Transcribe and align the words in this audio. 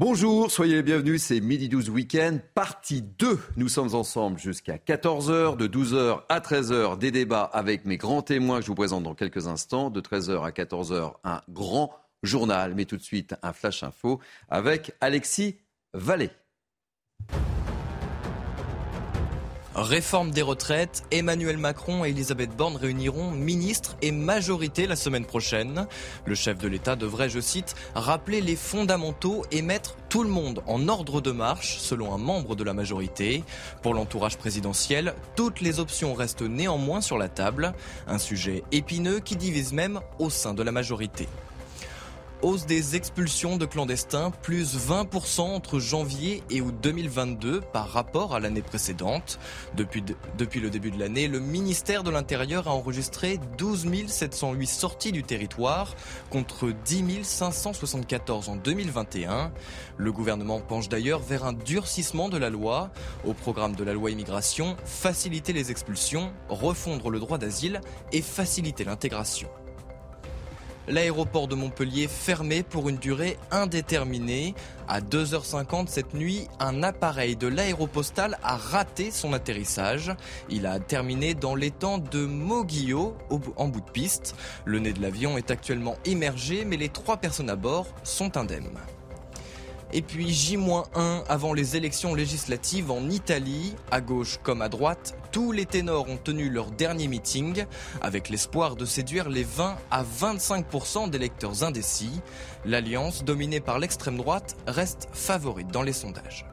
Bonjour, 0.00 0.50
soyez 0.50 0.76
les 0.76 0.82
bienvenus, 0.82 1.22
c'est 1.22 1.42
Midi 1.42 1.68
12 1.68 1.90
Week-end, 1.90 2.38
partie 2.54 3.02
2. 3.02 3.38
Nous 3.58 3.68
sommes 3.68 3.94
ensemble 3.94 4.38
jusqu'à 4.38 4.78
14h, 4.78 5.58
de 5.58 5.68
12h 5.68 6.22
à 6.30 6.40
13h, 6.40 6.96
des 6.96 7.10
débats 7.10 7.42
avec 7.42 7.84
mes 7.84 7.98
grands 7.98 8.22
témoins 8.22 8.60
que 8.60 8.62
je 8.62 8.68
vous 8.68 8.74
présente 8.74 9.02
dans 9.02 9.14
quelques 9.14 9.46
instants. 9.46 9.90
De 9.90 10.00
13h 10.00 10.42
à 10.42 10.52
14h, 10.52 11.16
un 11.22 11.42
grand 11.50 11.94
journal. 12.22 12.72
Mais 12.74 12.86
tout 12.86 12.96
de 12.96 13.02
suite, 13.02 13.34
un 13.42 13.52
flash 13.52 13.82
info 13.82 14.20
avec 14.48 14.94
Alexis 15.02 15.58
Vallée. 15.92 16.30
Réforme 19.76 20.32
des 20.32 20.42
retraites, 20.42 21.04
Emmanuel 21.12 21.56
Macron 21.56 22.04
et 22.04 22.08
Elisabeth 22.08 22.50
Borne 22.56 22.74
réuniront 22.74 23.30
ministres 23.30 23.96
et 24.02 24.10
majorité 24.10 24.88
la 24.88 24.96
semaine 24.96 25.24
prochaine. 25.24 25.86
Le 26.24 26.34
chef 26.34 26.58
de 26.58 26.66
l'État 26.66 26.96
devrait, 26.96 27.28
je 27.28 27.38
cite, 27.38 27.76
rappeler 27.94 28.40
les 28.40 28.56
fondamentaux 28.56 29.44
et 29.52 29.62
mettre 29.62 29.94
tout 30.08 30.24
le 30.24 30.28
monde 30.28 30.64
en 30.66 30.88
ordre 30.88 31.20
de 31.20 31.30
marche, 31.30 31.78
selon 31.78 32.12
un 32.12 32.18
membre 32.18 32.56
de 32.56 32.64
la 32.64 32.74
majorité. 32.74 33.44
Pour 33.80 33.94
l'entourage 33.94 34.38
présidentiel, 34.38 35.14
toutes 35.36 35.60
les 35.60 35.78
options 35.78 36.14
restent 36.14 36.42
néanmoins 36.42 37.00
sur 37.00 37.16
la 37.16 37.28
table, 37.28 37.72
un 38.08 38.18
sujet 38.18 38.64
épineux 38.72 39.20
qui 39.20 39.36
divise 39.36 39.72
même 39.72 40.00
au 40.18 40.30
sein 40.30 40.52
de 40.52 40.64
la 40.64 40.72
majorité. 40.72 41.28
Hausse 42.42 42.64
des 42.64 42.96
expulsions 42.96 43.58
de 43.58 43.66
clandestins, 43.66 44.30
plus 44.30 44.74
20% 44.74 45.42
entre 45.42 45.78
janvier 45.78 46.42
et 46.48 46.62
août 46.62 46.74
2022 46.82 47.60
par 47.60 47.90
rapport 47.90 48.34
à 48.34 48.40
l'année 48.40 48.62
précédente. 48.62 49.38
Depuis, 49.76 50.02
depuis 50.38 50.60
le 50.60 50.70
début 50.70 50.90
de 50.90 50.98
l'année, 50.98 51.28
le 51.28 51.38
ministère 51.38 52.02
de 52.02 52.10
l'Intérieur 52.10 52.66
a 52.66 52.70
enregistré 52.70 53.38
12 53.58 54.06
708 54.06 54.66
sorties 54.66 55.12
du 55.12 55.22
territoire 55.22 55.94
contre 56.30 56.70
10 56.86 57.24
574 57.24 58.48
en 58.48 58.56
2021. 58.56 59.52
Le 59.98 60.12
gouvernement 60.12 60.60
penche 60.60 60.88
d'ailleurs 60.88 61.20
vers 61.20 61.44
un 61.44 61.52
durcissement 61.52 62.30
de 62.30 62.38
la 62.38 62.48
loi. 62.48 62.90
Au 63.26 63.34
programme 63.34 63.76
de 63.76 63.84
la 63.84 63.92
loi 63.92 64.10
immigration, 64.10 64.76
faciliter 64.86 65.52
les 65.52 65.70
expulsions, 65.70 66.32
refondre 66.48 67.10
le 67.10 67.18
droit 67.18 67.36
d'asile 67.36 67.82
et 68.12 68.22
faciliter 68.22 68.84
l'intégration. 68.84 69.50
L'aéroport 70.90 71.46
de 71.46 71.54
Montpellier 71.54 72.08
fermé 72.08 72.64
pour 72.64 72.88
une 72.88 72.96
durée 72.96 73.38
indéterminée. 73.52 74.56
À 74.88 75.00
2h50 75.00 75.86
cette 75.86 76.14
nuit, 76.14 76.48
un 76.58 76.82
appareil 76.82 77.36
de 77.36 77.46
l'aéropostale 77.46 78.38
a 78.42 78.56
raté 78.56 79.12
son 79.12 79.32
atterrissage. 79.32 80.12
Il 80.48 80.66
a 80.66 80.80
terminé 80.80 81.34
dans 81.34 81.54
l'étang 81.54 81.98
de 81.98 82.26
Moguio, 82.26 83.14
en 83.56 83.68
bout 83.68 83.82
de 83.82 83.90
piste. 83.92 84.34
Le 84.64 84.80
nez 84.80 84.92
de 84.92 85.00
l'avion 85.00 85.38
est 85.38 85.52
actuellement 85.52 85.94
immergé, 86.06 86.64
mais 86.64 86.76
les 86.76 86.88
trois 86.88 87.18
personnes 87.18 87.50
à 87.50 87.56
bord 87.56 87.86
sont 88.02 88.36
indemnes. 88.36 88.68
Et 89.92 90.02
puis 90.02 90.30
J-1 90.30 91.24
avant 91.28 91.52
les 91.52 91.76
élections 91.76 92.14
législatives 92.14 92.92
en 92.92 93.10
Italie, 93.10 93.74
à 93.90 94.00
gauche 94.00 94.38
comme 94.42 94.62
à 94.62 94.68
droite, 94.68 95.16
tous 95.32 95.50
les 95.50 95.66
ténors 95.66 96.08
ont 96.08 96.16
tenu 96.16 96.48
leur 96.48 96.70
dernier 96.70 97.08
meeting 97.08 97.64
avec 98.00 98.28
l'espoir 98.28 98.76
de 98.76 98.84
séduire 98.84 99.28
les 99.28 99.42
20 99.42 99.76
à 99.90 100.04
25% 100.04 101.10
d'électeurs 101.10 101.64
indécis. 101.64 102.20
L'alliance, 102.64 103.24
dominée 103.24 103.60
par 103.60 103.80
l'extrême 103.80 104.16
droite, 104.16 104.56
reste 104.68 105.08
favorite 105.12 105.68
dans 105.72 105.82
les 105.82 105.92
sondages. 105.92 106.46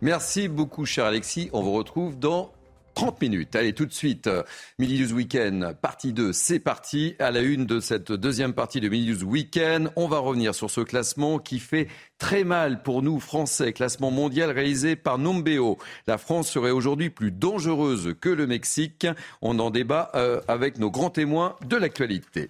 Merci 0.00 0.48
beaucoup, 0.48 0.84
cher 0.86 1.04
Alexis. 1.04 1.50
On 1.52 1.62
vous 1.62 1.72
retrouve 1.72 2.18
dans 2.18 2.52
30 2.96 3.20
minutes. 3.20 3.54
Allez, 3.54 3.74
tout 3.74 3.84
de 3.84 3.92
suite, 3.92 4.26
euh, 4.26 4.42
Midi 4.78 5.00
News 5.00 5.12
Weekend, 5.12 5.76
partie 5.82 6.14
2, 6.14 6.32
c'est 6.32 6.58
parti. 6.58 7.14
À 7.18 7.30
la 7.30 7.42
une 7.42 7.66
de 7.66 7.78
cette 7.78 8.10
deuxième 8.10 8.54
partie 8.54 8.80
de 8.80 8.88
Midi 8.88 9.12
News 9.12 9.22
Weekend, 9.30 9.90
on 9.96 10.08
va 10.08 10.18
revenir 10.18 10.54
sur 10.54 10.70
ce 10.70 10.80
classement 10.80 11.38
qui 11.38 11.58
fait 11.58 11.88
très 12.18 12.42
mal 12.42 12.82
pour 12.82 13.02
nous, 13.02 13.20
Français. 13.20 13.74
Classement 13.74 14.10
mondial 14.10 14.50
réalisé 14.50 14.96
par 14.96 15.18
Numbeo. 15.18 15.76
La 16.06 16.16
France 16.16 16.50
serait 16.50 16.70
aujourd'hui 16.70 17.10
plus 17.10 17.30
dangereuse 17.32 18.14
que 18.18 18.30
le 18.30 18.46
Mexique. 18.46 19.06
On 19.42 19.58
en 19.58 19.70
débat 19.70 20.10
euh, 20.14 20.40
avec 20.48 20.78
nos 20.78 20.90
grands 20.90 21.10
témoins 21.10 21.54
de 21.66 21.76
l'actualité. 21.76 22.48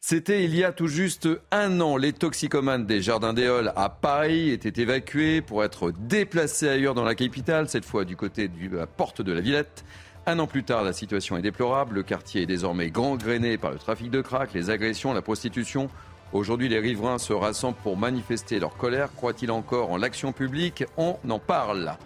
C'était 0.00 0.44
il 0.44 0.54
y 0.54 0.62
a 0.64 0.72
tout 0.72 0.86
juste 0.86 1.28
un 1.50 1.80
an. 1.80 1.96
Les 1.96 2.12
toxicomanes 2.12 2.86
des 2.86 3.02
Jardins 3.02 3.32
des 3.32 3.48
à 3.74 3.88
Paris 3.88 4.50
étaient 4.50 4.80
évacués 4.80 5.42
pour 5.42 5.64
être 5.64 5.90
déplacés 5.90 6.68
ailleurs 6.68 6.94
dans 6.94 7.04
la 7.04 7.14
capitale, 7.14 7.68
cette 7.68 7.84
fois 7.84 8.04
du 8.04 8.16
côté 8.16 8.48
de 8.48 8.76
la 8.76 8.86
porte 8.86 9.22
de 9.22 9.32
la 9.32 9.40
Villette. 9.40 9.84
Un 10.24 10.38
an 10.38 10.46
plus 10.46 10.62
tard, 10.62 10.84
la 10.84 10.92
situation 10.92 11.36
est 11.36 11.42
déplorable. 11.42 11.96
Le 11.96 12.02
quartier 12.04 12.42
est 12.42 12.46
désormais 12.46 12.90
gangréné 12.90 13.58
par 13.58 13.72
le 13.72 13.78
trafic 13.78 14.10
de 14.10 14.20
crack, 14.20 14.54
les 14.54 14.70
agressions, 14.70 15.12
la 15.12 15.22
prostitution. 15.22 15.90
Aujourd'hui, 16.32 16.68
les 16.68 16.78
riverains 16.78 17.18
se 17.18 17.32
rassemblent 17.32 17.78
pour 17.82 17.96
manifester 17.96 18.60
leur 18.60 18.76
colère. 18.76 19.12
Croit-il 19.14 19.50
encore 19.50 19.90
en 19.90 19.96
l'action 19.96 20.32
publique? 20.32 20.84
On 20.96 21.16
en 21.28 21.38
parle. 21.38 21.96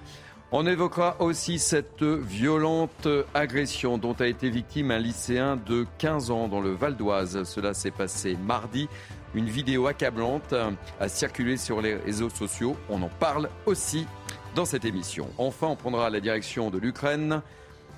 On 0.54 0.66
évoquera 0.66 1.16
aussi 1.18 1.58
cette 1.58 2.02
violente 2.02 3.08
agression 3.32 3.96
dont 3.96 4.12
a 4.12 4.26
été 4.26 4.50
victime 4.50 4.90
un 4.90 4.98
lycéen 4.98 5.56
de 5.56 5.86
15 5.96 6.30
ans 6.30 6.46
dans 6.46 6.60
le 6.60 6.72
Val 6.72 6.94
d'Oise. 6.94 7.44
Cela 7.44 7.72
s'est 7.72 7.90
passé 7.90 8.36
mardi. 8.36 8.86
Une 9.34 9.46
vidéo 9.46 9.86
accablante 9.86 10.54
a 11.00 11.08
circulé 11.08 11.56
sur 11.56 11.80
les 11.80 11.94
réseaux 11.94 12.28
sociaux. 12.28 12.76
On 12.90 13.00
en 13.00 13.08
parle 13.08 13.48
aussi 13.64 14.06
dans 14.54 14.66
cette 14.66 14.84
émission. 14.84 15.26
Enfin, 15.38 15.68
on 15.68 15.76
prendra 15.76 16.10
la 16.10 16.20
direction 16.20 16.68
de 16.68 16.76
l'Ukraine. 16.76 17.40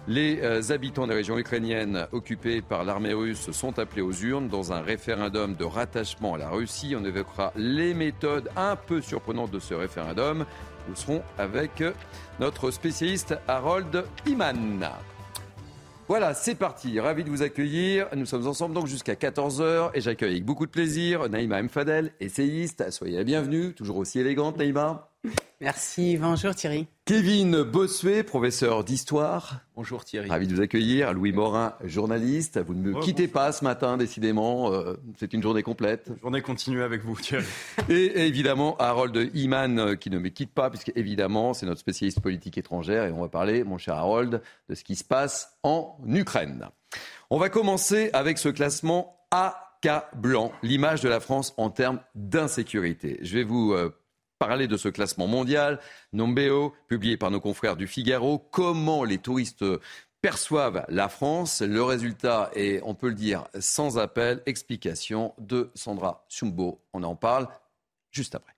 Les 0.07 0.41
euh, 0.43 0.61
habitants 0.71 1.09
des 1.09 1.15
régions 1.15 1.39
ukrainiennes 1.39 2.07
occupées 2.13 2.61
par 2.61 2.85
l'armée 2.85 3.15
russe 3.15 3.51
sont 3.51 3.79
appelés 3.81 4.03
aux 4.03 4.13
urnes 4.13 4.49
dans 4.49 4.73
un 4.73 4.83
référendum 4.83 5.57
de 5.57 5.65
rattachement 5.65 6.35
à 6.35 6.39
la 6.39 6.51
Russie. 6.51 6.95
On 6.97 7.05
évoquera 7.05 7.53
les 7.57 7.95
méthodes 7.95 8.51
un 8.55 8.77
peu 8.77 9.01
surprenantes 9.01 9.51
de 9.51 9.59
ce 9.59 9.75
référendum. 9.75 10.45
Nous 10.89 10.97
serons 10.97 11.23
avec 11.39 11.83
notre 12.41 12.71
spécialiste 12.71 13.37
Harold 13.49 14.05
Iman. 14.27 14.89
Voilà, 16.07 16.35
c'est 16.35 16.55
parti. 16.55 17.01
Ravi 17.01 17.25
de 17.25 17.31
vous 17.31 17.43
accueillir. 17.43 18.09
Nous 18.15 18.27
sommes 18.27 18.47
ensemble 18.47 18.75
donc 18.75 18.87
jusqu'à 18.87 19.15
14h 19.15 19.91
et 19.95 20.03
j'accueille 20.03 20.33
avec 20.33 20.45
beaucoup 20.45 20.67
de 20.67 20.71
plaisir 20.71 21.31
Naïma 21.31 21.63
Mfadel, 21.63 22.13
essayiste. 22.21 22.91
Soyez 22.91 23.17
la 23.17 23.25
bienvenue, 23.25 23.73
toujours 23.73 23.97
aussi 23.97 24.21
élégante 24.21 24.59
Naïma. 24.59 25.14
Merci, 25.61 26.19
bonjour 26.19 26.55
Thierry. 26.55 26.87
Kevin 27.07 27.63
Bossuet, 27.63 28.23
professeur 28.23 28.85
d'histoire. 28.85 29.61
Bonjour 29.77 30.05
Thierry. 30.05 30.29
Ravi 30.29 30.47
de 30.47 30.55
vous 30.55 30.61
accueillir. 30.61 31.15
Louis 31.15 31.33
Morin, 31.33 31.75
journaliste. 31.85 32.59
Vous 32.59 32.75
ne 32.75 32.81
me 32.81 33.01
quittez 33.01 33.29
pas 33.29 33.51
ce 33.53 33.65
matin, 33.65 33.97
décidément. 33.97 34.73
Euh, 34.73 34.95
c'est 35.17 35.33
une 35.33 35.43
journée 35.43 35.63
complète. 35.63 36.11
journée 36.21 36.43
continue 36.43 36.83
avec 36.83 37.03
vous, 37.03 37.17
Thierry. 37.17 37.47
Et, 37.89 38.27
évidemment, 38.27 38.77
Harold 38.79 39.31
Iman, 39.33 39.79
euh, 39.79 39.95
qui 39.95 40.11
ne 40.11 40.19
me 40.19 40.29
quitte 40.29 40.53
pas, 40.53 40.69
puisque 40.69 40.93
évidemment, 40.97 41.55
c'est 41.55 41.67
notre 41.67 41.81
spécialiste 41.81 42.21
politique 42.21 42.59
étrangère. 42.59 43.05
Et 43.05 43.13
on 43.13 43.23
va 43.23 43.29
parler, 43.29 43.65
mon 43.65 43.79
cher 43.79 43.95
Harold, 43.95 44.43
de 44.69 44.75
ce 44.75 44.85
qui 44.85 44.97
se 44.97 45.05
passe 45.05 45.57
en 45.63 45.97
Ukraine. 46.07 46.69
On 47.31 47.39
va 47.39 47.49
commencer 47.49 48.11
avec 48.13 48.37
ce 48.37 48.51
classement 48.51 49.17
accablant, 49.31 50.53
l'image 50.63 51.01
de 51.01 51.09
la 51.09 51.21
France 51.21 51.55
en 51.57 51.71
termes 51.71 52.01
d'insécurité. 52.15 53.19
Je 53.23 53.35
vais 53.35 53.45
vous 53.45 53.73
euh, 53.73 53.91
parler 54.39 54.69
de 54.69 54.77
ce 54.77 54.89
classement 54.89 55.27
mondial, 55.27 55.81
Nombeo, 56.13 56.75
publié 56.89 57.17
par 57.17 57.31
nos 57.31 57.41
confrères 57.41 57.77
du 57.77 57.87
Figaro. 57.87 58.39
Comment 58.39 59.05
les 59.05 59.19
touristes 59.19 59.65
perçoivent 60.25 60.87
la 60.89 61.11
France. 61.11 61.61
Le 61.61 61.83
résultat 61.83 62.51
est, 62.55 62.81
on 62.83 62.95
peut 62.95 63.09
le 63.09 63.15
dire, 63.15 63.45
sans 63.61 63.99
appel. 63.99 64.43
Explication 64.47 65.35
de 65.37 65.71
Sandra 65.75 66.25
Sumbo. 66.31 66.81
On 66.95 67.03
en 67.03 67.15
parle 67.15 67.47
juste 68.11 68.35
après. 68.35 68.54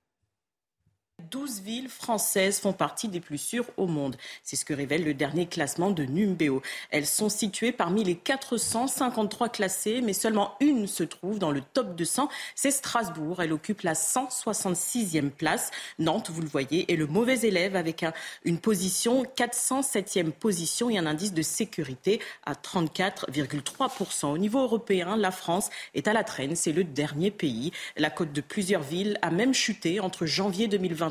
12 1.31 1.63
villes 1.63 1.89
françaises 1.89 2.61
font 2.61 2.75
partie 2.75 3.09
des 3.09 3.21
plus 3.21 3.39
sûres 3.39 3.65
au 3.79 3.87
monde. 3.87 4.17
C'est 4.43 4.55
ce 4.55 4.67
que 4.67 4.75
révèle 4.75 5.03
le 5.03 5.15
dernier 5.15 5.47
classement 5.47 5.91
de 5.91 6.05
Numbeo. 6.05 6.61
Elles 6.91 7.07
sont 7.07 7.31
situées 7.31 7.73
parmi 7.73 8.05
les 8.05 8.17
453 8.17 9.49
classées, 9.49 10.03
mais 10.03 10.13
seulement 10.13 10.55
une 10.61 10.87
se 10.87 11.05
trouve 11.05 11.39
dans 11.39 11.51
le 11.51 11.63
top 11.73 11.97
200. 11.97 12.29
C'est 12.55 12.71
Strasbourg. 12.71 13.41
Elle 13.43 13.55
occupe 13.55 13.81
la 13.81 13.95
166e 13.95 15.31
place. 15.31 15.71
Nantes, 15.99 16.29
vous 16.31 16.43
le 16.43 16.49
voyez, 16.49 16.93
est 16.93 16.97
le 16.97 17.07
mauvais 17.07 17.41
élève 17.41 17.77
avec 17.77 18.05
une 18.45 18.59
position 18.59 19.25
407e 19.25 20.33
position 20.33 20.91
et 20.91 20.99
un 20.99 21.07
indice 21.07 21.33
de 21.33 21.43
sécurité 21.43 22.21
à 22.45 22.53
34,3%. 22.53 24.27
Au 24.27 24.39
niveau 24.39 24.61
européen, 24.61 25.17
la 25.17 25.31
France 25.31 25.71
est 25.95 26.09
à 26.09 26.13
la 26.13 26.25
traîne. 26.25 26.57
C'est 26.57 26.73
le 26.73 26.85
dernier 26.85 27.31
pays. 27.31 27.73
La 27.97 28.11
cote 28.11 28.33
de 28.33 28.43
plusieurs 28.43 28.83
villes 28.83 29.19
a 29.23 29.31
même 29.31 29.55
chuté 29.55 29.99
entre 29.99 30.27
janvier 30.27 30.69
2020 30.69 31.06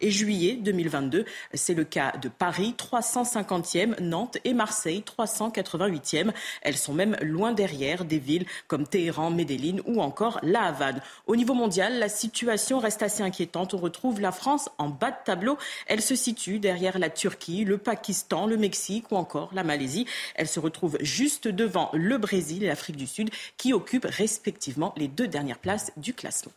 et 0.00 0.10
juillet 0.10 0.58
2022. 0.60 1.24
C'est 1.54 1.74
le 1.74 1.84
cas 1.84 2.12
de 2.20 2.28
Paris, 2.28 2.74
350e, 2.76 4.00
Nantes 4.00 4.38
et 4.44 4.54
Marseille, 4.54 5.02
388e. 5.06 6.32
Elles 6.62 6.76
sont 6.76 6.94
même 6.94 7.16
loin 7.22 7.52
derrière 7.52 8.04
des 8.04 8.18
villes 8.18 8.46
comme 8.68 8.86
Téhéran, 8.86 9.30
Medellin 9.30 9.78
ou 9.86 10.00
encore 10.00 10.38
La 10.42 10.62
Havane. 10.62 11.00
Au 11.26 11.36
niveau 11.36 11.54
mondial, 11.54 11.98
la 11.98 12.08
situation 12.08 12.78
reste 12.78 13.02
assez 13.02 13.22
inquiétante. 13.22 13.74
On 13.74 13.78
retrouve 13.78 14.20
la 14.20 14.32
France 14.32 14.68
en 14.78 14.88
bas 14.88 15.10
de 15.10 15.16
tableau. 15.24 15.58
Elle 15.86 16.02
se 16.02 16.14
situe 16.14 16.58
derrière 16.58 16.98
la 16.98 17.10
Turquie, 17.10 17.64
le 17.64 17.78
Pakistan, 17.78 18.46
le 18.46 18.56
Mexique 18.56 19.10
ou 19.10 19.16
encore 19.16 19.50
la 19.52 19.64
Malaisie. 19.64 20.06
Elle 20.34 20.48
se 20.48 20.60
retrouve 20.60 20.98
juste 21.00 21.48
devant 21.48 21.90
le 21.92 22.18
Brésil 22.18 22.62
et 22.62 22.66
l'Afrique 22.66 22.96
du 22.96 23.06
Sud 23.06 23.30
qui 23.56 23.72
occupent 23.72 24.08
respectivement 24.08 24.94
les 24.96 25.08
deux 25.08 25.28
dernières 25.28 25.58
places 25.58 25.92
du 25.96 26.14
classement. 26.14 26.52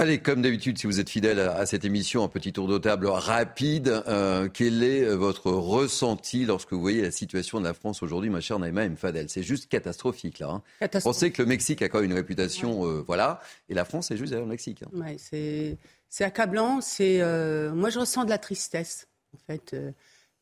Allez, 0.00 0.18
comme 0.18 0.40
d'habitude, 0.40 0.78
si 0.78 0.86
vous 0.86 0.98
êtes 0.98 1.10
fidèle 1.10 1.38
à 1.38 1.66
cette 1.66 1.84
émission, 1.84 2.24
un 2.24 2.28
petit 2.28 2.54
tour 2.54 2.66
de 2.66 2.78
table 2.78 3.06
rapide. 3.06 4.02
Euh, 4.08 4.48
quel 4.48 4.82
est 4.82 5.04
votre 5.14 5.50
ressenti 5.50 6.46
lorsque 6.46 6.72
vous 6.72 6.80
voyez 6.80 7.02
la 7.02 7.10
situation 7.10 7.60
de 7.60 7.66
la 7.66 7.74
France 7.74 8.02
aujourd'hui, 8.02 8.30
ma 8.30 8.40
chère 8.40 8.58
Naïma 8.58 8.88
Mfadel? 8.88 9.28
C'est 9.28 9.42
juste 9.42 9.68
catastrophique, 9.68 10.38
là. 10.38 10.62
Hein. 10.80 10.88
On 11.04 11.12
sait 11.12 11.32
que 11.32 11.42
le 11.42 11.46
Mexique 11.46 11.82
a 11.82 11.90
quand 11.90 12.00
même 12.00 12.10
une 12.10 12.16
réputation, 12.16 12.86
euh, 12.86 13.04
voilà, 13.06 13.40
et 13.68 13.74
la 13.74 13.84
France 13.84 14.10
est 14.10 14.16
juste 14.16 14.30
derrière 14.30 14.46
le 14.46 14.50
Mexique. 14.50 14.82
Hein. 14.84 14.98
Ouais, 14.98 15.16
c'est 15.18 16.24
accablant. 16.24 16.80
C'est, 16.80 17.20
euh, 17.20 17.74
moi, 17.74 17.90
je 17.90 17.98
ressens 17.98 18.24
de 18.24 18.30
la 18.30 18.38
tristesse, 18.38 19.06
en 19.34 19.38
fait, 19.52 19.76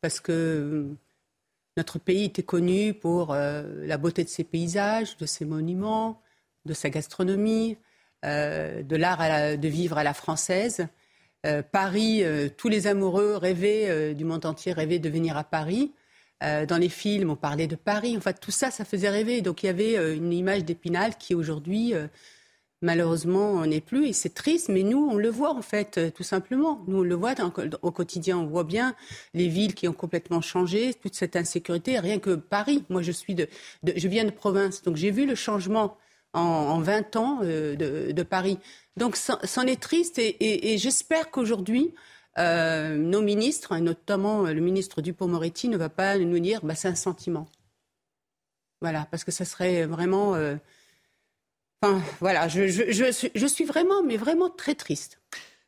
parce 0.00 0.20
que 0.20 0.86
notre 1.76 1.98
pays 1.98 2.26
était 2.26 2.44
connu 2.44 2.94
pour 2.94 3.34
la 3.34 3.98
beauté 3.98 4.22
de 4.22 4.28
ses 4.28 4.44
paysages, 4.44 5.16
de 5.16 5.26
ses 5.26 5.44
monuments, 5.44 6.22
de 6.64 6.74
sa 6.74 6.90
gastronomie. 6.90 7.76
Euh, 8.24 8.82
de 8.82 8.96
l'art 8.96 9.56
de 9.56 9.68
vivre 9.68 9.96
à 9.96 10.02
la 10.02 10.12
française. 10.12 10.88
Euh, 11.46 11.62
Paris, 11.62 12.24
euh, 12.24 12.48
tous 12.48 12.68
les 12.68 12.88
amoureux 12.88 13.36
rêvaient 13.36 14.12
du 14.14 14.24
monde 14.24 14.44
entier, 14.44 14.72
rêvaient 14.72 14.98
de 14.98 15.08
venir 15.08 15.36
à 15.36 15.44
Paris. 15.44 15.92
dans 16.40 16.78
les 16.80 16.88
films, 16.88 17.30
on 17.30 17.36
parlait 17.36 17.66
de 17.66 17.76
Paris. 17.76 18.16
En 18.16 18.20
fait, 18.20 18.38
tout 18.40 18.52
ça, 18.52 18.70
ça 18.70 18.84
faisait 18.84 19.10
rêver. 19.10 19.40
Donc, 19.42 19.62
il 19.62 19.66
y 19.66 19.68
avait 19.68 20.16
une 20.16 20.32
image 20.32 20.64
d'Épinal 20.64 21.16
qui, 21.16 21.34
aujourd'hui, 21.34 21.94
malheureusement, 22.80 23.66
n'est 23.66 23.80
plus. 23.80 24.06
Et 24.06 24.12
c'est 24.12 24.34
triste, 24.34 24.68
mais 24.68 24.84
nous, 24.84 25.08
on 25.10 25.16
le 25.16 25.30
voit, 25.30 25.52
en 25.52 25.62
fait, 25.62 26.12
tout 26.14 26.22
simplement. 26.22 26.84
Nous, 26.86 26.98
on 26.98 27.02
le 27.02 27.14
voit 27.16 27.34
au 27.82 27.90
quotidien. 27.90 28.38
On 28.38 28.46
voit 28.46 28.62
bien 28.62 28.94
les 29.34 29.48
villes 29.48 29.74
qui 29.74 29.88
ont 29.88 29.92
complètement 29.92 30.40
changé, 30.40 30.94
toute 30.94 31.16
cette 31.16 31.34
insécurité. 31.34 31.98
Rien 31.98 32.20
que 32.20 32.36
Paris. 32.36 32.84
Moi, 32.88 33.02
je, 33.02 33.10
suis 33.10 33.36
je 33.84 34.08
viens 34.08 34.24
de 34.24 34.30
province. 34.30 34.82
Donc, 34.84 34.94
j'ai 34.94 35.10
vu 35.10 35.26
le 35.26 35.34
changement 35.34 35.96
en, 36.38 36.80
20 36.80 37.16
ans 37.16 37.40
euh, 37.42 37.76
de, 37.76 38.22
Paris. 38.22 38.58
Donc, 38.96 39.16
c'en 39.16 39.62
est 39.66 39.80
triste 39.80 40.18
et, 40.18 40.78
j'espère 40.78 41.30
qu'aujourd'hui, 41.30 41.94
euh, 42.38 42.96
nos 42.96 43.22
ministres, 43.22 43.76
notamment 43.78 44.42
le 44.42 44.60
ministre 44.60 45.02
Dupont-Moretti, 45.02 45.68
ne 45.68 45.76
va 45.76 45.88
pas 45.88 46.18
nous 46.18 46.38
dire 46.38 46.60
bah, 46.62 46.74
c'est 46.74 46.88
un 46.88 46.94
sentiment. 46.94 47.48
Voilà, 48.80 49.08
parce 49.10 49.24
que 49.24 49.32
ça 49.32 49.44
serait 49.44 49.86
vraiment. 49.86 50.34
Euh, 50.36 50.54
enfin, 51.82 52.00
voilà, 52.20 52.46
je, 52.48 53.46
suis, 53.46 53.64
vraiment, 53.64 54.02
mais 54.04 54.16
vraiment 54.16 54.50
très 54.50 54.74
triste. 54.74 55.20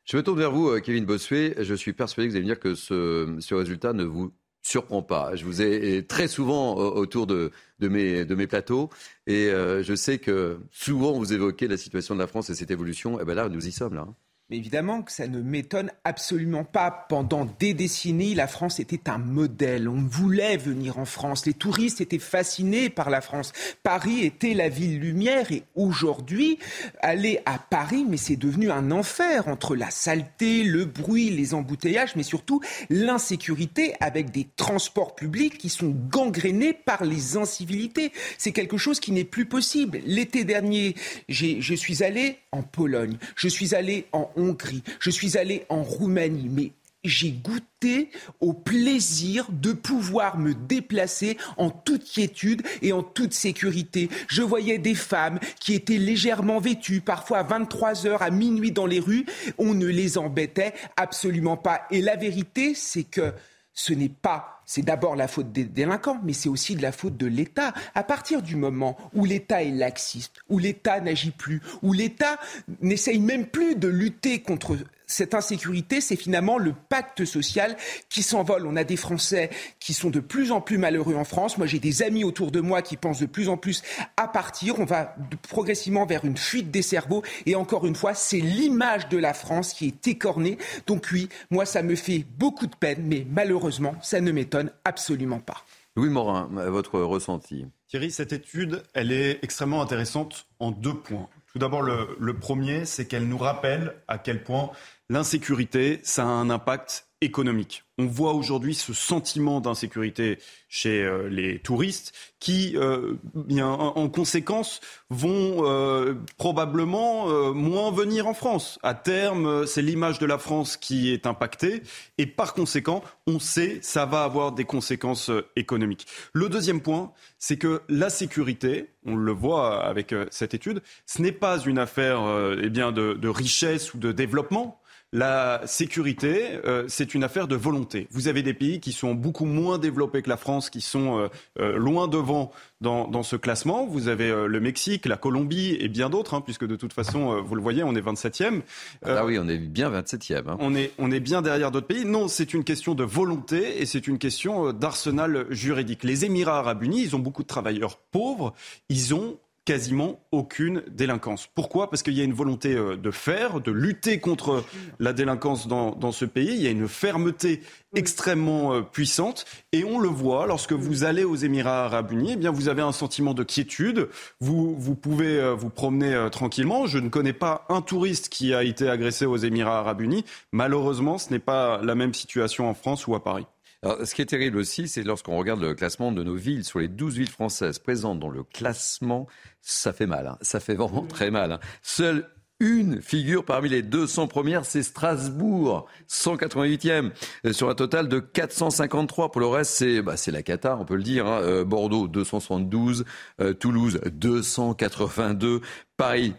Je 0.05 0.17
me 0.17 0.23
tourne 0.23 0.39
vers 0.39 0.53
vous, 0.53 0.81
Kevin 0.81 1.05
Bossuet. 1.05 1.55
Je 1.59 1.75
suis 1.75 1.93
persuadé 1.93 2.29
que 2.29 2.33
vous 2.33 2.37
allez 2.37 2.47
me 2.47 2.55
dire 2.55 2.61
que 2.61 2.75
ce 2.75 3.55
résultat 3.55 3.93
ne 3.93 4.05
vous 4.05 4.33
surprend 4.63 5.03
pas. 5.03 5.37
Je 5.37 5.45
vous 5.45 5.63
ai 5.63 6.05
très 6.07 6.29
souvent 6.29 6.77
autour 6.77 7.27
de, 7.27 7.51
de, 7.79 7.89
mes, 7.89 8.25
de 8.25 8.35
mes 8.35 8.47
plateaux 8.47 8.91
et 9.27 9.49
euh, 9.49 9.83
je 9.83 9.95
sais 9.95 10.19
que 10.19 10.61
souvent 10.71 11.13
vous 11.13 11.33
évoquez 11.33 11.69
la 11.69 11.77
situation 11.77 12.15
de 12.15 12.21
la 12.21 12.27
France 12.27 12.51
et 12.51 12.55
cette 12.55 12.71
évolution. 12.71 13.19
Et 13.19 13.23
eh 13.23 13.25
bien 13.25 13.35
là, 13.35 13.49
nous 13.49 13.67
y 13.67 13.73
sommes 13.73 13.95
là. 13.95 14.07
Mais 14.51 14.57
évidemment 14.57 15.03
que 15.03 15.13
ça 15.13 15.29
ne 15.29 15.41
m'étonne 15.41 15.93
absolument 16.03 16.65
pas. 16.65 17.07
Pendant 17.09 17.45
des 17.61 17.73
décennies, 17.73 18.35
la 18.35 18.49
France 18.49 18.81
était 18.81 19.09
un 19.09 19.19
modèle. 19.19 19.89
On 19.89 20.03
voulait 20.03 20.57
venir 20.57 20.99
en 20.99 21.05
France. 21.05 21.47
Les 21.47 21.55
touristes 21.55 22.01
étaient 22.01 22.19
fascinés 22.19 22.91
par 22.91 23.11
la 23.11 23.21
France. 23.21 23.53
Paris 23.85 24.25
était 24.25 24.55
la 24.55 24.69
ville 24.69 24.99
lumière. 24.99 25.53
Et 25.53 25.63
aujourd'hui, 25.77 26.59
aller 27.01 27.41
à 27.47 27.61
Paris, 27.61 28.05
mais 28.09 28.17
c'est 28.17 28.35
devenu 28.35 28.73
un 28.73 28.91
enfer 28.91 29.47
entre 29.47 29.77
la 29.77 29.91
saleté, 29.91 30.65
le 30.65 30.85
bruit, 30.85 31.31
les 31.31 31.55
embouteillages, 31.55 32.17
mais 32.17 32.25
surtout 32.25 32.61
l'insécurité 32.89 33.95
avec 34.01 34.33
des 34.33 34.49
transports 34.57 35.15
publics 35.15 35.59
qui 35.59 35.69
sont 35.69 35.95
gangrénés 36.11 36.73
par 36.73 37.05
les 37.05 37.37
incivilités. 37.37 38.11
C'est 38.37 38.51
quelque 38.51 38.79
chose 38.79 38.99
qui 38.99 39.13
n'est 39.13 39.23
plus 39.23 39.47
possible. 39.47 40.01
L'été 40.05 40.43
dernier, 40.43 40.97
je 41.29 41.75
suis 41.75 42.03
allé 42.03 42.39
en 42.51 42.63
Pologne. 42.63 43.17
Je 43.37 43.47
suis 43.47 43.77
allé 43.77 44.07
en 44.11 44.29
Hongrie, 44.41 44.83
je 44.99 45.11
suis 45.11 45.37
allé 45.37 45.67
en 45.69 45.83
Roumanie, 45.83 46.49
mais 46.51 46.73
j'ai 47.05 47.31
goûté 47.31 48.11
au 48.41 48.53
plaisir 48.53 49.47
de 49.51 49.73
pouvoir 49.73 50.39
me 50.39 50.55
déplacer 50.55 51.39
en 51.57 51.71
toute 51.71 52.05
quiétude 52.05 52.63
et 52.83 52.93
en 52.93 53.03
toute 53.03 53.33
sécurité. 53.33 54.11
Je 54.29 54.43
voyais 54.43 54.79
des 54.79 54.95
femmes 54.95 55.39
qui 55.61 55.75
étaient 55.75 55.97
légèrement 55.97 56.59
vêtues, 56.61 57.01
parfois 57.01 57.39
à 57.39 57.43
23 57.43 58.07
heures, 58.07 58.23
à 58.23 58.31
minuit 58.31 58.73
dans 58.73 58.87
les 58.87 59.01
rues. 59.01 59.25
On 59.57 59.75
ne 59.75 59.87
les 59.87 60.19
embêtait 60.19 60.75
absolument 60.97 61.57
pas. 61.57 61.83
Et 61.91 62.03
la 62.03 62.17
vérité, 62.17 62.75
c'est 62.75 63.05
que 63.05 63.33
ce 63.81 63.95
n'est 63.95 64.11
pas 64.11 64.61
c'est 64.71 64.83
d'abord 64.83 65.17
la 65.17 65.27
faute 65.27 65.51
des 65.51 65.65
délinquants, 65.65 66.21
mais 66.23 66.33
c'est 66.33 66.49
aussi 66.49 66.77
de 66.77 66.83
la 66.83 66.93
faute 66.93 67.17
de 67.17 67.27
l'État. 67.27 67.75
À 67.97 68.05
partir 68.05 68.41
du 68.41 68.55
moment 68.55 68.97
où 69.15 69.25
l'État 69.25 69.65
est 69.65 69.73
laxiste, 69.73 70.37
où 70.49 70.61
l'État 70.61 71.01
n'agit 71.01 71.33
plus, 71.33 71.61
où 71.83 71.93
l'État 71.93 72.39
n'essaye 72.81 73.19
même 73.19 73.47
plus 73.47 73.75
de 73.75 73.89
lutter 73.89 74.43
contre 74.43 74.77
cette 75.11 75.35
insécurité, 75.35 76.01
c'est 76.01 76.17
finalement 76.17 76.57
le 76.57 76.73
pacte 76.73 77.25
social 77.25 77.77
qui 78.09 78.23
s'envole. 78.23 78.67
On 78.67 78.77
a 78.77 78.85
des 78.85 78.97
Français 78.97 79.51
qui 79.79 79.93
sont 79.93 80.11
de 80.11 80.21
plus 80.21 80.53
en 80.53 80.61
plus 80.61 80.79
malheureux 80.79 81.15
en 81.17 81.25
France. 81.25 81.59
Moi, 81.59 81.67
j'ai 81.67 81.79
des 81.79 82.03
amis 82.03 82.25
autour 82.25 82.51
de 82.51 82.61
moi 82.61 82.83
qui 82.83 82.97
pensent 82.97 83.21
de 83.21 83.27
plus 83.27 83.49
en 83.49 83.57
plus 83.57 83.83
à 84.17 84.29
partir. 84.29 84.79
On 84.79 84.85
va 84.85 85.15
progressivement 85.49 86.07
vers 86.07 86.25
une 86.25 86.37
fuite 86.37 86.71
des 86.71 86.83
cerveaux. 86.83 87.23
Et 87.47 87.57
encore 87.57 87.87
une 87.87 87.97
fois, 87.97 88.15
c'est 88.15 88.41
l'image 88.41 89.09
de 89.09 89.19
la 89.19 89.35
France 89.35 89.75
qui 89.75 89.87
est 89.87 90.07
écornée. 90.07 90.59
Donc 90.87 91.09
oui, 91.13 91.29
moi, 91.51 91.67
ça 91.67 91.83
me 91.83 91.97
fait 91.97 92.25
beaucoup 92.39 92.67
de 92.67 92.77
peine, 92.77 93.03
mais 93.05 93.27
malheureusement, 93.29 93.95
ça 94.03 94.21
ne 94.21 94.31
m'étonne 94.31 94.71
absolument 94.85 95.41
pas. 95.41 95.65
Louis 95.97 96.09
Morin, 96.09 96.49
votre 96.71 97.01
ressenti 97.01 97.67
Thierry, 97.89 98.13
cette 98.13 98.33
étude, 98.33 98.85
elle 98.95 99.11
est 99.11 99.41
extrêmement 99.43 99.83
intéressante 99.83 100.47
en 100.61 100.71
deux 100.71 100.95
points. 100.95 101.29
Tout 101.53 101.59
d'abord, 101.59 101.83
le, 101.83 102.39
premier, 102.39 102.85
c'est 102.85 103.07
qu'elle 103.07 103.27
nous 103.27 103.39
rappelle 103.39 103.95
à 104.07 104.19
quel 104.19 104.45
point 104.45 104.71
l'insécurité, 105.09 106.01
ça 106.05 106.23
a 106.23 106.27
un 106.27 106.49
impact 106.49 107.10
économique. 107.21 107.85
On 107.99 108.07
voit 108.07 108.33
aujourd'hui 108.33 108.75
ce 108.75 108.95
sentiment 108.95 109.61
d'insécurité 109.61 110.39
chez 110.71 111.03
euh, 111.03 111.29
les 111.29 111.59
touristes 111.59 112.15
qui, 112.39 112.75
euh, 112.77 113.17
bien, 113.35 113.69
en, 113.69 114.09
conséquence, 114.09 114.81
vont 115.11 115.67
euh, 115.67 116.15
probablement 116.39 117.53
moins 117.53 117.93
venir 117.93 118.27
en 118.27 118.33
France. 118.33 118.79
À 118.83 118.95
terme, 118.95 119.67
c'est 119.67 119.83
l'image 119.83 120.19
de 120.19 120.25
la 120.25 120.39
France 120.39 120.79
qui 120.79 121.13
est 121.13 121.27
impactée 121.27 121.83
et 122.17 122.25
par 122.25 122.55
conséquent, 122.55 123.03
on 123.27 123.39
sait 123.39 123.81
ça 123.83 124.07
va 124.07 124.25
avoir 124.25 124.53
des 124.53 124.65
conséquences 124.65 125.31
économiques. 125.57 126.07
Le 126.33 126.49
deuxième 126.49 126.81
point, 126.81 127.13
c'est 127.39 127.59
que 127.59 127.83
la 127.91 128.09
sécurité, 128.09 128.89
on 129.05 129.17
le 129.17 129.33
voit 129.33 129.85
avec 129.85 130.15
cette 130.31 130.55
étude, 130.55 130.81
ce 131.05 131.21
n'est 131.21 131.33
pas 131.33 131.59
une 131.59 131.79
affaire 131.79 132.23
eh 132.63 132.71
bien, 132.71 132.93
de, 132.93 133.13
de 133.13 133.29
richesse 133.29 133.93
ou 133.93 133.99
de 133.99 134.13
développement 134.13 134.80
la 135.13 135.61
sécurité, 135.67 136.61
euh, 136.65 136.85
c'est 136.87 137.15
une 137.15 137.25
affaire 137.25 137.49
de 137.49 137.57
volonté. 137.57 138.07
Vous 138.13 138.29
avez 138.29 138.45
des 138.45 138.55
pays 138.55 138.79
qui 138.79 138.93
sont 138.93 139.13
beaucoup 139.13 139.45
moins 139.45 139.79
développés 139.79 140.23
que 140.23 140.29
la 140.29 140.37
France, 140.37 140.71
qui 140.71 140.81
sont 140.81 141.19
euh, 141.19 141.29
euh, 141.59 141.77
loin 141.77 142.07
devant 142.07 142.53
dans, 142.81 143.23
ce 143.25 143.35
classement. 143.35 143.87
Vous 143.87 144.09
avez 144.09 144.31
le 144.31 144.61
Mexique, 144.61 145.05
la 145.05 145.19
Colombie 145.19 145.77
et 145.79 145.89
bien 145.89 146.09
d'autres, 146.09 146.33
hein, 146.33 146.41
puisque 146.41 146.67
de 146.67 146.77
toute 146.77 146.95
façon, 146.95 147.43
vous 147.43 147.55
le 147.55 147.61
voyez, 147.61 147.83
on 147.83 147.95
est 147.95 148.01
27e. 148.01 148.63
ah 149.05 149.27
oui, 149.27 149.39
on 149.39 149.49
est 149.49 149.59
bien 149.59 149.91
27e. 149.91 150.49
Hein. 150.49 150.57
On, 150.61 150.75
est, 150.75 150.93
on 150.97 151.11
est 151.11 151.21
bien 151.21 151.43
derrière 151.43 151.71
d'autres 151.71 151.89
pays. 151.89 152.07
Non, 152.07 152.27
c'est 152.27 152.55
une 152.55 152.65
question 152.65 152.95
de 152.95 153.05
volonté 153.05 153.83
et 153.83 153.87
c'est 153.87 154.07
une 154.07 154.17
question 154.17 154.73
d'arsenal 154.73 155.47
juridique. 155.51 156.05
Les 156.05 156.25
Émirats 156.25 156.61
arabes 156.61 156.83
unis, 156.83 157.03
ils 157.03 157.17
ont 157.17 157.19
beaucoup 157.19 157.43
de 157.43 157.49
travailleurs 157.49 157.99
pauvres. 157.99 158.55
Ils 158.89 159.15
ont 159.15 159.37
quasiment 159.71 160.19
aucune 160.33 160.83
délinquance. 160.91 161.49
Pourquoi? 161.55 161.91
Parce 161.91 162.03
qu'il 162.03 162.15
y 162.15 162.21
a 162.21 162.25
une 162.25 162.33
volonté 162.33 162.75
euh, 162.75 162.97
de 162.97 163.13
faire, 163.13 163.61
de 163.61 163.71
lutter 163.71 164.19
contre 164.19 164.65
la 164.99 165.13
délinquance 165.13 165.69
dans, 165.69 165.93
dans 165.93 166.11
ce 166.11 166.25
pays. 166.25 166.57
Il 166.57 166.61
y 166.61 166.67
a 166.67 166.71
une 166.71 166.89
fermeté 166.89 167.63
extrêmement 167.95 168.75
euh, 168.75 168.81
puissante 168.81 169.45
et 169.71 169.85
on 169.85 170.01
le 170.01 170.09
voit 170.09 170.49
lorsque 170.49 170.73
vous 170.73 171.05
allez 171.05 171.23
aux 171.23 171.37
Émirats 171.37 171.85
arabes 171.85 172.11
unis, 172.11 172.33
eh 172.33 172.37
bien 172.37 172.51
vous 172.51 172.67
avez 172.67 172.83
un 172.83 172.91
sentiment 172.91 173.33
de 173.33 173.45
quiétude, 173.45 174.09
vous, 174.41 174.75
vous 174.77 174.97
pouvez 174.97 175.39
euh, 175.39 175.55
vous 175.55 175.71
promener 175.71 176.27
tranquillement. 176.33 176.89
Je 176.89 176.99
ne 176.99 177.09
connais 177.09 177.33
pas 177.33 177.65
un 177.69 177.81
touriste 177.81 178.29
qui 178.29 178.53
a 178.53 178.65
été 178.65 178.89
agressé 178.89 179.25
aux 179.25 179.37
Émirats 179.37 179.79
arabes 179.79 180.01
unis. 180.01 180.25
Malheureusement, 180.51 181.17
ce 181.17 181.31
n'est 181.31 181.39
pas 181.39 181.81
la 181.81 181.95
même 181.95 182.13
situation 182.13 182.69
en 182.69 182.75
France 182.75 183.07
ou 183.07 183.15
à 183.15 183.23
Paris. 183.23 183.47
Alors, 183.83 184.07
ce 184.07 184.15
qui 184.15 184.23
est 184.23 184.27
terrible 184.27 184.59
aussi, 184.59 184.89
c'est 184.89 185.03
lorsqu'on 185.03 185.37
regarde 185.37 185.61
le 185.61 185.75
classement 185.75 186.13
de 186.13 186.23
nos 186.23 186.35
villes, 186.35 186.65
sur 186.65 186.81
les 186.81 186.89
12 186.89 187.17
villes 187.17 187.31
françaises 187.31 187.79
présentes 187.79 188.21
dans 188.21 188.29
le 188.29 188.43
classement, 188.43 189.27
ça 189.63 189.93
fait 189.93 190.07
mal. 190.07 190.27
Hein. 190.27 190.39
Ça 190.43 190.61
fait 190.61 190.75
vraiment 190.75 191.07
très 191.07 191.31
mal. 191.31 191.53
Hein. 191.53 191.61
Seule 191.83 192.29
une 192.61 193.01
figure 193.01 193.45
parmi 193.45 193.71
les 193.71 193.83
200 193.83 194.29
premières, 194.29 194.67
c'est 194.67 194.83
Strasbourg, 194.83 195.87
188e, 196.11 197.11
euh, 197.47 197.53
sur 197.55 197.71
un 197.71 197.75
total 197.75 198.09
de 198.09 198.21
453. 198.21 199.33
Pour 199.33 199.41
le 199.41 199.47
reste, 199.47 199.73
c'est 199.73 200.03
bah, 200.03 200.17
la 200.27 200.43
Qatar, 200.43 200.79
on 200.79 200.85
peut 200.85 200.97
le 200.97 201.03
dire. 201.03 201.27
Hein. 201.27 201.41
Euh, 201.43 201.65
Bordeaux, 201.65 202.07
272, 202.07 203.07
euh, 203.41 203.55
Toulouse, 203.55 204.01
282, 204.13 205.63
Paris, 205.97 206.35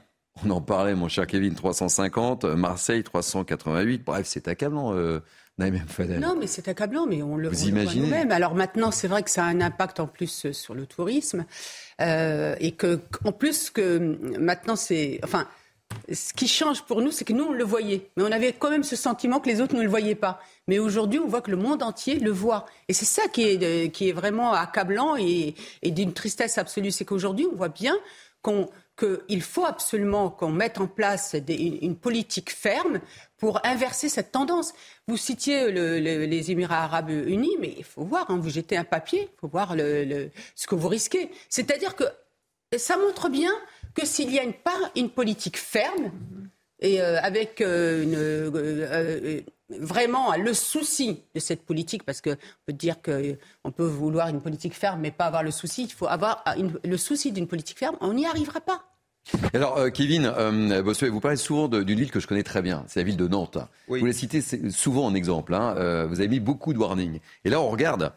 on 0.45 0.51
en 0.51 0.61
parlait, 0.61 0.93
mon 0.93 1.07
cher 1.07 1.25
Kevin, 1.25 1.55
350, 1.55 2.45
Marseille, 2.45 3.03
388. 3.03 4.03
Bref, 4.05 4.27
c'est 4.27 4.47
accablant. 4.47 4.93
Non, 6.19 6.35
mais 6.35 6.47
c'est 6.47 6.67
accablant, 6.67 7.05
mais 7.05 7.21
on 7.21 7.37
le, 7.37 7.49
Vous 7.49 7.67
imaginez 7.67 8.05
nous-mêmes. 8.05 8.31
Alors 8.31 8.55
maintenant, 8.55 8.91
c'est 8.91 9.07
vrai 9.07 9.23
que 9.23 9.29
ça 9.29 9.43
a 9.43 9.47
un 9.47 9.61
impact 9.61 9.99
en 9.99 10.07
plus 10.07 10.45
euh, 10.45 10.53
sur 10.53 10.73
le 10.73 10.85
tourisme. 10.85 11.45
Euh, 11.99 12.55
et 12.59 12.71
que, 12.71 12.99
en 13.25 13.31
plus, 13.31 13.69
que 13.69 14.17
maintenant, 14.39 14.75
c'est. 14.75 15.19
Enfin, 15.23 15.47
ce 16.11 16.33
qui 16.33 16.47
change 16.47 16.83
pour 16.83 17.01
nous, 17.01 17.11
c'est 17.11 17.25
que 17.25 17.33
nous, 17.33 17.43
on 17.43 17.53
le 17.53 17.63
voyait. 17.63 18.09
Mais 18.15 18.23
on 18.23 18.31
avait 18.31 18.53
quand 18.53 18.69
même 18.69 18.83
ce 18.83 18.95
sentiment 18.95 19.39
que 19.39 19.49
les 19.49 19.61
autres 19.61 19.75
ne 19.75 19.83
le 19.83 19.89
voyaient 19.89 20.15
pas. 20.15 20.41
Mais 20.67 20.79
aujourd'hui, 20.79 21.19
on 21.19 21.27
voit 21.27 21.41
que 21.41 21.51
le 21.51 21.57
monde 21.57 21.83
entier 21.83 22.17
le 22.17 22.31
voit. 22.31 22.65
Et 22.87 22.93
c'est 22.93 23.05
ça 23.05 23.27
qui 23.27 23.43
est, 23.43 23.91
qui 23.91 24.09
est 24.09 24.13
vraiment 24.13 24.53
accablant 24.53 25.15
et, 25.17 25.53
et 25.81 25.91
d'une 25.91 26.13
tristesse 26.13 26.57
absolue. 26.57 26.91
C'est 26.91 27.05
qu'aujourd'hui, 27.05 27.45
on 27.51 27.55
voit 27.55 27.69
bien 27.69 27.95
qu'on 28.41 28.69
qu'il 28.97 29.41
faut 29.41 29.65
absolument 29.65 30.29
qu'on 30.29 30.51
mette 30.51 30.79
en 30.79 30.87
place 30.87 31.35
une 31.47 31.95
politique 31.95 32.51
ferme 32.51 32.99
pour 33.41 33.59
inverser 33.65 34.07
cette 34.07 34.31
tendance. 34.31 34.73
Vous 35.07 35.17
citiez 35.17 35.71
les 35.71 36.51
Émirats 36.51 36.83
arabes 36.83 37.09
unis, 37.09 37.57
mais 37.59 37.73
il 37.75 37.83
faut 37.83 38.03
voir, 38.03 38.29
hein, 38.29 38.37
vous 38.39 38.51
jetez 38.51 38.77
un 38.77 38.83
papier, 38.83 39.29
il 39.33 39.39
faut 39.39 39.47
voir 39.47 39.75
ce 39.75 40.67
que 40.67 40.75
vous 40.75 40.87
risquez. 40.87 41.31
C'est-à-dire 41.49 41.95
que 41.95 42.05
ça 42.77 42.97
montre 42.97 43.29
bien 43.29 43.51
que 43.95 44.05
s'il 44.05 44.31
y 44.31 44.39
a 44.39 44.43
une, 44.43 44.53
une 44.95 45.09
politique 45.09 45.57
ferme, 45.57 46.11
et 46.81 47.01
euh, 47.01 47.19
avec 47.21 47.61
euh, 47.61 48.51
euh, 48.55 49.41
vraiment 49.69 50.35
le 50.35 50.53
souci 50.53 51.23
de 51.33 51.39
cette 51.39 51.63
politique, 51.63 52.03
parce 52.03 52.21
qu'on 52.21 52.37
peut 52.65 52.73
dire 52.73 53.01
qu'on 53.01 53.71
peut 53.71 53.85
vouloir 53.85 54.27
une 54.27 54.41
politique 54.41 54.75
ferme, 54.75 55.01
mais 55.01 55.11
pas 55.11 55.25
avoir 55.25 55.41
le 55.41 55.51
souci. 55.51 55.83
Il 55.83 55.91
faut 55.91 56.07
avoir 56.07 56.43
le 56.83 56.97
souci 56.97 57.31
d'une 57.31 57.47
politique 57.47 57.79
ferme. 57.79 57.97
On 58.01 58.13
n'y 58.13 58.27
arrivera 58.27 58.61
pas. 58.61 58.90
Alors, 59.53 59.77
euh, 59.77 59.89
Kevin, 59.89 60.25
euh, 60.25 60.81
vous 60.83 61.19
parlez 61.19 61.37
souvent 61.37 61.67
d'une 61.67 61.99
ville 61.99 62.11
que 62.11 62.19
je 62.19 62.27
connais 62.27 62.43
très 62.43 62.61
bien, 62.61 62.83
c'est 62.87 62.99
la 62.99 63.03
ville 63.03 63.17
de 63.17 63.27
Nantes. 63.27 63.57
Vous 63.87 64.05
la 64.05 64.13
citez 64.13 64.41
souvent 64.71 65.05
en 65.05 65.13
exemple. 65.13 65.53
Hein. 65.53 65.75
Euh, 65.77 66.07
vous 66.07 66.19
avez 66.19 66.29
mis 66.29 66.39
beaucoup 66.39 66.73
de 66.73 66.79
warnings. 66.79 67.19
Et 67.45 67.49
là, 67.49 67.61
on 67.61 67.69
regarde 67.69 68.13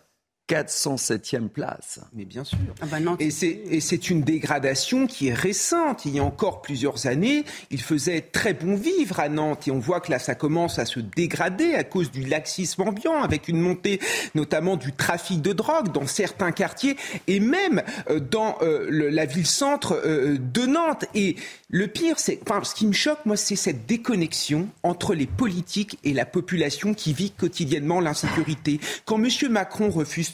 407e 0.48 1.48
place. 1.48 2.00
Mais 2.12 2.26
bien 2.26 2.44
sûr. 2.44 2.58
Ah 2.82 2.86
bah 2.86 2.98
et 3.18 3.30
c'est 3.30 4.10
une 4.10 4.22
dégradation 4.22 5.06
qui 5.06 5.28
est 5.28 5.34
récente. 5.34 6.04
Il 6.04 6.14
y 6.14 6.18
a 6.18 6.24
encore 6.24 6.60
plusieurs 6.60 7.06
années, 7.06 7.44
il 7.70 7.80
faisait 7.80 8.20
très 8.20 8.52
bon 8.52 8.76
vivre 8.76 9.20
à 9.20 9.30
Nantes. 9.30 9.68
Et 9.68 9.70
on 9.70 9.78
voit 9.78 10.00
que 10.00 10.10
là, 10.10 10.18
ça 10.18 10.34
commence 10.34 10.78
à 10.78 10.84
se 10.84 11.00
dégrader 11.00 11.74
à 11.74 11.84
cause 11.84 12.10
du 12.10 12.24
laxisme 12.24 12.82
ambiant, 12.82 13.22
avec 13.22 13.48
une 13.48 13.58
montée 13.58 14.00
notamment 14.34 14.76
du 14.76 14.92
trafic 14.92 15.40
de 15.40 15.52
drogue 15.52 15.92
dans 15.92 16.06
certains 16.06 16.52
quartiers 16.52 16.96
et 17.26 17.40
même 17.40 17.82
euh, 18.10 18.20
dans 18.20 18.58
euh, 18.60 18.86
la 18.90 19.24
ville-centre 19.24 19.98
euh, 20.04 20.36
de 20.38 20.66
Nantes. 20.66 21.06
Et 21.14 21.36
le 21.70 21.86
pire, 21.88 22.18
c'est, 22.18 22.40
enfin, 22.42 22.62
ce 22.64 22.74
qui 22.74 22.86
me 22.86 22.92
choque, 22.92 23.24
moi, 23.24 23.36
c'est 23.36 23.56
cette 23.56 23.86
déconnexion 23.86 24.68
entre 24.82 25.14
les 25.14 25.26
politiques 25.26 25.98
et 26.04 26.12
la 26.12 26.26
population 26.26 26.92
qui 26.92 27.14
vit 27.14 27.30
quotidiennement 27.30 28.00
l'insécurité. 28.00 28.78
Quand 29.06 29.16
M. 29.16 29.28
Macron 29.50 29.88
refuse 29.88 30.33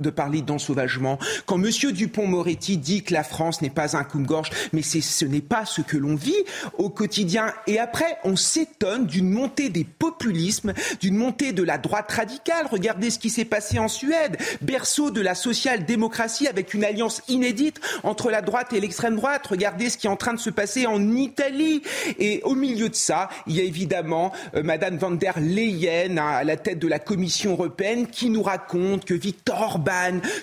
de 0.00 0.10
parler 0.10 0.42
d'ensauvagement. 0.42 1.18
Quand 1.46 1.62
M. 1.62 1.92
Dupont-Moretti 1.92 2.76
dit 2.76 3.02
que 3.02 3.14
la 3.14 3.24
France 3.24 3.62
n'est 3.62 3.70
pas 3.70 3.96
un 3.96 4.04
coupe-gorge, 4.04 4.50
mais 4.72 4.82
ce 4.82 5.24
n'est 5.24 5.40
pas 5.40 5.64
ce 5.64 5.80
que 5.82 5.96
l'on 5.96 6.14
vit 6.14 6.44
au 6.78 6.90
quotidien. 6.90 7.52
Et 7.66 7.78
après, 7.78 8.18
on 8.24 8.36
s'étonne 8.36 9.06
d'une 9.06 9.30
montée 9.30 9.68
des 9.68 9.84
populismes, 9.84 10.72
d'une 11.00 11.16
montée 11.16 11.52
de 11.52 11.62
la 11.62 11.78
droite 11.78 12.10
radicale. 12.10 12.66
Regardez 12.70 13.10
ce 13.10 13.18
qui 13.18 13.30
s'est 13.30 13.44
passé 13.44 13.78
en 13.78 13.88
Suède, 13.88 14.36
berceau 14.60 15.10
de 15.10 15.20
la 15.20 15.34
social-démocratie 15.34 16.48
avec 16.48 16.74
une 16.74 16.84
alliance 16.84 17.22
inédite 17.28 17.80
entre 18.02 18.30
la 18.30 18.42
droite 18.42 18.72
et 18.72 18.80
l'extrême 18.80 19.16
droite. 19.16 19.46
Regardez 19.46 19.90
ce 19.90 19.98
qui 19.98 20.06
est 20.06 20.10
en 20.10 20.16
train 20.16 20.34
de 20.34 20.38
se 20.38 20.50
passer 20.50 20.86
en 20.86 21.14
Italie. 21.14 21.82
Et 22.18 22.40
au 22.44 22.54
milieu 22.54 22.88
de 22.88 22.94
ça, 22.94 23.28
il 23.46 23.56
y 23.56 23.60
a 23.60 23.64
évidemment 23.64 24.32
euh, 24.54 24.62
Madame 24.62 24.96
van 24.96 25.10
der 25.10 25.40
Leyen 25.40 26.16
à 26.16 26.44
la 26.44 26.56
tête 26.56 26.78
de 26.78 26.88
la 26.88 26.98
Commission 26.98 27.52
européenne 27.52 28.06
qui 28.06 28.30
nous 28.30 28.42
raconte 28.42 29.04
que 29.04 29.14
Victor 29.14 29.78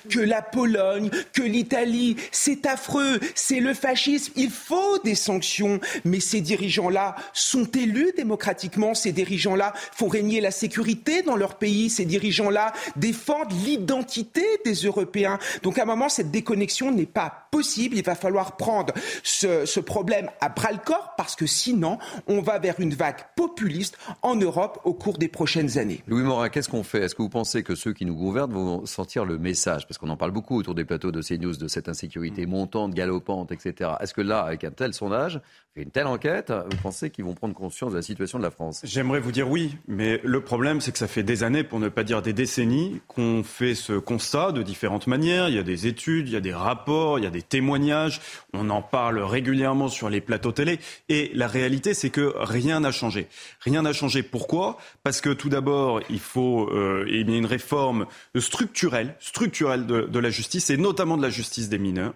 Que 0.10 0.20
la 0.20 0.42
Pologne, 0.42 1.10
que 1.34 1.42
l'Italie. 1.42 2.16
C'est 2.32 2.66
affreux, 2.66 3.20
c'est 3.36 3.60
le 3.60 3.74
fascisme. 3.74 4.34
Il 4.36 4.50
faut 4.50 5.00
des 5.00 5.16
sanctions, 5.16 5.80
mais 6.06 6.20
ces 6.20 6.42
dirigeants-là 6.42 7.16
sont 7.34 7.66
élus 7.66 8.12
démocratiquement. 8.16 8.94
Ces 8.94 9.12
dirigeants-là 9.12 9.74
font 9.94 10.08
régner 10.08 10.42
la 10.42 10.52
sécurité 10.52 11.22
dans 11.22 11.36
leur 11.36 11.56
pays. 11.56 11.90
Ces 11.90 12.06
dirigeants-là 12.06 12.74
défendent 12.96 13.54
l'identité 13.66 14.44
des 14.66 14.74
Européens. 14.74 15.40
Donc 15.64 15.78
à 15.80 15.84
un 15.84 15.86
moment, 15.86 16.10
cette 16.10 16.32
déconnexion 16.32 16.92
n'est 16.92 17.06
pas 17.06 17.48
possible. 17.52 17.98
Il 17.98 18.04
va 18.04 18.16
falloir 18.16 18.58
prendre 18.58 18.94
ce, 19.24 19.80
problème 19.80 20.30
à 20.42 20.50
bras 20.50 20.72
le 20.72 20.80
corps 20.84 21.14
parce 21.18 21.36
que 21.36 21.46
sinon, 21.46 21.98
on 22.28 22.42
va 22.42 22.60
vers 22.60 22.80
une 22.80 22.94
vague 22.94 23.24
populiste 23.36 23.98
en 24.22 24.36
Europe 24.36 24.80
au 24.84 24.94
cours 24.94 25.18
des 25.18 25.28
prochaines 25.28 25.78
années. 25.78 26.04
Louis 26.08 26.24
Morin, 26.24 26.50
qu'est-ce 26.50 26.70
qu'on 26.70 26.84
fait? 26.84 27.00
Est-ce 27.04 27.16
que 27.16 27.22
vous 27.22 27.30
pensez 27.30 27.64
que 27.64 27.76
ceux 27.76 27.94
qui 27.94 28.06
nous 28.06 28.16
gouvernent 28.16 28.54
vont 28.54 28.86
sortir 28.86 29.26
le 29.26 29.37
message 29.38 29.88
Parce 29.88 29.98
qu'on 29.98 30.10
en 30.10 30.18
parle 30.18 30.32
beaucoup 30.32 30.58
autour 30.58 30.76
des 30.76 30.86
plateaux 30.86 31.12
de 31.12 31.22
CNews 31.22 31.56
de 31.56 31.68
cette 31.68 31.90
insécurité 31.90 32.46
mm. 32.46 32.50
montante, 32.50 32.94
galopante, 32.94 33.52
etc. 33.52 33.92
Est-ce 34.00 34.14
que 34.14 34.22
là, 34.22 34.42
avec 34.42 34.64
un 34.64 34.72
tel 34.72 34.94
sondage, 34.94 35.42
une 35.76 35.92
telle 35.92 36.08
enquête, 36.08 36.52
vous 36.52 36.78
pensez 36.82 37.10
qu'ils 37.12 37.24
vont 37.24 37.36
prendre 37.36 37.54
conscience 37.54 37.92
de 37.92 37.98
la 37.98 38.02
situation 38.02 38.40
de 38.40 38.44
la 38.44 38.50
France 38.52 38.82
J'aimerais 38.84 39.20
vous 39.20 39.32
dire 39.32 39.50
oui, 39.50 39.78
mais 39.88 40.20
le 40.24 40.42
problème, 40.42 40.82
c'est 40.82 40.92
que 40.92 40.98
ça 40.98 41.08
fait 41.08 41.24
des 41.24 41.44
années, 41.44 41.64
pour 41.64 41.80
ne 41.80 41.90
pas 41.90 42.04
dire 42.04 42.22
des 42.22 42.34
décennies, 42.34 43.00
qu'on 43.08 43.44
fait 43.44 43.76
ce 43.76 43.94
constat 43.94 44.52
de 44.52 44.64
différentes 44.64 45.08
manières. 45.08 45.50
Il 45.50 45.56
y 45.56 45.60
a 45.60 45.64
des 45.64 45.86
études, 45.86 46.28
il 46.30 46.34
y 46.34 46.38
a 46.38 46.42
des 46.42 46.54
rapports, 46.54 47.20
il 47.20 47.26
y 47.26 47.28
a 47.28 47.32
des 47.32 47.44
témoignages. 47.44 48.22
On 48.54 48.70
en 48.70 48.82
parle 48.82 49.20
régulièrement 49.20 49.88
sur 49.88 50.10
les 50.10 50.22
plateaux 50.22 50.52
télé. 50.52 50.80
Et 51.10 51.32
la 51.36 51.48
réalité, 51.48 51.94
c'est 51.94 52.10
que 52.10 52.34
rien 52.38 52.80
n'a 52.80 52.92
changé. 52.92 53.28
Rien 53.60 53.84
n'a 53.84 53.94
changé. 53.94 54.24
Pourquoi? 54.24 54.78
Parce 55.04 55.22
que 55.22 55.30
tout 55.30 55.50
d'abord, 55.50 56.02
il 56.10 56.20
faut 56.20 56.70
euh, 56.72 57.06
y 57.08 57.18
a 57.18 57.38
une 57.38 57.46
réforme 57.46 58.08
structurelle, 58.40 59.16
structurelle 59.20 59.86
de, 59.86 60.02
de 60.02 60.20
la 60.20 60.30
justice, 60.32 60.70
et 60.70 60.78
notamment 60.78 61.18
de 61.18 61.22
la 61.22 61.30
justice 61.30 61.70
des 61.70 61.78
mineurs 61.78 62.14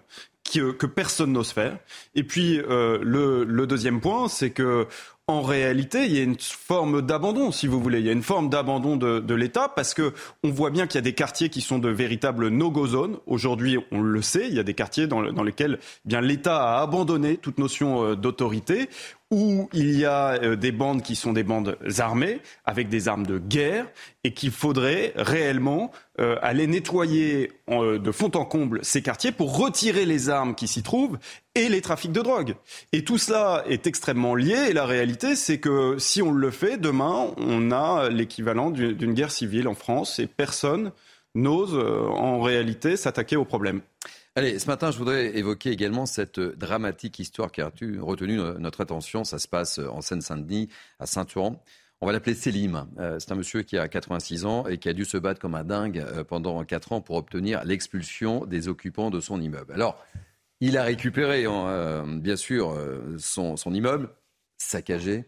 que, 0.60 0.86
personne 0.86 1.32
n'ose 1.32 1.52
faire. 1.52 1.78
Et 2.14 2.24
puis 2.24 2.58
euh, 2.58 2.98
le, 3.02 3.44
le, 3.44 3.66
deuxième 3.66 4.00
point, 4.00 4.28
c'est 4.28 4.50
que 4.50 4.86
en 5.28 5.40
réalité, 5.42 6.04
il 6.04 6.12
y 6.12 6.18
a 6.18 6.22
une 6.24 6.38
forme 6.38 7.00
d'abandon, 7.00 7.52
si 7.52 7.68
vous 7.68 7.80
voulez. 7.80 8.00
Il 8.00 8.06
y 8.06 8.08
a 8.08 8.12
une 8.12 8.24
forme 8.24 8.50
d'abandon 8.50 8.96
de, 8.96 9.20
de 9.20 9.34
l'État 9.34 9.68
parce 9.68 9.94
que 9.94 10.12
on 10.42 10.50
voit 10.50 10.70
bien 10.70 10.88
qu'il 10.88 10.96
y 10.96 10.98
a 10.98 11.02
des 11.02 11.14
quartiers 11.14 11.48
qui 11.48 11.60
sont 11.60 11.78
de 11.78 11.88
véritables 11.88 12.48
no-go 12.48 12.86
zones. 12.88 13.18
Aujourd'hui, 13.26 13.78
on 13.92 14.00
le 14.00 14.20
sait, 14.20 14.48
il 14.48 14.54
y 14.54 14.58
a 14.58 14.64
des 14.64 14.74
quartiers 14.74 15.06
dans, 15.06 15.22
dans 15.32 15.44
lesquels 15.44 15.78
eh 15.80 16.08
bien 16.08 16.20
l'État 16.20 16.76
a 16.76 16.82
abandonné 16.82 17.36
toute 17.36 17.58
notion 17.58 18.04
euh, 18.04 18.16
d'autorité, 18.16 18.88
où 19.32 19.70
il 19.72 19.98
y 19.98 20.04
a 20.04 20.34
euh, 20.42 20.56
des 20.56 20.72
bandes 20.72 21.02
qui 21.02 21.16
sont 21.16 21.32
des 21.32 21.42
bandes 21.42 21.78
armées, 21.98 22.40
avec 22.66 22.90
des 22.90 23.08
armes 23.08 23.26
de 23.26 23.38
guerre, 23.38 23.86
et 24.24 24.34
qu'il 24.34 24.50
faudrait 24.50 25.14
réellement 25.16 25.90
euh, 26.20 26.36
aller 26.42 26.66
nettoyer 26.66 27.50
euh, 27.70 27.98
de 27.98 28.12
fond 28.12 28.30
en 28.34 28.44
comble 28.44 28.80
ces 28.84 29.00
quartiers 29.00 29.32
pour 29.32 29.56
retirer 29.56 30.04
les 30.04 30.28
armes 30.28 30.54
qui 30.54 30.68
s'y 30.68 30.82
trouvent 30.82 31.18
et 31.54 31.70
les 31.70 31.80
trafics 31.80 32.12
de 32.12 32.20
drogue. 32.20 32.56
Et 32.92 33.04
tout 33.04 33.16
cela 33.16 33.64
est 33.66 33.86
extrêmement 33.86 34.34
lié, 34.34 34.68
et 34.68 34.72
la 34.74 34.84
réalité, 34.84 35.34
c'est 35.34 35.58
que 35.58 35.96
si 35.98 36.20
on 36.20 36.30
le 36.30 36.50
fait, 36.50 36.76
demain, 36.76 37.28
on 37.38 37.72
a 37.72 38.10
l'équivalent 38.10 38.70
d'une 38.70 39.14
guerre 39.14 39.32
civile 39.32 39.66
en 39.66 39.74
France, 39.74 40.18
et 40.18 40.26
personne 40.26 40.92
n'ose 41.34 41.74
en 41.74 42.42
réalité 42.42 42.98
s'attaquer 42.98 43.36
au 43.36 43.46
problème. 43.46 43.80
Allez, 44.34 44.58
ce 44.58 44.66
matin, 44.66 44.90
je 44.90 44.96
voudrais 44.96 45.36
évoquer 45.36 45.68
également 45.72 46.06
cette 46.06 46.40
dramatique 46.40 47.18
histoire 47.18 47.52
qui 47.52 47.60
a 47.60 47.66
retenu 47.66 48.38
notre 48.58 48.80
attention. 48.80 49.24
Ça 49.24 49.38
se 49.38 49.46
passe 49.46 49.78
en 49.78 50.00
Seine-Saint-Denis, 50.00 50.70
à 50.98 51.04
Saint-Ouen. 51.04 51.60
On 52.00 52.06
va 52.06 52.12
l'appeler 52.12 52.34
Selim. 52.34 52.88
Euh, 52.98 53.18
c'est 53.18 53.30
un 53.30 53.34
monsieur 53.34 53.60
qui 53.60 53.76
a 53.76 53.86
86 53.88 54.46
ans 54.46 54.66
et 54.66 54.78
qui 54.78 54.88
a 54.88 54.94
dû 54.94 55.04
se 55.04 55.18
battre 55.18 55.38
comme 55.38 55.54
un 55.54 55.64
dingue 55.64 55.98
euh, 55.98 56.24
pendant 56.24 56.64
4 56.64 56.92
ans 56.92 57.00
pour 57.02 57.16
obtenir 57.16 57.62
l'expulsion 57.66 58.46
des 58.46 58.68
occupants 58.68 59.10
de 59.10 59.20
son 59.20 59.38
immeuble. 59.38 59.74
Alors, 59.74 60.02
Il 60.62 60.78
a 60.78 60.84
récupéré, 60.84 61.44
hein, 61.44 62.06
bien 62.06 62.36
sûr, 62.36 62.74
son, 63.18 63.58
son 63.58 63.74
immeuble 63.74 64.08
saccagé, 64.56 65.26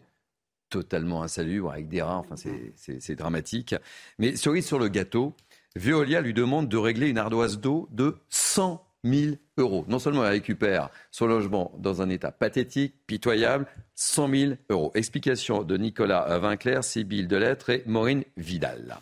totalement 0.69 1.21
insalubre, 1.21 1.71
avec 1.71 1.89
des 1.89 2.01
rats. 2.01 2.23
Enfin, 2.27 2.35
c'est 2.75 3.15
dramatique. 3.15 3.75
Mais 4.17 4.35
cerise 4.35 4.65
sur 4.65 4.79
le 4.79 4.87
gâteau, 4.87 5.35
Veolia 5.75 6.21
lui 6.21 6.33
demande 6.33 6.69
de 6.69 6.77
régler 6.77 7.09
une 7.09 7.19
ardoise 7.19 7.59
d'eau 7.59 7.87
de 7.91 8.15
100 8.29 8.81
000 9.05 9.35
euros. 9.57 9.85
Non 9.87 9.99
seulement 9.99 10.25
elle 10.25 10.31
récupère 10.31 10.89
son 11.11 11.27
logement 11.27 11.71
dans 11.77 12.01
un 12.01 12.09
état 12.09 12.31
pathétique, 12.31 12.95
pitoyable, 13.07 13.67
100 13.93 14.29
000 14.29 14.53
euros. 14.69 14.91
Explication 14.95 15.63
de 15.63 15.77
Nicolas 15.77 16.37
Vinclair, 16.39 16.83
Sybille 16.83 17.27
Delettre 17.27 17.69
et 17.69 17.83
Maureen 17.85 18.23
Vidal. 18.35 18.97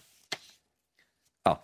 Ah, 1.45 1.61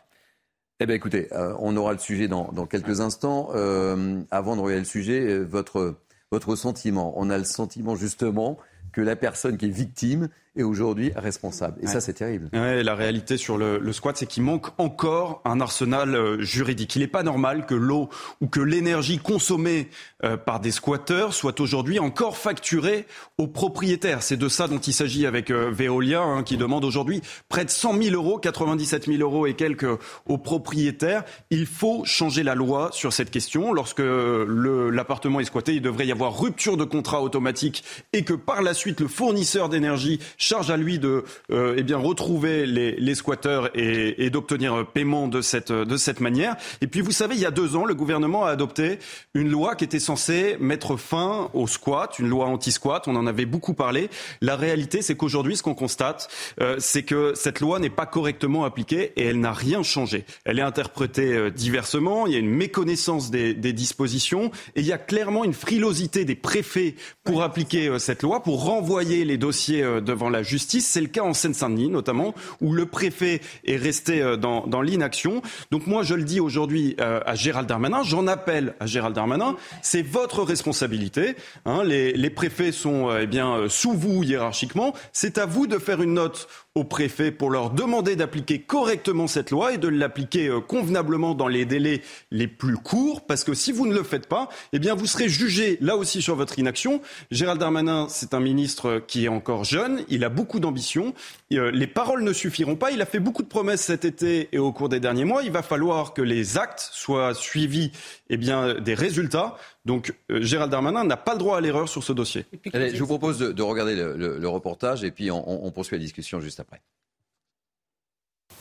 eh 0.79 0.85
bien 0.85 0.95
écoutez, 0.95 1.27
euh, 1.33 1.53
on 1.59 1.75
aura 1.77 1.91
le 1.91 1.99
sujet 1.99 2.27
dans, 2.27 2.65
quelques 2.65 3.01
instants. 3.01 3.49
Euh, 3.53 4.21
avant 4.31 4.55
de 4.55 4.61
regarder 4.61 4.79
le 4.79 4.85
sujet, 4.85 5.19
euh, 5.21 5.43
votre, 5.43 5.97
votre 6.31 6.55
sentiment. 6.55 7.13
On 7.17 7.29
a 7.29 7.37
le 7.37 7.43
sentiment 7.43 7.95
justement 7.95 8.57
que 8.91 9.01
la 9.01 9.15
personne 9.15 9.57
qui 9.57 9.65
est 9.65 9.69
victime 9.69 10.29
est 10.59 10.63
aujourd'hui 10.63 11.11
responsable. 11.15 11.77
Et 11.81 11.87
ça, 11.87 12.01
c'est 12.01 12.13
terrible. 12.13 12.49
la 12.53 12.95
réalité 12.95 13.37
sur 13.37 13.57
le, 13.57 13.91
squat, 13.93 14.17
c'est 14.17 14.25
qu'il 14.25 14.43
manque 14.43 14.67
encore 14.77 15.41
un 15.45 15.59
arsenal 15.59 16.15
euh, 16.15 16.41
juridique. 16.41 16.95
Il 16.95 16.99
n'est 16.99 17.07
pas 17.07 17.23
normal 17.23 17.65
que 17.65 17.75
l'eau 17.75 18.09
ou 18.39 18.47
que 18.47 18.59
l'énergie 18.59 19.17
consommée 19.17 19.89
euh, 20.23 20.37
par 20.37 20.59
des 20.59 20.71
squatteurs 20.71 21.33
soit 21.33 21.59
aujourd'hui 21.59 21.99
encore 21.99 22.37
facturée 22.37 23.05
aux 23.37 23.47
propriétaires. 23.47 24.21
C'est 24.21 24.37
de 24.37 24.47
ça 24.47 24.67
dont 24.67 24.79
il 24.79 24.93
s'agit 24.93 25.25
avec 25.25 25.49
euh, 25.49 25.71
Veolia, 25.71 26.21
hein, 26.21 26.43
qui 26.43 26.57
demande 26.57 26.85
aujourd'hui 26.85 27.21
près 27.49 27.65
de 27.65 27.69
100 27.69 28.01
000 28.01 28.15
euros, 28.15 28.37
97 28.37 29.05
000 29.07 29.21
euros 29.21 29.47
et 29.47 29.55
quelques 29.55 29.87
aux 30.27 30.37
propriétaires. 30.37 31.23
Il 31.49 31.65
faut 31.65 32.03
changer 32.05 32.43
la 32.43 32.55
loi 32.55 32.89
sur 32.91 33.11
cette 33.11 33.31
question. 33.31 33.73
Lorsque 33.73 34.01
l'appartement 34.01 35.39
est 35.39 35.45
squatté, 35.45 35.75
il 35.75 35.81
devrait 35.81 36.07
y 36.07 36.11
avoir 36.11 36.39
rupture 36.39 36.77
de 36.77 36.83
contrat 36.83 37.21
automatique 37.21 37.83
et 38.13 38.23
que 38.23 38.33
par 38.33 38.61
la 38.61 38.73
suite, 38.73 38.99
le 38.99 39.07
fournisseur 39.07 39.69
d'énergie 39.69 40.19
charge 40.49 40.71
à 40.71 40.77
lui 40.77 40.97
de 40.97 41.23
euh, 41.51 41.75
eh 41.77 41.83
bien, 41.83 41.97
retrouver 41.97 42.65
les, 42.65 42.95
les 42.95 43.15
squatteurs 43.15 43.69
et, 43.75 44.25
et 44.25 44.31
d'obtenir 44.31 44.87
paiement 44.87 45.27
de 45.27 45.41
cette, 45.41 45.71
de 45.71 45.97
cette 45.97 46.21
manière. 46.21 46.55
Et 46.81 46.87
puis, 46.87 47.01
vous 47.01 47.11
savez, 47.11 47.35
il 47.35 47.41
y 47.41 47.45
a 47.45 47.51
deux 47.51 47.75
ans, 47.75 47.85
le 47.85 47.93
gouvernement 47.93 48.45
a 48.45 48.49
adopté 48.49 48.97
une 49.35 49.49
loi 49.49 49.75
qui 49.75 49.83
était 49.83 49.99
censée 49.99 50.57
mettre 50.59 50.97
fin 50.97 51.49
au 51.53 51.67
squat, 51.67 52.17
une 52.17 52.27
loi 52.29 52.47
anti-squat. 52.47 53.07
On 53.07 53.15
en 53.15 53.27
avait 53.27 53.45
beaucoup 53.45 53.75
parlé. 53.75 54.09
La 54.41 54.55
réalité, 54.55 55.03
c'est 55.03 55.15
qu'aujourd'hui, 55.15 55.55
ce 55.55 55.61
qu'on 55.61 55.75
constate, 55.75 56.29
euh, 56.61 56.77
c'est 56.79 57.03
que 57.03 57.33
cette 57.35 57.59
loi 57.59 57.79
n'est 57.79 57.91
pas 57.91 58.07
correctement 58.07 58.65
appliquée 58.65 59.13
et 59.17 59.25
elle 59.25 59.39
n'a 59.39 59.53
rien 59.53 59.83
changé. 59.83 60.25
Elle 60.45 60.57
est 60.57 60.63
interprétée 60.63 61.33
euh, 61.33 61.51
diversement. 61.51 62.25
Il 62.25 62.33
y 62.33 62.35
a 62.35 62.39
une 62.39 62.49
méconnaissance 62.49 63.29
des, 63.29 63.53
des, 63.53 63.73
dispositions 63.73 64.49
et 64.75 64.79
il 64.81 64.85
y 64.87 64.93
a 64.93 64.97
clairement 64.97 65.43
une 65.43 65.53
frilosité 65.53 66.25
des 66.25 66.35
préfets 66.35 66.95
pour 67.23 67.43
appliquer 67.43 67.99
cette 67.99 68.23
loi, 68.23 68.41
pour 68.41 68.63
renvoyer 68.63 69.25
les 69.25 69.37
dossiers 69.37 69.83
devant 70.01 70.28
la 70.29 70.43
justice. 70.43 70.87
C'est 70.87 71.01
le 71.01 71.07
cas 71.07 71.23
en 71.23 71.33
Seine-Saint-Denis, 71.33 71.89
notamment, 71.89 72.33
où 72.61 72.73
le 72.73 72.85
préfet 72.85 73.41
est 73.65 73.75
resté 73.75 74.21
euh, 74.21 74.37
dans, 74.37 74.81
l'inaction. 74.81 75.41
Donc 75.71 75.87
moi, 75.87 76.03
je 76.03 76.13
le 76.13 76.23
dis 76.23 76.39
aujourd'hui 76.39 76.95
euh, 76.99 77.19
à 77.25 77.35
Gérald 77.35 77.67
Darmanin, 77.67 78.03
j'en 78.03 78.27
appelle 78.27 78.75
à 78.79 78.85
Gérald 78.85 79.15
Darmanin, 79.15 79.55
c'est 79.81 80.01
votre 80.01 80.43
responsabilité. 80.43 81.35
Hein, 81.65 81.83
les, 81.83 82.13
les, 82.13 82.29
préfets 82.29 82.71
sont 82.71 83.09
euh, 83.09 83.21
eh 83.23 83.27
bien 83.27 83.67
sous 83.67 83.93
vous 83.93 84.23
hiérarchiquement. 84.23 84.93
C'est 85.11 85.37
à 85.37 85.45
vous 85.45 85.67
de 85.67 85.77
faire 85.77 86.01
une 86.01 86.13
note 86.13 86.47
au 86.79 86.85
préfet 86.85 87.31
pour 87.31 87.49
leur 87.49 87.71
demander 87.71 88.15
d'appliquer 88.15 88.59
correctement 88.59 89.27
cette 89.27 89.51
loi 89.51 89.73
et 89.73 89.77
de 89.77 89.89
l'appliquer 89.89 90.47
euh, 90.47 90.61
convenablement 90.61 91.35
dans 91.35 91.49
les 91.49 91.65
délais 91.65 92.01
les 92.31 92.47
plus 92.47 92.77
courts, 92.77 93.25
parce 93.25 93.43
que 93.43 93.53
si 93.53 93.73
vous 93.73 93.85
ne 93.85 93.93
le 93.93 94.03
faites 94.03 94.27
pas, 94.27 94.47
eh 94.71 94.79
bien 94.79 94.95
vous 94.95 95.05
serez 95.05 95.27
jugé 95.27 95.77
là 95.81 95.97
aussi 95.97 96.21
sur 96.21 96.35
votre 96.35 96.57
inaction. 96.57 97.01
Gérald 97.31 97.59
Darmanin, 97.59 98.07
c'est 98.09 98.33
un 98.33 98.39
ministre 98.39 99.03
qui 99.05 99.25
est 99.25 99.29
encore 99.29 99.65
jeune, 99.65 100.05
il 100.07 100.23
a 100.23 100.29
beaucoup 100.29 100.61
d'ambition, 100.61 101.13
euh, 101.51 101.69
les 101.71 101.87
paroles 101.87 102.23
ne 102.23 102.31
suffiront 102.31 102.77
pas, 102.77 102.91
il 102.91 103.01
a 103.01 103.05
fait 103.05 103.19
beaucoup 103.19 103.43
de 103.43 103.49
promesses 103.49 103.81
cet 103.81 104.05
été 104.05 104.47
et 104.53 104.57
au 104.57 104.71
cours 104.71 104.87
des 104.87 105.01
derniers 105.01 105.25
mois, 105.25 105.43
il 105.43 105.51
va 105.51 105.61
falloir 105.61 106.13
que 106.13 106.21
les 106.21 106.57
actes 106.57 106.89
soient 106.93 107.33
suivis 107.33 107.91
eh 108.29 108.37
bien, 108.37 108.75
des 108.75 108.93
résultats. 108.93 109.57
Donc 109.85 110.13
euh, 110.31 110.41
Gérald 110.41 110.71
Darmanin 110.71 111.03
n'a 111.03 111.17
pas 111.17 111.33
le 111.33 111.39
droit 111.39 111.57
à 111.57 111.61
l'erreur 111.61 111.89
sur 111.89 112.03
ce 112.03 112.13
dossier. 112.13 112.45
Allez, 112.73 112.95
je 112.95 112.99
vous 112.99 113.07
propose 113.07 113.39
de, 113.39 113.61
regarder 113.61 113.95
le, 113.95 114.47
reportage 114.47 115.03
et 115.03 115.11
puis 115.11 115.31
on, 115.31 115.71
poursuit 115.71 115.97
la 115.97 116.03
discussion 116.03 116.39
juste 116.39 116.59
après. 116.59 116.81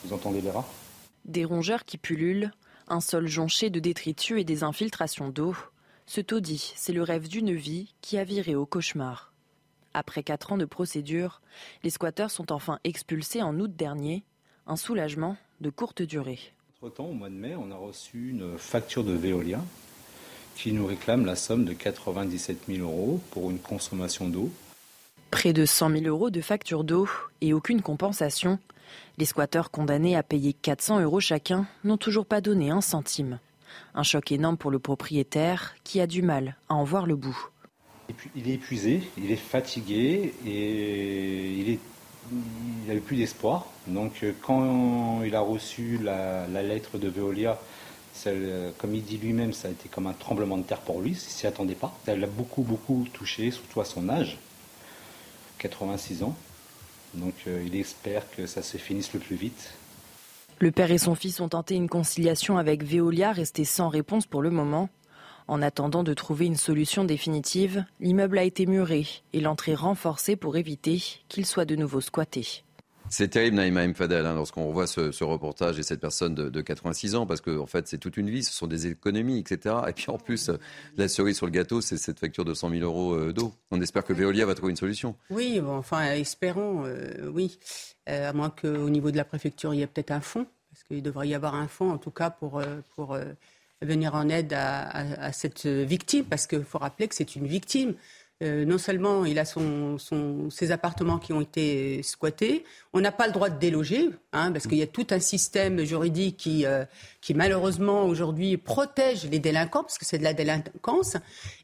Vous 0.04 0.12
entendez 0.12 0.40
les 0.40 0.50
rats? 0.50 0.66
Des 1.24 1.44
rongeurs 1.44 1.84
qui 1.84 1.98
pullulent, 1.98 2.52
un 2.88 3.00
sol 3.00 3.26
jonché 3.26 3.70
de 3.70 3.80
détritus 3.80 4.40
et 4.40 4.44
des 4.44 4.64
infiltrations 4.64 5.28
d'eau. 5.28 5.54
Ce 6.06 6.20
taudis, 6.20 6.72
c'est 6.76 6.92
le 6.92 7.02
rêve 7.02 7.28
d'une 7.28 7.54
vie 7.54 7.94
qui 8.00 8.16
a 8.16 8.24
viré 8.24 8.54
au 8.54 8.64
cauchemar. 8.64 9.32
Après 9.94 10.22
quatre 10.22 10.52
ans 10.52 10.58
de 10.58 10.64
procédure, 10.64 11.42
les 11.82 11.90
squatteurs 11.90 12.30
sont 12.30 12.52
enfin 12.52 12.78
expulsés 12.84 13.42
en 13.42 13.58
août 13.58 13.74
dernier. 13.74 14.24
Un 14.66 14.76
soulagement 14.76 15.36
de 15.60 15.70
courte 15.70 16.02
durée. 16.02 16.38
Entre-temps, 16.80 17.06
au 17.06 17.12
mois 17.12 17.28
de 17.28 17.34
mai, 17.34 17.56
on 17.56 17.72
a 17.72 17.74
reçu 17.74 18.30
une 18.30 18.56
facture 18.56 19.02
de 19.02 19.12
Veolia 19.12 19.60
qui 20.54 20.70
nous 20.70 20.86
réclame 20.86 21.26
la 21.26 21.34
somme 21.34 21.64
de 21.64 21.72
97 21.72 22.56
000 22.68 22.88
euros 22.88 23.20
pour 23.32 23.50
une 23.50 23.58
consommation 23.58 24.28
d'eau. 24.28 24.48
Près 25.32 25.52
de 25.52 25.66
100 25.66 25.90
000 25.90 26.04
euros 26.04 26.30
de 26.30 26.40
facture 26.40 26.84
d'eau 26.84 27.08
et 27.40 27.52
aucune 27.52 27.82
compensation. 27.82 28.60
Les 29.16 29.24
squatteurs 29.24 29.72
condamnés 29.72 30.14
à 30.14 30.22
payer 30.22 30.52
400 30.52 31.00
euros 31.00 31.18
chacun 31.18 31.66
n'ont 31.82 31.96
toujours 31.96 32.26
pas 32.26 32.40
donné 32.40 32.70
un 32.70 32.80
centime. 32.80 33.40
Un 33.96 34.04
choc 34.04 34.30
énorme 34.30 34.56
pour 34.56 34.70
le 34.70 34.78
propriétaire 34.78 35.74
qui 35.82 36.00
a 36.00 36.06
du 36.06 36.22
mal 36.22 36.54
à 36.68 36.76
en 36.76 36.84
voir 36.84 37.06
le 37.06 37.16
bout. 37.16 37.48
Il 38.36 38.48
est 38.48 38.54
épuisé, 38.54 39.02
il 39.16 39.32
est 39.32 39.36
fatigué 39.36 40.32
et 40.46 41.54
il 41.54 41.70
n'a 42.86 42.94
eu 42.94 43.00
plus 43.00 43.16
d'espoir. 43.16 43.66
Donc 43.86 44.24
quand 44.42 45.22
il 45.24 45.34
a 45.34 45.40
reçu 45.40 45.98
la, 46.02 46.46
lettre 46.62 46.98
de 46.98 47.08
Veolia 47.08 47.58
euh, 48.26 48.70
comme 48.78 48.94
il 48.94 49.04
dit 49.04 49.18
lui-même, 49.18 49.52
ça 49.52 49.68
a 49.68 49.70
été 49.70 49.88
comme 49.88 50.06
un 50.06 50.12
tremblement 50.12 50.58
de 50.58 50.62
terre 50.62 50.80
pour 50.80 51.00
lui, 51.00 51.10
il 51.10 51.16
s'y 51.16 51.46
attendait 51.46 51.74
pas. 51.74 51.96
Ça 52.04 52.16
l'a 52.16 52.26
beaucoup, 52.26 52.62
beaucoup 52.62 53.06
touché, 53.12 53.50
surtout 53.50 53.80
à 53.80 53.84
son 53.84 54.08
âge, 54.08 54.38
86 55.58 56.22
ans. 56.22 56.36
Donc 57.14 57.34
euh, 57.46 57.62
il 57.64 57.76
espère 57.76 58.28
que 58.30 58.46
ça 58.46 58.62
se 58.62 58.76
finisse 58.76 59.12
le 59.12 59.20
plus 59.20 59.36
vite. 59.36 59.72
Le 60.58 60.72
père 60.72 60.90
et 60.90 60.98
son 60.98 61.14
fils 61.14 61.40
ont 61.40 61.48
tenté 61.48 61.76
une 61.76 61.88
conciliation 61.88 62.58
avec 62.58 62.82
Veolia, 62.82 63.32
resté 63.32 63.64
sans 63.64 63.88
réponse 63.88 64.26
pour 64.26 64.42
le 64.42 64.50
moment. 64.50 64.88
En 65.48 65.62
attendant 65.62 66.02
de 66.02 66.12
trouver 66.12 66.44
une 66.44 66.56
solution 66.56 67.04
définitive, 67.04 67.86
l'immeuble 68.00 68.38
a 68.38 68.44
été 68.44 68.66
muré 68.66 69.06
et 69.32 69.40
l'entrée 69.40 69.74
renforcée 69.74 70.36
pour 70.36 70.58
éviter 70.58 71.02
qu'il 71.28 71.46
soit 71.46 71.64
de 71.64 71.74
nouveau 71.74 72.02
squatté. 72.02 72.64
C'est 73.08 73.28
terrible, 73.28 73.56
Naïma 73.56 73.84
M. 73.84 73.94
Fadel, 73.94 74.26
hein, 74.26 74.34
lorsqu'on 74.34 74.68
revoit 74.68 74.86
ce, 74.86 75.24
reportage 75.24 75.78
et 75.78 75.82
cette 75.82 76.00
personne 76.00 76.34
de, 76.34 76.60
86 76.60 77.14
ans, 77.14 77.24
parce 77.24 77.40
qu'en 77.40 77.60
en 77.60 77.66
fait, 77.66 77.88
c'est 77.88 77.96
toute 77.96 78.18
une 78.18 78.28
vie, 78.28 78.44
ce 78.44 78.52
sont 78.52 78.66
des 78.66 78.88
économies, 78.88 79.38
etc. 79.38 79.76
Et 79.88 79.94
puis 79.94 80.10
en 80.10 80.18
plus, 80.18 80.50
la 80.98 81.08
cerise 81.08 81.38
sur 81.38 81.46
le 81.46 81.52
gâteau, 81.52 81.80
c'est 81.80 81.96
cette 81.96 82.20
facture 82.20 82.44
de 82.44 82.52
100 82.52 82.68
000 82.68 82.82
euros 82.82 83.14
euh, 83.14 83.32
d'eau. 83.32 83.54
On 83.70 83.80
espère 83.80 84.04
que 84.04 84.12
Veolia 84.12 84.44
va 84.44 84.54
trouver 84.54 84.72
une 84.72 84.76
solution. 84.76 85.16
Oui, 85.30 85.62
enfin, 85.66 86.12
espérons, 86.12 86.84
euh, 86.84 87.30
oui. 87.32 87.58
Euh, 88.10 88.28
à 88.28 88.34
moins 88.34 88.50
qu'au 88.50 88.90
niveau 88.90 89.10
de 89.10 89.16
la 89.16 89.24
préfecture, 89.24 89.72
il 89.72 89.80
y 89.80 89.82
ait 89.82 89.86
peut-être 89.86 90.10
un 90.10 90.20
fonds, 90.20 90.46
parce 90.70 90.84
qu'il 90.84 91.02
devrait 91.02 91.28
y 91.28 91.34
avoir 91.34 91.54
un 91.54 91.68
fonds, 91.68 91.90
en 91.90 91.98
tout 91.98 92.10
cas, 92.10 92.28
pour, 92.28 92.62
pour 92.94 93.16
venir 93.82 94.14
en 94.14 94.28
aide 94.28 94.52
à 94.54 95.32
cette 95.32 95.66
victime, 95.66 96.24
parce 96.24 96.46
qu'il 96.46 96.64
faut 96.64 96.78
rappeler 96.78 97.08
que 97.08 97.14
c'est 97.14 97.36
une 97.36 97.46
victime. 97.46 97.94
Euh, 98.40 98.64
non 98.64 98.78
seulement 98.78 99.24
il 99.24 99.36
a 99.40 99.44
son, 99.44 99.98
ses 100.48 100.70
appartements 100.70 101.18
qui 101.18 101.32
ont 101.32 101.40
été 101.40 102.04
squattés, 102.04 102.64
on 102.92 103.00
n'a 103.00 103.10
pas 103.10 103.26
le 103.26 103.32
droit 103.32 103.50
de 103.50 103.58
déloger, 103.58 104.10
hein, 104.32 104.52
parce 104.52 104.68
qu'il 104.68 104.78
y 104.78 104.82
a 104.82 104.86
tout 104.86 105.08
un 105.10 105.18
système 105.18 105.84
juridique 105.84 106.36
qui, 106.36 106.64
euh, 106.64 106.84
qui 107.20 107.34
malheureusement 107.34 108.04
aujourd'hui 108.04 108.56
protège 108.56 109.28
les 109.28 109.40
délinquants, 109.40 109.82
parce 109.82 109.98
que 109.98 110.04
c'est 110.04 110.18
de 110.18 110.22
la 110.22 110.34
délinquance. 110.34 111.16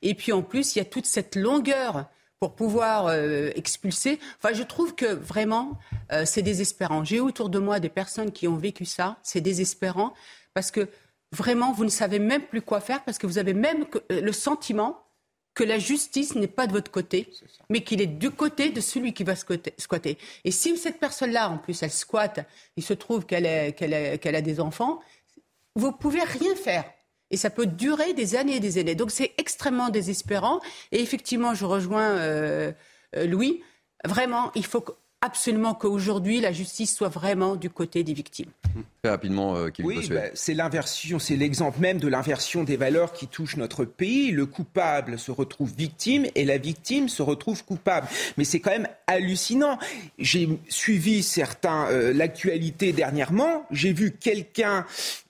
Et 0.02 0.14
puis 0.14 0.32
en 0.32 0.42
plus, 0.42 0.74
il 0.74 0.80
y 0.80 0.82
a 0.82 0.84
toute 0.84 1.06
cette 1.06 1.36
longueur 1.36 2.06
pour 2.40 2.56
pouvoir 2.56 3.06
euh, 3.06 3.50
expulser. 3.54 4.18
Enfin, 4.42 4.52
je 4.52 4.64
trouve 4.64 4.96
que 4.96 5.06
vraiment, 5.06 5.78
c'est 6.24 6.42
désespérant. 6.42 7.04
J'ai 7.04 7.20
autour 7.20 7.50
de 7.50 7.58
moi 7.60 7.78
des 7.78 7.88
personnes 7.88 8.32
qui 8.32 8.48
ont 8.48 8.56
vécu 8.56 8.84
ça. 8.84 9.16
C'est 9.22 9.40
désespérant 9.40 10.12
parce 10.54 10.70
que 10.70 10.88
vraiment, 11.34 11.72
vous 11.72 11.84
ne 11.84 11.90
savez 11.90 12.18
même 12.18 12.42
plus 12.42 12.62
quoi 12.62 12.80
faire 12.80 13.04
parce 13.04 13.18
que 13.18 13.26
vous 13.26 13.38
avez 13.38 13.54
même 13.54 13.86
le 14.10 14.32
sentiment 14.32 15.00
que 15.54 15.64
la 15.64 15.78
justice 15.78 16.34
n'est 16.34 16.48
pas 16.48 16.66
de 16.66 16.72
votre 16.72 16.90
côté, 16.90 17.30
mais 17.70 17.82
qu'il 17.82 18.00
est 18.00 18.06
du 18.06 18.30
côté 18.30 18.70
de 18.70 18.80
celui 18.80 19.12
qui 19.12 19.22
va 19.22 19.36
squatter. 19.36 20.18
Et 20.44 20.50
si 20.50 20.76
cette 20.76 20.98
personne-là, 20.98 21.48
en 21.48 21.58
plus, 21.58 21.80
elle 21.82 21.92
squatte, 21.92 22.40
il 22.76 22.82
se 22.82 22.92
trouve 22.92 23.24
qu'elle 23.24 23.46
a 23.46 24.40
des 24.40 24.60
enfants, 24.60 25.00
vous 25.76 25.92
pouvez 25.92 26.22
rien 26.22 26.54
faire. 26.56 26.84
Et 27.30 27.36
ça 27.36 27.50
peut 27.50 27.66
durer 27.66 28.14
des 28.14 28.34
années 28.36 28.56
et 28.56 28.60
des 28.60 28.78
années. 28.78 28.94
Donc 28.94 29.10
c'est 29.10 29.32
extrêmement 29.38 29.90
désespérant. 29.90 30.60
Et 30.92 31.00
effectivement, 31.00 31.54
je 31.54 31.64
rejoins 31.64 32.10
euh, 32.18 32.72
euh, 33.16 33.26
Louis. 33.26 33.62
Vraiment, 34.04 34.52
il 34.54 34.66
faut 34.66 34.84
absolument 35.24 35.74
qu'aujourd'hui, 35.74 36.40
la 36.40 36.52
justice 36.52 36.94
soit 36.94 37.08
vraiment 37.08 37.56
du 37.56 37.70
côté 37.70 38.04
des 38.04 38.12
victimes. 38.12 38.50
Très 39.02 39.10
rapidement, 39.10 39.56
euh, 39.56 39.70
Oui, 39.82 40.06
bah, 40.10 40.24
c'est 40.34 40.52
l'inversion, 40.52 41.18
c'est 41.18 41.36
l'exemple 41.36 41.80
même 41.80 41.98
de 41.98 42.08
l'inversion 42.08 42.62
des 42.62 42.76
valeurs 42.76 43.12
qui 43.14 43.26
touche 43.26 43.56
notre 43.56 43.86
pays. 43.86 44.30
Le 44.30 44.44
coupable 44.44 45.18
se 45.18 45.30
retrouve 45.30 45.72
victime 45.74 46.26
et 46.34 46.44
la 46.44 46.58
victime 46.58 47.08
se 47.08 47.22
retrouve 47.22 47.64
coupable. 47.64 48.06
Mais 48.36 48.44
c'est 48.44 48.60
quand 48.60 48.70
même 48.70 48.88
hallucinant. 49.06 49.78
J'ai 50.18 50.48
suivi 50.68 51.22
certains 51.22 51.86
euh, 51.88 52.12
l'actualité 52.12 52.92
dernièrement. 52.92 53.64
J'ai 53.70 53.94
vu 53.94 54.12
quelqu'un 54.12 54.84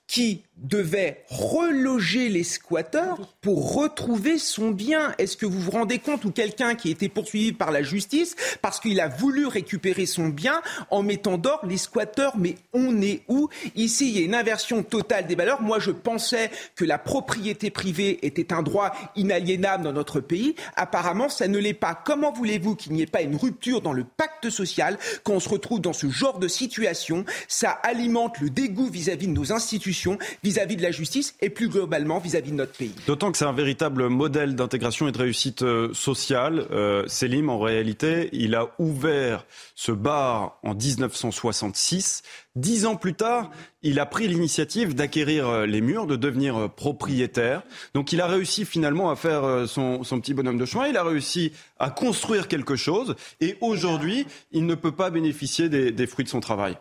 qui 0.09 0.43
devait 0.57 1.25
reloger 1.29 2.29
les 2.29 2.45
squatteurs 2.45 3.19
pour 3.41 3.75
retrouver 3.75 4.39
son 4.39 4.71
bien. 4.71 5.13
Est-ce 5.19 5.37
que 5.37 5.47
vous 5.47 5.61
vous 5.61 5.71
rendez 5.73 5.99
compte 5.99 6.25
ou 6.25 6.31
quelqu'un 6.31 6.75
qui 6.75 6.89
a 6.89 6.91
été 6.93 7.09
poursuivi 7.09 7.53
par 7.53 7.71
la 7.73 7.83
justice 7.83 8.37
parce 8.63 8.79
qu'il 8.79 9.01
a 9.01 9.09
voulu 9.09 9.47
récupérer 9.47 10.07
son 10.07 10.29
bien 10.29 10.63
en 10.91 11.03
mettant 11.03 11.39
d'or 11.39 11.61
les 11.67 11.77
squatteurs 11.77 12.37
Mais 12.39 12.57
on 12.73 13.03
est 13.03 13.23
où? 13.29 13.49
Ici, 13.75 14.09
il 14.09 14.19
y 14.19 14.23
a 14.23 14.25
une 14.25 14.35
inversion 14.35 14.83
totale 14.83 15.27
des 15.27 15.35
valeurs. 15.35 15.61
Moi, 15.61 15.81
je 15.81 15.91
pensais 15.91 16.51
que 16.77 16.85
la 16.85 16.99
propriété 16.99 17.71
privée 17.71 18.25
était 18.25 18.53
un 18.53 18.63
droit 18.63 18.93
inaliénable 19.17 19.83
dans 19.83 19.93
notre 19.93 20.21
pays. 20.21 20.55
Apparemment, 20.77 21.29
ça 21.29 21.49
ne 21.49 21.59
l'est 21.59 21.75
pas. 21.75 21.95
Comment 21.95 22.33
voulez-vous 22.33 22.77
qu'il 22.77 22.93
n'y 22.93 23.03
ait 23.03 23.07
pas 23.07 23.23
une 23.23 23.37
rupture 23.37 23.81
dans 23.81 23.93
le 23.93 24.05
pacte 24.05 24.51
social 24.51 24.99
quand 25.25 25.35
on 25.35 25.41
se 25.41 25.49
retrouve 25.49 25.81
dans 25.81 25.93
ce 25.93 26.09
genre 26.09 26.39
de 26.39 26.49
situation? 26.49 27.25
Ça 27.49 27.71
alimente 27.71 28.41
le 28.41 28.51
dégoût 28.51 28.89
vis-à-vis 28.89 29.27
de 29.27 29.33
nos 29.33 29.53
institutions, 29.53 30.19
vis-à-vis 30.45 30.77
de 30.77 30.83
la 30.83 30.91
justice 30.91 31.35
et 31.41 31.49
plus 31.49 31.69
globalement 31.69 32.19
vis-à-vis 32.19 32.51
de 32.51 32.57
notre 32.57 32.75
pays. 32.75 32.95
D'autant 33.07 33.33
que 33.33 33.39
c'est 33.39 33.47
un 33.47 33.53
véritable 33.53 34.09
modèle 34.09 34.55
d'intégration 34.55 35.09
et 35.09 35.13
de 35.13 35.19
réussite 35.19 35.63
euh, 35.63 35.93
sociale. 35.95 36.67
Euh, 36.71 37.05
Selim, 37.09 37.49
en 37.49 37.59
réalité, 37.59 38.29
il 38.33 38.55
a 38.55 38.69
ouvert 38.79 39.47
ce 39.75 39.91
bar 39.91 40.59
en 40.63 40.75
1966. 40.75 42.23
Dix 42.57 42.85
ans 42.85 42.97
plus 42.97 43.15
tard, 43.15 43.51
il 43.83 43.99
a 43.99 44.07
pris 44.07 44.29
l'initiative 44.29 44.95
d'acquérir 44.95 45.49
euh, 45.49 45.67
les 45.67 45.81
murs, 45.81 46.07
de 46.07 46.17
devenir 46.17 46.57
euh, 46.57 46.69
propriétaire. 46.69 47.63
Donc 47.95 48.13
il 48.13 48.21
a 48.21 48.27
réussi 48.27 48.67
finalement 48.67 49.11
à 49.11 49.17
faire 49.17 49.67
son, 49.67 50.03
petit 50.21 50.35
bonhomme 50.35 50.59
de 50.59 50.67
chemin. 50.67 50.89
Il 50.89 50.99
a 50.99 51.05
réussi 51.05 51.53
à 51.79 51.89
construire 51.89 52.49
quelque 52.49 52.77
chose. 52.77 53.17
Et 53.41 53.57
aujourd'hui, 53.63 54.27
il 54.53 54.67
ne 54.67 54.75
peut 54.75 54.93
pas 54.93 55.09
bénéficier 55.09 55.71
des 55.71 56.07
fruits 56.07 56.27
de 56.27 56.31
son 56.31 56.41
travail. 56.41 56.77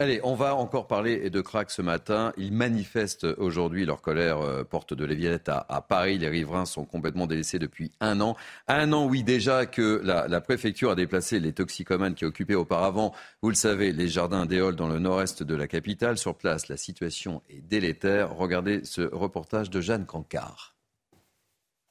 Allez, 0.00 0.18
on 0.24 0.34
va 0.34 0.56
encore 0.56 0.88
parler 0.88 1.30
de 1.30 1.40
crack 1.40 1.70
ce 1.70 1.80
matin. 1.80 2.32
Ils 2.36 2.52
manifestent 2.52 3.28
aujourd'hui 3.38 3.86
leur 3.86 4.02
colère 4.02 4.40
euh, 4.40 4.64
porte 4.64 4.92
de 4.92 5.04
la 5.04 5.14
à, 5.46 5.76
à, 5.76 5.80
Paris. 5.82 6.18
Les 6.18 6.28
riverains 6.28 6.64
sont 6.64 6.84
complètement 6.84 7.28
délaissés 7.28 7.60
depuis 7.60 7.92
un 8.00 8.20
an. 8.20 8.34
Un 8.66 8.92
an, 8.92 9.06
oui, 9.06 9.22
déjà 9.22 9.66
que 9.66 10.00
la, 10.02 10.40
préfecture 10.40 10.90
a 10.90 10.96
déplacé 10.96 11.38
les 11.38 11.52
toxicomanes 11.52 12.14
qui 12.14 12.24
occupaient 12.24 12.56
auparavant, 12.56 13.14
vous 13.40 13.50
le 13.50 13.54
savez, 13.54 13.92
les 13.92 14.08
jardins 14.08 14.46
d'Éole 14.46 14.74
dans 14.74 14.88
le 14.88 14.98
nord-est 14.98 15.44
de 15.44 15.54
la 15.54 15.68
capitale. 15.68 16.18
Sur 16.18 16.34
place, 16.34 16.66
la 16.66 16.76
situation 16.76 17.40
est 17.48 17.60
délétère. 17.60 18.34
Regardez 18.34 18.84
ce 18.84 19.02
reportage 19.02 19.70
de 19.70 19.80
Jeanne 19.80 20.06
Cancard. 20.06 20.74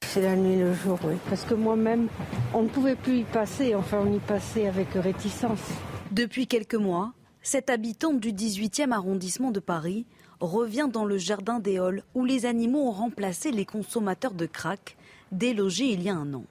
C'est 0.02 0.24
la 0.24 0.36
nuit 0.36 0.60
le 0.60 0.74
jour, 0.74 1.00
oui. 1.06 1.16
Parce 1.30 1.46
que 1.46 1.54
moi-même, 1.54 2.10
on 2.54 2.64
ne 2.64 2.68
pouvait 2.68 2.98
plus 2.98 3.20
y 3.20 3.24
passer. 3.24 3.76
Enfin, 3.76 4.04
on 4.06 4.14
y 4.14 4.20
passait 4.20 4.68
avec 4.68 4.90
réticence. 4.94 5.72
Depuis 6.12 6.48
quelques 6.48 6.76
mois, 6.76 7.14
cette 7.46 7.70
habitante 7.70 8.22
du 8.22 8.32
18e 8.32 8.92
arrondissement 8.92 9.52
de 9.52 9.60
Paris 9.60 10.06
revient 10.40 10.88
dans 10.92 11.04
le 11.04 11.18
jardin 11.18 11.60
des 11.60 11.78
Halles 11.78 12.04
où 12.16 12.24
les 12.24 12.46
animaux 12.46 12.88
ont 12.88 12.92
remplacé 12.92 13.52
les 13.52 13.66
consommateurs 13.66 14.34
de 14.34 14.46
crack 14.46 14.96
délogés 15.34 15.88
il 15.88 16.02
y 16.02 16.10
a 16.10 16.16
un 16.16 16.34
an. 16.34 16.46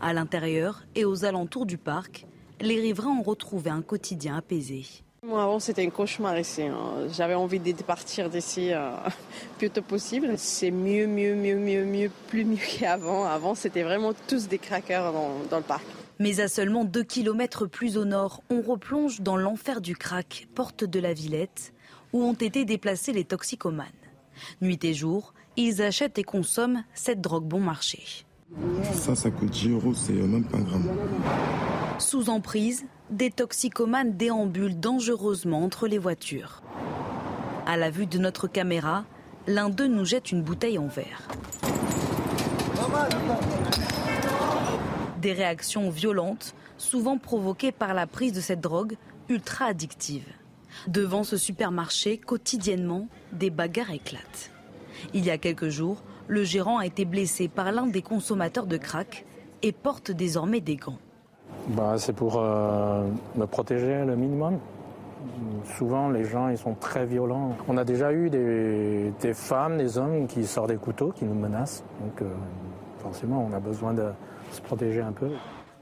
À 0.00 0.12
l'intérieur 0.12 0.84
et 0.94 1.06
aux 1.06 1.24
alentours 1.24 1.64
du 1.64 1.78
parc, 1.78 2.26
les 2.60 2.78
riverains 2.78 3.16
ont 3.18 3.22
retrouvé 3.22 3.70
un 3.70 3.80
quotidien 3.80 4.36
apaisé. 4.36 4.84
Moi, 5.22 5.42
avant, 5.42 5.58
c'était 5.58 5.86
un 5.86 5.90
cauchemar 5.90 6.38
ici. 6.38 6.64
Hein. 6.64 7.08
J'avais 7.10 7.34
envie 7.34 7.58
de 7.58 7.72
partir 7.82 8.28
d'ici 8.28 8.72
euh, 8.72 8.90
plus 9.58 9.70
tôt 9.70 9.82
possible. 9.82 10.34
C'est 10.36 10.70
mieux, 10.70 11.06
mieux, 11.06 11.34
mieux, 11.34 11.56
mieux, 11.56 11.84
mieux, 11.84 12.10
plus 12.28 12.44
mieux 12.44 12.58
qu'avant. 12.78 13.24
Avant, 13.24 13.54
c'était 13.54 13.82
vraiment 13.82 14.12
tous 14.28 14.48
des 14.48 14.58
craqueurs 14.58 15.14
dans 15.50 15.56
le 15.56 15.62
parc. 15.62 15.84
Mais 16.18 16.40
à 16.40 16.48
seulement 16.48 16.84
2 16.84 17.02
km 17.02 17.66
plus 17.66 17.98
au 17.98 18.04
nord, 18.04 18.42
on 18.48 18.62
replonge 18.62 19.20
dans 19.20 19.36
l'enfer 19.36 19.80
du 19.80 19.96
crack, 19.96 20.48
porte 20.54 20.84
de 20.84 20.98
la 20.98 21.12
Villette, 21.12 21.74
où 22.12 22.22
ont 22.22 22.32
été 22.34 22.64
déplacés 22.64 23.12
les 23.12 23.24
toxicomanes. 23.24 23.86
Nuit 24.60 24.82
et 24.84 24.94
jour, 24.94 25.34
ils 25.56 25.82
achètent 25.82 26.18
et 26.18 26.24
consomment 26.24 26.84
cette 26.94 27.20
drogue 27.20 27.44
bon 27.44 27.60
marché. 27.60 28.02
Ça, 28.94 29.14
ça 29.14 29.30
coûte 29.30 29.50
10 29.50 29.70
euros, 29.70 29.94
c'est 29.94 30.12
même 30.12 30.44
pas 30.44 30.58
un 30.58 30.62
gramme. 30.62 30.90
Sous 31.98 32.30
emprise, 32.30 32.84
des 33.10 33.30
toxicomanes 33.30 34.16
déambulent 34.16 34.78
dangereusement 34.78 35.62
entre 35.62 35.86
les 35.86 35.98
voitures. 35.98 36.62
À 37.66 37.76
la 37.76 37.90
vue 37.90 38.06
de 38.06 38.18
notre 38.18 38.46
caméra, 38.46 39.04
l'un 39.46 39.68
d'eux 39.68 39.88
nous 39.88 40.04
jette 40.04 40.32
une 40.32 40.42
bouteille 40.42 40.78
en 40.78 40.86
verre. 40.86 41.28
Des 45.26 45.32
réactions 45.32 45.90
violentes, 45.90 46.54
souvent 46.78 47.18
provoquées 47.18 47.72
par 47.72 47.94
la 47.94 48.06
prise 48.06 48.32
de 48.32 48.40
cette 48.40 48.60
drogue 48.60 48.94
ultra 49.28 49.64
addictive. 49.64 50.22
Devant 50.86 51.24
ce 51.24 51.36
supermarché, 51.36 52.16
quotidiennement, 52.16 53.08
des 53.32 53.50
bagarres 53.50 53.90
éclatent. 53.90 54.52
Il 55.14 55.24
y 55.24 55.32
a 55.32 55.36
quelques 55.36 55.68
jours, 55.68 56.04
le 56.28 56.44
gérant 56.44 56.78
a 56.78 56.86
été 56.86 57.04
blessé 57.04 57.48
par 57.48 57.72
l'un 57.72 57.88
des 57.88 58.02
consommateurs 58.02 58.66
de 58.68 58.76
crack 58.76 59.24
et 59.64 59.72
porte 59.72 60.12
désormais 60.12 60.60
des 60.60 60.76
gants. 60.76 61.00
Bah, 61.70 61.96
c'est 61.98 62.12
pour 62.12 62.38
euh, 62.38 63.08
me 63.34 63.46
protéger 63.46 64.04
le 64.04 64.14
minimum. 64.14 64.60
Souvent, 65.76 66.08
les 66.08 66.22
gens 66.22 66.50
ils 66.50 66.58
sont 66.58 66.74
très 66.74 67.04
violents. 67.04 67.56
On 67.66 67.76
a 67.78 67.84
déjà 67.84 68.12
eu 68.12 68.30
des, 68.30 69.34
femmes, 69.34 69.76
des 69.76 69.98
hommes 69.98 70.28
qui 70.28 70.46
sortent 70.46 70.68
des 70.68 70.76
couteaux, 70.76 71.10
qui 71.10 71.24
nous 71.24 71.34
menacent. 71.34 71.82
Donc, 72.00 72.22
euh, 72.22 72.32
forcément, 73.00 73.44
on 73.50 73.52
a 73.52 73.58
besoin 73.58 73.92
de, 73.92 74.12
se 74.52 74.60
protéger 74.60 75.00
un 75.00 75.12
peu. 75.12 75.30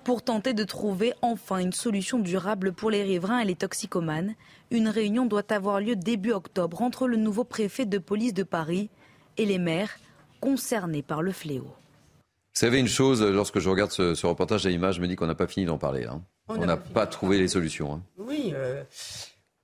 Pour 0.04 0.22
tenter 0.22 0.52
de 0.52 0.64
trouver 0.64 1.14
enfin 1.22 1.58
une 1.58 1.72
solution 1.72 2.18
durable 2.18 2.72
pour 2.72 2.90
les 2.90 3.02
riverains 3.02 3.38
et 3.38 3.46
les 3.46 3.54
toxicomanes, 3.54 4.34
une 4.70 4.88
réunion 4.88 5.24
doit 5.24 5.50
avoir 5.50 5.80
lieu 5.80 5.96
début 5.96 6.32
octobre 6.32 6.82
entre 6.82 7.08
le 7.08 7.16
nouveau 7.16 7.44
préfet 7.44 7.86
de 7.86 7.98
police 7.98 8.34
de 8.34 8.42
Paris 8.42 8.90
et 9.38 9.46
les 9.46 9.58
maires 9.58 9.96
concernés 10.40 11.02
par 11.02 11.22
le 11.22 11.32
fléau. 11.32 11.64
Vous 11.64 12.60
savez 12.60 12.78
une 12.78 12.86
chose, 12.86 13.22
lorsque 13.22 13.58
je 13.58 13.68
regarde 13.68 13.90
ce, 13.90 14.26
reportage 14.26 14.66
à 14.66 14.70
image, 14.70 14.96
je 14.96 15.00
me 15.00 15.08
dis 15.08 15.16
qu'on 15.16 15.26
n'a 15.26 15.34
pas 15.34 15.46
fini 15.46 15.66
d'en 15.66 15.78
parler. 15.78 16.04
Hein. 16.04 16.22
On 16.48 16.58
n'a 16.58 16.76
pas, 16.76 17.06
trouvé 17.06 17.38
les 17.38 17.48
solutions. 17.48 17.94
Hein. 17.94 18.02
Oui. 18.18 18.52
Euh, 18.54 18.82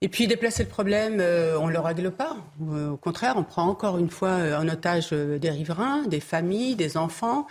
et 0.01 0.09
puis 0.09 0.27
déplacer 0.27 0.65
le 0.65 0.71
problème, 0.71 1.19
euh, 1.21 1.59
on 1.61 1.69
ne 1.69 1.73
le 1.73 1.79
règle 1.79 2.11
pas. 2.11 2.37
Euh, 2.73 2.91
au 2.91 2.97
contraire, 2.97 3.35
on 3.37 3.45
prend 3.45 3.67
encore 3.67 3.99
une 3.99 4.09
fois 4.09 4.39
en 4.59 4.67
otage 4.67 5.11
des 5.11 5.51
riverains, 5.51 6.05
des 6.07 6.21
familles, 6.21 6.75
des 6.75 6.97
enfants 6.97 7.47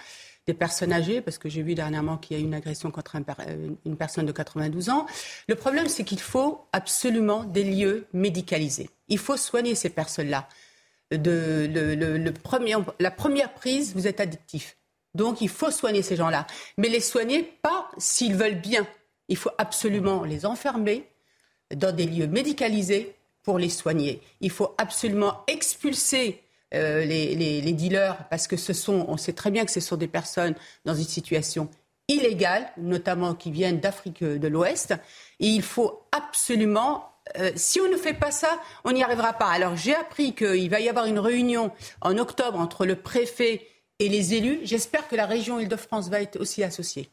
des 0.50 0.56
personnes 0.56 0.92
âgées, 0.92 1.22
parce 1.22 1.38
que 1.38 1.48
j'ai 1.48 1.62
vu 1.62 1.76
dernièrement 1.76 2.18
qu'il 2.18 2.36
y 2.36 2.40
a 2.40 2.42
eu 2.42 2.46
une 2.46 2.56
agression 2.56 2.90
contre 2.90 3.18
euh, 3.18 3.70
une 3.86 3.98
personne 3.98 4.26
de 4.26 4.32
92 4.32 4.90
ans. 4.90 5.06
Le 5.48 5.54
problème, 5.54 5.88
c'est 5.88 6.04
qu'il 6.04 6.20
faut 6.20 6.66
absolument 6.74 7.44
des 7.44 7.64
lieux 7.64 8.08
médicalisés. 8.14 8.90
Il 9.10 9.20
faut 9.20 9.38
soigner 9.38 9.76
ces 9.76 9.92
personnes-là. 9.92 10.50
De, 11.12 11.70
le, 11.72 12.32
premier, 12.32 12.76
la 13.00 13.12
première 13.12 13.54
prise, 13.54 13.94
vous 13.96 14.08
êtes 14.08 14.20
addictif. 14.20 14.78
Donc, 15.14 15.42
il 15.42 15.50
faut 15.50 15.70
soigner 15.70 16.02
ces 16.02 16.16
gens-là. 16.16 16.48
Mais 16.78 16.90
les 16.90 17.00
soigner 17.00 17.44
pas 17.44 17.92
s'ils 18.00 18.36
veulent 18.36 18.60
bien. 18.60 18.88
Il 19.28 19.38
faut 19.38 19.52
absolument 19.60 20.24
les 20.24 20.48
enfermer 20.48 21.08
dans 21.76 21.96
des 21.96 22.06
lieux 22.06 22.28
médicalisés 22.28 23.16
pour 23.44 23.60
les 23.60 23.70
soigner. 23.70 24.22
Il 24.42 24.50
faut 24.50 24.74
absolument 24.80 25.44
expulser 25.48 26.42
euh, 26.74 27.04
les, 27.06 27.74
dealers, 27.74 28.28
parce 28.30 28.48
que 28.48 28.58
ce 28.58 28.74
sont, 28.74 29.06
on 29.08 29.18
sait 29.18 29.34
très 29.34 29.52
bien 29.52 29.66
que 29.66 29.72
ce 29.72 29.80
sont 29.80 29.98
des 29.98 30.08
personnes 30.08 30.56
dans 30.86 30.96
une 30.96 31.04
situation 31.04 31.70
illégale, 32.08 32.70
notamment 32.78 33.36
qui 33.36 33.52
viennent 33.52 33.80
d'Afrique 33.80 34.24
de 34.24 34.48
l'Ouest. 34.48 34.94
Et 35.40 35.48
il 35.48 35.62
faut 35.62 36.04
absolument 36.12 37.10
euh, 37.38 37.52
si 37.56 37.80
on 37.80 37.90
ne 37.90 37.98
fait 37.98 38.14
pas 38.14 38.32
ça, 38.32 38.60
on 38.84 38.92
n'y 38.92 39.04
arrivera 39.04 39.34
pas. 39.34 39.50
Alors 39.50 39.76
j'ai 39.76 39.96
appris 39.96 40.34
qu'il 40.34 40.70
va 40.70 40.80
y 40.80 40.90
avoir 40.90 41.06
une 41.06 41.20
réunion 41.20 41.72
en 42.02 42.18
octobre 42.18 42.60
entre 42.60 42.86
le 42.86 42.96
préfet 42.96 43.68
et 44.00 44.10
les 44.10 44.34
élus. 44.34 44.60
J'espère 44.64 45.08
que 45.08 45.16
la 45.16 45.26
région 45.26 45.60
Île-de-France 45.60 46.10
va 46.10 46.22
être 46.22 46.40
aussi 46.40 46.64
associée. 46.64 47.10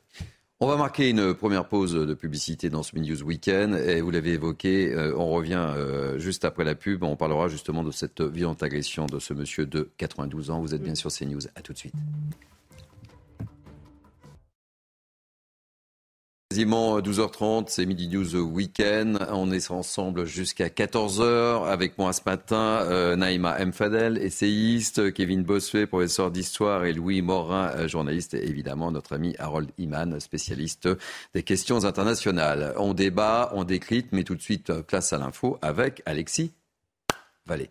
On 0.59 0.69
va 0.69 0.77
marquer 0.77 1.11
une 1.11 1.35
première 1.35 1.69
pause 1.69 1.93
de 1.93 2.15
publicité 2.15 2.71
dans 2.71 2.83
ce 2.83 2.97
News 2.97 3.23
Weekend. 3.23 3.75
Et 3.75 4.01
vous 4.01 4.11
l'avez 4.11 4.33
évoqué, 4.33 4.91
euh, 4.91 5.15
on 5.15 5.29
revient 5.29 5.63
euh, 5.77 6.19
juste 6.19 6.47
après 6.47 6.65
la 6.65 6.75
pub. 6.75 7.03
On 7.03 7.15
parlera 7.15 7.49
justement 7.49 7.85
de 7.85 7.91
cette 7.91 8.23
violente 8.23 8.63
agression 8.63 9.05
de 9.05 9.19
ce 9.19 9.35
monsieur 9.35 9.67
de 9.67 9.91
92 9.99 10.51
ans. 10.51 10.63
Vous 10.63 10.75
êtes 10.75 10.83
bien 10.83 10.95
sur 10.95 11.13
CNews. 11.13 11.47
À 11.57 11.61
tout 11.61 11.75
de 11.75 11.79
suite. 11.79 11.95
Quasiment 16.57 16.99
12h30, 17.01 17.67
c'est 17.69 17.85
Midi 17.85 18.09
News 18.09 18.35
Weekend. 18.35 19.19
On 19.31 19.53
est 19.53 19.71
ensemble 19.71 20.25
jusqu'à 20.25 20.69
14h. 20.69 21.67
Avec 21.67 21.99
moi 21.99 22.15
ce 22.15 22.23
matin, 22.25 22.81
euh, 22.87 23.15
Naïma 23.15 23.63
Mfadel, 23.63 24.17
essayiste, 24.17 25.13
Kevin 25.13 25.43
Bossuet, 25.43 25.87
professeur 25.87 26.31
d'histoire, 26.31 26.87
et 26.87 26.95
Louis 26.95 27.21
Morin, 27.21 27.73
euh, 27.77 27.89
journaliste, 27.89 28.33
et 28.33 28.49
évidemment 28.49 28.91
notre 28.91 29.15
ami 29.15 29.35
Harold 29.39 29.69
Iman, 29.77 30.19
spécialiste 30.19 30.89
des 31.35 31.43
questions 31.43 31.85
internationales. 31.85 32.73
On 32.79 32.95
débat, 32.95 33.53
on 33.53 33.65
décrite, 33.65 34.13
mais 34.13 34.25
tout 34.25 34.35
de 34.35 34.41
suite, 34.41 34.73
place 34.81 35.13
à 35.13 35.19
l'info 35.19 35.59
avec 35.61 36.01
Alexis 36.07 36.55
Vallée. 37.45 37.69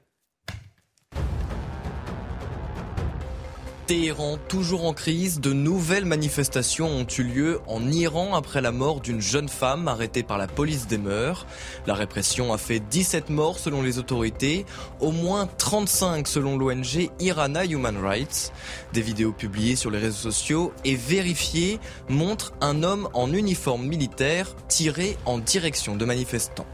Téhéran, 3.88 4.40
toujours 4.48 4.86
en 4.86 4.94
crise, 4.94 5.40
de 5.40 5.54
nouvelles 5.54 6.06
manifestations 6.06 6.88
ont 6.88 7.06
eu 7.06 7.22
lieu 7.22 7.60
en 7.68 7.92
Iran 7.92 8.34
après 8.34 8.60
la 8.60 8.72
mort 8.72 9.00
d'une 9.00 9.22
jeune 9.22 9.48
femme 9.48 9.88
arrêtée 9.88 10.24
par 10.24 10.40
la 10.40 10.48
police 10.48 10.88
des 10.88 10.98
mœurs. 10.98 11.46
La 11.86 11.94
répression 11.94 12.52
a 12.52 12.58
fait 12.58 12.80
17 12.80 13.30
morts 13.30 13.60
selon 13.60 13.84
les 13.84 14.00
autorités, 14.00 14.66
au 15.02 15.12
moins 15.12 15.46
35 15.46 16.28
selon 16.28 16.58
l'ONG 16.58 17.12
Irana 17.20 17.64
Human 17.64 17.98
Rights. 18.04 18.52
Des 18.94 19.02
vidéos 19.02 19.34
publiées 19.34 19.76
sur 19.76 19.92
les 19.92 20.00
réseaux 20.00 20.32
sociaux 20.32 20.74
et 20.84 20.96
vérifiées 20.96 21.80
montrent 22.10 22.54
un 22.62 22.82
homme 22.82 23.08
en 23.14 23.32
uniforme 23.32 23.86
militaire 23.86 24.56
tiré 24.68 25.16
en 25.26 25.38
direction 25.38 25.96
de 25.96 26.06
manifestants. 26.06 26.66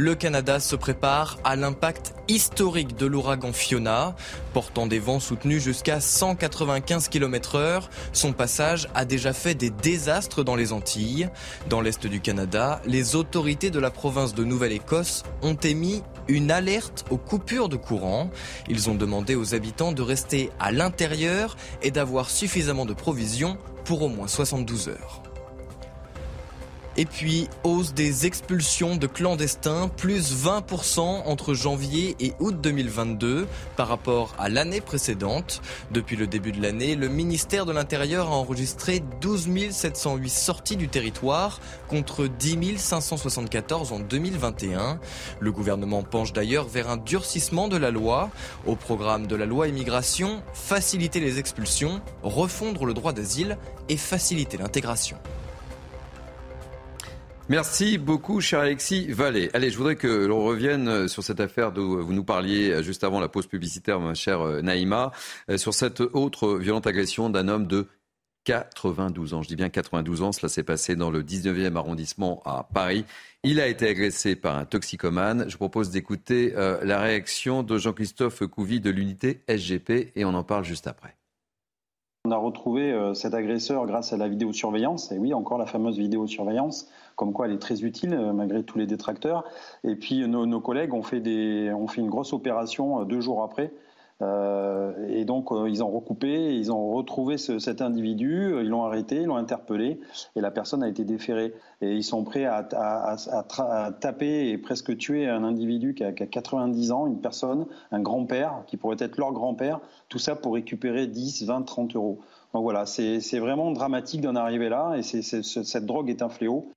Le 0.00 0.14
Canada 0.14 0.60
se 0.60 0.76
prépare 0.76 1.38
à 1.42 1.56
l'impact 1.56 2.14
historique 2.28 2.96
de 2.96 3.04
l'ouragan 3.04 3.52
Fiona. 3.52 4.14
Portant 4.54 4.86
des 4.86 5.00
vents 5.00 5.18
soutenus 5.18 5.60
jusqu'à 5.60 6.00
195 6.00 7.08
km 7.08 7.56
heure, 7.56 7.90
son 8.12 8.32
passage 8.32 8.86
a 8.94 9.04
déjà 9.04 9.32
fait 9.32 9.56
des 9.56 9.70
désastres 9.70 10.44
dans 10.44 10.54
les 10.54 10.72
Antilles. 10.72 11.28
Dans 11.68 11.80
l'est 11.80 12.06
du 12.06 12.20
Canada, 12.20 12.80
les 12.86 13.16
autorités 13.16 13.70
de 13.70 13.80
la 13.80 13.90
province 13.90 14.36
de 14.36 14.44
Nouvelle-Écosse 14.44 15.24
ont 15.42 15.56
émis 15.56 16.04
une 16.28 16.52
alerte 16.52 17.04
aux 17.10 17.18
coupures 17.18 17.68
de 17.68 17.74
courant. 17.74 18.30
Ils 18.68 18.88
ont 18.88 18.94
demandé 18.94 19.34
aux 19.34 19.52
habitants 19.52 19.90
de 19.90 20.02
rester 20.02 20.50
à 20.60 20.70
l'intérieur 20.70 21.56
et 21.82 21.90
d'avoir 21.90 22.30
suffisamment 22.30 22.86
de 22.86 22.94
provisions 22.94 23.58
pour 23.84 24.02
au 24.02 24.08
moins 24.08 24.28
72 24.28 24.90
heures. 24.90 25.27
Et 27.00 27.04
puis, 27.04 27.46
hausse 27.62 27.94
des 27.94 28.26
expulsions 28.26 28.96
de 28.96 29.06
clandestins, 29.06 29.86
plus 29.86 30.34
20% 30.44 31.00
entre 31.00 31.54
janvier 31.54 32.16
et 32.18 32.32
août 32.40 32.60
2022 32.60 33.46
par 33.76 33.86
rapport 33.86 34.34
à 34.36 34.48
l'année 34.48 34.80
précédente. 34.80 35.62
Depuis 35.92 36.16
le 36.16 36.26
début 36.26 36.50
de 36.50 36.60
l'année, 36.60 36.96
le 36.96 37.06
ministère 37.06 37.66
de 37.66 37.72
l'Intérieur 37.72 38.26
a 38.26 38.32
enregistré 38.32 39.00
12 39.20 39.70
708 39.70 40.28
sorties 40.28 40.74
du 40.74 40.88
territoire 40.88 41.60
contre 41.86 42.26
10 42.26 42.78
574 42.78 43.92
en 43.92 44.00
2021. 44.00 44.98
Le 45.38 45.52
gouvernement 45.52 46.02
penche 46.02 46.32
d'ailleurs 46.32 46.66
vers 46.66 46.90
un 46.90 46.96
durcissement 46.96 47.68
de 47.68 47.76
la 47.76 47.92
loi. 47.92 48.28
Au 48.66 48.74
programme 48.74 49.28
de 49.28 49.36
la 49.36 49.46
loi 49.46 49.68
immigration, 49.68 50.42
faciliter 50.52 51.20
les 51.20 51.38
expulsions, 51.38 52.00
refondre 52.24 52.84
le 52.84 52.92
droit 52.92 53.12
d'asile 53.12 53.56
et 53.88 53.96
faciliter 53.96 54.56
l'intégration. 54.56 55.16
Merci 57.48 57.96
beaucoup, 57.96 58.42
cher 58.42 58.60
Alexis 58.60 59.10
Vallée. 59.10 59.48
Allez, 59.54 59.70
je 59.70 59.78
voudrais 59.78 59.96
que 59.96 60.26
l'on 60.26 60.44
revienne 60.44 61.08
sur 61.08 61.22
cette 61.22 61.40
affaire 61.40 61.72
dont 61.72 62.02
vous 62.02 62.12
nous 62.12 62.24
parliez 62.24 62.82
juste 62.82 63.04
avant 63.04 63.20
la 63.20 63.28
pause 63.28 63.46
publicitaire, 63.46 64.00
ma 64.00 64.12
chère 64.12 64.62
Naïma, 64.62 65.12
sur 65.56 65.72
cette 65.72 66.00
autre 66.00 66.58
violente 66.58 66.86
agression 66.86 67.30
d'un 67.30 67.48
homme 67.48 67.66
de 67.66 67.86
92 68.44 69.34
ans. 69.34 69.42
Je 69.42 69.48
dis 69.48 69.56
bien 69.56 69.68
92 69.68 70.22
ans, 70.22 70.32
cela 70.32 70.48
s'est 70.48 70.62
passé 70.62 70.96
dans 70.96 71.10
le 71.10 71.22
19e 71.22 71.76
arrondissement 71.76 72.42
à 72.46 72.66
Paris. 72.72 73.04
Il 73.42 73.60
a 73.60 73.66
été 73.66 73.88
agressé 73.88 74.36
par 74.36 74.56
un 74.56 74.64
toxicomane. 74.64 75.44
Je 75.48 75.56
propose 75.56 75.90
d'écouter 75.90 76.54
euh, 76.56 76.82
la 76.82 76.98
réaction 77.00 77.62
de 77.62 77.76
Jean-Christophe 77.76 78.46
Couvi 78.46 78.80
de 78.80 78.88
l'unité 78.88 79.42
SGP 79.48 80.12
et 80.16 80.24
on 80.24 80.32
en 80.32 80.44
parle 80.44 80.64
juste 80.64 80.86
après. 80.86 81.14
On 82.24 82.30
a 82.30 82.36
retrouvé 82.36 82.90
euh, 82.90 83.14
cet 83.14 83.34
agresseur 83.34 83.86
grâce 83.86 84.12
à 84.12 84.16
la 84.16 84.28
vidéosurveillance, 84.28 85.12
et 85.12 85.18
oui, 85.18 85.32
encore 85.34 85.58
la 85.58 85.66
fameuse 85.66 85.98
vidéosurveillance, 85.98 86.88
comme 87.18 87.32
quoi 87.32 87.46
elle 87.46 87.52
est 87.52 87.58
très 87.58 87.82
utile 87.82 88.14
euh, 88.14 88.32
malgré 88.32 88.62
tous 88.62 88.78
les 88.78 88.86
détracteurs. 88.86 89.44
Et 89.84 89.96
puis 89.96 90.26
nos, 90.26 90.46
nos 90.46 90.60
collègues 90.60 90.94
ont 90.94 91.02
fait, 91.02 91.20
des, 91.20 91.70
ont 91.72 91.88
fait 91.88 92.00
une 92.00 92.08
grosse 92.08 92.32
opération 92.32 93.00
euh, 93.00 93.04
deux 93.04 93.20
jours 93.20 93.42
après. 93.42 93.72
Euh, 94.20 95.06
et 95.08 95.24
donc 95.24 95.50
ils 95.68 95.82
ont 95.84 95.90
recoupé, 95.90 96.56
ils 96.56 96.72
ont 96.72 96.90
retrouvé 96.90 97.38
ce, 97.38 97.60
cet 97.60 97.82
individu, 97.82 98.52
ils 98.60 98.68
l'ont 98.68 98.84
arrêté, 98.84 99.16
ils 99.16 99.26
l'ont 99.26 99.36
interpellé, 99.36 100.00
et 100.34 100.40
la 100.40 100.50
personne 100.50 100.82
a 100.82 100.88
été 100.88 101.04
déférée. 101.04 101.54
Et 101.82 101.94
ils 101.94 102.02
sont 102.02 102.24
prêts 102.24 102.44
à, 102.44 102.66
à, 102.72 103.14
à, 103.14 103.84
à 103.84 103.92
taper 103.92 104.50
et 104.50 104.58
presque 104.58 104.96
tuer 104.96 105.28
un 105.28 105.44
individu 105.44 105.94
qui 105.94 106.02
a, 106.02 106.12
qui 106.12 106.24
a 106.24 106.26
90 106.26 106.90
ans, 106.90 107.06
une 107.06 107.20
personne, 107.20 107.66
un 107.92 108.00
grand-père, 108.00 108.62
qui 108.66 108.76
pourrait 108.76 108.96
être 108.98 109.18
leur 109.18 109.32
grand-père, 109.32 109.80
tout 110.08 110.18
ça 110.18 110.34
pour 110.34 110.54
récupérer 110.54 111.06
10, 111.06 111.44
20, 111.44 111.62
30 111.62 111.94
euros. 111.94 112.18
Donc 112.54 112.62
voilà, 112.62 112.86
c'est 112.86 113.38
vraiment 113.38 113.70
dramatique 113.70 114.20
d'en 114.20 114.34
arriver 114.34 114.68
là, 114.68 114.94
et 114.96 115.02
c'est 115.02 115.22
cette 115.22 115.86
drogue 115.86 116.10
est 116.10 116.22
un 116.22 116.28
fléau. 116.28 116.72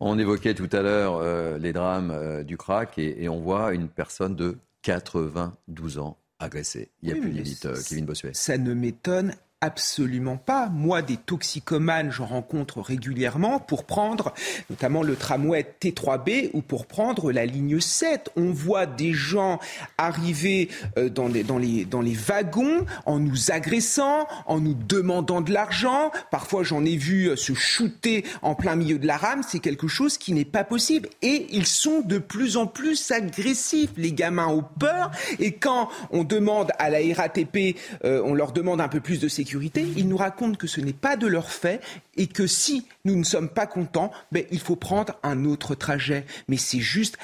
On 0.00 0.18
évoquait 0.18 0.54
tout 0.54 0.68
à 0.72 0.82
l'heure 0.82 1.16
euh, 1.16 1.58
les 1.58 1.72
drames 1.72 2.10
euh, 2.10 2.42
du 2.42 2.56
crack 2.56 2.98
et, 2.98 3.22
et, 3.24 3.28
on 3.28 3.40
voit 3.40 3.72
une 3.72 3.88
personne 3.88 4.36
de 4.36 4.58
92 4.82 5.98
ans 5.98 6.18
agressée. 6.38 6.90
Il 7.02 7.08
n'y 7.08 7.18
a 7.18 7.22
oui, 7.22 7.42
plus 7.42 7.66
euh, 7.66 7.74
Kevin 7.88 8.04
Bossuet. 8.04 8.32
Ça 8.34 8.58
ne 8.58 8.74
m'étonne 8.74 9.34
Absolument 9.62 10.36
pas. 10.36 10.68
Moi, 10.68 11.00
des 11.00 11.16
toxicomanes, 11.16 12.10
j'en 12.10 12.26
rencontre 12.26 12.82
régulièrement 12.82 13.58
pour 13.58 13.84
prendre 13.84 14.34
notamment 14.68 15.02
le 15.02 15.16
tramway 15.16 15.64
T3B 15.80 16.50
ou 16.52 16.60
pour 16.60 16.84
prendre 16.84 17.32
la 17.32 17.46
ligne 17.46 17.80
7. 17.80 18.32
On 18.36 18.50
voit 18.50 18.84
des 18.84 19.14
gens 19.14 19.58
arriver 19.96 20.68
euh, 20.98 21.08
dans 21.08 21.26
les, 21.26 21.42
dans 21.42 21.56
les, 21.56 21.86
dans 21.86 22.02
les 22.02 22.12
wagons 22.12 22.84
en 23.06 23.18
nous 23.18 23.50
agressant, 23.50 24.26
en 24.44 24.60
nous 24.60 24.74
demandant 24.74 25.40
de 25.40 25.54
l'argent. 25.54 26.10
Parfois, 26.30 26.62
j'en 26.62 26.84
ai 26.84 26.98
vu 26.98 27.30
euh, 27.30 27.36
se 27.36 27.54
shooter 27.54 28.26
en 28.42 28.54
plein 28.54 28.76
milieu 28.76 28.98
de 28.98 29.06
la 29.06 29.16
rame. 29.16 29.40
C'est 29.42 29.60
quelque 29.60 29.88
chose 29.88 30.18
qui 30.18 30.34
n'est 30.34 30.44
pas 30.44 30.64
possible. 30.64 31.08
Et 31.22 31.46
ils 31.50 31.66
sont 31.66 32.02
de 32.02 32.18
plus 32.18 32.58
en 32.58 32.66
plus 32.66 33.10
agressifs. 33.10 33.92
Les 33.96 34.12
gamins 34.12 34.48
ont 34.48 34.64
peur. 34.78 35.12
Et 35.38 35.52
quand 35.52 35.88
on 36.10 36.24
demande 36.24 36.72
à 36.78 36.90
la 36.90 36.98
RATP, 37.14 37.78
euh, 38.04 38.20
on 38.22 38.34
leur 38.34 38.52
demande 38.52 38.82
un 38.82 38.88
peu 38.88 39.00
plus 39.00 39.18
de 39.18 39.28
sécurité, 39.28 39.45
ils 39.54 40.08
nous 40.08 40.16
racontent 40.16 40.56
que 40.56 40.66
ce 40.66 40.80
n'est 40.80 40.92
pas 40.92 41.16
de 41.16 41.26
leur 41.26 41.50
fait 41.50 41.80
et 42.16 42.26
que 42.26 42.46
si 42.46 42.86
nous 43.04 43.16
ne 43.16 43.24
sommes 43.24 43.48
pas 43.48 43.66
contents, 43.66 44.12
ben, 44.32 44.44
il 44.50 44.60
faut 44.60 44.76
prendre 44.76 45.18
un 45.22 45.44
autre 45.44 45.74
trajet. 45.74 46.24
Mais 46.48 46.56
c'est 46.56 46.80
juste 46.80 47.18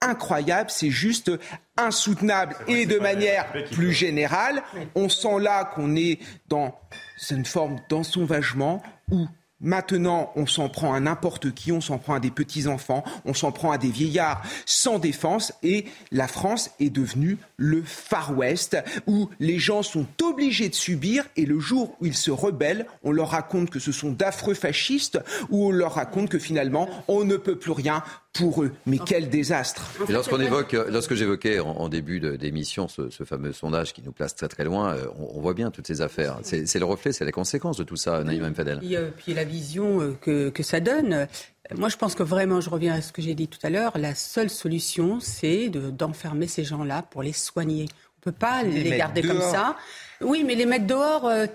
incroyable, 0.00 0.70
c'est 0.70 0.90
juste 0.90 1.32
insoutenable 1.76 2.56
et 2.68 2.86
de 2.86 2.98
manière 2.98 3.50
plus 3.72 3.92
générale, 3.92 4.62
on 4.94 5.08
sent 5.08 5.40
là 5.40 5.64
qu'on 5.64 5.96
est 5.96 6.18
dans 6.48 6.78
une 7.30 7.44
forme 7.44 7.80
d'ensauvagement 7.88 8.82
où 9.10 9.26
Maintenant, 9.60 10.32
on 10.36 10.46
s'en 10.46 10.68
prend 10.68 10.92
à 10.92 11.00
n'importe 11.00 11.54
qui, 11.54 11.72
on 11.72 11.80
s'en 11.80 11.98
prend 11.98 12.14
à 12.14 12.20
des 12.20 12.30
petits-enfants, 12.30 13.04
on 13.24 13.34
s'en 13.34 13.52
prend 13.52 13.70
à 13.70 13.78
des 13.78 13.88
vieillards. 13.88 14.42
Sans 14.66 14.98
défense 14.98 15.52
et 15.62 15.86
la 16.10 16.28
France 16.28 16.70
est 16.80 16.90
devenue 16.90 17.38
le 17.56 17.82
Far 17.82 18.36
West 18.36 18.76
où 19.06 19.30
les 19.38 19.58
gens 19.58 19.82
sont 19.82 20.06
obligés 20.22 20.68
de 20.68 20.74
subir 20.74 21.24
et 21.36 21.46
le 21.46 21.60
jour 21.60 21.96
où 22.00 22.06
ils 22.06 22.16
se 22.16 22.30
rebellent, 22.30 22.86
on 23.04 23.12
leur 23.12 23.30
raconte 23.30 23.70
que 23.70 23.78
ce 23.78 23.92
sont 23.92 24.10
d'affreux 24.10 24.54
fascistes 24.54 25.20
ou 25.50 25.66
on 25.66 25.70
leur 25.70 25.94
raconte 25.94 26.28
que 26.28 26.38
finalement 26.38 26.88
on 27.08 27.24
ne 27.24 27.36
peut 27.36 27.56
plus 27.56 27.72
rien 27.72 28.02
pour 28.34 28.64
eux. 28.64 28.72
Mais 28.84 28.98
quel 28.98 29.30
désastre 29.30 29.90
Et 30.08 30.12
lorsqu'on 30.12 30.40
évoque, 30.40 30.72
lorsque 30.72 31.14
j'évoquais 31.14 31.60
en, 31.60 31.70
en, 31.70 31.88
début 31.88 32.20
d'émission 32.20 32.88
ce, 32.88 33.08
ce, 33.08 33.24
fameux 33.24 33.52
sondage 33.52 33.94
qui 33.94 34.02
nous 34.02 34.12
place 34.12 34.34
très 34.34 34.48
très 34.48 34.64
loin, 34.64 34.94
euh, 34.94 35.06
on, 35.18 35.38
on 35.38 35.40
voit 35.40 35.54
bien 35.54 35.70
toutes 35.70 35.86
ces 35.86 36.02
affaires. 36.02 36.40
C'est 36.42 36.78
le 36.78 36.84
reflet, 36.84 37.12
c'est 37.12 37.24
les 37.24 37.32
conséquences 37.32 37.78
de 37.78 37.84
tout 37.84 37.96
ça, 37.96 38.22
Naïm 38.24 38.54
Fadel. 38.54 38.80
Puis, 38.80 38.96
euh, 38.96 39.10
puis 39.16 39.34
la 39.34 39.44
vision 39.44 40.00
euh, 40.00 40.16
que, 40.20 40.50
que 40.50 40.62
ça 40.62 40.80
donne. 40.80 41.28
Moi, 41.74 41.88
je 41.88 41.96
pense 41.96 42.14
que 42.14 42.22
vraiment, 42.22 42.60
je 42.60 42.68
reviens 42.68 42.94
à 42.94 43.00
ce 43.00 43.12
que 43.12 43.22
j'ai 43.22 43.34
dit 43.34 43.48
tout 43.48 43.60
à 43.62 43.70
l'heure, 43.70 43.96
la 43.96 44.14
seule 44.14 44.50
solution, 44.50 45.18
c'est 45.20 45.70
d'enfermer 45.70 46.46
ces 46.46 46.64
gens-là 46.64 47.02
pour 47.02 47.22
les 47.22 47.32
soigner. 47.32 47.86
On 47.88 48.30
ne 48.30 48.32
peut 48.32 48.38
pas 48.38 48.62
les, 48.62 48.82
les 48.82 48.98
garder 48.98 49.22
dehors. 49.22 49.38
comme 49.38 49.50
ça. 49.50 49.76
Oui, 50.24 50.44
mais 50.44 50.54
les 50.54 50.66
mettre 50.66 50.86
dehors. 50.86 51.26
Euh, 51.26 51.46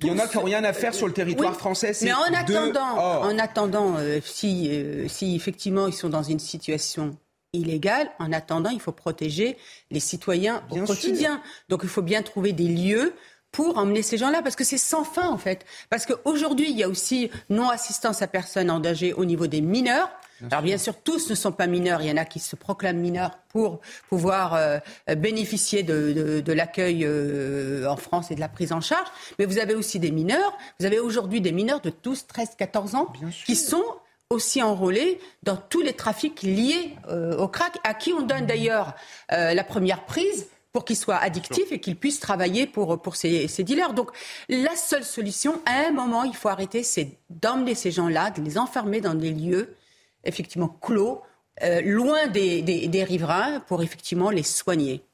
Il 0.00 0.08
y 0.08 0.10
en 0.10 0.18
a 0.18 0.26
qui 0.26 0.36
n'ont 0.36 0.44
rien 0.44 0.64
à 0.64 0.72
faire 0.72 0.94
sur 0.94 1.06
le 1.06 1.12
territoire 1.12 1.52
oui, 1.52 1.58
français. 1.58 1.92
Mais 2.02 2.12
en 2.12 2.32
attendant, 2.34 3.22
en 3.22 3.38
attendant, 3.38 3.94
euh, 3.98 4.20
si, 4.24 4.68
euh, 4.70 5.08
si 5.08 5.34
effectivement 5.34 5.86
ils 5.86 5.94
sont 5.94 6.08
dans 6.08 6.22
une 6.22 6.38
situation 6.38 7.16
illégale, 7.52 8.10
en 8.18 8.32
attendant, 8.32 8.70
il 8.70 8.80
faut 8.80 8.92
protéger 8.92 9.56
les 9.90 10.00
citoyens 10.00 10.62
bien 10.70 10.82
au 10.82 10.86
quotidien. 10.86 11.40
Donc, 11.68 11.80
il 11.82 11.88
faut 11.88 12.02
bien 12.02 12.22
trouver 12.22 12.52
des 12.52 12.68
lieux 12.68 13.14
pour 13.52 13.78
emmener 13.78 14.02
ces 14.02 14.18
gens-là, 14.18 14.42
parce 14.42 14.56
que 14.56 14.64
c'est 14.64 14.76
sans 14.76 15.04
fin 15.04 15.30
en 15.30 15.38
fait. 15.38 15.64
Parce 15.88 16.04
qu'aujourd'hui, 16.04 16.70
il 16.70 16.76
y 16.76 16.82
a 16.82 16.88
aussi 16.88 17.30
non-assistance 17.48 18.20
à 18.20 18.26
personnes 18.26 18.70
en 18.70 18.80
danger 18.80 19.14
au 19.14 19.24
niveau 19.24 19.46
des 19.46 19.62
mineurs. 19.62 20.10
Alors 20.44 20.62
bien 20.62 20.78
sûr, 20.78 20.94
tous 21.02 21.30
ne 21.30 21.34
sont 21.34 21.52
pas 21.52 21.66
mineurs. 21.66 22.02
Il 22.02 22.08
y 22.08 22.12
en 22.12 22.16
a 22.16 22.24
qui 22.24 22.40
se 22.40 22.56
proclament 22.56 22.98
mineurs 22.98 23.38
pour 23.48 23.80
pouvoir 24.08 24.54
euh, 24.54 24.78
bénéficier 25.16 25.82
de, 25.82 26.52
l'accueil 26.52 27.04
euh, 27.04 27.88
en 27.88 27.96
France 27.96 28.30
et 28.30 28.34
de 28.34 28.40
la 28.40 28.48
prise 28.48 28.72
en 28.72 28.80
charge. 28.80 29.08
Mais 29.38 29.46
vous 29.46 29.58
avez 29.58 29.74
aussi 29.74 29.98
des 29.98 30.10
mineurs. 30.10 30.56
Vous 30.78 30.86
avez 30.86 30.98
aujourd'hui 30.98 31.40
des 31.40 31.52
mineurs 31.52 31.80
de 31.80 31.92
12, 32.02 32.26
13, 32.26 32.50
14 32.58 32.94
ans 32.94 33.12
qui 33.46 33.56
sont 33.56 33.84
aussi 34.28 34.62
enrôlés 34.62 35.20
dans 35.42 35.56
tous 35.56 35.82
les 35.82 35.92
trafics 35.92 36.42
liés 36.42 36.96
euh, 37.08 37.36
au 37.38 37.48
crack, 37.48 37.78
à 37.84 37.94
qui 37.94 38.12
on 38.12 38.22
donne 38.22 38.46
d'ailleurs 38.46 38.94
la 39.30 39.64
première 39.64 40.04
prise 40.04 40.48
pour 40.72 40.84
qu'ils 40.84 40.96
soient 40.96 41.16
addictifs 41.16 41.72
et 41.72 41.80
qu'ils 41.80 41.96
puissent 41.96 42.20
travailler 42.20 42.66
pour, 42.66 43.00
pour 43.00 43.16
ces, 43.16 43.46
dealers. 43.60 43.94
Donc 43.94 44.10
la 44.50 44.76
seule 44.76 45.04
solution, 45.04 45.58
à 45.64 45.86
un 45.86 45.90
moment, 45.90 46.24
il 46.24 46.36
faut 46.36 46.50
arrêter, 46.50 46.82
c'est 46.82 47.16
d'emmener 47.30 47.74
ces 47.74 47.90
gens-là, 47.90 48.30
de 48.30 48.42
les 48.42 48.58
enfermer 48.58 49.00
dans 49.00 49.14
des 49.14 49.30
lieux 49.30 49.74
effectivement 50.26 50.68
clos, 50.68 51.22
euh, 51.62 51.80
loin 51.80 52.26
des, 52.26 52.60
des 52.62 53.04
riverains, 53.04 53.60
pour 53.60 53.82
effectivement 53.82 54.30
les 54.30 54.42
soigner. 54.42 55.05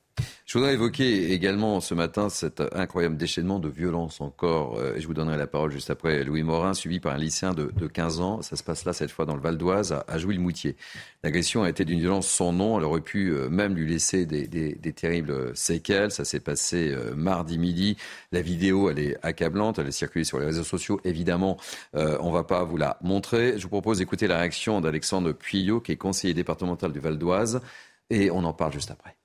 Je 0.52 0.58
voudrais 0.58 0.74
évoquer 0.74 1.32
également 1.32 1.80
ce 1.80 1.94
matin 1.94 2.28
cet 2.28 2.62
incroyable 2.74 3.16
déchaînement 3.16 3.58
de 3.58 3.70
violence 3.70 4.20
encore. 4.20 4.76
Euh, 4.76 4.96
je 4.98 5.06
vous 5.06 5.14
donnerai 5.14 5.38
la 5.38 5.46
parole 5.46 5.70
juste 5.70 5.88
après. 5.88 6.24
Louis 6.24 6.42
Morin, 6.42 6.74
suivi 6.74 7.00
par 7.00 7.14
un 7.14 7.16
lycéen 7.16 7.54
de, 7.54 7.86
15 7.86 8.20
ans. 8.20 8.42
Ça 8.42 8.56
se 8.56 8.62
passe 8.62 8.84
là, 8.84 8.92
cette 8.92 9.10
fois, 9.10 9.24
dans 9.24 9.34
le 9.34 9.40
Val 9.40 9.56
d'Oise, 9.56 9.96
à, 10.06 10.18
Jouy-le-Moutier. 10.18 10.76
L'agression 11.24 11.62
a 11.62 11.70
été 11.70 11.86
d'une 11.86 12.00
violence 12.00 12.28
sans 12.28 12.52
nom. 12.52 12.76
Elle 12.78 12.84
aurait 12.84 13.00
pu 13.00 13.30
euh, 13.30 13.48
même 13.48 13.74
lui 13.74 13.88
laisser 13.88 14.26
des, 14.26 14.92
terribles 14.92 15.56
séquelles. 15.56 16.10
Ça 16.10 16.26
s'est 16.26 16.38
passé 16.38 16.92
euh, 16.92 17.14
mardi 17.14 17.56
midi. 17.56 17.96
La 18.30 18.42
vidéo, 18.42 18.90
elle 18.90 18.98
est 18.98 19.16
accablante. 19.22 19.78
Elle 19.78 19.88
est 19.88 19.90
circulée 19.90 20.26
sur 20.26 20.38
les 20.38 20.44
réseaux 20.44 20.64
sociaux. 20.64 21.00
Évidemment, 21.04 21.56
on 21.94 22.28
ne 22.28 22.32
va 22.34 22.44
pas 22.44 22.62
vous 22.64 22.76
la 22.76 22.98
montrer. 23.00 23.54
Je 23.56 23.62
vous 23.62 23.70
propose 23.70 24.00
d'écouter 24.00 24.26
la 24.26 24.40
réaction 24.40 24.82
d'Alexandre 24.82 25.32
Puyot, 25.32 25.80
qui 25.80 25.92
est 25.92 25.96
conseiller 25.96 26.34
départemental 26.34 26.92
du 26.92 26.98
Val 26.98 27.16
d'Oise. 27.16 27.62
Et 28.10 28.30
on 28.30 28.44
en 28.44 28.52
parle 28.52 28.74
juste 28.74 28.90
après. 28.90 29.16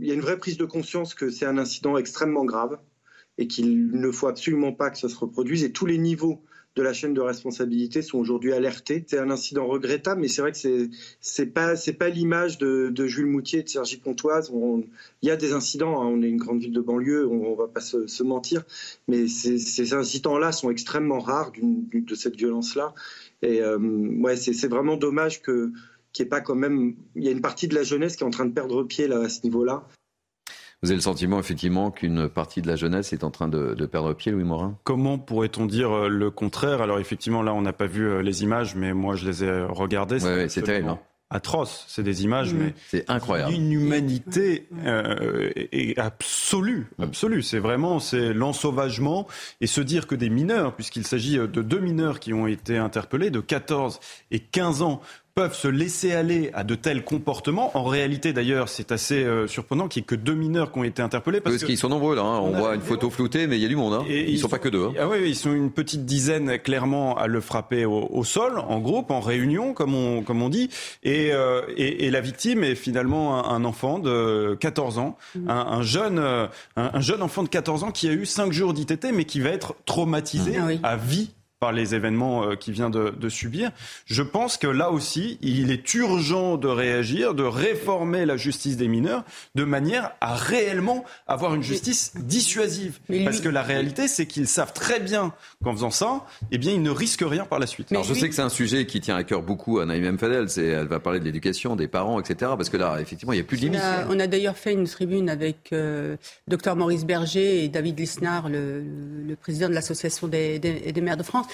Il 0.00 0.06
y 0.06 0.10
a 0.10 0.14
une 0.14 0.20
vraie 0.20 0.38
prise 0.38 0.56
de 0.56 0.64
conscience 0.64 1.14
que 1.14 1.30
c'est 1.30 1.46
un 1.46 1.58
incident 1.58 1.96
extrêmement 1.96 2.44
grave 2.44 2.78
et 3.38 3.46
qu'il 3.46 3.90
ne 3.90 4.10
faut 4.10 4.26
absolument 4.26 4.72
pas 4.72 4.90
que 4.90 4.98
ça 4.98 5.08
se 5.08 5.16
reproduise. 5.16 5.64
Et 5.64 5.72
tous 5.72 5.86
les 5.86 5.98
niveaux 5.98 6.42
de 6.76 6.82
la 6.82 6.92
chaîne 6.92 7.12
de 7.12 7.20
responsabilité 7.20 8.02
sont 8.02 8.18
aujourd'hui 8.18 8.52
alertés. 8.52 9.04
C'est 9.06 9.18
un 9.18 9.30
incident 9.30 9.66
regrettable, 9.66 10.20
mais 10.20 10.28
c'est 10.28 10.42
vrai 10.42 10.52
que 10.52 10.58
c'est 10.58 10.90
c'est 11.20 11.92
pas 11.92 12.08
l'image 12.08 12.58
de, 12.58 13.06
Jules 13.06 13.26
Moutier, 13.26 13.62
de 13.64 13.68
Sergi 13.68 13.96
Pontoise. 13.96 14.52
il 15.22 15.28
y 15.28 15.30
a 15.30 15.36
des 15.36 15.52
incidents. 15.52 16.00
Hein. 16.02 16.06
on 16.06 16.22
est 16.22 16.28
une 16.28 16.36
grande 16.36 16.60
ville 16.60 16.72
de 16.72 16.80
banlieue, 16.80 17.26
on, 17.26 17.52
ne 17.52 17.56
va 17.56 17.66
pas 17.66 17.80
se, 17.80 18.22
mentir, 18.22 18.64
mais 19.08 19.26
ces, 19.26 19.94
incidents-là 19.94 20.52
sont 20.52 20.70
extrêmement 20.70 21.18
rares 21.18 21.52
de 21.92 22.14
cette 22.14 22.36
violence-là. 22.36 22.94
Et 23.42 23.62
euh, 23.62 23.78
ouais, 23.78 24.36
c'est 24.36 24.68
vraiment 24.68 24.96
dommage 24.96 25.42
que 25.42 25.72
qui 26.12 26.22
est 26.22 26.26
pas 26.26 26.40
quand 26.40 26.54
même. 26.54 26.94
Il 27.14 27.24
y 27.24 27.28
a 27.28 27.32
une 27.32 27.40
partie 27.42 27.68
de 27.68 27.74
la 27.74 27.82
jeunesse 27.82 28.16
qui 28.16 28.24
est 28.24 28.26
en 28.26 28.30
train 28.30 28.46
de 28.46 28.52
perdre 28.52 28.82
pied 28.84 29.08
là, 29.08 29.20
à 29.20 29.28
ce 29.28 29.42
niveau-là. 29.44 29.86
Vous 30.82 30.90
avez 30.90 30.96
le 30.96 31.02
sentiment 31.02 31.40
effectivement 31.40 31.90
qu'une 31.90 32.28
partie 32.28 32.62
de 32.62 32.68
la 32.68 32.76
jeunesse 32.76 33.12
est 33.12 33.24
en 33.24 33.32
train 33.32 33.48
de, 33.48 33.74
perdre 33.86 34.14
pied, 34.14 34.30
Louis 34.30 34.44
Morin? 34.44 34.78
Comment 34.84 35.18
pourrait-on 35.18 35.66
dire 35.66 35.90
euh, 35.90 36.08
le 36.08 36.30
contraire? 36.30 36.82
Alors 36.82 37.00
effectivement, 37.00 37.42
là, 37.42 37.52
on 37.52 37.62
n'a 37.62 37.72
pas 37.72 37.86
vu 37.86 38.08
euh, 38.08 38.22
les 38.22 38.44
images, 38.44 38.76
mais 38.76 38.94
moi, 38.94 39.16
je 39.16 39.26
les 39.26 39.42
ai 39.42 39.62
regardées. 39.64 40.22
Oui, 40.22 40.48
c'est 40.48 40.62
terrible. 40.62 40.90
Hein. 40.90 41.00
Atroce, 41.30 41.84
c'est 41.88 42.04
des 42.04 42.24
images, 42.24 42.54
mais 42.54 42.74
c'est 42.86 43.10
incroyable. 43.10 43.52
Une 43.52 43.72
humanité 43.72 44.66
euh, 44.86 45.50
absolue, 45.98 46.86
absolue. 46.98 47.42
C'est 47.42 47.58
vraiment 47.58 47.98
c'est 47.98 48.32
l'ensauvagement 48.32 49.26
et 49.60 49.66
se 49.66 49.82
dire 49.82 50.06
que 50.06 50.14
des 50.14 50.30
mineurs, 50.30 50.74
puisqu'il 50.74 51.06
s'agit 51.06 51.36
de 51.36 51.60
deux 51.60 51.80
mineurs 51.80 52.18
qui 52.18 52.32
ont 52.32 52.46
été 52.46 52.78
interpellés 52.78 53.30
de 53.30 53.40
14 53.40 54.00
et 54.30 54.38
15 54.38 54.80
ans 54.80 55.02
peuvent 55.38 55.54
se 55.54 55.68
laisser 55.68 56.14
aller 56.14 56.50
à 56.52 56.64
de 56.64 56.74
tels 56.74 57.04
comportements. 57.04 57.70
En 57.78 57.84
réalité, 57.84 58.32
d'ailleurs, 58.32 58.68
c'est 58.68 58.90
assez 58.90 59.22
euh, 59.22 59.46
surprenant 59.46 59.86
qu'il 59.86 60.00
n'y 60.00 60.04
ait 60.04 60.06
que 60.08 60.14
deux 60.16 60.34
mineurs 60.34 60.72
qui 60.72 60.80
ont 60.80 60.82
été 60.82 61.00
interpellés. 61.00 61.40
Parce, 61.40 61.62
qu'ils 61.62 61.78
sont 61.78 61.88
nombreux, 61.88 62.16
là. 62.16 62.22
Hein. 62.22 62.40
On, 62.42 62.50
voit 62.50 62.74
une 62.74 62.80
photo 62.80 63.08
floutée, 63.08 63.46
mais 63.46 63.56
il 63.56 63.62
y 63.62 63.64
a 63.64 63.68
du 63.68 63.76
monde. 63.76 63.94
Hein. 63.94 64.04
ils 64.08 64.32
ne 64.32 64.36
sont, 64.36 64.48
pas 64.48 64.58
que 64.58 64.68
deux. 64.68 64.86
Hein. 64.86 64.94
Ah 64.98 65.06
oui, 65.06 65.18
ils 65.24 65.36
sont 65.36 65.52
une 65.52 65.70
petite 65.70 66.04
dizaine, 66.04 66.58
clairement, 66.58 67.16
à 67.16 67.28
le 67.28 67.40
frapper 67.40 67.84
au, 67.84 68.24
sol, 68.24 68.58
en 68.58 68.80
groupe, 68.80 69.12
en 69.12 69.20
réunion, 69.20 69.74
comme 69.74 69.94
on, 69.94 70.24
comme 70.24 70.42
on 70.42 70.48
dit. 70.48 70.70
Et, 71.04 71.30
euh, 71.32 71.62
et, 71.76 72.10
la 72.10 72.20
victime 72.20 72.64
est 72.64 72.74
finalement 72.74 73.48
un, 73.48 73.64
enfant 73.64 74.00
de 74.00 74.56
14 74.58 74.98
ans, 74.98 75.16
mmh. 75.36 75.50
un, 75.50 75.82
jeune, 75.82 76.18
euh, 76.18 76.48
un, 76.74 77.00
jeune 77.00 77.22
enfant 77.22 77.44
de 77.44 77.48
14 77.48 77.84
ans 77.84 77.92
qui 77.92 78.08
a 78.08 78.12
eu 78.12 78.26
5 78.26 78.52
jours 78.52 78.74
d'ITT, 78.74 79.12
mais 79.14 79.24
qui 79.24 79.38
va 79.38 79.50
être 79.50 79.76
traumatisé 79.86 80.58
mmh. 80.58 80.80
à 80.82 80.96
vie 80.96 81.30
par 81.60 81.72
les 81.72 81.94
événements 81.94 82.44
euh, 82.44 82.54
qu'il 82.54 82.72
vient 82.74 82.90
de, 82.90 83.10
de, 83.10 83.28
subir. 83.28 83.70
Je 84.06 84.22
pense 84.22 84.56
que 84.56 84.66
là 84.66 84.90
aussi, 84.90 85.38
il 85.42 85.70
est 85.70 85.94
urgent 85.94 86.56
de 86.56 86.68
réagir, 86.68 87.34
de 87.34 87.42
réformer 87.42 88.26
la 88.26 88.36
justice 88.36 88.76
des 88.76 88.88
mineurs 88.88 89.24
de 89.54 89.64
manière 89.64 90.12
à 90.20 90.34
réellement 90.34 91.04
avoir 91.26 91.54
une 91.54 91.62
justice 91.62 92.12
dissuasive. 92.16 92.98
Parce 93.24 93.40
que 93.40 93.48
la 93.48 93.62
réalité, 93.62 94.08
c'est 94.08 94.26
qu'ils 94.26 94.46
savent 94.46 94.72
très 94.72 95.00
bien 95.00 95.32
qu'en 95.64 95.72
faisant 95.72 95.90
ça, 95.90 96.24
eh 96.52 96.58
bien, 96.58 96.72
ils 96.72 96.82
ne 96.82 96.90
risquent 96.90 97.24
rien 97.26 97.44
par 97.44 97.58
la 97.58 97.66
suite. 97.66 97.90
Alors, 97.90 98.04
je 98.04 98.14
sais 98.14 98.28
que 98.28 98.34
c'est 98.34 98.42
un 98.42 98.48
sujet 98.48 98.86
qui 98.86 99.00
tient 99.00 99.16
à 99.16 99.24
cœur 99.24 99.42
beaucoup 99.42 99.80
à 99.80 99.86
Naïm 99.86 100.18
Fadel. 100.18 100.46
Elle 100.56 100.86
va 100.86 101.00
parler 101.00 101.20
de 101.20 101.24
l'éducation 101.24 101.76
des 101.76 101.88
parents, 101.88 102.20
etc. 102.20 102.52
Parce 102.56 102.70
que 102.70 102.76
là, 102.76 102.98
effectivement, 103.00 103.32
il 103.32 103.36
n'y 103.36 103.42
a 103.42 103.44
plus 103.44 103.58
de 103.58 103.62
limite. 103.62 103.80
On 104.08 104.20
a, 104.20 104.26
d'ailleurs 104.26 104.56
fait 104.56 104.72
une 104.72 104.86
tribune 104.86 105.28
avec 105.28 105.70
euh, 105.72 106.16
Dr 106.46 106.76
Maurice 106.76 107.04
Berger 107.04 107.64
et 107.64 107.68
David 107.68 107.98
Lisnard, 107.98 108.48
le, 108.48 108.82
le 109.26 109.36
président 109.36 109.68
de 109.68 109.74
l'Association 109.74 110.28
des, 110.28 110.58
des, 110.58 110.92
des 110.92 111.00
maires 111.00 111.16
de 111.16 111.22
France. 111.22 111.46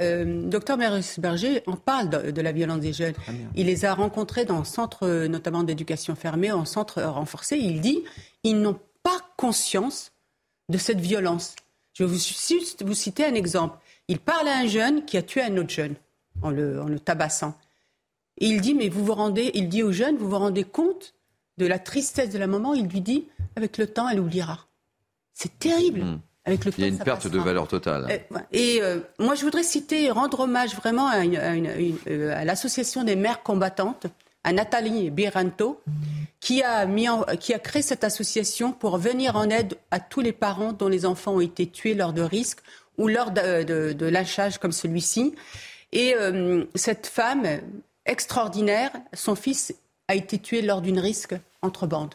Euh, 0.00 0.48
docteur 0.48 0.76
Berger 0.76 1.62
en 1.66 1.76
parle 1.76 2.32
de, 2.32 2.40
la 2.40 2.52
violence 2.52 2.80
des 2.80 2.92
jeunes. 2.92 3.14
Il 3.54 3.66
les 3.66 3.84
a 3.84 3.94
rencontrés 3.94 4.44
dans 4.44 4.64
centres, 4.64 5.26
notamment 5.26 5.62
d'éducation 5.62 6.14
fermée, 6.14 6.52
en 6.52 6.64
centre 6.64 7.02
renforcé. 7.02 7.56
Il 7.56 7.80
dit 7.80 8.04
ils 8.44 8.60
n'ont 8.60 8.78
pas 9.02 9.18
conscience 9.36 10.12
de 10.68 10.78
cette 10.78 11.00
violence. 11.00 11.54
Je 11.94 12.04
vais 12.04 12.10
vous, 12.10 12.86
vous 12.86 12.94
citer 12.94 13.24
un 13.24 13.34
exemple. 13.34 13.78
Il 14.08 14.18
parle 14.18 14.48
à 14.48 14.58
un 14.58 14.66
jeune 14.66 15.04
qui 15.04 15.16
a 15.16 15.22
tué 15.22 15.42
un 15.42 15.56
autre 15.56 15.70
jeune 15.70 15.94
en 16.42 16.50
le, 16.50 16.80
en 16.80 16.86
le 16.86 16.98
tabassant. 16.98 17.54
Et 18.38 18.46
il 18.46 18.60
dit, 18.60 18.74
mais 18.74 18.88
vous 18.88 19.04
vous 19.04 19.14
rendez, 19.14 19.50
il 19.54 19.68
dit 19.68 19.82
au 19.82 19.92
jeune, 19.92 20.16
vous 20.16 20.28
vous 20.28 20.38
rendez 20.38 20.64
compte 20.64 21.14
de 21.58 21.66
la 21.66 21.78
tristesse 21.78 22.30
de 22.30 22.38
la 22.38 22.46
maman? 22.46 22.74
Il 22.74 22.86
lui 22.86 23.00
dit, 23.00 23.28
avec 23.56 23.78
le 23.78 23.86
temps, 23.86 24.08
elle 24.08 24.20
oubliera. 24.20 24.66
C'est 25.32 25.58
terrible. 25.58 26.18
Il 26.46 26.78
y 26.78 26.84
a 26.84 26.86
une 26.88 26.98
perte 26.98 27.28
de 27.28 27.38
valeur 27.38 27.68
totale. 27.68 28.06
Euh, 28.10 28.38
et, 28.52 28.80
euh, 28.82 28.98
moi, 29.20 29.36
je 29.36 29.42
voudrais 29.42 29.62
citer, 29.62 30.10
rendre 30.10 30.40
hommage 30.40 30.74
vraiment 30.74 31.06
à, 31.06 31.24
euh, 31.24 32.34
à 32.34 32.44
l'association 32.44 33.04
des 33.04 33.14
mères 33.14 33.42
combattantes, 33.44 34.06
à 34.42 34.52
Nathalie 34.52 35.10
Biranto, 35.10 35.80
qui 36.40 36.64
a, 36.64 36.84
mis 36.86 37.06
qui 37.38 37.54
a 37.54 37.60
créé 37.60 37.80
cette 37.80 38.02
association 38.02 38.72
pour 38.72 38.98
venir 38.98 39.36
en 39.36 39.48
aide 39.50 39.74
à 39.92 40.00
tous 40.00 40.20
les 40.20 40.32
parents 40.32 40.72
dont 40.72 40.88
les 40.88 41.06
enfants 41.06 41.34
ont 41.34 41.40
été 41.40 41.68
tués 41.68 41.94
lors 41.94 42.12
de 42.12 42.22
risques 42.22 42.60
ou 42.98 43.06
lors 43.06 43.30
de, 43.30 43.62
de, 43.62 43.92
de 43.92 44.06
lynchage 44.06 44.58
comme 44.58 44.72
celui-ci. 44.72 45.36
Et 45.92 46.16
cette 46.74 47.06
femme 47.06 47.46
extraordinaire, 48.04 48.90
son 49.12 49.36
fils 49.36 49.74
a 50.08 50.16
été 50.16 50.38
tué 50.38 50.62
lors 50.62 50.80
d'une 50.80 50.98
risque 50.98 51.34
entre 51.60 51.86
bandes. 51.86 52.14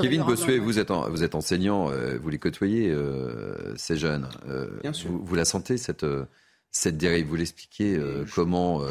Kevin 0.00 0.22
Bossuet, 0.22 0.58
vous 0.58 0.78
êtes, 0.78 0.90
vous 0.90 1.22
êtes 1.22 1.34
enseignant, 1.34 1.90
euh, 1.90 2.18
vous 2.20 2.28
les 2.28 2.38
côtoyez, 2.38 2.90
euh, 2.90 3.74
ces 3.76 3.96
jeunes. 3.96 4.28
Euh, 4.48 4.68
Bien 4.82 4.92
sûr. 4.92 5.10
Vous, 5.10 5.34
la 5.34 5.44
sentez, 5.44 5.76
cette, 5.76 6.06
cette 6.70 6.96
dérive? 6.96 7.26
Vous 7.26 7.36
l'expliquez 7.36 8.00
comment 8.34 8.82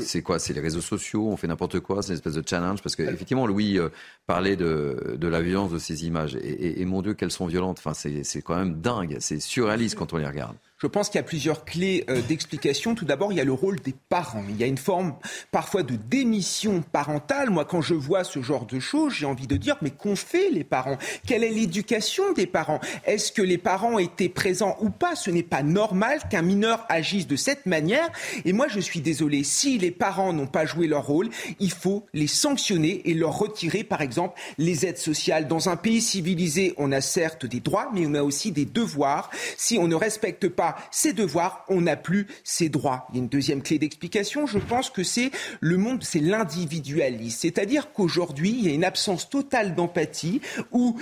C'est 0.00 0.22
quoi? 0.22 0.38
C'est 0.38 0.52
les 0.52 0.60
réseaux 0.60 0.80
sociaux 0.80 1.28
On 1.28 1.36
fait 1.36 1.46
n'importe 1.46 1.80
quoi 1.80 2.02
C'est 2.02 2.10
une 2.10 2.16
espèce 2.16 2.34
de 2.34 2.42
challenge? 2.46 2.82
Parce 2.82 2.96
qu'effectivement, 2.96 3.46
Louis 3.46 3.78
parlait 4.26 4.56
de, 4.56 5.16
de, 5.18 5.28
la 5.28 5.40
violence 5.40 5.72
de 5.72 5.78
ces 5.78 6.06
images. 6.06 6.36
Et, 6.36 6.80
et, 6.80 6.84
mon 6.84 7.02
Dieu, 7.02 7.14
qu'elles 7.14 7.30
sont 7.30 7.46
violentes. 7.46 7.78
Enfin, 7.78 7.94
c'est 7.94 8.42
quand 8.42 8.56
même 8.56 8.80
dingue. 8.80 9.16
C'est 9.20 9.40
surréaliste 9.40 9.96
quand 9.96 10.12
on 10.12 10.18
les 10.18 10.26
regarde. 10.26 10.56
Je 10.78 10.86
pense 10.86 11.08
qu'il 11.08 11.18
y 11.18 11.20
a 11.20 11.22
plusieurs 11.22 11.64
clés 11.64 12.04
euh, 12.10 12.20
d'explication. 12.20 12.94
Tout 12.94 13.06
d'abord, 13.06 13.32
il 13.32 13.36
y 13.36 13.40
a 13.40 13.44
le 13.44 13.52
rôle 13.52 13.80
des 13.80 13.94
parents. 14.10 14.44
Il 14.46 14.58
y 14.58 14.62
a 14.62 14.66
une 14.66 14.76
forme 14.76 15.14
parfois 15.50 15.82
de 15.82 15.96
démission 15.96 16.82
parentale. 16.82 17.48
Moi, 17.48 17.64
quand 17.64 17.80
je 17.80 17.94
vois 17.94 18.24
ce 18.24 18.42
genre 18.42 18.66
de 18.66 18.78
choses, 18.78 19.14
j'ai 19.14 19.24
envie 19.24 19.46
de 19.46 19.56
dire, 19.56 19.78
mais 19.80 19.88
qu'ont 19.88 20.16
fait 20.16 20.50
les 20.50 20.64
parents? 20.64 20.98
Quelle 21.26 21.44
est 21.44 21.50
l'éducation 21.50 22.34
des 22.34 22.46
parents? 22.46 22.78
Est-ce 23.06 23.32
que 23.32 23.40
les 23.40 23.56
parents 23.56 23.98
étaient 23.98 24.28
présents 24.28 24.76
ou 24.80 24.90
pas? 24.90 25.16
Ce 25.16 25.30
n'est 25.30 25.42
pas 25.42 25.62
normal 25.62 26.20
qu'un 26.30 26.42
mineur 26.42 26.84
agisse 26.90 27.26
de 27.26 27.36
cette 27.36 27.64
manière. 27.64 28.10
Et 28.44 28.52
moi, 28.52 28.68
je 28.68 28.80
suis 28.80 29.00
désolé, 29.00 29.44
si 29.44 29.78
les 29.78 29.90
parents 29.90 30.34
n'ont 30.34 30.46
pas 30.46 30.66
joué 30.66 30.88
leur 30.88 31.06
rôle, 31.06 31.30
il 31.58 31.72
faut 31.72 32.04
les 32.12 32.26
sanctionner 32.26 33.00
et 33.08 33.14
leur 33.14 33.38
retirer, 33.38 33.82
par 33.82 34.02
exemple, 34.02 34.38
les 34.58 34.84
aides 34.84 34.98
sociales. 34.98 35.48
Dans 35.48 35.70
un 35.70 35.76
pays 35.76 36.02
civilisé, 36.02 36.74
on 36.76 36.92
a 36.92 37.00
certes 37.00 37.46
des 37.46 37.60
droits, 37.60 37.88
mais 37.94 38.06
on 38.06 38.12
a 38.12 38.22
aussi 38.22 38.52
des 38.52 38.66
devoirs. 38.66 39.30
Si 39.56 39.78
on 39.78 39.88
ne 39.88 39.94
respecte 39.94 40.48
pas 40.48 40.65
ses 40.90 41.12
devoirs, 41.12 41.64
on 41.68 41.82
n'a 41.82 41.96
plus 41.96 42.26
ses 42.42 42.68
droits. 42.68 43.06
Il 43.10 43.16
y 43.16 43.18
a 43.18 43.22
une 43.22 43.28
deuxième 43.28 43.62
clé 43.62 43.78
d'explication, 43.78 44.46
je 44.46 44.58
pense 44.58 44.90
que 44.90 45.04
c'est 45.04 45.30
le 45.60 45.76
monde, 45.76 46.02
c'est 46.02 46.20
l'individualisme. 46.20 47.38
C'est-à-dire 47.38 47.92
qu'aujourd'hui, 47.92 48.50
il 48.50 48.66
y 48.66 48.70
a 48.70 48.74
une 48.74 48.84
absence 48.84 49.28
totale 49.28 49.74
d'empathie 49.74 50.40
où 50.72 50.96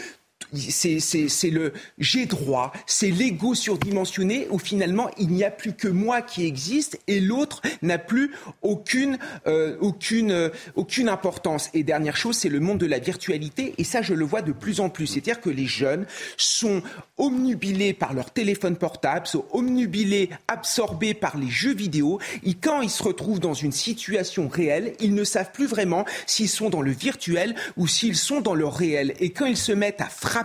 c'est 0.56 1.50
le 1.50 1.72
j'ai 1.98 2.26
droit, 2.26 2.72
c'est 2.86 3.10
l'ego 3.10 3.54
surdimensionné 3.54 4.46
où 4.50 4.58
finalement 4.58 5.10
il 5.18 5.28
n'y 5.28 5.44
a 5.44 5.50
plus 5.50 5.72
que 5.72 5.88
moi 5.88 6.22
qui 6.22 6.46
existe 6.46 6.98
et 7.06 7.20
l'autre 7.20 7.62
n'a 7.82 7.98
plus 7.98 8.32
aucune, 8.62 9.18
euh, 9.46 9.76
aucune, 9.80 10.30
euh, 10.30 10.50
aucune 10.74 11.08
importance. 11.08 11.70
Et 11.74 11.82
dernière 11.82 12.16
chose, 12.16 12.36
c'est 12.36 12.48
le 12.48 12.60
monde 12.60 12.78
de 12.78 12.86
la 12.86 12.98
virtualité 12.98 13.74
et 13.78 13.84
ça 13.84 14.02
je 14.02 14.14
le 14.14 14.24
vois 14.24 14.42
de 14.42 14.52
plus 14.52 14.80
en 14.80 14.88
plus. 14.88 15.06
C'est-à-dire 15.06 15.40
que 15.40 15.50
les 15.50 15.66
jeunes 15.66 16.06
sont 16.36 16.82
omnubilés 17.18 17.92
par 17.92 18.14
leur 18.14 18.30
téléphone 18.30 18.76
portable, 18.76 19.26
sont 19.26 19.44
omnubilés, 19.52 20.30
absorbés 20.48 21.14
par 21.14 21.36
les 21.38 21.50
jeux 21.50 21.74
vidéo 21.74 22.18
et 22.44 22.54
quand 22.54 22.82
ils 22.82 22.90
se 22.90 23.02
retrouvent 23.02 23.40
dans 23.40 23.54
une 23.54 23.72
situation 23.72 24.48
réelle, 24.48 24.94
ils 25.00 25.14
ne 25.14 25.24
savent 25.24 25.52
plus 25.52 25.66
vraiment 25.66 26.04
s'ils 26.26 26.48
sont 26.48 26.70
dans 26.70 26.82
le 26.82 26.90
virtuel 26.90 27.54
ou 27.76 27.86
s'ils 27.86 28.16
sont 28.16 28.40
dans 28.40 28.54
le 28.54 28.66
réel. 28.66 29.14
Et 29.20 29.30
quand 29.30 29.46
ils 29.46 29.56
se 29.56 29.72
mettent 29.72 30.00
à 30.00 30.06
frapper, 30.06 30.43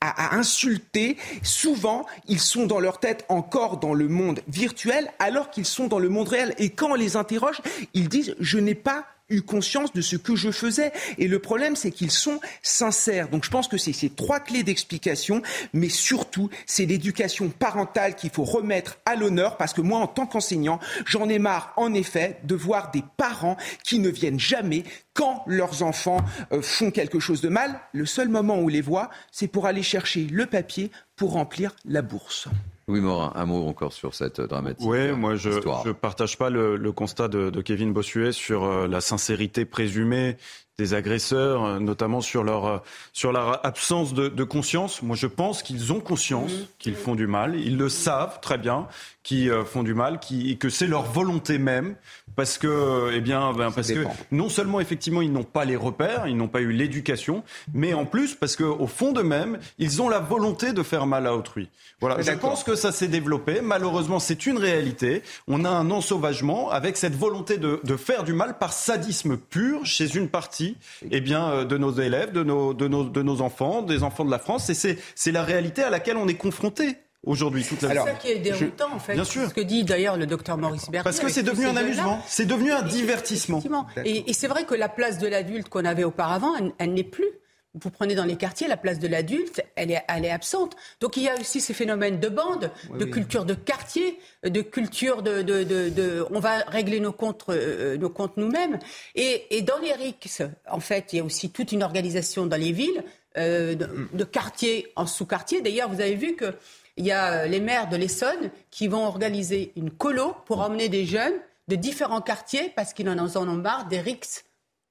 à, 0.00 0.36
insulter, 0.36 1.16
souvent, 1.42 2.06
ils 2.28 2.40
sont 2.40 2.66
dans 2.66 2.80
leur 2.80 2.98
tête 3.00 3.24
encore 3.28 3.78
dans 3.78 3.94
le 3.94 4.08
monde 4.08 4.40
virtuel 4.48 5.10
alors 5.18 5.50
qu'ils 5.50 5.66
sont 5.66 5.86
dans 5.86 5.98
le 5.98 6.08
monde 6.08 6.28
réel. 6.28 6.54
Et 6.58 6.70
quand 6.70 6.92
on 6.92 6.94
les 6.94 7.16
interroge, 7.16 7.60
ils 7.94 8.08
disent, 8.08 8.34
je 8.40 8.58
n'ai 8.58 8.74
pas 8.74 9.06
eu 9.28 9.42
conscience 9.42 9.92
de 9.92 10.00
ce 10.00 10.16
que 10.16 10.36
je 10.36 10.50
faisais. 10.50 10.92
Et 11.18 11.28
le 11.28 11.38
problème, 11.38 11.76
c'est 11.76 11.90
qu'ils 11.90 12.10
sont 12.10 12.40
sincères. 12.62 13.28
Donc 13.28 13.44
je 13.44 13.50
pense 13.50 13.68
que 13.68 13.78
c'est 13.78 13.92
ces 13.92 14.10
trois 14.10 14.40
clés 14.40 14.62
d'explication, 14.62 15.42
mais 15.72 15.88
surtout, 15.88 16.50
c'est 16.66 16.86
l'éducation 16.86 17.48
parentale 17.48 18.16
qu'il 18.16 18.30
faut 18.30 18.44
remettre 18.44 18.98
à 19.06 19.16
l'honneur, 19.16 19.56
parce 19.56 19.72
que 19.72 19.80
moi, 19.80 19.98
en 19.98 20.06
tant 20.06 20.26
qu'enseignant, 20.26 20.80
j'en 21.06 21.28
ai 21.28 21.38
marre, 21.38 21.72
en 21.76 21.94
effet, 21.94 22.38
de 22.44 22.54
voir 22.54 22.90
des 22.90 23.04
parents 23.16 23.56
qui 23.82 23.98
ne 23.98 24.08
viennent 24.08 24.40
jamais 24.40 24.84
quand 25.14 25.44
leurs 25.46 25.82
enfants 25.82 26.18
euh, 26.52 26.60
font 26.60 26.90
quelque 26.90 27.20
chose 27.20 27.40
de 27.40 27.48
mal. 27.48 27.80
Le 27.92 28.06
seul 28.06 28.28
moment 28.28 28.56
où 28.56 28.64
on 28.64 28.68
les 28.68 28.80
voit, 28.80 29.10
c'est 29.30 29.48
pour 29.48 29.66
aller 29.66 29.82
chercher 29.82 30.26
le 30.30 30.46
papier 30.46 30.90
pour 31.16 31.32
remplir 31.32 31.74
la 31.84 32.02
bourse. 32.02 32.48
Oui, 32.86 33.00
Morin, 33.00 33.32
un 33.34 33.46
mot 33.46 33.66
encore 33.66 33.92
sur 33.92 34.14
cette 34.14 34.40
dramatique. 34.40 34.86
Oui, 34.86 35.12
moi 35.12 35.36
je 35.36 35.50
ne 35.50 35.92
partage 35.92 36.36
pas 36.36 36.50
le, 36.50 36.92
constat 36.92 37.28
de, 37.28 37.50
de, 37.50 37.60
Kevin 37.62 37.92
Bossuet 37.92 38.32
sur 38.32 38.64
euh, 38.64 38.86
la 38.86 39.00
sincérité 39.00 39.64
présumée 39.64 40.36
des 40.76 40.92
agresseurs, 40.92 41.64
euh, 41.64 41.78
notamment 41.78 42.20
sur 42.20 42.44
leur, 42.44 42.66
euh, 42.66 42.78
sur 43.12 43.32
leur 43.32 43.64
absence 43.64 44.12
de, 44.12 44.28
de 44.28 44.44
conscience. 44.44 45.02
Moi, 45.02 45.16
je 45.16 45.26
pense 45.26 45.62
qu'ils 45.62 45.92
ont 45.92 46.00
conscience 46.00 46.52
mmh. 46.52 46.66
qu'ils 46.78 46.96
font 46.96 47.14
du 47.14 47.26
mal. 47.26 47.54
Ils 47.58 47.76
le 47.76 47.88
savent 47.88 48.40
très 48.40 48.58
bien 48.58 48.86
qu'ils 49.24 49.52
font 49.66 49.82
du 49.82 49.94
mal, 49.94 50.20
qui, 50.20 50.52
et 50.52 50.56
que 50.56 50.68
c'est 50.68 50.86
leur 50.86 51.02
volonté 51.02 51.58
même, 51.58 51.96
parce 52.36 52.58
que, 52.58 53.10
eh 53.12 53.20
bien, 53.20 53.52
ben, 53.52 53.72
parce 53.72 53.90
que 53.90 54.04
non 54.30 54.48
seulement 54.48 54.80
effectivement 54.80 55.22
ils 55.22 55.32
n'ont 55.32 55.44
pas 55.44 55.64
les 55.64 55.76
repères, 55.76 56.26
ils 56.26 56.36
n'ont 56.36 56.48
pas 56.48 56.60
eu 56.60 56.70
l'éducation, 56.70 57.42
mais 57.72 57.94
en 57.94 58.04
plus 58.04 58.34
parce 58.34 58.56
qu'au 58.56 58.86
fond 58.86 59.12
d'eux-mêmes, 59.12 59.58
ils 59.78 60.02
ont 60.02 60.08
la 60.08 60.18
volonté 60.18 60.72
de 60.72 60.82
faire 60.82 61.06
mal 61.06 61.26
à 61.26 61.34
autrui. 61.34 61.68
Voilà. 62.00 62.20
Je 62.20 62.32
pense 62.32 62.64
que 62.64 62.74
ça 62.74 62.92
s'est 62.92 63.08
développé. 63.08 63.60
Malheureusement, 63.62 64.18
c'est 64.18 64.46
une 64.46 64.58
réalité. 64.58 65.22
On 65.48 65.64
a 65.64 65.70
un 65.70 65.90
ensauvagement 65.90 66.70
avec 66.70 66.96
cette 66.96 67.14
volonté 67.16 67.56
de, 67.56 67.80
de, 67.82 67.96
faire 67.96 68.24
du 68.24 68.32
mal 68.32 68.58
par 68.58 68.72
sadisme 68.72 69.36
pur 69.36 69.86
chez 69.86 70.14
une 70.14 70.28
partie 70.28 70.76
eh 71.10 71.20
bien, 71.20 71.50
euh, 71.50 71.64
de 71.64 71.78
nos 71.78 71.92
élèves, 71.92 72.32
de 72.32 72.42
nos, 72.42 72.74
de, 72.74 72.88
nos, 72.88 73.04
de 73.04 73.22
nos 73.22 73.40
enfants, 73.40 73.82
des 73.82 74.02
enfants 74.02 74.24
de 74.24 74.30
la 74.30 74.38
France. 74.38 74.68
Et 74.70 74.74
c'est 74.74 75.32
la 75.32 75.42
réalité 75.42 75.82
à 75.82 75.90
laquelle 75.90 76.16
on 76.16 76.28
est 76.28 76.34
confronté 76.34 76.96
aujourd'hui 77.26 77.64
toute 77.64 77.82
la 77.82 77.90
C'est 77.90 77.96
ça 77.96 78.10
qui 78.12 78.28
est 78.28 78.38
déroutant 78.38 78.92
en 78.92 78.98
fait. 78.98 79.14
Bien 79.14 79.24
sûr. 79.24 79.48
Ce 79.48 79.54
que 79.54 79.60
dit 79.60 79.84
d'ailleurs 79.84 80.16
le 80.16 80.26
docteur 80.26 80.56
Maurice 80.58 80.90
Berthier. 80.90 81.02
Parce 81.04 81.20
que 81.20 81.28
c'est 81.28 81.42
devenu 81.42 81.66
un 81.66 81.76
amusement, 81.76 82.20
c'est 82.26 82.46
devenu 82.46 82.72
un 82.72 82.82
divertissement. 82.82 83.62
Et, 84.04 84.30
et 84.30 84.32
c'est 84.32 84.48
vrai 84.48 84.64
que 84.64 84.74
la 84.74 84.88
place 84.88 85.18
de 85.18 85.26
l'adulte 85.26 85.68
qu'on 85.68 85.84
avait 85.84 86.04
auparavant, 86.04 86.52
elle 86.78 86.94
n'est 86.94 87.04
plus 87.04 87.28
vous 87.74 87.90
prenez 87.90 88.14
dans 88.14 88.24
les 88.24 88.36
quartiers, 88.36 88.68
la 88.68 88.76
place 88.76 89.00
de 89.00 89.08
l'adulte, 89.08 89.64
elle 89.74 89.90
est, 89.90 90.02
elle 90.08 90.24
est 90.24 90.30
absente. 90.30 90.76
Donc 91.00 91.16
il 91.16 91.24
y 91.24 91.28
a 91.28 91.34
aussi 91.38 91.60
ces 91.60 91.74
phénomènes 91.74 92.20
de 92.20 92.28
bande, 92.28 92.70
de 92.96 93.04
culture 93.04 93.44
de 93.44 93.54
quartier, 93.54 94.18
de 94.44 94.60
culture 94.60 95.22
de, 95.22 95.42
de, 95.42 95.64
de, 95.64 96.24
on 96.30 96.38
va 96.38 96.58
régler 96.68 97.00
nos 97.00 97.12
comptes, 97.12 97.44
euh, 97.48 97.96
nos 97.96 98.10
comptes 98.10 98.36
nous-mêmes. 98.36 98.78
Et, 99.16 99.56
et, 99.56 99.62
dans 99.62 99.78
les 99.78 99.92
RICS, 99.92 100.42
en 100.70 100.80
fait, 100.80 101.12
il 101.12 101.16
y 101.16 101.20
a 101.20 101.24
aussi 101.24 101.50
toute 101.50 101.72
une 101.72 101.82
organisation 101.82 102.46
dans 102.46 102.56
les 102.56 102.70
villes 102.70 103.02
euh, 103.36 103.74
de, 103.74 103.88
de 104.12 104.24
quartiers 104.24 104.92
en 104.94 105.06
sous-quartiers. 105.06 105.60
D'ailleurs, 105.60 105.88
vous 105.88 106.00
avez 106.00 106.14
vu 106.14 106.36
que 106.36 106.54
il 106.96 107.06
y 107.06 107.12
a 107.12 107.32
euh, 107.32 107.46
les 107.46 107.60
maires 107.60 107.88
de 107.88 107.96
l'Essonne 107.96 108.50
qui 108.70 108.88
vont 108.88 109.06
organiser 109.06 109.72
une 109.76 109.90
colo 109.90 110.34
pour 110.46 110.60
emmener 110.60 110.88
des 110.88 111.06
jeunes 111.06 111.34
de 111.68 111.76
différents 111.76 112.20
quartiers 112.20 112.72
parce 112.76 112.92
qu'ils 112.92 113.08
en 113.08 113.18
ont 113.18 113.54
marre 113.54 113.86
des 113.86 114.00
RICS 114.00 114.44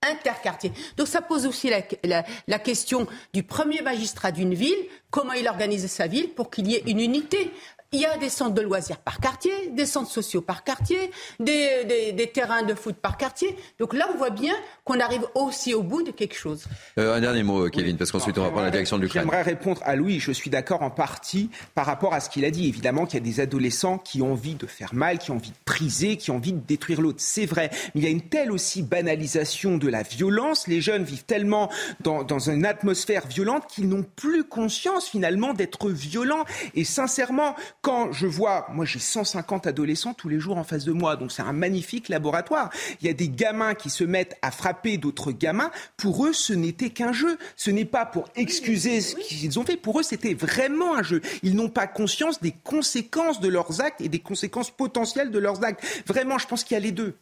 interquartier. 0.03 0.71
Donc 0.97 1.07
ça 1.07 1.21
pose 1.21 1.45
aussi 1.45 1.71
la, 2.03 2.59
question 2.59 3.07
du 3.33 3.43
premier 3.43 3.81
magistrat 3.81 4.31
d'une 4.31 4.53
ville, 4.53 4.75
comment 5.11 5.33
il 5.33 5.47
organise 5.47 5.87
sa 5.87 6.07
ville 6.07 6.29
pour 6.29 6.49
qu'il 6.49 6.67
y 6.67 6.75
ait 6.75 6.83
une 6.87 6.99
unité. 6.99 7.51
Il 7.95 7.99
y 7.99 8.07
a 8.07 8.17
des 8.17 8.29
centres 8.29 8.55
de 8.55 8.61
loisirs 8.61 8.97
par 8.97 9.19
quartier, 9.19 9.53
des 9.69 9.85
centres 9.85 10.09
sociaux 10.09 10.41
par 10.41 10.63
quartier, 10.63 11.11
des, 11.39 12.31
terrains 12.33 12.63
de 12.63 12.73
foot 12.73 12.95
par 12.95 13.17
quartier. 13.17 13.55
Donc 13.79 13.93
là, 13.93 14.07
on 14.11 14.17
voit 14.17 14.31
bien 14.31 14.55
qu'on 14.83 14.99
arrive 14.99 15.27
aussi 15.35 15.75
au 15.75 15.83
bout 15.83 16.01
de 16.01 16.09
quelque 16.09 16.33
chose. 16.35 16.65
Euh, 16.97 17.15
un 17.15 17.21
dernier 17.21 17.43
mot, 17.43 17.69
Kevin, 17.69 17.95
parce 17.95 18.11
qu'ensuite 18.11 18.35
on 18.39 18.41
va 18.41 18.49
prendre 18.49 18.65
la 18.65 18.71
direction 18.71 18.97
de 18.97 19.03
l'Ukraine. 19.03 19.21
J'aimerais 19.25 19.43
répondre 19.43 19.79
à 19.85 19.95
Louis. 19.95 20.19
Je 20.19 20.31
suis 20.31 20.49
d'accord 20.49 20.81
en 20.81 20.89
partie 20.89 21.51
par 21.75 21.85
rapport 21.85 22.15
à 22.15 22.19
ce 22.19 22.31
qu'il 22.31 22.45
a 22.45 22.49
dit. 22.49 22.67
Évidemment 22.67 23.05
qu'il 23.05 23.19
y 23.19 23.21
a 23.21 23.25
des 23.25 23.39
adolescents 23.39 23.99
qui 23.99 24.23
ont 24.23 24.31
envie 24.31 24.55
de 24.55 24.65
faire 24.65 24.95
mal, 24.95 25.19
qui 25.19 25.29
ont 25.29 25.35
envie 25.35 25.51
de 25.51 25.55
priser, 25.63 26.17
qui 26.17 26.31
ont 26.31 26.37
envie 26.37 26.53
de 26.53 26.61
détruire 26.65 26.99
l'autre. 26.99 27.19
C'est 27.21 27.45
vrai. 27.45 27.69
Mais 27.93 28.01
il 28.01 28.03
y 28.05 28.07
a 28.07 28.09
une 28.09 28.27
telle 28.27 28.51
aussi 28.51 28.81
banalisation 28.81 29.77
de 29.77 29.87
la 29.87 30.01
violence. 30.01 30.67
Les 30.67 30.81
jeunes 30.81 31.03
vivent 31.03 31.25
tellement 31.25 31.69
dans, 31.99 32.23
dans 32.23 32.49
une 32.49 32.65
atmosphère 32.65 33.27
violente 33.27 33.67
qu'ils 33.67 33.87
n'ont 33.87 34.05
plus 34.15 34.45
conscience 34.45 35.07
finalement 35.07 35.53
d'être 35.53 35.91
violents. 35.91 36.45
Et 36.73 36.85
sincèrement, 36.85 37.55
quand 37.83 38.13
je 38.13 38.27
vois, 38.27 38.65
moi 38.71 38.85
j'ai 38.85 38.97
150 38.97 39.67
adolescents 39.67 40.13
tous 40.13 40.29
les 40.29 40.39
jours 40.39 40.57
en 40.57 40.63
face 40.63 40.85
de 40.85 40.93
moi, 40.93 41.17
donc 41.17 41.33
c'est 41.33 41.41
un 41.41 41.51
magnifique 41.51 42.07
laboratoire. 42.07 42.69
Il 43.01 43.07
y 43.07 43.09
a 43.09 43.13
des 43.13 43.27
gamins 43.27 43.75
qui 43.75 43.89
se 43.89 44.05
mettent 44.05 44.37
à 44.41 44.51
frapper 44.51 44.97
d'autres 44.97 45.33
gamins. 45.33 45.69
Pour 45.97 46.25
eux, 46.25 46.31
ce 46.31 46.53
n'était 46.53 46.91
qu'un 46.91 47.11
jeu. 47.11 47.37
Ce 47.57 47.71
n'est 47.71 47.83
pas 47.83 48.05
pour 48.05 48.29
excuser 48.37 49.01
ce 49.01 49.15
qu'ils 49.17 49.59
ont 49.59 49.65
fait. 49.65 49.75
Pour 49.75 49.99
eux, 49.99 50.03
c'était 50.03 50.33
vraiment 50.33 50.95
un 50.95 51.03
jeu. 51.03 51.21
Ils 51.43 51.57
n'ont 51.57 51.67
pas 51.67 51.85
conscience 51.85 52.39
des 52.41 52.53
conséquences 52.63 53.41
de 53.41 53.49
leurs 53.49 53.81
actes 53.81 53.99
et 53.99 54.07
des 54.07 54.19
conséquences 54.19 54.71
potentielles 54.71 55.29
de 55.29 55.39
leurs 55.39 55.65
actes. 55.65 55.83
Vraiment, 56.07 56.37
je 56.37 56.47
pense 56.47 56.63
qu'il 56.63 56.75
y 56.75 56.77
a 56.77 56.83
les 56.83 56.93
deux. 56.93 57.17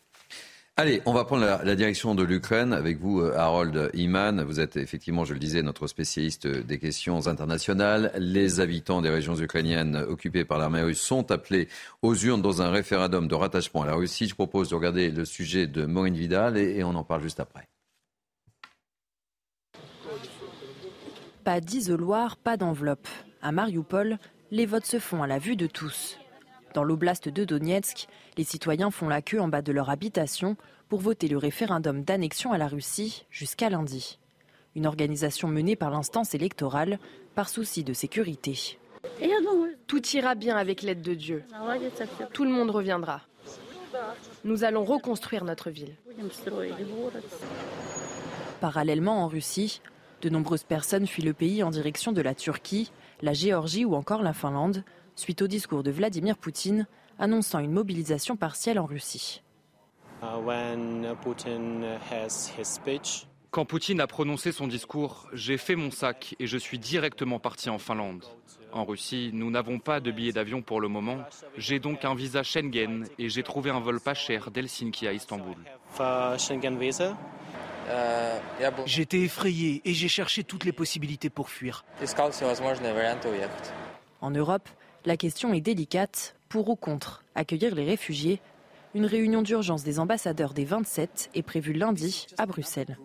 Allez, 0.82 1.00
on 1.06 1.14
va 1.14 1.26
prendre 1.26 1.46
la, 1.46 1.76
direction 1.76 2.16
de 2.16 2.24
l'Ukraine 2.24 2.74
avec 2.74 2.98
vous, 2.98 3.22
euh, 3.22 3.38
Harold 3.38 3.92
Iman. 3.94 4.42
Vous 4.42 4.60
êtes 4.60 4.78
effectivement, 4.78 5.26
je 5.26 5.34
le 5.34 5.40
disais, 5.40 5.62
notre 5.62 5.86
spécialiste 5.86 6.48
des 6.48 6.80
questions 6.80 7.28
internationales. 7.28 8.12
Les 8.18 8.62
habitants 8.62 9.04
des 9.04 9.12
régions 9.12 9.36
ukrainiennes 9.36 9.96
occupées 9.96 10.44
par 10.44 10.58
l'armée 10.58 10.82
russe 10.82 11.00
sont 11.00 11.30
appelés 11.30 11.68
aux 12.02 12.16
urnes 12.16 12.42
dans 12.42 12.64
un 12.64 12.72
référendum 12.72 13.28
de 13.28 13.36
rattachement 13.36 13.84
à 13.84 13.86
la 13.86 13.94
Russie. 13.94 14.28
Je 14.28 14.34
propose 14.34 14.70
de 14.70 14.76
regarder 14.76 15.12
le 15.12 15.24
sujet 15.24 15.68
de 15.68 15.86
Maureen 15.86 16.16
Vidal 16.16 16.58
et, 16.58 16.84
on 16.84 16.96
en 16.96 17.04
parle 17.04 17.22
juste 17.22 17.40
après. 17.40 17.68
Pas 21.44 21.62
d'isoloir, 21.62 22.38
pas 22.38 22.58
d'enveloppe. 22.58 23.08
À 23.44 23.52
Mariupol, 23.52 24.18
les 24.50 24.66
votes 24.66 24.88
se 24.88 24.98
font 24.98 25.22
à 25.22 25.28
la 25.28 25.38
vue 25.38 25.56
de 25.56 25.68
tous. 25.68 26.18
Dans 26.74 26.84
l'oblast 26.84 27.28
de 27.28 27.44
Donetsk, 27.44 28.08
les 28.38 28.44
citoyens 28.44 28.92
font 28.92 29.10
la 29.10 29.22
queue 29.22 29.42
en 29.42 29.50
bas 29.50 29.62
de 29.62 29.74
leur 29.74 29.90
habitation 29.90 30.56
pour 30.88 31.02
voter 31.02 31.28
le 31.28 31.38
référendum 31.38 32.04
d'annexion 32.04 32.54
à 32.54 32.58
la 32.58 32.68
Russie 32.68 33.26
jusqu'à 33.30 33.70
lundi. 33.70 34.20
Une 34.76 34.86
organisation 34.88 35.50
menée 35.50 35.76
par 35.76 35.90
l'instance 35.90 36.34
électorale 36.34 36.98
par 37.36 37.50
souci 37.50 37.84
de 37.84 37.94
sécurité. 37.94 38.78
Tout 39.88 40.08
ira 40.14 40.36
bien 40.36 40.56
avec 40.56 40.82
l'aide 40.82 41.02
de 41.02 41.14
Dieu. 41.14 41.44
Tout 42.32 42.46
le 42.46 42.52
monde 42.52 42.70
reviendra. 42.70 43.22
Nous 44.46 44.64
allons 44.64 44.86
reconstruire 44.86 45.44
notre 45.44 45.70
ville. 45.70 45.96
Parallèlement 48.62 49.24
en 49.24 49.28
Russie, 49.28 49.82
de 50.22 50.30
nombreuses 50.30 50.64
personnes 50.64 51.08
fuient 51.08 51.24
le 51.24 51.34
pays 51.34 51.64
en 51.64 51.72
direction 51.72 52.14
de 52.14 52.22
la 52.22 52.34
Turquie, 52.34 52.92
la 53.22 53.34
Géorgie 53.34 53.84
ou 53.84 53.96
encore 53.96 54.22
la 54.22 54.34
Finlande 54.34 54.86
suite 55.22 55.44
au 55.44 55.48
discours 55.48 55.84
de 55.84 55.92
Vladimir 55.92 56.36
Poutine 56.36 56.88
annonçant 57.20 57.60
une 57.60 57.72
mobilisation 57.72 58.36
partielle 58.36 58.80
en 58.80 58.86
Russie. 58.88 59.44
Uh, 60.24 60.26
Quand 63.52 63.66
Poutine 63.66 64.02
a 64.02 64.08
prononcé 64.08 64.52
son 64.52 64.68
discours, 64.68 65.30
j'ai 65.34 65.58
fait 65.58 65.76
mon 65.76 65.92
sac 65.92 66.36
et 66.40 66.48
je 66.48 66.58
suis 66.58 66.80
directement 66.80 67.38
parti 67.38 67.70
en 67.70 67.78
Finlande. 67.78 68.26
En 68.72 68.84
Russie, 68.84 69.30
nous 69.34 69.52
n'avons 69.52 69.78
pas 69.78 70.00
de 70.00 70.10
billets 70.10 70.32
d'avion 70.32 70.64
pour 70.64 70.82
le 70.82 70.88
moment. 70.88 71.20
J'ai 71.56 71.80
donc 71.80 72.04
un 72.04 72.16
visa 72.16 72.42
Schengen 72.42 73.06
et 73.20 73.30
j'ai 73.30 73.44
trouvé 73.44 73.70
un 73.70 73.80
vol 73.80 74.00
pas 74.00 74.16
cher 74.16 74.50
d'Helsinki 74.50 75.08
à 75.08 75.14
Istanbul. 75.14 75.58
J'étais 78.86 79.20
effrayé 79.20 79.82
et 79.86 79.94
j'ai 79.94 80.08
cherché 80.08 80.44
toutes 80.44 80.66
les 80.66 80.72
possibilités 80.72 81.30
pour 81.30 81.50
fuir. 81.50 81.84
En 84.22 84.32
Europe, 84.32 84.70
la 85.06 85.18
question 85.18 85.54
est 85.54 85.62
délicate, 85.62 86.36
pour 86.50 86.70
ou 86.70 86.76
contre 86.76 87.24
accueillir 87.36 87.76
les 87.76 87.86
réfugiés? 87.86 88.40
Une 88.94 89.06
réunion 89.06 89.42
d'urgence 89.42 89.84
des 89.84 90.00
ambassadeurs 90.00 90.54
des 90.54 90.66
27 90.66 91.30
est 91.34 91.42
prévue 91.42 91.74
lundi 91.74 92.28
à 92.38 92.46
Bruxelles. 92.46 92.98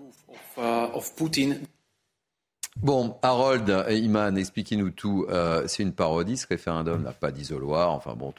Bon, 2.82 3.16
Harold 3.22 3.84
et 3.88 3.96
Iman, 3.96 4.36
expliquez-nous 4.36 4.90
tout. 4.90 5.26
Euh, 5.30 5.66
c'est 5.66 5.82
une 5.82 5.92
parodie, 5.92 6.36
ce 6.36 6.46
référendum 6.46 7.02
n'a 7.02 7.12
pas 7.12 7.30
d'isoloir. 7.30 7.92
Enfin 7.92 8.14
bon, 8.14 8.34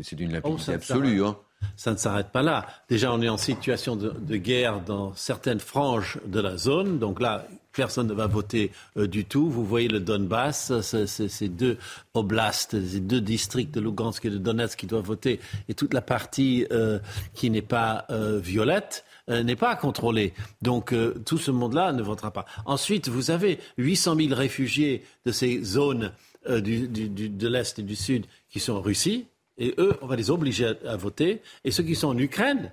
c'est 0.00 0.16
d'une 0.16 0.32
limpidité 0.32 0.72
oh, 0.72 0.74
absolue. 0.74 1.24
Hein. 1.24 1.36
Ça 1.76 1.92
ne 1.92 1.96
s'arrête 1.96 2.30
pas 2.30 2.42
là. 2.42 2.66
Déjà, 2.88 3.12
on 3.12 3.20
est 3.20 3.28
en 3.28 3.36
situation 3.36 3.96
de, 3.96 4.36
guerre 4.36 4.80
dans 4.80 5.14
certaines 5.14 5.60
franges 5.60 6.18
de 6.26 6.40
la 6.40 6.56
zone. 6.56 6.98
Donc 6.98 7.20
là, 7.20 7.46
personne 7.72 8.06
ne 8.06 8.14
va 8.14 8.26
voter 8.26 8.70
euh, 8.96 9.06
du 9.06 9.24
tout. 9.24 9.48
Vous 9.48 9.64
voyez 9.64 9.88
le 9.88 10.00
Donbass, 10.00 10.72
ces 10.80 11.48
deux 11.48 11.78
oblasts, 12.14 12.80
ces 12.84 13.00
deux 13.00 13.20
districts 13.20 13.74
de 13.74 13.80
Lugansk 13.80 14.24
et 14.24 14.30
de 14.30 14.38
Donetsk 14.38 14.78
qui 14.78 14.86
doivent 14.86 15.04
voter, 15.04 15.40
et 15.68 15.74
toute 15.74 15.94
la 15.94 16.02
partie 16.02 16.66
euh, 16.72 16.98
qui 17.34 17.50
n'est 17.50 17.62
pas 17.62 18.06
euh, 18.10 18.38
violette. 18.38 19.04
n'est 19.28 19.56
pas 19.56 19.74
contrôlée. 19.76 20.34
Donc 20.62 20.94
tout 21.24 21.38
ce 21.38 21.50
monde-là 21.50 21.92
ne 21.92 22.02
votera 22.02 22.30
pas. 22.30 22.44
Ensuite, 22.66 23.08
vous 23.08 23.30
avez 23.30 23.58
800 23.78 24.16
000 24.16 24.34
réfugiés 24.34 25.04
de 25.24 25.32
ces 25.32 25.62
zones 25.62 26.12
de 26.46 27.48
l'Est 27.48 27.78
et 27.78 27.82
du 27.82 27.96
Sud 27.96 28.26
qui 28.50 28.60
sont 28.60 28.74
en 28.74 28.82
Russie. 28.82 29.26
Et 29.58 29.74
eux, 29.78 29.96
on 30.02 30.06
va 30.06 30.16
les 30.16 30.30
obliger 30.30 30.72
à, 30.86 30.96
voter. 30.96 31.42
Et 31.64 31.70
ceux 31.70 31.82
qui 31.82 31.94
sont 31.94 32.08
en 32.08 32.18
Ukraine, 32.18 32.72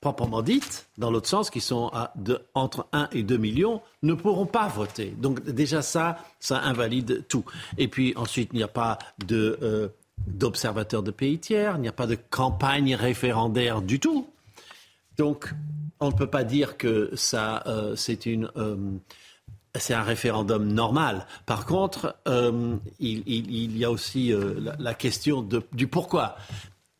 proprement 0.00 0.42
dite, 0.42 0.88
dans 0.98 1.10
l'autre 1.10 1.28
sens, 1.28 1.50
qui 1.50 1.60
sont 1.60 1.90
entre 2.54 2.86
1 2.92 3.08
et 3.12 3.22
2 3.22 3.36
millions, 3.36 3.82
ne 4.02 4.14
pourront 4.14 4.46
pas 4.46 4.68
voter. 4.68 5.14
Donc 5.18 5.44
déjà 5.44 5.82
ça, 5.82 6.18
ça 6.40 6.60
invalide 6.60 7.24
tout. 7.28 7.44
Et 7.78 7.88
puis 7.88 8.14
ensuite, 8.16 8.50
il 8.52 8.56
n'y 8.56 8.62
a 8.62 8.68
pas 8.68 8.98
de, 9.26 9.58
euh, 9.62 9.88
d'observateurs 10.26 11.02
de 11.02 11.10
pays 11.10 11.38
tiers, 11.38 11.76
il 11.76 11.82
n'y 11.82 11.88
a 11.88 11.92
pas 11.92 12.06
de 12.06 12.16
campagne 12.16 12.94
référendaire 12.94 13.82
du 13.82 14.00
tout. 14.00 14.26
Donc 15.18 15.52
on 16.00 16.08
ne 16.08 16.14
peut 16.14 16.26
pas 16.26 16.44
dire 16.44 16.76
que 16.76 17.10
ça, 17.14 17.62
euh, 17.66 17.94
c'est 17.96 18.26
une... 18.26 18.50
Euh, 18.56 18.76
c'est 19.78 19.94
un 19.94 20.02
référendum 20.02 20.66
normal. 20.66 21.26
Par 21.46 21.64
contre, 21.64 22.16
euh, 22.28 22.76
il, 23.00 23.76
y 23.76 23.84
a 23.84 23.90
aussi 23.90 24.32
euh, 24.32 24.72
la, 24.78 24.94
question 24.94 25.46
du 25.72 25.86
pourquoi. 25.86 26.36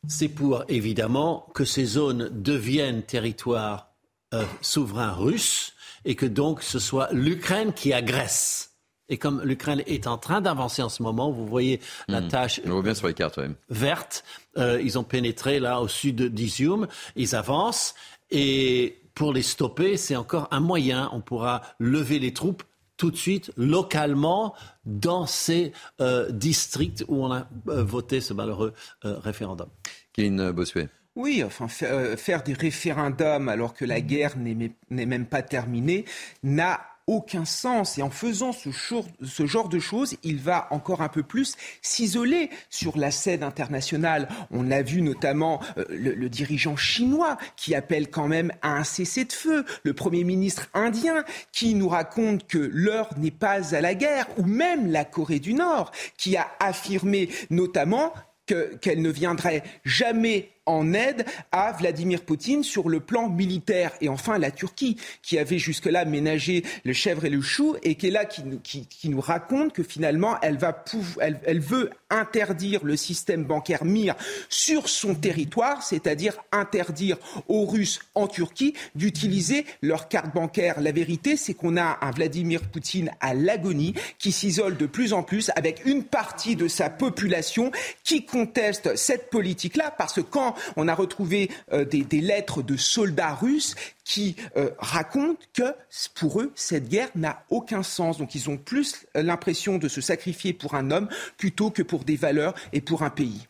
C'est 0.08 0.28
pour, 0.28 0.64
évidemment, 0.68 1.46
que 1.54 1.64
ces 1.64 1.84
zones 1.84 2.30
deviennent 2.32 3.02
territoire 3.02 3.92
euh, 4.34 4.44
souverain 4.62 5.12
russe 5.12 5.74
et 6.04 6.14
que 6.14 6.26
donc 6.26 6.62
ce 6.62 6.78
soit 6.78 7.08
l'Ukraine 7.12 7.72
qui 7.72 7.92
agresse. 7.92 8.70
Et 9.08 9.18
comme 9.18 9.42
l'Ukraine 9.42 9.82
est 9.86 10.06
en 10.06 10.16
train 10.16 10.40
d'avancer 10.40 10.80
en 10.80 10.88
ce 10.88 11.02
moment, 11.02 11.30
vous 11.30 11.46
voyez 11.46 11.80
la 12.08 12.22
hmm. 12.22 12.28
tâche 12.28 12.60
sur 12.94 13.06
les 13.06 13.14
cartes, 13.14 13.38
verte. 13.68 14.24
ils 14.56 14.98
ont 14.98 15.04
pénétré 15.04 15.60
là 15.60 15.80
au 15.82 15.88
sud 15.88 16.32
d'Izium. 16.32 16.88
Ils 17.14 17.34
avancent. 17.34 17.94
Et 18.30 19.01
pour 19.14 19.32
les 19.32 19.42
stopper, 19.42 19.96
c'est 19.96 20.16
encore 20.16 20.48
un 20.50 20.60
moyen. 20.60 21.10
On 21.12 21.20
pourra 21.20 21.62
lever 21.78 22.18
les 22.18 22.32
troupes 22.32 22.62
tout 22.96 23.10
de 23.10 23.16
suite, 23.16 23.50
localement, 23.56 24.54
dans 24.84 25.26
ces 25.26 25.72
euh, 26.00 26.30
districts 26.30 27.04
où 27.08 27.24
on 27.24 27.32
a 27.32 27.48
euh, 27.68 27.82
voté 27.82 28.20
ce 28.20 28.32
malheureux 28.32 28.74
euh, 29.04 29.18
référendum. 29.18 29.68
Kevin 30.12 30.52
Bossuet. 30.52 30.88
Oui, 31.16 31.42
enfin, 31.44 31.68
faire 31.68 32.42
des 32.42 32.54
référendums 32.54 33.48
alors 33.48 33.74
que 33.74 33.84
la 33.84 34.00
guerre 34.00 34.38
n'est 34.38 34.72
même 34.88 35.26
pas 35.26 35.42
terminée 35.42 36.06
n'a 36.42 36.80
aucun 37.06 37.44
sens. 37.44 37.98
Et 37.98 38.02
en 38.02 38.10
faisant 38.10 38.52
ce, 38.52 39.46
genre 39.46 39.68
de 39.68 39.78
choses, 39.78 40.16
il 40.22 40.38
va 40.38 40.68
encore 40.70 41.02
un 41.02 41.08
peu 41.08 41.22
plus 41.22 41.56
s'isoler 41.80 42.50
sur 42.70 42.98
la 42.98 43.10
scène 43.10 43.42
internationale. 43.42 44.28
On 44.50 44.70
a 44.70 44.82
vu 44.82 45.02
notamment 45.02 45.60
euh, 45.78 45.84
le, 45.90 46.28
dirigeant 46.28 46.76
chinois 46.76 47.36
qui 47.56 47.74
appelle 47.74 48.10
quand 48.10 48.28
même 48.28 48.52
à 48.62 48.76
un 48.76 48.84
cessez-de-feu, 48.84 49.64
le 49.82 49.92
Premier 49.92 50.24
ministre 50.24 50.68
indien 50.74 51.24
qui 51.52 51.74
nous 51.74 51.88
raconte 51.88 52.46
que 52.46 52.58
l'heure 52.58 53.10
n'est 53.18 53.30
pas 53.30 53.74
à 53.74 53.80
la 53.80 53.94
guerre, 53.94 54.26
ou 54.38 54.44
même 54.44 54.90
la 54.90 55.04
Corée 55.04 55.40
du 55.40 55.54
Nord 55.54 55.90
qui 56.16 56.36
a 56.36 56.48
affirmé 56.60 57.28
notamment 57.50 58.12
qu'elle 58.46 59.02
ne 59.02 59.10
viendrait 59.10 59.62
jamais 59.84 60.50
en 60.66 60.94
aide 60.94 61.24
à 61.50 61.72
Vladimir 61.72 62.22
Poutine 62.22 62.62
sur 62.62 62.88
le 62.88 63.00
plan 63.00 63.28
militaire. 63.28 63.92
Et 64.00 64.08
enfin, 64.08 64.38
la 64.38 64.50
Turquie, 64.50 64.96
qui 65.22 65.38
avait 65.38 65.58
jusque-là 65.58 66.04
ménagé 66.04 66.64
le 66.84 66.92
chèvre 66.92 67.24
et 67.24 67.30
le 67.30 67.40
chou, 67.40 67.76
et 67.82 67.94
qui 67.94 68.08
est 68.08 68.10
là, 68.10 68.24
qui, 68.24 68.88
nous 69.04 69.20
raconte 69.20 69.72
que 69.72 69.82
finalement, 69.82 70.36
elle, 70.40 70.56
va 70.56 70.84
elle, 71.20 71.40
elle 71.44 71.60
veut 71.60 71.90
interdire 72.10 72.84
le 72.84 72.96
système 72.96 73.44
bancaire 73.44 73.84
MIR 73.84 74.14
sur 74.48 74.88
son 74.88 75.14
territoire, 75.14 75.82
c'est-à-dire 75.82 76.36
interdire 76.52 77.16
aux 77.48 77.64
Russes 77.64 78.00
en 78.14 78.26
Turquie 78.26 78.74
d'utiliser 78.94 79.66
leur 79.80 80.08
carte 80.08 80.34
bancaire. 80.34 80.80
La 80.80 80.92
vérité, 80.92 81.36
c'est 81.36 81.54
qu'on 81.54 81.76
a 81.76 81.98
un 82.00 82.10
Vladimir 82.10 82.62
Poutine 82.62 83.10
à 83.20 83.34
l'agonie 83.34 83.94
qui 84.18 84.32
s'isole 84.32 84.76
de 84.76 84.86
plus 84.86 85.12
en 85.12 85.22
plus 85.22 85.50
avec 85.56 85.84
une 85.86 86.04
partie 86.04 86.56
de 86.56 86.68
sa 86.68 86.90
population 86.90 87.72
qui 88.04 88.24
conteste 88.24 88.96
cette 88.96 89.30
politique-là 89.30 89.94
parce 89.96 90.14
que 90.14 90.20
quand 90.20 90.51
on 90.76 90.88
a 90.88 90.94
retrouvé 90.94 91.50
euh, 91.72 91.84
des, 91.84 92.20
lettres 92.20 92.62
de 92.62 92.76
soldats 92.76 93.34
russes 93.34 93.74
qui 94.04 94.36
euh, 94.56 94.70
racontent 94.78 95.42
que 95.52 95.74
pour 96.14 96.40
eux, 96.40 96.52
cette 96.54 96.88
guerre 96.88 97.10
n'a 97.14 97.44
aucun 97.50 97.82
sens. 97.82 98.18
Donc 98.18 98.34
ils 98.34 98.50
ont 98.50 98.56
plus 98.56 99.06
l'impression 99.14 99.78
de 99.78 99.88
se 99.88 100.00
sacrifier 100.00 100.52
pour 100.52 100.74
un 100.74 100.90
homme 100.90 101.08
plutôt 101.36 101.70
que 101.70 101.82
pour 101.82 102.04
des 102.04 102.16
valeurs 102.16 102.54
et 102.72 102.80
pour 102.80 103.02
un 103.02 103.10
pays. 103.10 103.46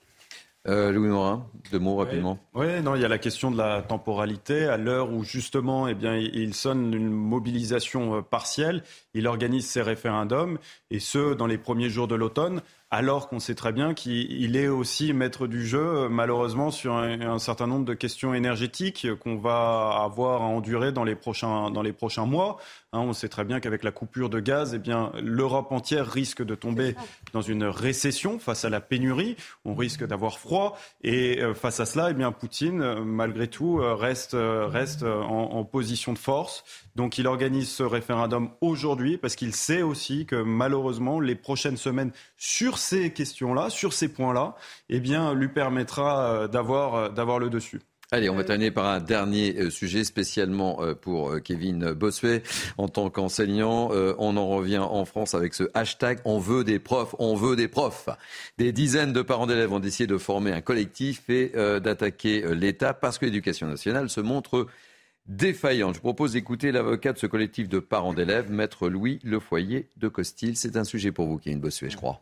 Euh, 0.69 0.93
Louis 0.93 1.09
Morin, 1.09 1.45
deux 1.73 1.81
mots 1.81 1.97
rapidement. 1.97 2.39
Oui, 2.55 2.81
non, 2.83 2.95
il 2.95 3.03
y 3.03 3.05
a 3.05 3.09
la 3.09 3.19
question 3.19 3.51
de 3.51 3.59
la 3.59 3.83
temporalité. 3.83 4.67
À 4.67 4.77
l'heure 4.77 5.13
où 5.13 5.25
justement, 5.25 5.89
eh 5.89 5.95
bien, 5.95 6.17
il 6.17 6.55
sonne 6.55 6.95
une 6.95 7.11
mobilisation 7.11 8.23
partielle, 8.23 8.85
il 9.13 9.27
organise 9.27 9.67
ses 9.67 9.83
référendums, 9.83 10.59
et 10.93 11.01
ce, 11.01 11.35
dans 11.35 11.49
les 11.49 11.59
premiers 11.59 11.91
jours 11.91 12.07
de 12.07 12.15
l'automne, 12.15 12.63
alors 12.93 13.31
qu'on 13.31 13.41
sait 13.41 13.55
très 13.55 13.73
bien 13.73 13.95
qu'il 13.95 14.55
est 14.55 14.69
aussi 14.69 15.15
maître 15.15 15.47
du 15.47 15.67
jeu, 15.67 16.11
malheureusement, 16.11 16.71
sur 16.71 16.93
un, 16.93 17.39
certain 17.39 17.67
nombre 17.67 17.87
de 17.87 17.95
questions 17.95 18.35
énergétiques 18.35 19.07
qu'on 19.19 19.39
va 19.39 19.99
avoir 20.05 20.43
à 20.43 20.45
endurer 20.45 20.93
dans 20.93 21.03
les 21.03 21.15
prochains, 21.15 21.71
dans 21.71 21.81
les 21.81 21.95
prochains 21.95 22.27
mois. 22.27 22.59
Hein, 22.95 23.01
on 23.01 23.15
sait 23.15 23.31
très 23.31 23.45
bien 23.45 23.59
qu'avec 23.59 23.85
la 23.85 23.91
coupure 23.91 24.29
de 24.29 24.39
gaz, 24.39 24.75
eh 24.75 24.79
bien, 24.79 25.13
l'Europe 25.23 25.73
entière 25.73 26.07
risque 26.07 26.43
de 26.43 26.55
tomber 26.55 26.95
dans 27.33 27.41
une 27.41 27.65
récession 27.65 28.39
face 28.39 28.67
à 28.67 28.69
la 28.69 28.83
pénurie. 28.83 29.37
On 29.65 29.75
risque 29.75 30.07
d'avoir 30.07 30.39
froid. 30.39 30.79
Et 31.03 31.41
euh, 31.41 31.55
face 31.55 31.81
à 31.81 31.87
cela, 31.87 32.11
eh 32.11 32.15
bien, 32.15 32.33
Poutine, 32.33 32.83
euh, 32.83 33.01
malgré 33.03 33.49
tout, 33.49 33.81
euh, 33.81 33.95
reste, 33.95 34.37
reste 34.37 35.05
en, 35.05 35.53
en 35.53 35.65
position 35.65 36.13
de 36.13 36.19
force. 36.19 36.65
Donc 36.95 37.17
il 37.17 37.27
organise 37.27 37.71
ce 37.71 37.83
référendum 37.83 38.51
aujourd'hui 38.61 39.17
parce 39.17 39.37
qu'il 39.37 39.55
sait 39.55 39.81
aussi 39.81 40.27
que 40.27 40.37
malheureusement 40.37 41.19
les 41.19 41.35
prochaines 41.35 41.79
semaines 41.79 42.13
sur 42.37 42.77
ces 42.77 43.11
questions-là, 43.11 43.71
sur 43.71 43.95
ces 43.95 44.09
points-là, 44.13 44.55
eh 44.91 45.01
bien 45.01 45.33
lui 45.33 45.49
permettra 45.49 46.47
d'avoir 46.49 47.11
d'avoir 47.11 47.39
le 47.39 47.49
dessus. 47.49 47.81
Allez, 48.13 48.29
on 48.29 48.37
va 48.37 48.45
terminer 48.45 48.71
par 48.71 48.87
un 48.87 49.01
dernier 49.01 49.59
euh, 49.59 49.71
sujet 49.71 50.05
spécialement 50.05 50.81
pour 51.01 51.41
Kevin 51.43 51.93
Bossuet. 51.93 52.43
En 52.77 52.87
tant 52.89 53.09
qu'enseignant, 53.09 53.91
on 54.19 54.37
en 54.37 54.49
revient 54.49 54.79
en 54.79 55.05
France 55.07 55.35
avec 55.35 55.55
ce 55.55 55.65
hashtag 55.73 56.21
On 56.27 56.39
veut 56.39 56.63
des 56.63 56.79
profs, 56.79 57.15
on 57.19 57.35
veut 57.35 57.57
des 57.57 57.69
profs. 57.69 58.11
Des 58.59 58.71
dizaines 58.73 59.15
de 59.15 59.23
parents 59.23 59.47
d'élèves 59.47 59.73
ont 59.73 59.81
décidé 59.81 60.07
de 60.07 60.19
former 60.19 60.53
un 60.53 60.61
collectif 60.61 61.31
et 61.31 61.53
d'attaquer 61.81 62.55
l'État 62.55 62.93
parce 62.93 63.17
que 63.19 63.25
l'éducation 63.25 63.67
nationale 63.67 64.11
se 64.11 64.21
montre 64.21 64.67
défaillante. 65.27 65.95
Je 65.95 66.01
propose 66.01 66.33
d'écouter 66.33 66.73
l'avocat 66.73 67.13
de 67.13 67.19
ce 67.19 67.27
collectif 67.27 67.69
de 67.69 67.79
parents 67.79 68.13
d'élèves, 68.13 68.51
maître 68.51 68.89
Louis 68.89 69.21
Lefoyer 69.25 69.89
de 69.97 70.09
Costil. 70.09 70.57
C'est 70.57 70.77
un 70.77 70.85
sujet 70.85 71.13
pour 71.13 71.27
vous 71.27 71.41
une 71.47 71.61
Bossuet, 71.61 71.91
je 71.91 71.97
crois. 71.97 72.21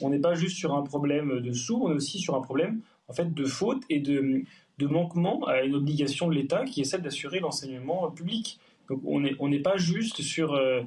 On 0.00 0.10
n'est 0.10 0.20
pas 0.20 0.34
juste 0.34 0.56
sur 0.56 0.74
un 0.74 0.82
problème 0.82 1.40
de 1.40 1.52
sous, 1.52 1.76
on 1.76 1.92
est 1.92 1.94
aussi 1.94 2.18
sur 2.18 2.34
un 2.34 2.40
problème 2.40 2.80
en 3.08 3.12
fait 3.12 3.32
de 3.32 3.44
faute 3.44 3.82
et 3.90 4.00
de, 4.00 4.44
de 4.78 4.86
manquement 4.86 5.44
à 5.46 5.62
une 5.62 5.74
obligation 5.74 6.28
de 6.28 6.34
l'État 6.34 6.64
qui 6.64 6.80
est 6.80 6.84
celle 6.84 7.02
d'assurer 7.02 7.40
l'enseignement 7.40 8.10
public. 8.10 8.58
Donc 8.88 9.00
on 9.04 9.48
n'est 9.48 9.60
pas 9.60 9.76
juste 9.76 10.20
sur, 10.20 10.54
euh, 10.54 10.82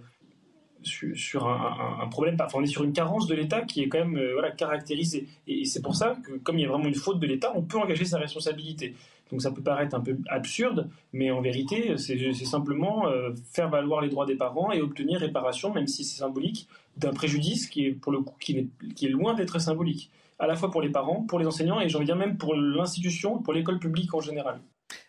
un, 1.36 2.08
problème, 2.10 2.38
enfin 2.40 2.60
on 2.60 2.64
est 2.64 2.68
sur 2.68 2.84
une 2.84 2.94
carence 2.94 3.28
de 3.28 3.36
l'État 3.36 3.62
qui 3.62 3.82
est 3.82 3.88
quand 3.88 4.00
même 4.00 4.18
euh, 4.18 4.34
voilà, 4.34 4.52
caractérisée. 4.52 5.28
Et, 5.48 5.66
c'est 5.66 5.82
pour 5.82 5.96
ça 5.96 6.18
que 6.24 6.34
comme 6.34 6.60
il 6.60 6.62
y 6.62 6.66
a 6.66 6.70
vraiment 6.70 6.88
une 6.88 6.96
faute 6.96 7.20
de 7.20 7.26
l'État, 7.26 7.52
on 7.56 7.64
peut 7.64 7.80
engager 7.80 8.06
sa 8.06 8.20
responsabilité. 8.20 8.94
Donc 9.32 9.42
ça 9.42 9.52
peut 9.52 9.64
paraître 9.64 9.94
un 9.96 10.00
peu 10.00 10.18
absurde, 10.28 10.90
mais 11.12 11.32
en 11.32 11.42
vérité, 11.42 11.98
c'est 11.98 12.34
simplement 12.46 13.08
euh, 13.10 13.32
faire 13.52 13.70
valoir 13.70 14.02
les 14.02 14.10
droits 14.10 14.26
des 14.26 14.36
parents 14.36 14.72
et 14.72 14.80
obtenir 14.80 15.20
réparation, 15.20 15.74
même 15.74 15.88
si 15.88 16.06
c'est 16.06 16.20
symbolique, 16.20 16.68
d'un 16.96 17.12
préjudice 17.12 17.68
qui 17.68 17.88
est 17.88 17.92
pour 17.92 18.12
le 18.12 18.22
coup 18.22 18.36
qui 18.40 18.58
est 18.58 19.10
loin 19.10 19.34
d'être 19.34 19.60
symbolique, 19.60 20.12
à 20.40 20.48
la 20.48 20.56
fois 20.56 20.72
pour 20.72 20.82
les 20.82 20.90
parents, 20.90 21.26
pour 21.28 21.40
les 21.40 21.46
enseignants 21.46 21.80
et 21.80 21.90
j'en 21.90 22.00
viens 22.00 22.16
même 22.16 22.38
pour 22.38 22.56
l'institution, 22.56 23.40
pour 23.40 23.54
l'école 23.54 23.80
publique 23.80 24.14
en 24.14 24.22
général. 24.22 24.62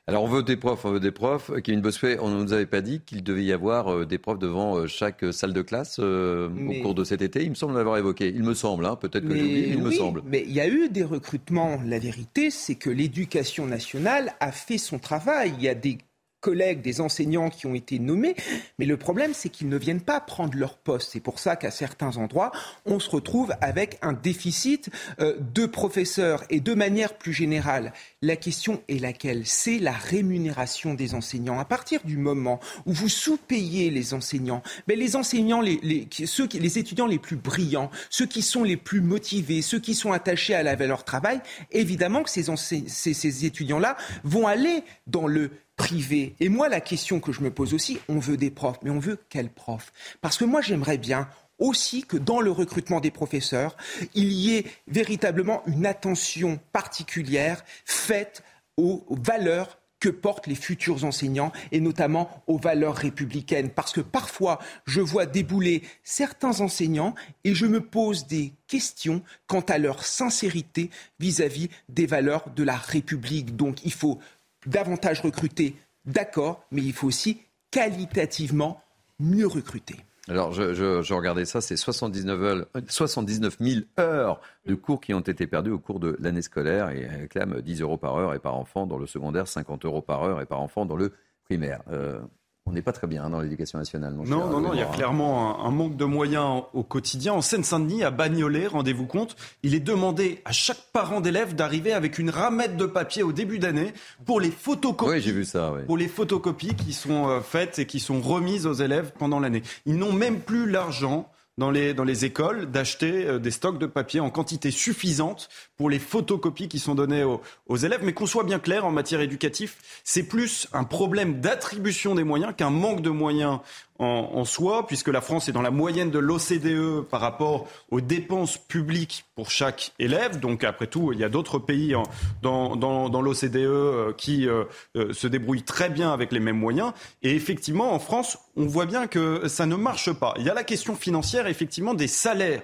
Alors 0.07 0.25
on 0.25 0.27
veut 0.27 0.43
des 0.43 0.57
profs, 0.57 0.85
on 0.85 0.93
veut 0.93 1.01
des 1.01 1.13
profs. 1.13 1.51
Kevin 1.63 1.83
Bossuet, 1.83 2.19
on 2.21 2.31
ne 2.31 2.43
nous 2.43 2.53
avait 2.53 2.67
pas 2.67 2.81
dit 2.81 3.01
qu'il 3.01 3.23
devait 3.23 3.45
y 3.45 3.53
avoir 3.53 3.93
euh, 3.93 4.07
des 4.07 4.19
profs 4.19 4.39
devant 4.39 4.77
euh, 4.77 4.87
chaque 4.87 5.25
salle 5.33 5.53
de 5.53 5.63
classe 5.63 5.99
euh, 6.01 6.49
au 6.49 6.83
cours 6.83 6.95
de 6.95 7.05
cet 7.05 7.21
été. 7.21 7.45
Il 7.45 7.51
me 7.51 7.55
semble 7.55 7.75
l'avoir 7.77 7.99
évoqué. 7.99 8.33
Il 8.35 8.43
me 8.43 8.55
semble, 8.55 8.87
hein, 8.87 8.97
peut-être 8.97 9.29
que 9.29 9.37
j'oublie, 9.37 9.69
il 9.69 9.83
me 9.83 9.91
semble. 9.91 10.23
Mais 10.25 10.43
il 10.47 10.53
y 10.53 10.61
a 10.61 10.67
eu 10.67 10.89
des 10.89 11.05
recrutements. 11.05 11.79
La 11.85 11.99
vérité, 11.99 12.51
c'est 12.51 12.75
que 12.75 12.91
l'éducation 12.91 13.67
nationale 13.67 14.33
a 14.41 14.51
fait 14.51 14.79
son 14.79 14.99
travail. 14.99 15.53
Il 15.59 15.63
y 15.63 15.69
a 15.69 15.75
des 15.75 15.99
collègues, 16.41 16.83
des 16.83 17.01
enseignants 17.01 17.51
qui 17.51 17.67
ont 17.67 17.75
été 17.75 17.99
nommés, 17.99 18.37
mais 18.79 18.87
le 18.87 18.97
problème, 18.97 19.33
c'est 19.35 19.49
qu'ils 19.49 19.69
ne 19.69 19.77
viennent 19.77 20.01
pas 20.01 20.21
prendre 20.21 20.57
leur 20.57 20.77
poste. 20.77 21.11
C'est 21.13 21.21
pour 21.21 21.39
ça 21.39 21.57
qu'à 21.57 21.71
certains 21.71 22.17
endroits, 22.17 22.53
on 22.87 23.01
se 23.01 23.11
retrouve 23.11 23.55
avec 23.61 23.99
un 24.03 24.13
déficit 24.13 24.91
euh, 25.21 25.37
de 25.55 25.67
professeurs. 25.67 26.45
Et 26.51 26.61
de 26.61 26.75
manière 26.75 27.15
plus 27.15 27.33
générale, 27.33 27.93
la 28.23 28.37
question 28.37 28.83
est 28.89 29.01
laquelle? 29.01 29.47
C'est 29.47 29.79
la 29.79 29.93
rémunération 29.93 30.95
des 30.95 31.15
enseignants. 31.15 31.59
À 31.59 31.65
partir 31.65 32.01
du 32.05 32.17
moment 32.17 32.61
où 32.87 32.93
vous 32.93 33.09
sous-payez 33.09 33.91
les 33.91 34.15
enseignants, 34.15 34.63
mais 34.87 34.97
les 34.97 35.17
enseignants, 35.17 35.61
les, 35.61 36.09
ceux 36.27 36.47
qui, 36.47 36.59
les 36.59 36.79
étudiants 36.79 37.07
les 37.07 37.19
plus 37.19 37.37
brillants, 37.37 37.91
ceux 38.11 38.27
qui 38.27 38.43
sont 38.43 38.65
les 38.65 38.77
plus 38.77 39.01
motivés, 39.01 39.63
ceux 39.63 39.81
qui 39.81 39.95
sont 39.95 40.13
attachés 40.13 40.55
à 40.55 40.63
la 40.63 40.77
valeur 40.77 41.05
travail, 41.05 41.41
évidemment 41.73 42.23
que 42.23 42.31
ces, 42.31 42.45
ces, 42.57 43.15
ces 43.15 43.45
étudiants-là 43.45 43.97
vont 44.25 44.47
aller 44.47 44.83
dans 45.07 45.27
le 45.27 45.51
privé. 45.79 46.35
Et 46.41 46.51
moi, 46.51 46.69
la 46.69 46.83
question 46.83 47.21
que 47.21 47.33
je 47.33 47.41
me 47.41 47.51
pose 47.51 47.73
aussi, 47.73 47.99
on 48.11 48.19
veut 48.19 48.37
des 48.37 48.51
profs, 48.51 48.81
mais 48.83 48.91
on 48.91 48.99
veut 48.99 49.19
quels 49.31 49.49
profs? 49.49 49.93
Parce 50.21 50.37
que 50.37 50.45
moi, 50.45 50.61
j'aimerais 50.61 50.99
bien 50.99 51.31
aussi 51.59 52.03
que 52.03 52.19
dans 52.19 52.41
le 52.41 52.51
recrutement 52.51 53.01
des 53.01 53.11
professeurs, 53.11 53.77
il 54.15 54.31
y 54.31 54.57
ait 54.57 54.67
véritablement 54.87 55.63
une 55.67 55.87
attention 55.87 56.61
particulière 56.73 57.65
faite 57.87 58.43
aux 58.77 59.05
valeurs 59.09 59.79
que 60.01 60.09
portent 60.09 60.47
les 60.47 60.55
futurs 60.55 61.05
enseignants 61.05 61.53
et 61.73 61.81
notamment 61.81 62.43
aux 62.47 62.59
valeurs 62.59 62.95
républicaines. 62.95 63.71
Parce 63.71 63.93
que 63.93 64.01
parfois, 64.01 64.61
je 64.87 65.01
vois 65.01 65.27
débouler 65.27 65.83
certains 66.05 66.61
enseignants 66.61 67.15
et 67.45 67.55
je 67.55 67.67
me 67.67 67.81
pose 67.81 68.27
des 68.27 68.53
questions 68.69 69.23
quant 69.47 69.61
à 69.61 69.79
leur 69.79 70.05
sincérité 70.05 70.91
vis-à-vis 71.19 71.67
-vis 71.67 71.71
des 71.89 72.07
valeurs 72.07 72.51
de 72.55 72.63
la 72.63 72.77
République. 72.77 73.57
Donc 73.57 73.85
il 73.85 73.93
faut 73.93 74.21
davantage 74.67 75.21
recruter, 75.21 75.77
d'accord, 76.05 76.65
mais 76.71 76.83
il 76.83 76.93
faut 76.93 77.07
aussi 77.07 77.41
qualitativement 77.71 78.83
mieux 79.19 79.47
recruter. 79.47 79.97
Alors, 80.29 80.53
je, 80.53 81.13
regardais 81.15 81.47
ça, 81.47 81.63
c'est 81.63 81.77
79, 81.77 82.67
79 82.87 83.57
000 83.61 83.81
heures 83.99 84.41
de 84.67 84.75
cours 84.75 85.01
qui 85.01 85.15
ont 85.15 85.21
été 85.21 85.47
perdus 85.47 85.71
au 85.71 85.79
cours 85.79 86.01
de 86.01 86.17
l'année 86.21 86.43
scolaire 86.43 86.91
et 86.91 87.07
réclament 87.07 87.63
10 87.63 87.81
euros 87.81 87.97
par 87.97 88.17
heure 88.17 88.35
et 88.35 88.39
par 88.39 88.55
enfant 88.55 88.87
dans 88.87 88.99
le 88.99 89.07
secondaire, 89.07 89.49
50 89.49 89.87
euros 89.87 90.03
par 90.03 90.23
heure 90.25 90.43
et 90.43 90.47
par 90.47 90.61
enfant 90.61 90.85
dans 90.85 90.97
le 90.97 91.15
primaire. 91.45 91.81
Euh, 91.91 92.21
on 92.69 92.73
n'est 92.73 92.83
pas 92.83 92.93
très 92.93 93.07
bien 93.07 93.25
hein, 93.25 93.31
dans 93.31 93.41
l'éducation 93.41 93.79
nationale. 93.79 94.15
non, 94.15 94.25
non, 94.25 94.61
non, 94.61 94.73
il 94.75 94.79
y 94.79 94.83
a 94.83 94.87
clairement 94.87 95.65
un, 95.65 95.71
manque 95.71 95.97
de 95.97 96.05
moyens 96.05 96.63
au 96.75 96.83
quotidien. 96.83 97.33
En 97.33 97.41
Seine-Saint-Denis, 97.41 98.05
à 98.05 98.11
Bagnolet, 98.11 98.67
rendez-vous 98.67 99.07
compte, 99.07 99.37
il 99.63 99.75
est 99.75 99.81
demandé 99.81 100.43
à 100.45 100.53
chaque 100.53 100.81
parent 100.93 101.21
d'élève 101.21 101.55
d'arriver 101.55 101.93
avec 101.93 102.19
une 102.19 102.31
ramette 102.31 102.77
de 102.77 102.87
papier 102.87 103.23
au 103.23 103.33
début 103.33 103.59
d'année 103.59 103.93
pour 104.27 104.41
les 104.41 104.51
photocopies. 104.51 105.11
Oui, 105.11 105.21
j'ai 105.21 105.33
vu 105.33 105.45
ça. 105.45 105.73
Pour 105.87 105.97
les 105.97 106.09
photocopies 106.09 106.75
qui 106.75 106.93
sont 106.93 107.29
euh, 107.29 107.41
faites 107.41 107.79
et 107.79 107.87
qui 107.87 108.01
sont 108.01 108.21
remises 108.21 108.67
aux 108.67 108.75
élèves 108.75 109.13
pendant 109.19 109.41
l'année. 109.41 109.63
Ils 109.87 109.97
n'ont 109.97 110.13
même 110.13 110.41
plus 110.41 110.71
l'argent 110.71 111.31
dans 111.59 111.71
les, 111.71 111.93
dans 111.93 112.05
les 112.05 112.25
écoles 112.25 112.71
d'acheter 112.71 113.27
euh, 113.27 113.39
des 113.39 113.51
stocks 113.51 113.79
de 113.79 113.87
papier 113.87 114.21
en 114.21 114.31
quantité 114.31 114.71
suffisante 114.71 115.51
pour 115.77 115.91
les 115.91 115.99
photocopies 115.99 116.69
qui 116.69 116.79
sont 116.79 116.95
données 116.95 117.25
aux, 117.25 117.43
aux 117.67 117.77
élèves. 117.77 118.01
Mais 118.03 118.15
qu'on 118.15 118.27
soit 118.27 118.45
bien 118.45 118.61
clair 118.61 118.87
en 118.87 118.93
matière 118.93 119.21
éducative, 119.21 119.75
c'est 120.05 120.23
plus 120.23 120.69
un 120.73 120.85
problème 120.85 121.41
d'attribution 121.41 122.15
des 122.15 122.25
moyens 122.25 122.55
qu'un 122.57 122.71
manque 122.71 123.03
de 123.03 123.11
moyens 123.11 123.59
en, 123.99 124.45
soi, 124.45 124.87
puisque 124.87 125.09
la 125.09 125.21
France 125.21 125.49
est 125.49 125.53
dans 125.53 125.63
la 125.63 125.71
moyenne 125.71 126.11
de 126.11 126.19
l'OCDE 126.19 127.03
par 127.09 127.21
rapport 127.21 127.67
aux 127.91 128.01
dépenses 128.01 128.57
publiques 128.57 129.25
pour 129.35 129.51
chaque 129.51 129.93
élève. 129.99 130.39
Donc, 130.39 130.63
après 130.65 130.87
tout, 130.87 131.13
il 131.13 131.19
y 131.19 131.25
a 131.25 131.29
d'autres 131.29 131.59
pays 131.59 131.95
dans, 132.43 132.77
dans, 132.77 133.23
l'OCDE 133.23 133.57
euh, 133.57 134.13
qui 134.13 134.49
euh, 134.49 134.65
euh, 134.97 135.13
se 135.13 135.27
débrouillent 135.27 135.65
très 135.65 135.91
bien 135.91 136.13
avec 136.13 136.33
les 136.33 136.41
mêmes 136.41 136.59
moyens. 136.59 136.93
Et 137.23 137.35
effectivement, 137.35 137.93
en 137.93 137.99
France, 137.99 138.39
on 138.57 138.67
voit 138.67 138.87
bien 138.87 139.07
que 139.07 139.49
ça 139.49 139.67
ne 139.67 139.77
marche 139.77 140.13
pas. 140.13 140.35
Il 140.39 140.45
y 140.45 140.51
a 140.51 140.55
la 140.55 140.65
question 140.65 140.95
financière, 140.95 141.47
effectivement, 141.47 141.95
des 141.95 142.09
salaires 142.09 142.63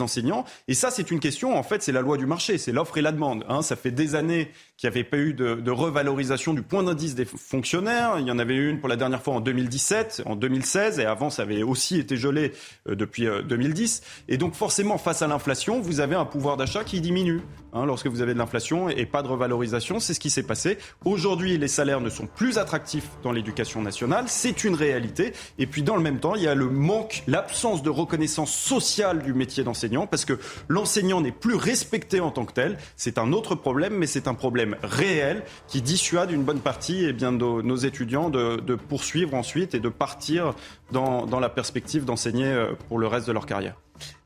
enseignants. 0.00 0.44
Et 0.68 0.74
ça, 0.74 0.90
c'est 0.90 1.10
une 1.10 1.20
question, 1.20 1.56
en 1.56 1.62
fait, 1.62 1.82
c'est 1.82 1.92
la 1.92 2.00
loi 2.00 2.16
du 2.16 2.26
marché, 2.26 2.58
c'est 2.58 2.72
l'offre 2.72 2.98
et 2.98 3.02
la 3.02 3.12
demande. 3.12 3.44
Hein. 3.48 3.62
Ça 3.62 3.76
fait 3.76 3.90
des 3.90 4.14
années 4.14 4.50
qu'il 4.76 4.88
n'y 4.88 4.94
avait 4.94 5.04
pas 5.04 5.16
eu 5.18 5.34
de, 5.34 5.70
revalorisation 5.70 6.54
du 6.54 6.62
point 6.62 6.82
d'indice 6.82 7.14
des 7.14 7.24
fonctionnaires. 7.24 8.16
Il 8.18 8.26
y 8.26 8.30
en 8.30 8.38
avait 8.38 8.56
une 8.56 8.80
pour 8.80 8.88
la 8.88 8.96
dernière 8.96 9.22
fois 9.22 9.34
en 9.34 9.40
2017, 9.40 10.22
en 10.24 10.36
2016, 10.36 10.98
et 10.98 11.04
avant, 11.04 11.30
ça 11.30 11.42
avait 11.42 11.62
aussi 11.62 11.98
été 11.98 12.16
gelé 12.16 12.52
euh, 12.88 12.94
depuis 12.94 13.26
2010. 13.26 14.02
Euh, 14.02 14.34
et 14.34 14.36
donc, 14.36 14.54
forcément, 14.54 14.98
face 14.98 15.22
à 15.22 15.26
l'inflation, 15.26 15.80
vous 15.80 16.00
avez 16.00 16.14
un 16.14 16.24
pouvoir 16.24 16.56
d'achat 16.56 16.84
qui 16.84 17.00
diminue. 17.00 17.42
Hein, 17.74 17.84
lorsque 17.84 18.06
vous 18.06 18.22
avez 18.22 18.32
de 18.32 18.38
l'inflation 18.38 18.88
et 18.88 19.04
pas 19.04 19.22
de 19.22 19.28
revalorisation, 19.28 20.00
c'est 20.00 20.14
ce 20.14 20.20
qui 20.20 20.30
s'est 20.30 20.42
passé. 20.42 20.78
Aujourd'hui, 21.04 21.58
les 21.58 21.68
salaires 21.68 22.00
ne 22.00 22.08
sont 22.08 22.26
plus 22.26 22.56
attractifs 22.56 23.08
dans 23.22 23.30
l'éducation 23.30 23.82
nationale, 23.82 24.24
c'est 24.28 24.64
une 24.64 24.74
réalité. 24.74 25.32
Et 25.58 25.66
puis, 25.66 25.82
dans 25.82 25.96
le 25.96 26.02
même 26.02 26.18
temps, 26.18 26.34
il 26.34 26.42
y 26.42 26.48
a 26.48 26.54
le 26.54 26.68
manque, 26.68 27.22
l'absence 27.26 27.82
de 27.82 27.90
reconnaissance 27.90 28.54
sociale 28.54 29.22
du 29.22 29.34
métier 29.34 29.64
d'enseignant, 29.64 29.77
parce 30.06 30.24
que 30.24 30.38
l'enseignant 30.68 31.20
n'est 31.20 31.32
plus 31.32 31.54
respecté 31.54 32.20
en 32.20 32.30
tant 32.30 32.44
que 32.44 32.52
tel. 32.52 32.78
C'est 32.96 33.18
un 33.18 33.32
autre 33.32 33.54
problème, 33.54 33.94
mais 33.94 34.06
c'est 34.06 34.28
un 34.28 34.34
problème 34.34 34.76
réel 34.82 35.44
qui 35.66 35.82
dissuade 35.82 36.30
une 36.30 36.42
bonne 36.42 36.60
partie 36.60 37.04
eh 37.04 37.12
de 37.12 37.28
nos, 37.30 37.76
étudiants 37.76 38.30
de, 38.30 38.74
poursuivre 38.74 39.34
ensuite 39.34 39.74
et 39.74 39.80
de 39.80 39.88
partir 39.88 40.54
dans, 40.92 41.26
dans 41.26 41.40
la 41.40 41.48
perspective 41.48 42.04
d'enseigner 42.04 42.46
euh, 42.46 42.72
pour 42.88 42.98
le 42.98 43.06
reste 43.06 43.26
de 43.26 43.32
leur 43.32 43.46
carrière. 43.46 43.76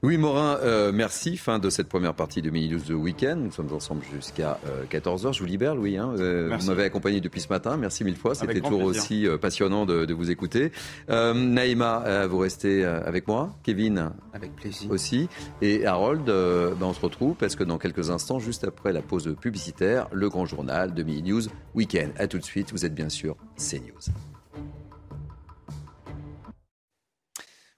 Louis 0.05 0.19
Morin, 0.19 0.59
euh, 0.65 0.91
merci. 0.93 1.37
Fin 1.37 1.61
de 1.61 1.71
cette 1.71 1.89
première 1.89 2.15
partie 2.15 2.43
de 2.43 2.51
Mini 2.51 2.71
News 2.71 2.81
de 2.81 2.93
Week-end. 2.93 3.37
Nous 3.37 3.53
sommes 3.53 3.73
ensemble 3.73 4.03
jusqu'à 4.13 4.59
14h. 4.91 5.29
Euh, 5.29 5.33
Je 5.33 5.39
vous 5.39 5.47
libère, 5.47 5.77
Louis. 5.77 5.97
Hein. 5.97 6.13
Euh, 6.19 6.57
vous 6.59 6.67
m'avez 6.67 6.83
accompagné 6.83 7.21
depuis 7.21 7.41
ce 7.41 7.49
matin. 7.49 7.77
Merci 7.77 8.03
mille 8.03 8.17
fois. 8.17 8.35
C'était 8.35 8.61
toujours 8.61 8.83
aussi 8.83 9.29
passionnant 9.41 9.87
de, 9.87 10.13
vous 10.13 10.33
écouter. 10.33 10.73
Naïma, 11.09 12.27
vous 12.27 12.39
restez 12.39 12.85
avec 12.85 13.29
moi. 13.29 13.55
Kevin, 13.63 14.11
avec 14.33 14.57
plaisir 14.57 14.91
aussi. 14.91 15.29
Et 15.61 15.87
Harold, 15.87 16.25
ben, 16.25 16.83
on 16.83 16.95
se 16.95 17.01
retrouve 17.01 17.37
parce 17.37 17.55
que 17.55 17.63
dans 17.63 17.79
quelques 17.79 18.11
instants, 18.11 18.41
juste 18.41 18.65
après 18.65 18.93
la 18.93 19.03
pause 19.03 19.37
publicitaire, 19.41 20.09
le 20.11 20.29
grand 20.29 20.47
journal 20.47 20.95
de 20.95 21.03
Mini 21.05 21.31
News 21.31 21.43
Week-end. 21.77 22.09
A 22.19 22.27
tout 22.27 22.39
de 22.39 22.45
suite. 22.45 22.73
Vous 22.73 22.85
êtes 22.85 22.95
bien 22.95 23.09
sûr 23.09 23.37
CNews. 23.57 24.13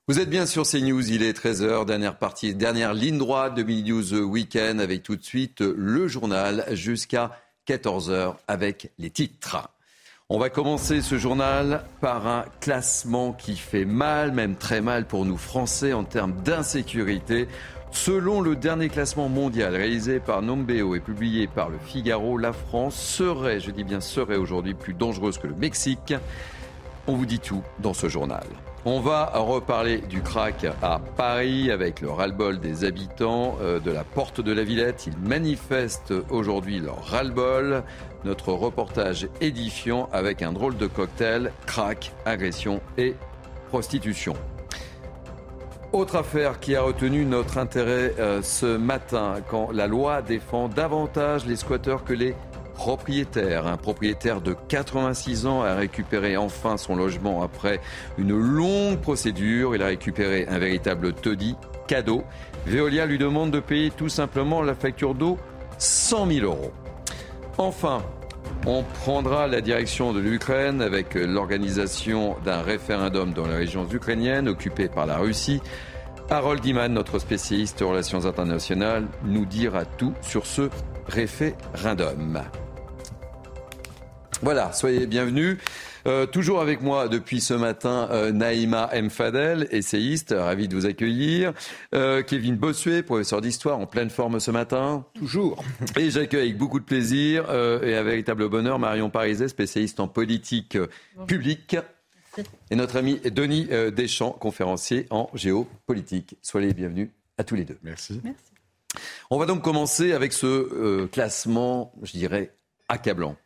Vous 0.07 0.21
êtes 0.21 0.29
bien 0.29 0.45
sur 0.45 0.65
CNews, 0.65 1.11
il 1.11 1.23
est 1.23 1.33
13h, 1.33 1.87
dernière 1.87 2.19
partie, 2.19 2.55
dernière 2.55 2.93
ligne 2.93 3.17
droite 3.17 3.55
de 3.55 3.63
Mini 3.63 3.91
News 3.91 4.13
Weekend 4.13 4.79
avec 4.79 5.03
tout 5.03 5.17
de 5.17 5.25
suite 5.25 5.63
le 5.63 6.09
journal 6.09 6.67
jusqu'à 6.73 7.31
14h 7.67 8.35
avec 8.47 8.93
les 8.99 9.09
titres. 9.09 9.67
On 10.29 10.39
va 10.39 10.51
commencer 10.51 11.01
ce 11.01 11.17
journal 11.17 11.87
par 12.03 12.27
un 12.27 12.45
classement 12.61 13.33
qui 13.33 13.57
fait 13.57 13.87
mal, 13.87 14.33
même 14.33 14.57
très 14.57 14.83
mal 14.83 15.07
pour 15.07 15.25
nous 15.25 15.39
Français 15.39 15.95
en 15.95 16.05
termes 16.05 16.35
d'insécurité. 16.43 17.49
Selon 17.91 18.43
le 18.43 18.57
dernier 18.57 18.91
classement 18.91 19.31
mondial 19.31 19.75
réalisé 19.75 20.21
par 20.21 20.43
Nombeo 20.43 20.95
et 20.95 21.01
publié 21.01 21.47
par 21.47 21.71
le 21.71 21.79
Figaro, 21.79 22.37
la 22.37 22.53
France 22.53 22.97
serait, 22.97 23.59
je 23.59 23.71
dis 23.71 23.85
bien 23.85 24.03
serait 24.03 24.37
aujourd'hui 24.37 24.75
plus 24.75 24.93
dangereuse 24.93 25.39
que 25.39 25.47
le 25.47 25.55
Mexique. 25.55 26.13
On 27.07 27.15
vous 27.15 27.25
dit 27.25 27.41
tout 27.41 27.63
dans 27.79 27.95
ce 27.95 28.11
journal. 28.11 28.45
On 28.87 29.01
va 29.01 29.31
reparler 29.35 29.97
du 29.97 30.21
crack 30.21 30.67
à 30.83 31.01
Paris 31.17 31.71
avec 31.71 32.03
le 32.03 32.11
ras-le-bol 32.11 32.61
des 32.61 32.85
habitants 32.85 33.57
euh, 33.63 33.81
de 33.81 33.91
la 33.91 34.05
porte 34.05 34.43
de 34.43 34.53
la 34.53 34.63
Villette. 34.63 35.07
Ils 35.07 35.17
manifestent 35.27 36.13
aujourd'hui 36.29 36.81
leur 36.81 37.03
ras-le-bol. 37.03 37.83
Notre 38.25 38.53
reportage 38.53 39.27
édifiant 39.41 40.11
avec 40.13 40.43
un 40.43 40.53
drôle 40.53 40.77
de 40.77 40.87
cocktail, 40.87 41.51
crack, 41.65 42.13
agression 42.27 42.83
et 42.99 43.15
prostitution. 43.71 44.35
Autre 45.93 46.17
affaire 46.17 46.61
qui 46.61 46.77
a 46.77 46.83
retenu 46.83 47.25
notre 47.25 47.57
intérêt 47.57 48.15
euh, 48.19 48.43
ce 48.43 48.77
matin, 48.77 49.37
quand 49.49 49.71
la 49.73 49.87
loi 49.87 50.21
défend 50.21 50.69
davantage 50.69 51.47
les 51.47 51.57
squatteurs 51.57 52.05
que 52.05 52.13
les 52.13 52.35
propriétaire. 52.75 53.67
Un 53.67 53.77
propriétaire 53.77 54.41
de 54.41 54.55
86 54.69 55.47
ans 55.47 55.63
a 55.63 55.75
récupéré 55.75 56.37
enfin 56.37 56.77
son 56.77 56.97
logement 56.97 57.43
après 57.43 57.81
une 58.19 58.37
longue 58.37 58.99
procédure. 58.99 59.75
Il 59.75 59.83
a 59.83 59.87
récupéré 59.87 60.47
un 60.49 60.59
véritable 60.59 61.13
taudis 61.13 61.57
cadeau. 61.87 62.25
Veolia 62.67 63.07
lui 63.07 63.19
demande 63.19 63.51
de 63.51 63.61
payer 63.61 63.91
tout 63.91 64.09
simplement 64.09 64.63
la 64.63 64.75
facture 64.75 65.15
d'eau 65.15 65.39
100 65.79 66.27
000 66.27 66.47
euros. 66.47 66.73
Enfin, 67.59 68.03
on 68.67 68.83
prendra 68.83 69.47
la 69.47 69.61
direction 69.61 70.13
de 70.13 70.21
l'Ukraine 70.21 70.81
avec 70.81 71.15
l'organisation 71.15 72.37
d'un 72.45 72.63
référendum 72.63 73.33
dans 73.33 73.47
les 73.47 73.55
régions 73.55 73.87
ukrainiennes 73.91 74.49
occupées 74.49 74.89
par 74.89 75.07
la 75.07 75.19
Russie. 75.19 75.61
Harold 76.31 76.65
Iman, 76.65 76.93
notre 76.93 77.19
spécialiste 77.19 77.83
en 77.83 77.91
relations 77.91 78.25
internationales, 78.25 79.07
nous 79.25 79.45
dira 79.45 79.85
tout 79.85 80.15
sur 80.23 80.47
ce 80.47 80.71
référendum. 81.07 82.41
Voilà, 84.45 84.75
soyez 84.75 85.07
bienvenus. 85.07 85.57
Euh, 86.07 86.27
toujours 86.27 86.61
avec 86.61 86.83
moi 86.83 87.09
depuis 87.09 87.41
ce 87.41 87.55
matin, 87.55 88.09
euh, 88.11 88.31
Naïma 88.31 88.91
Mfadel, 88.95 89.67
essayiste, 89.71 90.35
ravi 90.37 90.69
de 90.69 90.77
vous 90.77 90.85
accueillir. 90.85 91.55
Euh, 91.95 92.23
Kevin 92.23 92.57
Bossuet, 92.57 93.03
professeur 93.03 93.41
d'histoire, 93.41 93.79
en 93.79 93.87
pleine 93.87 94.11
forme 94.11 94.41
ce 94.41 94.51
matin. 94.51 95.07
Toujours. 95.15 95.65
Et 95.97 96.11
j'accueille 96.11 96.49
avec 96.49 96.59
beaucoup 96.59 96.79
de 96.79 96.85
plaisir 96.85 97.51
et 97.83 97.97
un 97.97 98.03
véritable 98.03 98.47
bonheur 98.51 98.79
Marion 98.79 99.09
Pariset, 99.09 99.49
spécialiste 99.49 99.99
en 99.99 100.09
politique 100.09 100.77
publique. 101.27 101.79
Et 102.71 102.77
notre 102.77 102.97
ami 102.97 103.21
Denis 103.25 103.69
Deschamps, 103.97 104.33
conférencier 104.33 105.07
en 105.09 105.31
géopolitique. 105.33 106.37
Soyez 106.43 106.67
les 106.67 106.75
bienvenus 106.75 107.09
à 107.39 107.45
tous 107.45 107.55
les 107.55 107.65
deux. 107.65 107.79
Merci. 107.83 108.21
Merci. 108.23 108.53
On 109.31 109.39
va 109.39 109.47
donc 109.47 109.63
commencer 109.63 110.13
avec 110.13 110.35
ce 110.35 111.07
classement, 111.07 111.95
je 112.03 112.13
dirais, 112.13 112.53
accablant 112.91 113.37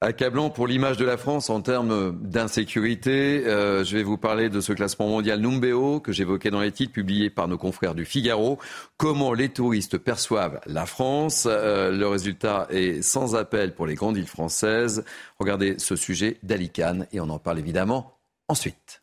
accablant 0.00 0.50
pour 0.50 0.66
l'image 0.66 0.98
de 0.98 1.04
la 1.04 1.16
France 1.16 1.48
en 1.48 1.62
termes 1.62 2.18
d'insécurité. 2.20 3.46
Euh, 3.46 3.82
je 3.82 3.96
vais 3.96 4.02
vous 4.02 4.18
parler 4.18 4.50
de 4.50 4.60
ce 4.60 4.72
classement 4.72 5.08
mondial 5.08 5.40
Numbeo 5.40 6.00
que 6.00 6.12
j'évoquais 6.12 6.50
dans 6.50 6.60
les 6.60 6.72
titres 6.72 6.92
publiés 6.92 7.30
par 7.30 7.48
nos 7.48 7.56
confrères 7.56 7.94
du 7.94 8.04
Figaro. 8.04 8.58
Comment 8.98 9.32
les 9.32 9.48
touristes 9.48 9.96
perçoivent 9.96 10.60
la 10.66 10.84
France. 10.84 11.46
Euh, 11.50 11.90
le 11.90 12.06
résultat 12.06 12.66
est 12.70 13.00
sans 13.00 13.34
appel 13.34 13.74
pour 13.74 13.86
les 13.86 13.94
grandes 13.94 14.18
îles 14.18 14.26
françaises. 14.26 15.04
Regardez 15.38 15.78
ce 15.78 15.96
sujet 15.96 16.38
d'Alicane 16.42 17.06
et 17.12 17.20
on 17.20 17.30
en 17.30 17.38
parle 17.38 17.58
évidemment 17.58 18.18
ensuite. 18.48 19.02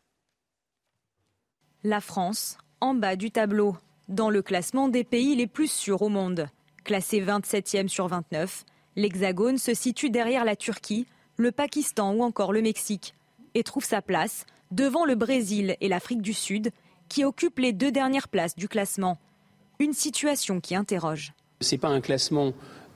La 1.82 2.00
France, 2.00 2.56
en 2.80 2.94
bas 2.94 3.16
du 3.16 3.30
tableau, 3.30 3.76
dans 4.08 4.30
le 4.30 4.42
classement 4.42 4.88
des 4.88 5.04
pays 5.04 5.34
les 5.34 5.46
plus 5.46 5.70
sûrs 5.70 6.02
au 6.02 6.08
monde. 6.08 6.46
Classé 6.84 7.20
27e 7.20 7.88
sur 7.88 8.08
29, 8.08 8.64
L'Hexagone 8.96 9.58
se 9.58 9.74
situe 9.74 10.10
derrière 10.10 10.44
la 10.44 10.54
Turquie, 10.54 11.06
le 11.36 11.50
Pakistan 11.50 12.14
ou 12.14 12.22
encore 12.22 12.52
le 12.52 12.62
Mexique 12.62 13.14
et 13.54 13.62
trouve 13.62 13.84
sa 13.84 14.02
place 14.02 14.46
devant 14.70 15.04
le 15.04 15.14
Brésil 15.14 15.76
et 15.80 15.88
l'Afrique 15.88 16.22
du 16.22 16.32
Sud 16.32 16.70
qui 17.08 17.24
occupent 17.24 17.58
les 17.58 17.72
deux 17.72 17.90
dernières 17.90 18.28
places 18.28 18.56
du 18.56 18.68
classement. 18.68 19.18
Une 19.78 19.92
situation 19.92 20.60
qui 20.60 20.74
interroge. 20.74 21.32
Ce 21.60 21.74
n'est 21.74 21.78
pas 21.78 21.88
un 21.88 22.00
classement 22.00 22.52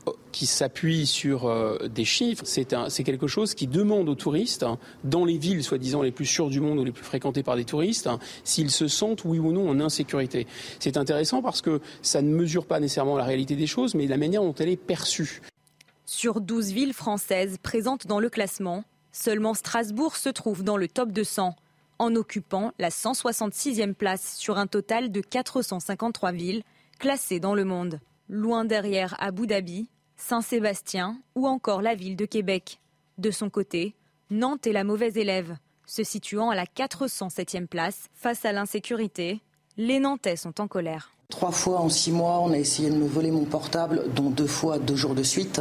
euh, 0.07 0.13
qui 0.31 0.47
s'appuie 0.47 1.07
sur 1.07 1.47
euh, 1.47 1.89
des 1.89 2.05
chiffres, 2.05 2.45
c'est 2.47 3.05
quelque 3.05 3.27
chose 3.27 3.55
qui 3.55 3.67
demande 3.67 4.09
aux 4.09 4.15
touristes, 4.15 4.65
dans 5.03 5.25
les 5.25 5.37
villes 5.37 5.65
soi-disant 5.65 6.03
les 6.03 6.13
plus 6.13 6.27
sûres 6.27 6.49
du 6.49 6.61
monde 6.61 6.79
ou 6.79 6.85
les 6.85 6.93
plus 6.93 7.05
fréquentées 7.05 7.43
par 7.43 7.57
des 7.57 7.65
touristes, 7.65 8.09
s'ils 8.45 8.71
se 8.71 8.87
sentent 8.87 9.25
oui 9.25 9.39
ou 9.41 9.53
non 9.53 9.69
en 9.69 9.81
insécurité. 9.81 10.47
C'est 10.79 10.97
intéressant 10.97 11.43
parce 11.43 11.61
que 11.61 11.81
ça 12.03 12.23
ne 12.23 12.29
mesure 12.29 12.67
pas 12.67 12.79
nécessairement 12.79 13.17
la 13.17 13.25
réalité 13.25 13.57
des 13.57 13.67
choses, 13.67 13.95
mais 13.95 14.07
la 14.07 14.17
manière 14.17 14.43
dont 14.43 14.55
elle 14.55 14.69
est 14.69 14.77
perçue. 14.77 15.43
Sur 16.11 16.41
12 16.41 16.73
villes 16.73 16.95
françaises 16.95 17.59
présentes 17.63 18.07
dans 18.07 18.19
le 18.19 18.31
classement, 18.31 18.83
seulement 19.13 19.53
Strasbourg 19.53 20.17
se 20.17 20.31
trouve 20.31 20.65
dans 20.65 20.79
le 20.79 20.89
top 20.89 21.13
200, 21.13 21.55
en 21.99 22.15
occupant 22.17 22.73
la 22.79 22.89
166e 22.89 23.93
place 23.93 24.35
sur 24.39 24.57
un 24.57 24.67
total 24.67 25.13
de 25.13 25.21
453 25.21 26.33
villes 26.33 26.63
classées 26.99 27.41
dans 27.41 27.55
le 27.55 27.67
monde. 27.67 28.01
Loin 28.31 28.65
derrière 28.65 29.17
Abu 29.19 29.47
Dhabi, 29.47 29.91
Saint-Sébastien 30.17 31.21
ou 31.35 31.47
encore 31.47 31.83
la 31.83 31.95
ville 31.95 32.17
de 32.17 32.25
Québec. 32.25 32.81
De 33.19 33.31
son 33.31 33.51
côté, 33.51 33.95
Nantes 34.31 34.67
est 34.67 34.73
la 34.73 34.85
mauvaise 34.85 35.19
élève, 35.19 35.59
se 35.85 36.05
situant 36.05 36.49
à 36.49 36.57
la 36.57 36.65
407e 36.65 37.67
place 37.67 38.09
face 38.15 38.47
à 38.47 38.53
l'insécurité. 38.53 39.43
Les 39.77 40.01
Nantais 40.01 40.37
sont 40.37 40.59
en 40.63 40.69
colère. 40.69 41.18
Trois 41.31 41.53
fois 41.53 41.81
en 41.81 41.91
six 41.91 42.11
mois, 42.11 42.41
on 42.41 42.53
a 42.53 42.57
essayé 42.57 42.89
de 42.89 42.97
me 42.97 43.07
voler 43.07 43.31
mon 43.31 43.45
portable, 43.45 44.05
dont 44.17 44.31
deux 44.31 44.47
fois 44.47 44.79
deux 44.79 44.97
jours 44.97 45.15
de 45.15 45.23
suite. 45.23 45.61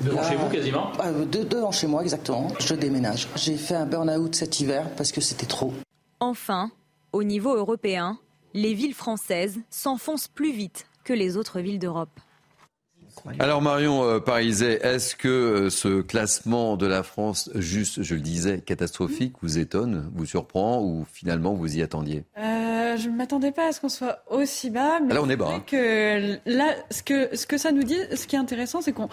Devant 0.00 0.22
chez 0.22 0.36
vous 0.36 0.48
quasiment 0.48 0.92
euh, 1.04 1.24
deux, 1.24 1.48
chez 1.72 1.88
moi 1.88 2.02
exactement. 2.02 2.46
Je 2.60 2.74
déménage. 2.74 3.28
J'ai 3.34 3.56
fait 3.56 3.74
un 3.74 3.84
burn-out 3.84 4.32
cet 4.36 4.60
hiver 4.60 4.88
parce 4.96 5.10
que 5.10 5.20
c'était 5.20 5.46
trop. 5.46 5.72
Enfin, 6.20 6.70
au 7.12 7.24
niveau 7.24 7.56
européen, 7.56 8.16
les 8.54 8.74
villes 8.74 8.94
françaises 8.94 9.58
s'enfoncent 9.70 10.28
plus 10.28 10.52
vite 10.52 10.86
que 11.02 11.12
les 11.12 11.36
autres 11.36 11.58
villes 11.58 11.80
d'Europe. 11.80 12.20
Alors 13.38 13.62
Marion 13.62 14.04
euh, 14.04 14.18
Pariset, 14.20 14.80
est-ce 14.82 15.14
que 15.16 15.28
euh, 15.28 15.70
ce 15.70 16.00
classement 16.00 16.76
de 16.76 16.86
la 16.86 17.02
France, 17.02 17.50
juste, 17.54 18.02
je 18.02 18.14
le 18.14 18.20
disais, 18.20 18.60
catastrophique, 18.60 19.34
vous 19.42 19.58
étonne, 19.58 20.10
vous 20.14 20.26
surprend 20.26 20.82
ou 20.82 21.06
finalement 21.12 21.54
vous 21.54 21.76
y 21.76 21.82
attendiez? 21.82 22.24
Euh, 22.38 22.96
Je 22.96 23.08
ne 23.08 23.16
m'attendais 23.16 23.52
pas 23.52 23.68
à 23.68 23.72
ce 23.72 23.80
qu'on 23.80 23.88
soit 23.88 24.24
aussi 24.28 24.70
bas. 24.70 25.00
Mais 25.00 25.14
là, 25.14 25.22
on 25.22 25.30
est 25.30 25.36
bas. 25.36 25.50
Hein. 25.54 25.62
Que, 25.66 26.38
là, 26.46 26.74
ce 26.90 27.02
que, 27.02 27.34
ce 27.36 27.46
que 27.46 27.58
ça 27.58 27.72
nous 27.72 27.84
dit, 27.84 27.98
ce 28.14 28.26
qui 28.26 28.36
est 28.36 28.40
intéressant, 28.40 28.80
c'est 28.80 28.92
qu'on 28.92 29.08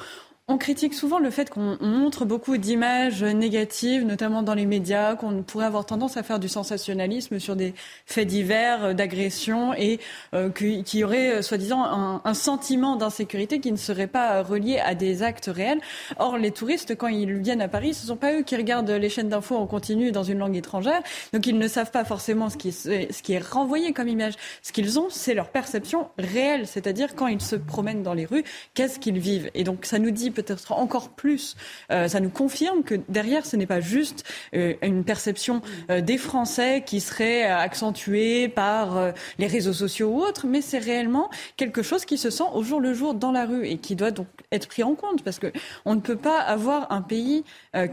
on 0.50 0.58
critique 0.58 0.96
souvent 0.96 1.20
le 1.20 1.30
fait 1.30 1.52
qu'on 1.52 1.78
montre 1.80 2.26
beaucoup 2.26 2.58
d'images 2.58 3.24
négatives, 3.24 4.04
notamment 4.04 4.42
dans 4.42 4.56
les 4.56 4.66
médias, 4.66 5.16
qu'on 5.16 5.44
pourrait 5.44 5.68
avoir 5.68 5.86
tendance 5.86 6.18
à 6.18 6.24
faire 6.24 6.40
du 6.40 6.50
sensationnalisme 6.50 7.38
sur 7.38 7.56
des 7.56 7.76
faits 8.08 8.28
divers, 8.28 8.84
euh, 8.84 8.94
d'agression, 8.94 9.76
et 9.76 10.00
euh, 10.34 10.50
qu'il 10.50 10.84
y 10.96 11.04
aurait, 11.04 11.36
euh, 11.36 11.42
soi-disant, 11.44 11.84
un, 12.26 12.34
sentiment 12.34 12.96
d'insécurité 12.96 13.60
qui 13.60 13.72
ne 13.72 13.78
serait 13.78 14.08
pas 14.08 14.42
relié 14.42 14.80
à 14.80 14.96
des 14.96 15.22
actes 15.22 15.52
réels. 15.54 15.82
Or, 16.18 16.38
les 16.38 16.52
touristes, 16.52 16.96
quand 16.96 17.08
ils 17.08 17.32
viennent 17.34 17.62
à 17.62 17.68
Paris, 17.68 17.94
ce 17.94 18.04
ne 18.04 18.08
sont 18.08 18.16
pas 18.16 18.34
eux 18.34 18.42
qui 18.42 18.56
regardent 18.56 18.90
les 18.90 19.10
chaînes 19.10 19.30
d'infos 19.30 19.56
en 19.56 19.68
continu 19.68 20.12
dans 20.12 20.24
une 20.24 20.40
langue 20.40 20.56
étrangère, 20.56 21.02
donc 21.32 21.46
ils 21.46 21.58
ne 21.58 21.68
savent 21.68 21.92
pas 21.92 22.06
forcément 22.06 22.50
ce 22.50 22.58
qui, 22.58 22.72
ce 22.72 23.22
qui 23.22 23.34
est 23.34 23.46
renvoyé 23.46 23.94
comme 23.94 24.08
image. 24.08 24.34
Ce 24.64 24.72
qu'ils 24.72 24.98
ont, 24.98 25.08
c'est 25.10 25.36
leur 25.36 25.50
perception 25.50 26.08
réelle, 26.18 26.66
c'est-à-dire 26.66 27.16
quand 27.16 27.28
ils 27.28 27.42
se 27.42 27.56
promènent 27.56 28.02
dans 28.02 28.14
les 28.16 28.26
rues, 28.26 28.44
qu'est-ce 28.74 28.98
qu'ils 28.98 29.20
vivent? 29.20 29.52
Et 29.54 29.64
donc, 29.64 29.86
ça 29.86 30.00
nous 30.00 30.12
dit 30.12 30.32
peut-être 30.44 30.72
encore 30.72 31.10
plus. 31.10 31.56
Euh, 31.92 32.08
ça 32.08 32.20
nous 32.20 32.30
confirme 32.30 32.84
que 32.84 32.96
derrière, 33.10 33.46
ce 33.46 33.56
n'est 33.56 33.66
pas 33.66 33.82
juste 33.82 34.24
euh, 34.56 34.74
une 34.82 35.04
perception 35.04 35.62
euh, 35.90 36.02
des 36.02 36.18
Français 36.18 36.84
qui 36.86 37.00
serait 37.02 37.44
accentuée 37.44 38.48
par 38.48 39.14
les 39.38 39.48
réseaux 39.48 39.74
sociaux 39.74 40.10
ou 40.10 40.22
autres, 40.22 40.48
mais 40.48 40.62
c'est 40.62 40.80
réellement 40.80 41.30
quelque 41.58 41.84
chose 41.84 42.06
qui 42.06 42.18
se 42.18 42.30
sent 42.30 42.44
au 42.54 42.64
jour 42.64 42.80
le 42.80 42.94
jour 42.94 43.14
dans 43.14 43.32
la 43.32 43.46
rue 43.46 43.66
et 43.66 43.78
qui 43.78 43.96
doit 43.96 44.12
donc 44.12 44.28
être 44.52 44.68
pris 44.68 44.84
en 44.84 44.96
compte 44.96 45.24
parce 45.24 45.40
que 45.40 45.52
on 45.86 45.96
ne 45.96 46.00
peut 46.00 46.16
pas 46.16 46.40
avoir 46.40 46.92
un 46.92 47.02
pays 47.02 47.44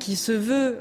qui 0.00 0.16
se 0.16 0.32
veut, 0.32 0.78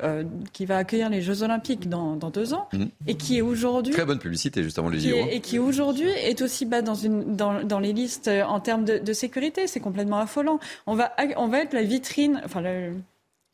qui 0.53 0.65
va 0.65 0.77
accueillir 0.77 1.09
les 1.09 1.21
Jeux 1.21 1.43
Olympiques 1.43 1.89
dans, 1.89 2.15
deux 2.15 2.53
ans 2.53 2.67
mmh. 2.73 2.85
et 3.07 3.15
qui 3.15 3.37
est 3.37 3.41
aujourd'hui 3.41 3.93
très 3.93 4.05
bonne 4.05 4.19
publicité 4.19 4.63
justement 4.63 4.89
les 4.89 4.99
JO 4.99 5.15
et 5.29 5.39
qui 5.41 5.59
aujourd'hui 5.59 6.09
est 6.09 6.41
aussi 6.41 6.65
bas 6.65 6.81
dans 6.81 6.95
une 6.95 7.35
dans, 7.35 7.63
dans 7.63 7.79
les 7.79 7.93
listes 7.93 8.29
en 8.47 8.59
termes 8.59 8.85
de, 8.85 8.97
de 8.97 9.13
sécurité. 9.13 9.67
C'est 9.67 9.79
complètement 9.79 10.17
affolant. 10.17 10.59
On 10.87 10.95
va 10.95 11.13
on 11.37 11.47
va 11.47 11.54
va 11.55 11.63
être 11.63 11.73
la 11.73 11.83
vitrine, 11.83 12.41
enfin 12.45 12.61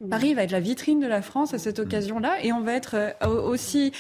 Paris 0.10 0.34
va 0.34 0.44
être 0.44 0.52
la 0.52 0.60
vitrine 0.60 1.00
de 1.00 1.08
la 1.08 1.22
France 1.22 1.54
à 1.54 1.60
cette 1.60 1.80
mm. 1.80 1.84
occasion-là, 1.84 2.44
et 2.44 2.52
on 2.52 2.62
va 2.62 2.74
être 2.74 2.96
euh, 2.96 3.28
aussi 3.28 3.92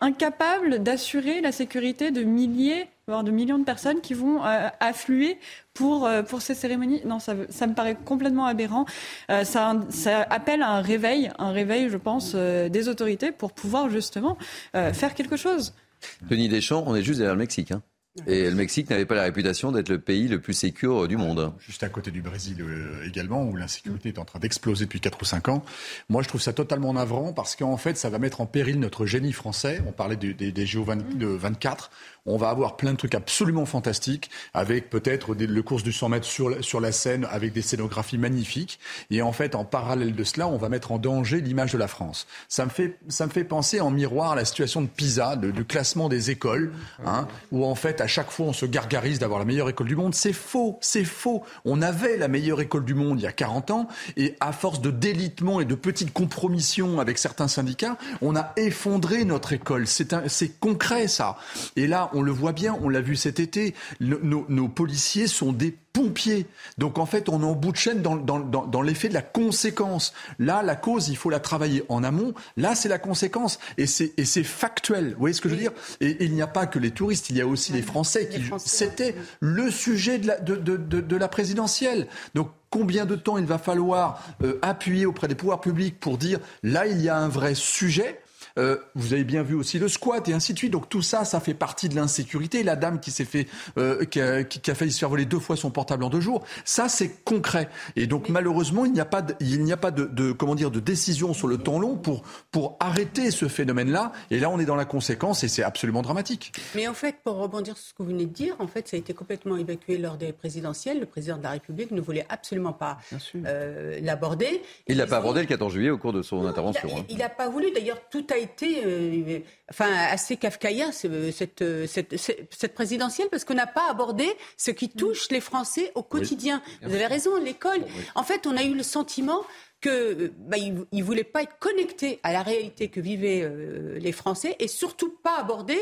incapable 0.00 0.82
d'assurer 0.82 1.42
la 1.42 1.52
sécurité 1.52 2.10
de 2.10 2.22
milliers, 2.22 2.88
voire 3.06 3.22
de 3.22 3.30
millions 3.30 3.58
de 3.58 3.64
personnes 3.64 4.00
qui 4.00 4.14
vont 4.14 4.42
euh, 4.44 4.68
affluer 4.80 5.38
pour, 5.74 6.06
euh, 6.06 6.22
pour 6.22 6.40
ces 6.40 6.54
cérémonies. 6.54 7.02
Non, 7.04 7.18
ça, 7.18 7.34
ça 7.50 7.66
me 7.66 7.74
paraît 7.74 7.96
complètement 8.02 8.46
aberrant. 8.46 8.86
ça, 9.28 9.74
ça, 9.90 10.22
appelle 10.22 10.62
à 10.62 10.70
un 10.70 10.80
réveil, 10.80 11.30
un 11.38 11.52
réveil, 11.52 11.90
je 11.90 11.98
pense, 11.98 12.34
des 12.34 12.88
autorités 12.88 13.30
pour 13.30 13.52
pouvoir 13.52 13.90
justement 13.90 14.38
faire 14.72 15.14
quelque 15.14 15.36
chose. 15.36 15.74
Denis 16.22 16.48
Deschamps, 16.48 16.82
on 16.86 16.94
est 16.94 17.02
juste 17.02 17.18
derrière 17.18 17.34
le 17.34 17.40
Mexique. 17.40 17.72
Hein. 17.72 17.82
Et 18.26 18.50
le 18.50 18.56
Mexique 18.56 18.90
n'avait 18.90 19.06
pas 19.06 19.14
la 19.14 19.22
réputation 19.22 19.70
d'être 19.70 19.88
le 19.88 20.00
pays 20.00 20.26
le 20.26 20.40
plus 20.40 20.52
sécur 20.52 21.06
du 21.06 21.16
monde. 21.16 21.52
Juste 21.60 21.84
à 21.84 21.88
côté 21.88 22.10
du 22.10 22.22
Brésil 22.22 22.56
euh, 22.60 23.06
également, 23.06 23.44
où 23.44 23.54
l'insécurité 23.54 24.08
est 24.08 24.18
en 24.18 24.24
train 24.24 24.40
d'exploser 24.40 24.86
depuis 24.86 25.00
4 25.00 25.16
ou 25.22 25.24
5 25.24 25.48
ans. 25.48 25.64
Moi, 26.08 26.22
je 26.22 26.28
trouve 26.28 26.40
ça 26.40 26.52
totalement 26.52 26.92
navrant 26.92 27.32
parce 27.32 27.54
qu'en 27.54 27.76
fait, 27.76 27.96
ça 27.96 28.10
va 28.10 28.18
mettre 28.18 28.40
en 28.40 28.46
péril 28.46 28.80
notre 28.80 29.06
génie 29.06 29.32
français. 29.32 29.80
On 29.86 29.92
parlait 29.92 30.16
des, 30.16 30.34
des, 30.34 30.50
des 30.50 30.66
JO 30.66 30.84
de 31.14 31.26
24 31.26 31.90
on 32.26 32.36
va 32.36 32.50
avoir 32.50 32.76
plein 32.76 32.92
de 32.92 32.96
trucs 32.96 33.14
absolument 33.14 33.66
fantastiques, 33.66 34.30
avec 34.54 34.90
peut-être 34.90 35.34
le 35.34 35.62
course 35.62 35.82
du 35.82 35.92
100 35.92 36.10
mètres 36.10 36.26
sur, 36.26 36.62
sur 36.62 36.80
la 36.80 36.92
scène, 36.92 37.26
avec 37.30 37.52
des 37.52 37.62
scénographies 37.62 38.18
magnifiques. 38.18 38.78
Et 39.10 39.22
en 39.22 39.32
fait, 39.32 39.54
en 39.54 39.64
parallèle 39.64 40.14
de 40.14 40.24
cela, 40.24 40.46
on 40.48 40.56
va 40.56 40.68
mettre 40.68 40.92
en 40.92 40.98
danger 40.98 41.40
l'image 41.40 41.72
de 41.72 41.78
la 41.78 41.88
France. 41.88 42.26
Ça 42.48 42.64
me 42.64 42.70
fait, 42.70 42.98
ça 43.08 43.26
me 43.26 43.30
fait 43.30 43.44
penser 43.44 43.80
en 43.80 43.90
miroir 43.90 44.32
à 44.32 44.36
la 44.36 44.44
situation 44.44 44.82
de 44.82 44.86
Pisa, 44.86 45.36
du 45.36 45.64
classement 45.64 46.08
des 46.08 46.30
écoles, 46.30 46.72
hein, 47.04 47.26
où 47.52 47.64
en 47.64 47.74
fait, 47.74 47.99
à 48.00 48.06
chaque 48.06 48.30
fois, 48.30 48.46
on 48.46 48.52
se 48.52 48.66
gargarise 48.66 49.18
d'avoir 49.18 49.38
la 49.38 49.44
meilleure 49.44 49.68
école 49.68 49.88
du 49.88 49.96
monde. 49.96 50.14
C'est 50.14 50.32
faux, 50.32 50.78
c'est 50.80 51.04
faux. 51.04 51.42
On 51.64 51.82
avait 51.82 52.16
la 52.16 52.28
meilleure 52.28 52.60
école 52.60 52.84
du 52.84 52.94
monde 52.94 53.20
il 53.20 53.24
y 53.24 53.26
a 53.26 53.32
40 53.32 53.70
ans, 53.70 53.88
et 54.16 54.36
à 54.40 54.52
force 54.52 54.80
de 54.80 54.90
délitement 54.90 55.60
et 55.60 55.64
de 55.64 55.74
petites 55.74 56.12
compromissions 56.12 57.00
avec 57.00 57.18
certains 57.18 57.48
syndicats, 57.48 57.96
on 58.22 58.36
a 58.36 58.52
effondré 58.56 59.24
notre 59.24 59.52
école. 59.52 59.86
C'est 59.86 60.60
concret, 60.60 61.08
ça. 61.08 61.36
Et 61.76 61.86
là, 61.86 62.10
on 62.12 62.22
le 62.22 62.32
voit 62.32 62.52
bien, 62.52 62.78
on 62.82 62.88
l'a 62.88 63.00
vu 63.00 63.16
cet 63.16 63.40
été, 63.40 63.74
nos, 64.00 64.68
policiers 64.68 65.26
sont 65.26 65.52
des 65.52 65.76
pompiers. 65.92 66.46
Donc 66.78 66.98
en 66.98 67.06
fait, 67.06 67.28
on 67.28 67.42
est 67.42 67.44
en 67.44 67.54
bout 67.54 67.72
de 67.72 67.76
chaîne 67.76 68.02
dans, 68.02 68.82
l'effet 68.82 69.08
de 69.08 69.14
la 69.14 69.22
conséquence. 69.22 70.12
Là, 70.38 70.62
la 70.62 70.76
cause, 70.76 71.08
il 71.08 71.16
faut 71.16 71.30
la 71.30 71.40
travailler 71.40 71.84
en 71.88 72.04
amont. 72.04 72.34
Là, 72.56 72.74
c'est 72.74 72.88
la 72.88 72.98
conséquence. 72.98 73.58
Et 73.78 73.86
c'est 73.86 74.44
factuel. 74.44 75.12
Vous 75.12 75.20
voyez 75.20 75.34
ce 75.34 75.40
que 75.40 75.48
je 75.48 75.54
veux 75.54 75.60
dire? 75.60 75.72
Et 76.00 76.24
il 76.24 76.32
n'y 76.32 76.42
a 76.42 76.46
pas 76.46 76.66
que 76.66 76.78
les 76.78 76.90
touristes, 76.90 77.30
il 77.30 77.36
y 77.36 77.40
a 77.40 77.46
aussi 77.46 77.72
les 77.72 77.82
Français. 77.82 78.28
qui 78.28 78.42
C'était 78.58 79.14
le 79.40 79.70
sujet 79.70 80.18
de 80.18 80.28
la, 80.28 80.38
de, 80.38 80.56
de 80.56 81.16
la 81.16 81.28
présidentielle. 81.28 82.06
Donc 82.34 82.50
combien 82.70 83.04
de 83.04 83.16
temps 83.16 83.36
il 83.36 83.46
va 83.46 83.58
falloir 83.58 84.22
euh, 84.42 84.58
appuyer 84.62 85.04
auprès 85.06 85.28
des 85.28 85.34
pouvoirs 85.34 85.60
publics 85.60 85.98
pour 85.98 86.16
dire 86.16 86.38
là 86.62 86.86
il 86.86 87.02
y 87.02 87.08
a 87.08 87.16
un 87.16 87.28
vrai 87.28 87.54
sujet? 87.54 88.20
Euh, 88.58 88.76
vous 88.94 89.12
avez 89.12 89.24
bien 89.24 89.42
vu 89.42 89.54
aussi 89.54 89.78
le 89.78 89.88
squat 89.88 90.28
et 90.28 90.32
ainsi 90.32 90.52
de 90.52 90.58
suite. 90.58 90.72
Donc 90.72 90.88
tout 90.88 91.02
ça, 91.02 91.24
ça 91.24 91.40
fait 91.40 91.54
partie 91.54 91.88
de 91.88 91.94
l'insécurité. 91.94 92.62
La 92.62 92.76
dame 92.76 93.00
qui 93.00 93.10
s'est 93.10 93.24
fait, 93.24 93.46
euh, 93.78 94.04
qui, 94.04 94.20
a, 94.20 94.44
qui, 94.44 94.70
a, 94.70 94.74
failli 94.74 94.92
se 94.92 94.98
faire 94.98 95.08
voler 95.08 95.24
deux 95.24 95.38
fois 95.38 95.56
son 95.56 95.70
portable 95.70 96.04
en 96.04 96.10
deux 96.10 96.20
jours, 96.20 96.44
ça 96.64 96.88
c'est 96.88 97.24
concret. 97.24 97.68
Et 97.96 98.06
donc 98.06 98.28
malheureusement, 98.28 98.84
il 98.84 98.92
n'y 98.92 99.00
a 99.00 99.04
pas, 99.04 99.22
de, 99.22 99.34
il 99.40 99.62
n'y 99.64 99.72
a 99.72 99.76
pas 99.76 99.90
de, 99.90 100.04
de, 100.04 100.32
comment 100.32 100.54
dire, 100.54 100.70
de 100.70 100.80
décision 100.80 101.34
sur 101.34 101.48
le 101.48 101.58
temps 101.58 101.78
long 101.78 101.96
pour 101.96 102.22
pour 102.50 102.76
arrêter 102.80 103.30
ce 103.30 103.48
phénomène-là. 103.48 104.12
Et 104.30 104.38
là, 104.38 104.50
on 104.50 104.58
est 104.58 104.64
dans 104.64 104.76
la 104.76 104.84
conséquence 104.84 105.44
et 105.44 105.48
c'est 105.48 105.62
absolument 105.62 106.02
dramatique. 106.02 106.52
Mais 106.74 106.88
en 106.88 106.94
fait, 106.94 107.16
pour 107.22 107.36
rebondir 107.36 107.76
sur 107.76 107.86
ce 107.88 107.94
que 107.94 108.02
vous 108.02 108.10
venez 108.10 108.26
de 108.26 108.32
dire, 108.32 108.56
en 108.58 108.66
fait, 108.66 108.88
ça 108.88 108.96
a 108.96 108.98
été 108.98 109.14
complètement 109.14 109.56
évacué 109.56 109.98
lors 109.98 110.16
des 110.16 110.32
présidentielles. 110.32 111.00
Le 111.00 111.06
président 111.06 111.38
de 111.38 111.42
la 111.42 111.50
République 111.50 111.90
ne 111.90 112.00
voulait 112.00 112.26
absolument 112.28 112.72
pas 112.72 112.98
euh, 113.46 113.98
l'aborder. 114.02 114.62
Il 114.86 114.96
l'a 114.96 115.06
pas 115.06 115.18
abordé 115.18 115.40
le 115.40 115.46
14 115.46 115.72
juillet 115.72 115.90
au 115.90 115.98
cours 115.98 116.12
de 116.12 116.22
son 116.22 116.46
intervention. 116.46 116.88
Il 117.08 117.18
n'a 117.18 117.26
hein. 117.26 117.30
pas 117.36 117.48
voulu. 117.48 117.70
D'ailleurs, 117.72 117.98
tout 118.10 118.24
a 118.32 118.38
été 118.40 118.82
euh, 118.84 119.38
enfin, 119.70 119.92
assez 120.10 120.36
kafkaïen, 120.36 120.90
cette, 120.92 121.62
cette, 121.86 122.16
cette, 122.16 122.74
présidentielle, 122.74 123.28
parce 123.30 123.44
qu'on 123.44 123.54
n'a 123.54 123.66
pas 123.66 123.90
abordé 123.90 124.26
ce 124.56 124.70
qui 124.70 124.88
touche 124.88 125.30
les 125.30 125.40
Français 125.40 125.92
au 125.94 126.02
quotidien. 126.02 126.62
Vous 126.82 126.94
avez 126.94 127.06
raison, 127.06 127.36
l'école. 127.42 127.84
En 128.14 128.22
fait, 128.22 128.46
on 128.46 128.56
a 128.56 128.64
eu 128.64 128.74
le 128.74 128.82
sentiment 128.82 129.44
que 129.80 130.32
bah, 130.38 130.56
ne 130.92 131.02
voulaient 131.02 131.24
pas 131.24 131.42
être 131.42 131.58
connectés 131.58 132.20
à 132.22 132.32
la 132.32 132.42
réalité 132.42 132.88
que 132.88 133.00
vivaient 133.00 133.42
euh, 133.42 133.98
les 133.98 134.12
Français 134.12 134.56
et 134.58 134.68
surtout 134.68 135.10
pas 135.22 135.38
aborder 135.38 135.78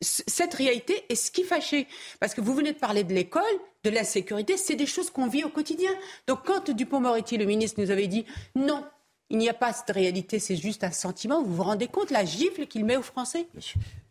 cette 0.00 0.54
réalité 0.54 1.04
et 1.08 1.14
ce 1.14 1.30
qui 1.30 1.42
fâchait. 1.42 1.86
Parce 2.20 2.34
que 2.34 2.40
vous 2.40 2.54
venez 2.54 2.72
de 2.72 2.78
parler 2.78 3.04
de 3.04 3.14
l'école, 3.14 3.42
de 3.84 3.90
l'insécurité, 3.90 4.56
c'est 4.56 4.74
des 4.74 4.86
choses 4.86 5.10
qu'on 5.10 5.26
vit 5.28 5.44
au 5.44 5.48
quotidien. 5.48 5.90
Donc 6.26 6.40
quand 6.44 6.70
Dupont-Moretti, 6.70 7.38
le 7.38 7.46
ministre, 7.46 7.80
nous 7.80 7.90
avait 7.90 8.08
dit 8.08 8.26
non, 8.54 8.84
il 9.28 9.38
n'y 9.38 9.48
a 9.48 9.54
pas 9.54 9.72
cette 9.72 9.90
réalité, 9.90 10.38
c'est 10.38 10.56
juste 10.56 10.84
un 10.84 10.92
sentiment. 10.92 11.42
Vous 11.42 11.54
vous 11.54 11.62
rendez 11.64 11.88
compte 11.88 12.10
la 12.10 12.24
gifle 12.24 12.66
qu'il 12.66 12.84
met 12.84 12.96
aux 12.96 13.02
Français? 13.02 13.48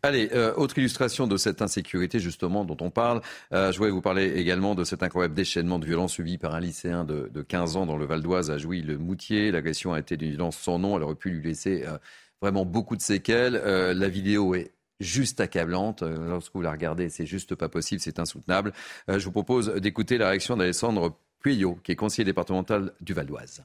Allez, 0.02 0.28
euh, 0.34 0.54
autre 0.56 0.76
illustration 0.78 1.26
de 1.26 1.38
cette 1.38 1.62
insécurité 1.62 2.18
justement 2.18 2.64
dont 2.66 2.76
on 2.80 2.90
parle. 2.90 3.22
Euh, 3.52 3.72
je 3.72 3.78
voulais 3.78 3.90
vous 3.90 4.02
parler 4.02 4.34
également 4.36 4.74
de 4.74 4.84
cet 4.84 5.02
incroyable 5.02 5.34
déchaînement 5.34 5.78
de 5.78 5.86
violence 5.86 6.12
subi 6.12 6.36
par 6.36 6.54
un 6.54 6.60
lycéen 6.60 7.04
de, 7.04 7.30
15 7.48 7.76
ans 7.76 7.86
dans 7.86 7.96
le 7.96 8.04
Val 8.04 8.20
d'Oise 8.20 8.50
à 8.50 8.58
Jouy-le-Moutier. 8.58 9.50
L'agression 9.52 9.94
a 9.94 10.00
été 10.00 10.18
d'une 10.18 10.30
violence 10.30 10.58
sans 10.58 10.78
nom. 10.78 10.96
Elle 10.96 11.02
aurait 11.04 11.14
pu 11.14 11.30
lui 11.30 11.42
laisser 11.42 11.84
euh, 11.86 11.96
vraiment 12.42 12.66
beaucoup 12.66 12.96
de 12.96 13.02
séquelles. 13.02 13.54
la 13.54 14.08
vidéo 14.08 14.54
est 14.54 14.72
juste 15.00 15.40
accablante. 15.40 16.02
Lorsque 16.02 16.52
vous 16.54 16.60
la 16.60 16.72
regardez, 16.72 17.08
c'est 17.08 17.26
juste 17.26 17.54
pas 17.54 17.70
possible, 17.70 18.02
c'est 18.02 18.18
insoutenable. 18.18 18.74
je 19.08 19.24
vous 19.24 19.32
propose 19.32 19.72
d'écouter 19.76 20.18
la 20.18 20.28
réaction 20.28 20.58
d'Alessandre 20.58 21.18
Pueyo, 21.40 21.78
qui 21.82 21.92
est 21.92 21.96
conseiller 21.96 22.26
départemental 22.26 22.92
du 23.00 23.14
Val 23.14 23.26
d'Oise 23.26 23.64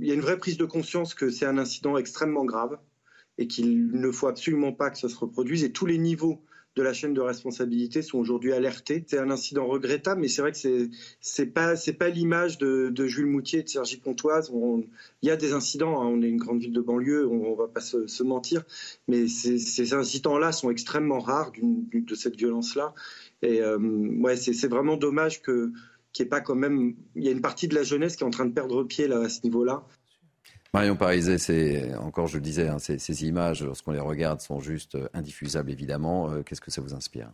il 0.00 0.06
y 0.06 0.10
a 0.10 0.14
une 0.14 0.20
vraie 0.20 0.38
prise 0.38 0.56
de 0.56 0.64
conscience 0.64 1.14
que 1.14 1.30
c'est 1.30 1.46
un 1.46 1.58
incident 1.58 1.96
extrêmement 1.96 2.44
grave 2.44 2.78
et 3.38 3.46
qu'il 3.46 3.90
ne 3.92 4.10
faut 4.10 4.26
absolument 4.26 4.72
pas 4.72 4.90
que 4.90 4.98
ça 4.98 5.08
se 5.08 5.16
reproduise. 5.16 5.64
Et 5.64 5.72
tous 5.72 5.86
les 5.86 5.98
niveaux 5.98 6.42
de 6.76 6.82
la 6.82 6.92
chaîne 6.92 7.12
de 7.12 7.20
responsabilité 7.20 8.02
sont 8.02 8.18
aujourd'hui 8.18 8.52
alertés. 8.52 9.04
C'est 9.08 9.18
un 9.18 9.30
incident 9.30 9.66
regrettable, 9.66 10.20
mais 10.20 10.28
c'est 10.28 10.42
vrai 10.42 10.52
que 10.52 10.58
c'est 10.58 10.90
c'est 11.20 11.46
pas 11.46 12.08
l'image 12.08 12.58
de, 12.58 13.06
Jules 13.06 13.26
Moutier, 13.26 13.64
de 13.64 13.68
Sergi 13.68 13.96
Pontoise. 13.96 14.52
il 15.22 15.28
y 15.28 15.30
a 15.30 15.36
des 15.36 15.52
incidents. 15.52 16.00
Hein. 16.00 16.06
on 16.06 16.22
est 16.22 16.28
une 16.28 16.36
grande 16.36 16.60
ville 16.60 16.72
de 16.72 16.80
banlieue, 16.80 17.26
on, 17.26 17.50
ne 17.50 17.56
va 17.56 17.66
pas 17.66 17.80
se, 17.80 18.22
mentir, 18.22 18.64
mais 19.08 19.26
ces, 19.26 19.94
incidents-là 19.94 20.52
sont 20.52 20.70
extrêmement 20.70 21.18
rares 21.18 21.52
de 21.92 22.14
cette 22.14 22.36
violence-là. 22.36 22.94
Et 23.42 23.60
euh, 23.60 23.78
ouais, 23.78 24.36
c'est 24.36 24.68
vraiment 24.68 24.96
dommage 24.96 25.42
que 25.42 25.72
qui 26.18 26.22
est 26.22 26.26
pas 26.26 26.40
quand 26.40 26.56
même. 26.56 26.96
Il 27.14 27.22
y 27.22 27.28
a 27.28 27.30
une 27.30 27.40
partie 27.40 27.68
de 27.68 27.76
la 27.76 27.84
jeunesse 27.84 28.16
qui 28.16 28.24
est 28.24 28.26
en 28.26 28.30
train 28.30 28.44
de 28.44 28.50
perdre 28.50 28.82
pied 28.82 29.06
là, 29.06 29.20
à 29.20 29.28
ce 29.28 29.40
niveau-là. 29.44 29.84
Marion 30.74 30.96
Parizet, 30.96 31.38
c'est 31.38 31.94
encore, 31.94 32.26
je 32.26 32.38
le 32.38 32.42
disais, 32.42 32.66
hein, 32.66 32.78
ces, 32.80 33.24
images, 33.24 33.62
lorsqu'on 33.62 33.92
les 33.92 34.00
regarde, 34.00 34.40
sont 34.40 34.58
juste 34.58 34.96
euh, 34.96 35.08
indiffusables, 35.14 35.70
évidemment. 35.70 36.28
Euh, 36.28 36.42
qu'est-ce 36.42 36.60
que 36.60 36.72
ça 36.72 36.80
vous 36.80 36.92
inspire? 36.92 37.30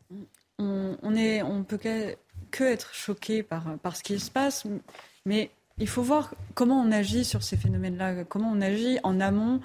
On, 0.59 0.99
on, 1.03 1.15
est, 1.17 1.43
on 1.43 1.65
peut 1.65 1.79
que, 1.79 2.15
que 2.51 2.63
être 2.63 2.93
choqué 2.95 3.43
par, 3.43 3.79
par 3.79 3.97
ce 3.97 4.03
qui 4.03 4.21
se 4.21 4.31
passe, 4.31 4.67
mais 5.25 5.51
il 5.79 5.89
faut 5.89 6.03
voir 6.03 6.35
comment 6.53 6.79
on 6.79 6.93
agit 6.93 7.25
sur 7.25 7.43
ces 7.43 7.57
phénomènes-là, 7.57 8.25
comment 8.25 8.53
on 8.53 8.61
agit 8.61 8.99
en 9.03 9.19
amont. 9.19 9.61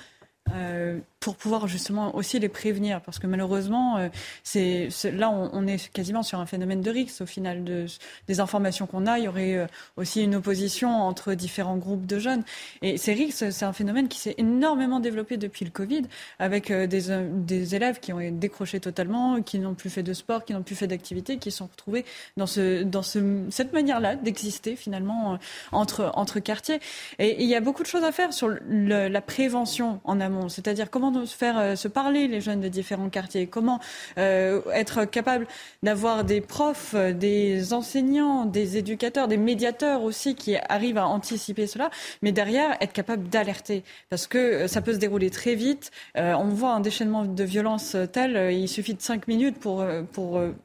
Euh, 0.56 1.00
pour 1.20 1.36
pouvoir 1.36 1.68
justement 1.68 2.16
aussi 2.16 2.40
les 2.40 2.48
prévenir. 2.48 3.02
Parce 3.02 3.20
que 3.20 3.28
malheureusement, 3.28 3.98
euh, 3.98 4.08
c'est, 4.44 4.90
là, 5.12 5.30
on, 5.30 5.68
est 5.68 5.92
quasiment 5.92 6.24
sur 6.24 6.40
un 6.40 6.46
phénomène 6.46 6.82
de 6.82 6.90
risque. 6.90 7.22
Au 7.22 7.26
final, 7.26 7.66
de, 7.66 7.88
des 8.28 8.40
informations 8.40 8.88
qu'on 8.88 9.06
a, 9.06 9.20
il 9.20 9.26
y 9.26 9.28
aurait 9.28 9.56
euh, 9.56 9.68
aussi 9.98 10.24
une 10.24 10.36
opposition 10.36 10.90
entre 10.90 11.34
différents 11.34 11.76
groupes 11.76 12.06
de 12.06 12.20
jeunes. 12.20 12.44
Et 12.82 12.98
ces 12.98 13.12
risques, 13.12 13.52
c'est 13.52 13.66
un 13.66 13.74
phénomène 13.74 14.08
qui 14.08 14.18
s'est 14.18 14.36
énormément 14.38 15.02
développé 15.02 15.36
depuis 15.36 15.66
le 15.66 15.72
Covid, 15.72 16.04
avec 16.40 16.72
des, 16.72 17.76
élèves 17.76 18.00
qui 18.00 18.14
ont 18.14 18.32
décroché 18.32 18.80
totalement, 18.80 19.42
qui 19.42 19.60
n'ont 19.60 19.74
plus 19.74 19.90
fait 19.90 20.04
de 20.04 20.14
sport, 20.14 20.46
qui 20.46 20.54
n'ont 20.54 20.64
plus 20.64 20.76
fait 20.76 20.88
d'activité, 20.88 21.38
qui 21.38 21.52
sont 21.52 21.68
retrouvés 21.68 22.06
dans, 22.38 22.48
ce, 22.48 22.84
dans 22.84 23.04
ce, 23.04 23.44
cette 23.50 23.74
manière-là 23.74 24.16
d'exister 24.16 24.78
finalement 24.78 25.38
entre, 25.74 26.40
quartiers. 26.40 26.80
Et, 27.20 27.44
il 27.44 27.50
y 27.50 27.56
a 27.56 27.62
beaucoup 27.62 27.84
de 27.84 27.88
choses 27.88 28.04
à 28.04 28.14
faire 28.14 28.32
sur 28.32 28.50
la 28.70 29.22
prévention 29.22 30.00
en 30.04 30.22
amont, 30.22 30.39
c'est-à-dire 30.48 30.90
comment 30.90 31.26
se 31.26 31.36
faire 31.36 31.58
euh, 31.58 31.76
se 31.76 31.88
parler 31.88 32.28
les 32.28 32.42
jeunes 32.42 32.62
de 32.62 32.68
différents 32.68 33.10
quartiers, 33.10 33.48
comment 33.48 33.80
euh, 34.18 34.62
être 34.74 35.06
capable 35.06 35.48
d'avoir 35.84 36.24
des 36.24 36.42
profs, 36.42 36.94
euh, 36.94 37.14
des 37.14 37.74
enseignants, 37.74 38.46
des 38.46 38.78
éducateurs, 38.78 39.28
des 39.28 39.38
médiateurs 39.38 40.04
aussi 40.04 40.36
qui 40.36 40.56
arrivent 40.70 40.98
à 40.98 41.08
anticiper 41.08 41.68
cela, 41.68 41.90
mais 42.22 42.32
derrière 42.32 42.78
être 42.82 42.94
capable 42.94 43.30
d'alerter 43.30 43.84
parce 44.10 44.28
que 44.28 44.68
ça 44.68 44.82
peut 44.82 44.94
se 44.94 44.98
dérouler 44.98 45.30
très 45.30 45.56
vite. 45.56 45.92
on 46.16 46.50
voit 46.50 46.74
un 46.74 46.80
déchaînement 46.80 47.26
de 47.26 47.44
violence 47.44 47.96
tel, 48.12 48.52
il 48.54 48.68
suffit 48.68 48.94
de 48.94 49.02
cinq 49.02 49.28
minutes 49.28 49.60
pour 49.60 49.86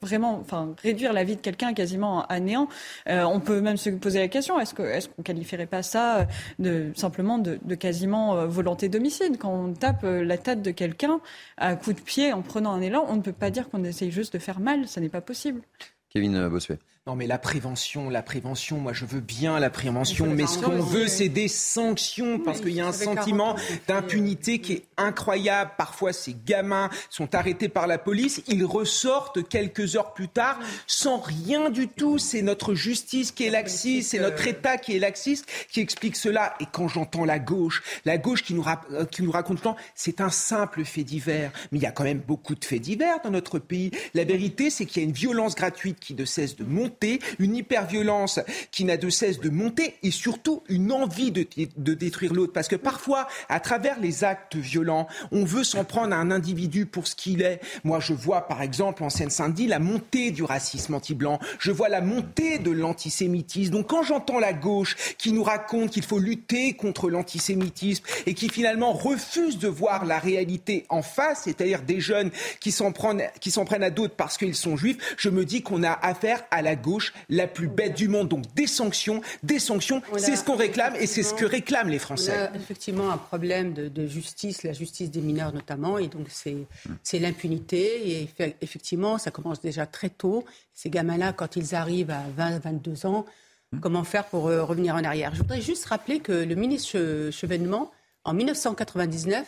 vraiment, 0.02 0.42
réduire 0.82 1.12
la 1.12 1.24
vie 1.24 1.36
de 1.36 1.40
quelqu'un 1.40 1.72
quasiment 1.72 2.24
à 2.26 2.40
néant. 2.40 2.68
on 3.06 3.40
peut 3.40 3.60
même 3.60 3.76
se 3.76 3.90
poser 3.90 4.20
la 4.20 4.28
question 4.28 4.58
est-ce 4.60 4.74
que 4.74 4.82
est-ce 4.82 5.08
qu'on 5.08 5.22
qualifierait 5.22 5.66
pas 5.66 5.82
ça 5.82 6.26
de 6.58 6.92
simplement 6.94 7.38
de, 7.38 7.58
de 7.62 7.74
quasiment 7.74 8.46
volonté 8.46 8.88
d'homicide 8.88 9.38
quand 9.38 9.63
on 9.64 9.72
tape 9.72 10.02
la 10.02 10.34
la 10.34 10.38
tête 10.38 10.62
de 10.62 10.72
quelqu'un 10.72 11.20
à 11.56 11.76
coup 11.76 11.92
de 11.92 12.00
pied 12.00 12.32
en 12.32 12.42
prenant 12.42 12.72
un 12.72 12.80
élan, 12.80 13.04
on 13.08 13.16
ne 13.16 13.22
peut 13.22 13.32
pas 13.32 13.50
dire 13.50 13.70
qu'on 13.70 13.84
essaye 13.84 14.10
juste 14.10 14.34
de 14.34 14.40
faire 14.40 14.58
mal, 14.58 14.88
ça 14.88 15.00
n'est 15.00 15.08
pas 15.08 15.20
possible. 15.20 15.62
Kevin 16.08 16.48
Bossuet. 16.48 16.78
Non, 17.06 17.16
mais 17.16 17.26
la 17.26 17.36
prévention, 17.36 18.08
la 18.08 18.22
prévention, 18.22 18.78
moi 18.78 18.94
je 18.94 19.04
veux 19.04 19.20
bien 19.20 19.60
la 19.60 19.68
prévention, 19.68 20.26
mais, 20.26 20.46
ce 20.46 20.58
qu'on 20.58 20.80
veut, 20.80 21.06
c'est 21.06 21.28
des 21.28 21.48
sanctions, 21.48 22.38
parce 22.38 22.62
qu'il 22.62 22.70
y 22.70 22.80
a 22.80 22.86
un 22.86 22.92
sentiment 22.92 23.56
d'impunité 23.86 24.58
qui 24.58 24.72
est 24.72 24.84
incroyable. 24.96 25.72
Parfois, 25.76 26.14
ces 26.14 26.34
gamins 26.46 26.88
sont 27.10 27.34
arrêtés 27.34 27.68
par 27.68 27.86
la 27.86 27.98
police, 27.98 28.42
ils 28.48 28.64
ressortent 28.64 29.46
quelques 29.46 29.96
heures 29.96 30.14
plus 30.14 30.28
tard 30.28 30.58
sans 30.86 31.18
rien 31.18 31.68
du 31.68 31.88
tout. 31.88 32.16
C'est 32.16 32.40
notre 32.40 32.72
justice 32.72 33.32
qui 33.32 33.44
est 33.44 33.50
laxiste, 33.50 34.12
c'est 34.12 34.20
notre 34.20 34.46
État 34.46 34.78
qui 34.78 34.96
est 34.96 34.98
laxiste 34.98 35.46
qui 35.70 35.80
explique 35.80 36.16
cela. 36.16 36.54
Et 36.58 36.64
quand 36.72 36.88
j'entends 36.88 37.26
la 37.26 37.38
gauche, 37.38 37.82
la 38.06 38.16
gauche 38.16 38.42
qui 38.42 38.54
nous, 38.54 38.64
euh, 38.92 39.04
qui 39.04 39.22
nous 39.22 39.30
raconte 39.30 39.60
tout 39.60 39.74
c'est 39.94 40.22
un 40.22 40.30
simple 40.30 40.86
fait 40.86 41.04
divers. 41.04 41.52
Mais 41.70 41.80
il 41.80 41.82
y 41.82 41.86
a 41.86 41.92
quand 41.92 42.04
même 42.04 42.22
beaucoup 42.26 42.54
de 42.54 42.64
faits 42.64 42.80
divers 42.80 43.20
dans 43.22 43.30
notre 43.30 43.58
pays. 43.58 43.90
La 44.14 44.24
vérité, 44.24 44.70
c'est 44.70 44.86
qu'il 44.86 45.02
y 45.02 45.04
a 45.04 45.08
une 45.08 45.14
violence 45.14 45.54
gratuite 45.54 46.00
qui 46.00 46.14
ne 46.14 46.24
cesse 46.24 46.56
de 46.56 46.64
monter 46.64 46.93
une 47.38 47.56
hyperviolence 47.56 48.40
qui 48.70 48.84
n'a 48.84 48.96
de 48.96 49.10
cesse 49.10 49.40
de 49.40 49.50
monter 49.50 49.94
et 50.02 50.10
surtout 50.10 50.62
une 50.68 50.92
envie 50.92 51.30
de, 51.30 51.46
de 51.76 51.94
détruire 51.94 52.32
l'autre. 52.32 52.52
Parce 52.52 52.68
que 52.68 52.76
parfois, 52.76 53.28
à 53.48 53.60
travers 53.60 54.00
les 54.00 54.24
actes 54.24 54.56
violents, 54.56 55.06
on 55.32 55.44
veut 55.44 55.64
s'en 55.64 55.84
prendre 55.84 56.14
à 56.14 56.18
un 56.18 56.30
individu 56.30 56.86
pour 56.86 57.06
ce 57.06 57.14
qu'il 57.14 57.42
est. 57.42 57.60
Moi, 57.84 58.00
je 58.00 58.12
vois 58.12 58.48
par 58.48 58.62
exemple 58.62 59.02
en 59.02 59.10
Seine-Saint-Denis 59.10 59.66
la 59.66 59.78
montée 59.78 60.30
du 60.30 60.42
racisme 60.42 60.94
anti-blanc. 60.94 61.38
Je 61.58 61.70
vois 61.70 61.88
la 61.88 62.00
montée 62.00 62.58
de 62.58 62.70
l'antisémitisme. 62.70 63.72
Donc 63.72 63.88
quand 63.88 64.02
j'entends 64.02 64.38
la 64.38 64.52
gauche 64.52 64.96
qui 65.18 65.32
nous 65.32 65.42
raconte 65.42 65.90
qu'il 65.90 66.04
faut 66.04 66.18
lutter 66.18 66.74
contre 66.74 67.10
l'antisémitisme 67.10 68.04
et 68.26 68.34
qui 68.34 68.48
finalement 68.48 68.92
refuse 68.92 69.58
de 69.58 69.68
voir 69.68 70.04
la 70.04 70.18
réalité 70.18 70.86
en 70.88 71.02
face, 71.02 71.42
c'est-à-dire 71.44 71.82
des 71.82 72.00
jeunes 72.00 72.30
qui 72.60 72.72
s'en 72.72 72.92
prennent, 72.92 73.24
qui 73.40 73.50
s'en 73.50 73.64
prennent 73.64 73.82
à 73.82 73.90
d'autres 73.90 74.14
parce 74.14 74.38
qu'ils 74.38 74.54
sont 74.54 74.76
juifs, 74.76 75.14
je 75.16 75.28
me 75.28 75.44
dis 75.44 75.62
qu'on 75.62 75.82
a 75.82 75.92
affaire 75.92 76.44
à 76.50 76.62
la 76.62 76.76
gauche 76.84 77.14
la 77.30 77.46
plus 77.46 77.68
bête 77.68 77.96
du 77.96 78.08
monde. 78.08 78.28
Donc 78.28 78.44
des 78.54 78.66
sanctions, 78.66 79.22
des 79.42 79.58
sanctions, 79.58 80.02
c'est 80.18 80.36
ce 80.36 80.44
qu'on 80.44 80.56
réclame 80.56 80.94
et 80.96 81.06
c'est 81.06 81.22
ce 81.22 81.34
que 81.34 81.44
réclament 81.44 81.88
les 81.88 81.98
Français. 81.98 82.48
On 82.50 82.54
a 82.54 82.56
effectivement 82.56 83.10
un 83.10 83.16
problème 83.16 83.72
de, 83.72 84.06
justice, 84.06 84.62
la 84.62 84.72
justice 84.72 85.10
des 85.10 85.20
mineurs 85.20 85.52
notamment, 85.52 85.98
et 85.98 86.08
donc 86.08 86.26
c'est 86.30 87.18
l'impunité. 87.18 88.10
Et 88.10 88.28
effectivement, 88.60 89.18
ça 89.18 89.30
commence 89.30 89.60
déjà 89.60 89.86
très 89.86 90.10
tôt. 90.10 90.44
Ces 90.74 90.90
gamins-là, 90.90 91.32
quand 91.32 91.56
ils 91.56 91.74
arrivent 91.74 92.10
à 92.10 92.22
20, 92.36 92.58
22 92.58 93.06
ans, 93.06 93.24
hmm. 93.72 93.80
comment 93.80 94.04
faire 94.04 94.26
pour 94.26 94.48
euh, 94.48 94.62
revenir 94.64 94.94
en 94.94 95.04
arrière? 95.04 95.34
Je 95.34 95.40
voudrais 95.40 95.62
juste 95.62 95.86
rappeler 95.86 96.20
que 96.20 96.32
le 96.32 96.54
ministre 96.54 97.30
Chevènement, 97.30 97.90
en 98.24 98.34
1999, 98.34 99.46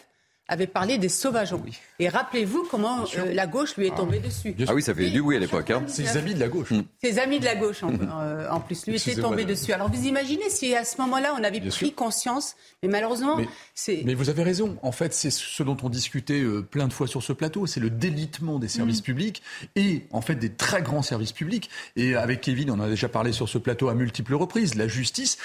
avait 0.48 0.66
parlé 0.66 0.98
des 0.98 1.08
sauvageons. 1.08 1.62
Et 1.98 2.08
rappelez-vous 2.08 2.66
comment 2.70 3.04
euh, 3.16 3.32
la 3.32 3.46
gauche 3.46 3.76
lui 3.76 3.86
est 3.86 3.96
tombée 3.96 4.20
dessus. 4.20 4.54
Ah 4.66 4.74
oui, 4.74 4.82
ça 4.82 4.94
fait 4.94 5.10
du 5.10 5.22
bruit 5.22 5.36
à 5.36 5.40
l'époque. 5.40 5.70
Hein. 5.70 5.82
Ses 5.86 6.16
amis 6.16 6.34
de 6.34 6.40
la 6.40 6.48
gauche. 6.48 6.72
Ses 7.02 7.18
amis 7.18 7.40
de 7.40 7.44
la 7.44 7.56
gauche, 7.56 7.82
en, 7.82 7.92
euh, 8.20 8.48
en 8.50 8.60
plus, 8.60 8.86
lui 8.86 8.96
étaient 8.96 9.16
tombés 9.16 9.44
dessus. 9.44 9.72
Alors 9.72 9.90
vous 9.90 10.06
imaginez 10.06 10.48
si 10.48 10.74
à 10.74 10.84
ce 10.84 11.00
moment-là, 11.00 11.34
on 11.38 11.42
avait 11.42 11.60
pris 11.60 11.92
conscience, 11.92 12.56
mais 12.82 12.88
malheureusement, 12.88 13.38
c'est... 13.74 14.02
Mais 14.04 14.14
vous 14.14 14.30
avez 14.30 14.42
raison. 14.42 14.76
En 14.82 14.92
fait, 14.92 15.14
c'est 15.14 15.30
ce 15.30 15.62
dont 15.62 15.76
on 15.82 15.88
discutait 15.88 16.40
euh, 16.40 16.62
plein 16.62 16.86
de 16.86 16.92
fois 16.92 17.06
sur 17.06 17.22
ce 17.22 17.32
plateau, 17.32 17.66
c'est 17.66 17.80
le 17.80 17.90
délitement 17.90 18.58
des 18.58 18.68
services 18.68 19.00
mm. 19.00 19.04
publics 19.04 19.42
et 19.74 20.04
en 20.12 20.20
fait 20.20 20.36
des 20.36 20.52
très 20.52 20.82
grands 20.82 21.02
services 21.02 21.32
publics. 21.32 21.70
Et 21.96 22.14
avec 22.14 22.40
Kevin, 22.40 22.70
on 22.70 22.74
en 22.74 22.80
a 22.80 22.88
déjà 22.88 23.08
parlé 23.08 23.32
sur 23.32 23.48
ce 23.48 23.58
plateau 23.58 23.88
à 23.88 23.94
multiples 23.94 24.34
reprises. 24.34 24.74
La 24.74 24.86
justice, 24.86 25.38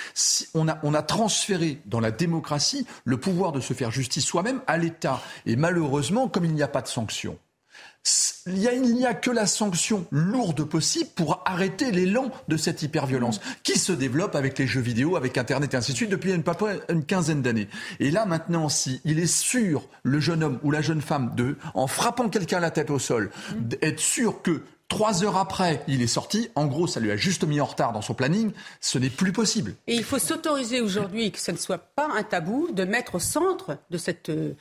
on 0.54 0.68
a, 0.68 0.80
on 0.84 0.94
a 0.94 1.02
transféré 1.02 1.80
dans 1.86 2.00
la 2.00 2.12
démocratie 2.12 2.86
le 3.06 3.18
pouvoir 3.18 3.52
de 3.52 3.60
se 3.60 3.74
faire 3.74 3.90
justice 3.90 4.26
soi-même 4.26 4.62
à 4.68 4.78
l'État. 4.78 4.91
Et 5.46 5.56
malheureusement, 5.56 6.28
comme 6.28 6.46
il 6.46 6.54
n'y 6.54 6.64
a 6.64 6.68
pas 6.68 6.82
de 6.82 6.88
sanction, 6.88 7.38
il 8.48 8.82
n'y 8.96 9.06
a, 9.06 9.14
que 9.14 9.30
la 9.30 9.46
sanction 9.46 10.08
lourde 10.10 10.64
possible 10.64 11.12
pour 11.16 11.44
arrêter 11.46 11.92
l'élan 11.92 12.32
de 12.48 12.58
cette 12.58 12.82
hyperviolence 12.82 13.40
qui 13.62 13.78
se 13.78 13.92
développe 13.92 14.36
avec 14.36 14.58
les 14.58 14.66
jeux 14.66 14.82
vidéo, 14.82 15.16
avec 15.16 15.38
Internet 15.38 15.74
et 15.74 15.78
ainsi 15.78 15.92
de 15.92 15.98
suite 15.98 16.10
depuis 16.10 16.34
une, 16.34 17.06
quinzaine 17.06 17.44
d'années. 17.44 17.68
Et 18.00 18.10
là, 18.10 18.26
maintenant, 18.26 18.70
si 18.70 19.02
il 19.06 19.20
est 19.20 19.32
sûr, 19.32 19.88
le 20.02 20.20
jeune 20.20 20.44
homme 20.44 20.60
ou 20.64 20.72
la 20.72 20.82
jeune 20.82 21.02
femme, 21.02 21.36
de, 21.36 21.58
en 21.76 21.86
frappant 21.86 22.30
quelqu'un 22.30 22.60
la 22.60 22.72
tête 22.72 22.90
au 22.90 22.98
sol, 22.98 23.30
d'être 23.56 24.00
sûr 24.00 24.42
que 24.42 24.64
Trois 24.92 25.24
heures 25.24 25.38
après, 25.38 25.82
il 25.88 26.02
est 26.02 26.08
sorti. 26.08 26.50
En 26.56 26.66
gros, 26.68 26.86
ça 26.86 27.00
lui 27.00 27.12
a 27.12 27.16
juste 27.16 27.46
mis 27.46 27.62
en 27.62 27.66
retard 27.66 27.94
dans 27.94 28.02
son 28.02 28.14
planning. 28.14 28.52
Ce 28.82 28.98
n'est 28.98 29.10
plus 29.10 29.32
possible. 29.32 29.74
Et 29.88 29.96
il 29.96 30.04
faut 30.04 30.20
s'autoriser 30.20 30.82
aujourd'hui 30.82 31.32
que 31.32 31.40
ce 31.40 31.52
ne 31.52 31.56
soit 31.56 31.78
pas 31.78 32.10
un 32.14 32.24
tabou 32.24 32.68
de 32.74 32.84
mettre 32.84 33.16
au 33.16 33.20
centre 33.20 33.78
de 33.90 33.98
cette, 33.98 34.28
euh, 34.30 34.54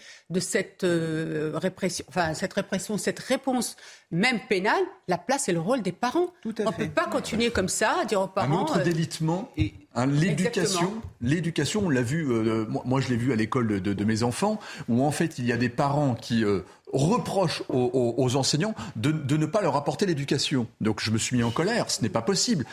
enfin 2.09 2.35
cette 2.35 2.53
répression, 2.53 2.97
cette 2.97 3.19
réponse 3.19 3.75
même 4.11 4.41
pénale, 4.49 4.83
la 5.09 5.19
place 5.19 5.49
et 5.49 5.53
le 5.53 5.61
rôle 5.61 5.83
des 5.83 5.93
parents. 5.93 6.33
On 6.45 6.49
ne 6.49 6.71
peut 6.73 6.89
pas 6.89 7.07
continuer 7.07 7.51
comme 7.51 7.69
ça 7.69 7.99
à 8.03 8.05
dire 8.05 8.21
aux 8.21 8.27
parents. 8.27 8.59
Un 8.59 8.63
autre 8.63 8.79
euh, 8.79 8.85
délitement 8.85 9.51
et 9.57 9.75
Hein, 9.97 10.07
l'éducation, 10.07 11.03
l'éducation, 11.21 11.83
on 11.87 11.91
l'a 11.91 12.03
vu, 12.03 12.31
euh, 12.31 12.65
moi, 12.85 13.01
je 13.01 13.09
l'ai 13.09 13.17
vu 13.17 13.33
à 13.33 13.37
l'école 13.37 13.81
de, 13.81 14.05
mes 14.05 14.23
enfants, 14.23 14.61
où 14.89 15.05
en 15.05 15.11
fait 15.11 15.39
il 15.39 15.47
y 15.47 15.53
a 15.53 15.57
des 15.57 15.69
parents 15.69 16.15
qui 16.15 16.45
euh, 16.45 16.61
reprochent 16.93 17.65
aux, 17.69 18.37
enseignants 18.37 18.75
de, 18.95 19.37
ne 19.37 19.47
pas 19.47 19.63
leur 19.63 19.75
apporter 19.75 20.07
l'éducation. 20.07 20.69
Donc 20.81 21.01
je 21.01 21.11
me 21.11 21.19
suis 21.19 21.37
mis 21.37 21.43
en 21.43 21.51
colère, 21.51 21.91
ce 21.91 22.03
n'est 22.03 22.09
pas 22.09 22.23
possible. 22.23 22.67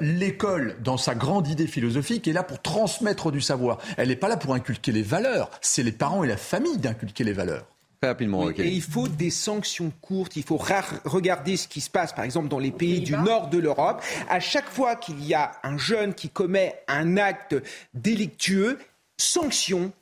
L'école, 0.00 0.76
dans 0.82 0.96
sa 0.96 1.14
grande 1.14 1.46
idée 1.46 1.66
philosophique, 1.66 2.26
est 2.26 2.32
là 2.32 2.42
pour 2.42 2.62
transmettre 2.62 3.30
du 3.30 3.42
savoir. 3.42 3.76
Elle 3.98 4.08
n'est 4.08 4.16
pas 4.16 4.28
là 4.28 4.38
pour 4.38 4.54
inculquer 4.54 4.92
les 4.92 5.02
valeurs, 5.02 5.50
c'est 5.60 5.82
les 5.82 5.92
parents 5.92 6.24
et 6.24 6.28
la 6.28 6.38
famille 6.38 6.78
d'inculquer 6.78 7.24
les 7.24 7.34
valeurs. 7.34 7.66
Rapidement, 8.08 8.50
Et 8.50 8.68
il 8.68 8.82
faut 8.82 9.08
des 9.08 9.30
sanctions 9.30 9.92
courtes. 10.00 10.36
Il 10.36 10.42
faut 10.42 10.56
regarder 10.56 11.56
ce 11.56 11.68
qui 11.68 11.80
se 11.80 11.90
passe, 11.90 12.12
par 12.12 12.24
exemple, 12.24 12.48
dans 12.48 12.58
les 12.58 12.70
pays 12.70 13.00
du 13.00 13.12
nord 13.12 13.48
de 13.48 13.58
l'Europe. 13.58 14.02
À 14.28 14.40
chaque 14.40 14.68
fois 14.68 14.96
qu'il 14.96 15.24
y 15.24 15.34
a 15.34 15.52
un 15.62 15.76
jeune 15.76 16.14
qui 16.14 16.30
commet 16.30 16.82
un 16.88 17.16
acte 17.16 17.56
délictueux, 17.92 18.78
sanction, 19.18 19.92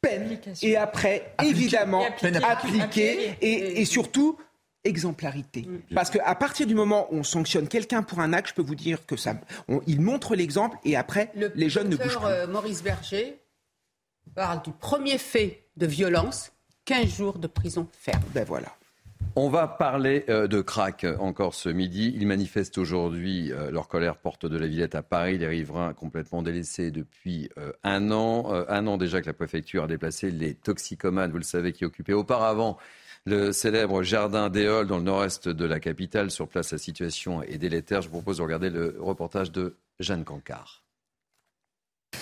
peine, 0.00 0.38
et 0.62 0.76
après, 0.76 1.34
évidemment, 1.42 2.04
peine 2.20 2.36
appliquée, 2.44 3.36
et, 3.40 3.84
surtout 3.84 4.38
exemplarité. 4.84 5.66
Parce 5.94 6.10
qu'à 6.10 6.34
partir 6.34 6.66
du 6.66 6.74
moment 6.74 7.06
où 7.12 7.18
on 7.18 7.24
sanctionne 7.24 7.68
quelqu'un 7.68 8.02
pour 8.02 8.20
un 8.20 8.32
acte, 8.32 8.48
je 8.50 8.54
peux 8.54 8.62
vous 8.62 8.74
dire 8.74 9.04
que 9.06 9.16
ça, 9.16 9.34
il 9.86 10.00
montre 10.00 10.34
l'exemple 10.34 10.76
et 10.84 10.96
après, 10.96 11.32
les 11.54 11.68
jeunes 11.68 11.88
ne 11.88 11.96
bougent 11.96 12.18
plus. 12.18 12.26
Euh, 12.26 12.46
Maurice 12.48 12.82
Berger 12.82 13.38
parle 14.34 14.62
du 14.62 14.70
premier 14.72 15.18
fait 15.18 15.64
de 15.76 15.86
violence 15.86 16.52
15 16.84 17.16
jours 17.16 17.38
de 17.38 17.46
prison 17.46 17.88
ferme. 17.92 18.22
Ben 18.34 18.44
voilà. 18.44 18.68
On 19.34 19.48
va 19.48 19.66
parler 19.66 20.26
euh, 20.28 20.46
de 20.46 20.60
crack 20.60 21.06
encore 21.18 21.54
ce 21.54 21.70
midi. 21.70 22.12
Ils 22.16 22.26
manifestent 22.26 22.76
aujourd'hui 22.76 23.50
euh, 23.50 23.70
leur 23.70 23.88
colère 23.88 24.16
porte 24.16 24.44
de 24.44 24.58
la 24.58 24.66
Villette 24.66 24.94
à 24.94 25.02
Paris. 25.02 25.38
Les 25.38 25.46
riverains 25.46 25.94
complètement 25.94 26.42
délaissés 26.42 26.90
depuis 26.90 27.48
euh, 27.56 27.72
un 27.82 28.10
an. 28.10 28.52
un 28.68 28.86
an 28.86 28.98
déjà 28.98 29.22
que 29.22 29.26
la 29.26 29.32
préfecture 29.32 29.84
a 29.84 29.86
déplacé 29.86 30.30
les 30.30 30.54
toxicomanes, 30.54 31.30
vous 31.30 31.38
le 31.38 31.44
savez, 31.44 31.72
qui 31.72 31.86
occupaient 31.86 32.12
auparavant 32.12 32.76
le 33.24 33.52
célèbre 33.52 34.02
jardin 34.02 34.50
d'Éole 34.50 34.86
dans 34.86 34.98
le 34.98 35.04
nord-est 35.04 35.48
de 35.48 35.64
la 35.64 35.80
capitale. 35.80 36.30
Sur 36.30 36.48
place, 36.48 36.72
la 36.72 36.78
situation 36.78 37.42
est 37.42 37.58
délétère. 37.58 38.02
Je 38.02 38.08
vous 38.08 38.14
propose 38.16 38.38
de 38.38 38.42
regarder 38.42 38.68
le 38.68 38.96
reportage 38.98 39.50
de 39.50 39.76
Jeanne 39.98 40.24
Cancard. 40.24 40.81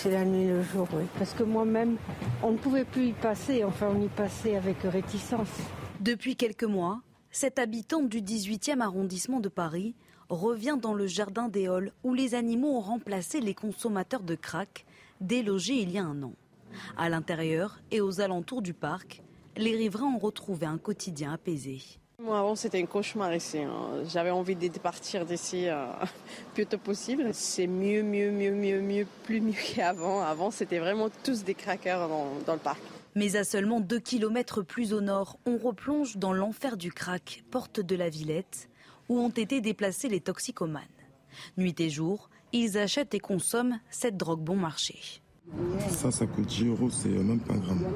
C'est 0.03 0.11
la 0.11 0.25
nuit 0.25 0.47
le 0.47 0.63
jour, 0.63 0.89
oui. 0.95 1.05
Parce 1.19 1.35
que 1.35 1.43
moi-même, 1.43 1.99
on 2.43 2.53
ne 2.53 2.57
pouvait 2.57 2.87
plus 2.87 3.09
y 3.09 3.13
passer, 3.13 3.65
enfin 3.65 3.93
on 3.95 4.01
y 4.01 4.09
passait 4.09 4.57
avec 4.57 4.79
réticence. 4.83 5.51
Depuis 6.01 6.37
quelques 6.37 6.65
mois, 6.65 7.03
cette 7.31 7.59
habitante 7.59 8.09
du 8.09 8.23
18e 8.23 8.81
arrondissement 8.81 9.41
de 9.41 9.51
Paris 9.51 9.95
revient 10.31 10.79
dans 10.81 10.95
le 10.95 11.07
jardin 11.07 11.49
des 11.49 11.69
Halles 11.69 11.93
où 12.03 12.15
les 12.15 12.35
animaux 12.35 12.79
ont 12.79 12.81
remplacé 12.81 13.41
les 13.41 13.53
consommateurs 13.53 14.23
de 14.23 14.37
crack 14.37 14.87
délogés 15.21 15.83
il 15.83 15.91
y 15.91 15.99
a 15.99 16.05
un 16.05 16.23
an. 16.23 16.33
À 16.97 17.11
l'intérieur 17.11 17.79
et 17.91 18.01
aux 18.01 18.23
alentours 18.23 18.63
du 18.63 18.73
parc, 18.73 19.23
les 19.59 19.77
riverains 19.77 20.15
ont 20.15 20.19
retrouvé 20.19 20.65
un 20.65 20.79
quotidien 20.79 21.35
apaisé. 21.35 21.83
Moi, 22.23 22.39
avant, 22.39 22.55
c'était 22.55 22.83
un 22.83 22.87
cauchemar 22.87 23.35
ici. 23.35 23.59
Hein. 23.59 24.05
J'avais 24.07 24.31
envie 24.31 24.55
de 24.55 24.69
partir 24.79 25.25
d'ici 25.25 25.69
euh, 25.69 25.87
plus 26.55 26.67
tôt 26.67 26.77
possible. 26.77 27.31
C'est 27.33 27.67
mieux, 27.67 28.03
mieux, 28.03 28.31
mieux, 28.31 28.53
mieux, 28.53 28.81
mieux, 28.83 29.07
plus 29.25 29.41
mieux 29.41 29.55
qu'avant. 29.75 30.21
Avant, 30.21 30.51
c'était 30.51 30.81
vraiment 30.81 31.09
tous 31.25 31.45
des 31.45 31.55
craqueurs 31.55 32.09
dans, 32.09 32.53
le 32.53 32.59
parc. 32.59 32.81
Mais 33.15 33.37
à 33.37 33.45
seulement 33.45 33.81
2 33.81 33.99
km 34.01 34.61
plus 34.63 34.93
au 34.93 35.01
nord, 35.01 35.39
on 35.47 35.57
replonge 35.57 36.19
dans 36.19 36.35
l'enfer 36.35 36.77
du 36.77 36.93
crack, 36.93 37.43
porte 37.51 37.81
de 37.81 37.97
la 37.97 38.11
Villette, 38.11 38.69
où 39.09 39.19
ont 39.19 39.31
été 39.31 39.63
déplacés 39.63 40.09
les 40.09 40.21
toxicomanes. 40.21 40.83
Nuit 41.57 41.81
et 41.81 41.89
jour, 41.89 42.29
ils 42.53 42.77
achètent 42.77 43.15
et 43.15 43.21
consomment 43.21 43.81
cette 43.89 44.19
drogue 44.19 44.43
bon 44.43 44.57
marché. 44.57 45.23
Ça, 45.89 46.11
ça 46.11 46.27
coûte 46.27 46.47
10 46.47 46.67
euros, 46.67 46.91
c'est 46.91 47.09
même 47.09 47.41
pas 47.41 47.55
gramme. 47.55 47.87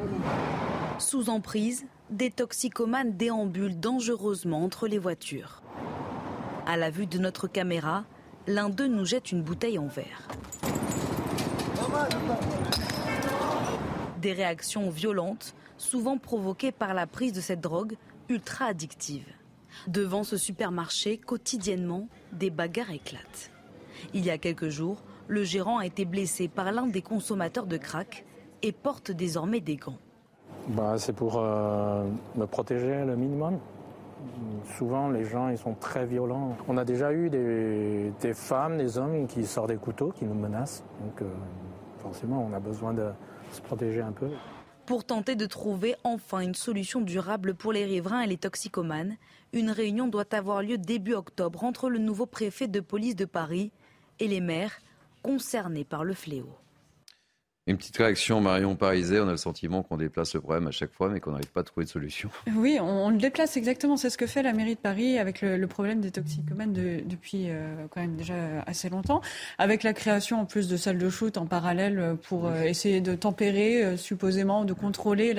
Sous 0.98 1.28
emprise, 1.28 1.84
des 2.14 2.30
toxicomanes 2.30 3.16
déambulent 3.16 3.80
dangereusement 3.80 4.62
entre 4.62 4.86
les 4.86 4.98
voitures. 4.98 5.62
À 6.64 6.76
la 6.76 6.88
vue 6.88 7.06
de 7.06 7.18
notre 7.18 7.48
caméra, 7.48 8.04
l'un 8.46 8.70
d'eux 8.70 8.86
nous 8.86 9.04
jette 9.04 9.32
une 9.32 9.42
bouteille 9.42 9.80
en 9.80 9.88
verre. 9.88 10.28
Des 14.22 14.32
réactions 14.32 14.90
violentes, 14.90 15.56
souvent 15.76 16.16
provoquées 16.16 16.70
par 16.70 16.94
la 16.94 17.08
prise 17.08 17.32
de 17.32 17.40
cette 17.40 17.60
drogue 17.60 17.96
ultra 18.28 18.66
addictive. 18.66 19.26
Devant 19.88 20.22
ce 20.22 20.36
supermarché, 20.36 21.18
quotidiennement, 21.18 22.08
des 22.32 22.50
bagarres 22.50 22.92
éclatent. 22.92 23.50
Il 24.12 24.24
y 24.24 24.30
a 24.30 24.38
quelques 24.38 24.68
jours, 24.68 25.02
le 25.26 25.42
gérant 25.42 25.78
a 25.78 25.86
été 25.86 26.04
blessé 26.04 26.46
par 26.46 26.70
l'un 26.70 26.86
des 26.86 27.02
consommateurs 27.02 27.66
de 27.66 27.76
crack 27.76 28.24
et 28.62 28.70
porte 28.70 29.10
désormais 29.10 29.60
des 29.60 29.76
gants. 29.76 29.98
Bah, 30.68 30.94
c'est 30.96 31.12
pour 31.12 31.38
euh, 31.38 32.04
me 32.36 32.46
protéger 32.46 33.04
le 33.04 33.16
minimum. 33.16 33.58
Souvent, 34.78 35.10
les 35.10 35.24
gens, 35.24 35.50
ils 35.50 35.58
sont 35.58 35.74
très 35.74 36.06
violents. 36.06 36.56
On 36.68 36.78
a 36.78 36.84
déjà 36.86 37.12
eu 37.12 37.28
des, 37.28 38.34
femmes, 38.34 38.78
des 38.78 38.96
hommes 38.96 39.26
qui 39.26 39.44
sortent 39.44 39.68
des 39.68 39.76
couteaux, 39.76 40.10
qui 40.12 40.24
nous 40.24 40.34
menacent. 40.34 40.82
Donc, 41.02 41.20
euh, 41.20 41.26
forcément, 41.98 42.48
on 42.50 42.54
a 42.54 42.60
besoin 42.60 42.94
de 42.94 43.10
se 43.52 43.60
protéger 43.60 44.00
un 44.00 44.12
peu. 44.12 44.28
Pour 44.86 45.04
tenter 45.04 45.36
de 45.36 45.46
trouver 45.46 45.96
enfin 46.04 46.40
une 46.40 46.54
solution 46.54 47.02
durable 47.02 47.54
pour 47.54 47.72
les 47.72 47.84
riverains 47.84 48.22
et 48.22 48.26
les 48.26 48.38
toxicomanes, 48.38 49.16
une 49.52 49.70
réunion 49.70 50.08
doit 50.08 50.34
avoir 50.34 50.62
lieu 50.62 50.78
début 50.78 51.14
octobre 51.14 51.64
entre 51.64 51.90
le 51.90 51.98
nouveau 51.98 52.26
préfet 52.26 52.68
de 52.68 52.80
police 52.80 53.16
de 53.16 53.24
Paris 53.26 53.70
et 54.18 54.28
les 54.28 54.40
maires 54.40 54.80
concernés 55.22 55.84
par 55.84 56.04
le 56.04 56.14
fléau. 56.14 56.48
Une 57.66 57.78
petite 57.78 57.96
réaction, 57.96 58.42
Marion 58.42 58.76
Pariset. 58.76 59.20
On 59.20 59.28
a 59.28 59.30
le 59.30 59.38
sentiment 59.38 59.82
qu'on 59.82 59.96
déplace 59.96 60.34
le 60.34 60.42
problème 60.42 60.66
à 60.66 60.70
chaque 60.70 60.92
fois, 60.92 61.08
mais 61.08 61.18
qu'on 61.18 61.30
n'arrive 61.30 61.50
pas 61.50 61.60
à 61.60 61.62
trouver 61.62 61.86
de 61.86 61.90
solution. 61.90 62.28
Oui, 62.56 62.78
on, 62.80 63.08
le 63.08 63.16
déplace 63.16 63.56
exactement. 63.56 63.96
C'est 63.96 64.10
ce 64.10 64.18
que 64.18 64.26
fait 64.26 64.42
la 64.42 64.52
mairie 64.52 64.74
de 64.74 64.80
Paris 64.80 65.18
avec 65.18 65.40
le, 65.40 65.66
problème 65.66 66.00
des 66.00 66.10
toxicomanes 66.10 66.72
depuis 66.72 67.46
euh, 67.48 67.86
quand 67.90 68.00
même 68.02 68.16
déjà 68.16 68.34
assez 68.66 68.90
longtemps. 68.90 69.22
Avec 69.56 69.82
la 69.82 69.94
création 69.94 70.40
en 70.40 70.44
plus 70.44 70.68
de 70.68 70.76
salles 70.76 70.98
de 70.98 71.08
shoot 71.08 71.38
en 71.38 71.46
parallèle 71.46 72.16
pour 72.22 72.46
euh, 72.46 72.62
essayer 72.62 73.00
de 73.00 73.14
tempérer, 73.14 73.82
euh, 73.82 73.96
supposément, 73.96 74.66
de 74.66 74.74
contrôler 74.74 75.34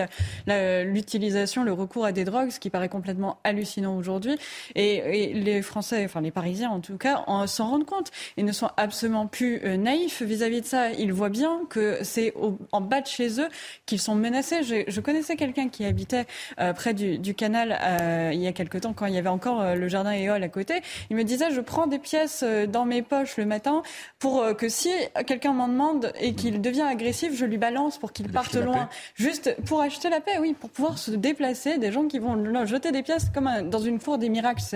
l'utilisation, 0.48 1.64
le 1.64 1.74
recours 1.74 2.06
à 2.06 2.12
des 2.12 2.26
drogues, 2.26 2.50
ce 2.50 2.60
qui 2.60 2.72
paraît 2.72 2.90
complètement 2.90 3.40
hallucinant 3.44 3.98
aujourd'hui. 3.98 4.36
Et, 4.74 5.34
les 5.34 5.62
Français, 5.62 6.04
enfin 6.06 6.22
les 6.22 6.32
Parisiens 6.32 6.72
en 6.72 6.80
tout 6.80 6.98
cas, 6.98 7.24
s'en 7.46 7.70
rendent 7.70 7.86
compte. 7.86 8.12
Ils 8.38 8.46
ne 8.46 8.52
sont 8.52 8.70
absolument 8.78 9.28
plus 9.28 9.62
naïfs 9.78 10.24
vis-à-vis 10.24 10.58
-vis 10.58 10.62
de 10.62 10.66
ça. 10.66 10.92
Ils 10.92 11.14
voient 11.14 11.30
bien 11.30 11.62
que 11.70 12.04
c'est 12.16 12.34
en 12.72 12.82
bas 12.82 13.02
de 13.02 13.08
chez 13.08 13.42
eux 13.42 13.48
qu'ils 13.86 14.00
sont 14.00 14.16
menacés. 14.16 14.64
Je, 14.64 15.00
connaissais 15.00 15.36
quelqu'un 15.36 15.70
qui 15.70 15.86
habitait 15.86 16.26
euh, 16.60 16.74
près 16.74 16.94
du, 16.94 17.36
canal 17.36 17.78
euh, 17.82 18.32
il 18.34 18.40
y 18.40 18.48
a 18.48 18.54
quelque 18.54 18.78
temps, 18.78 18.94
quand 18.94 19.06
il 19.06 19.14
y 19.14 19.18
avait 19.18 19.30
encore 19.30 19.62
euh, 19.62 19.76
le 19.76 19.88
jardin 19.88 20.12
éole 20.12 20.44
à 20.44 20.50
côté. 20.50 20.82
Il 21.10 21.18
me 21.18 21.24
disait, 21.24 21.52
je 21.52 21.62
prends 21.62 21.88
des 21.88 22.00
pièces 22.00 22.44
dans 22.44 22.86
mes 22.86 23.02
poches 23.02 23.38
le 23.38 23.46
matin 23.46 23.84
pour 24.20 24.44
que 24.56 24.70
si 24.70 24.92
quelqu'un 25.28 25.54
m'en 25.54 25.68
demande 25.68 26.12
et 26.20 26.34
qu'il 26.34 26.62
devient 26.62 26.82
agressif, 26.82 27.36
je 27.36 27.46
lui 27.46 27.58
balance 27.58 27.98
pour 27.98 28.14
qu'il 28.14 28.32
parte 28.32 28.56
loin. 28.56 28.90
Juste 29.16 29.56
pour 29.66 29.82
acheter 29.82 30.10
la 30.10 30.22
paix, 30.22 30.38
oui, 30.40 30.56
pour 30.60 30.70
pouvoir 30.70 30.98
se 30.98 31.12
déplacer. 31.12 31.78
Des 31.78 31.92
gens 31.92 32.08
qui 32.08 32.20
vont 32.20 32.66
jeter 32.66 32.92
des 32.92 33.04
pièces 33.04 33.30
comme 33.34 33.50
dans 33.70 33.80
une 33.80 34.00
four 34.00 34.18
des 34.18 34.30
miracles. 34.30 34.62
C'est 34.66 34.76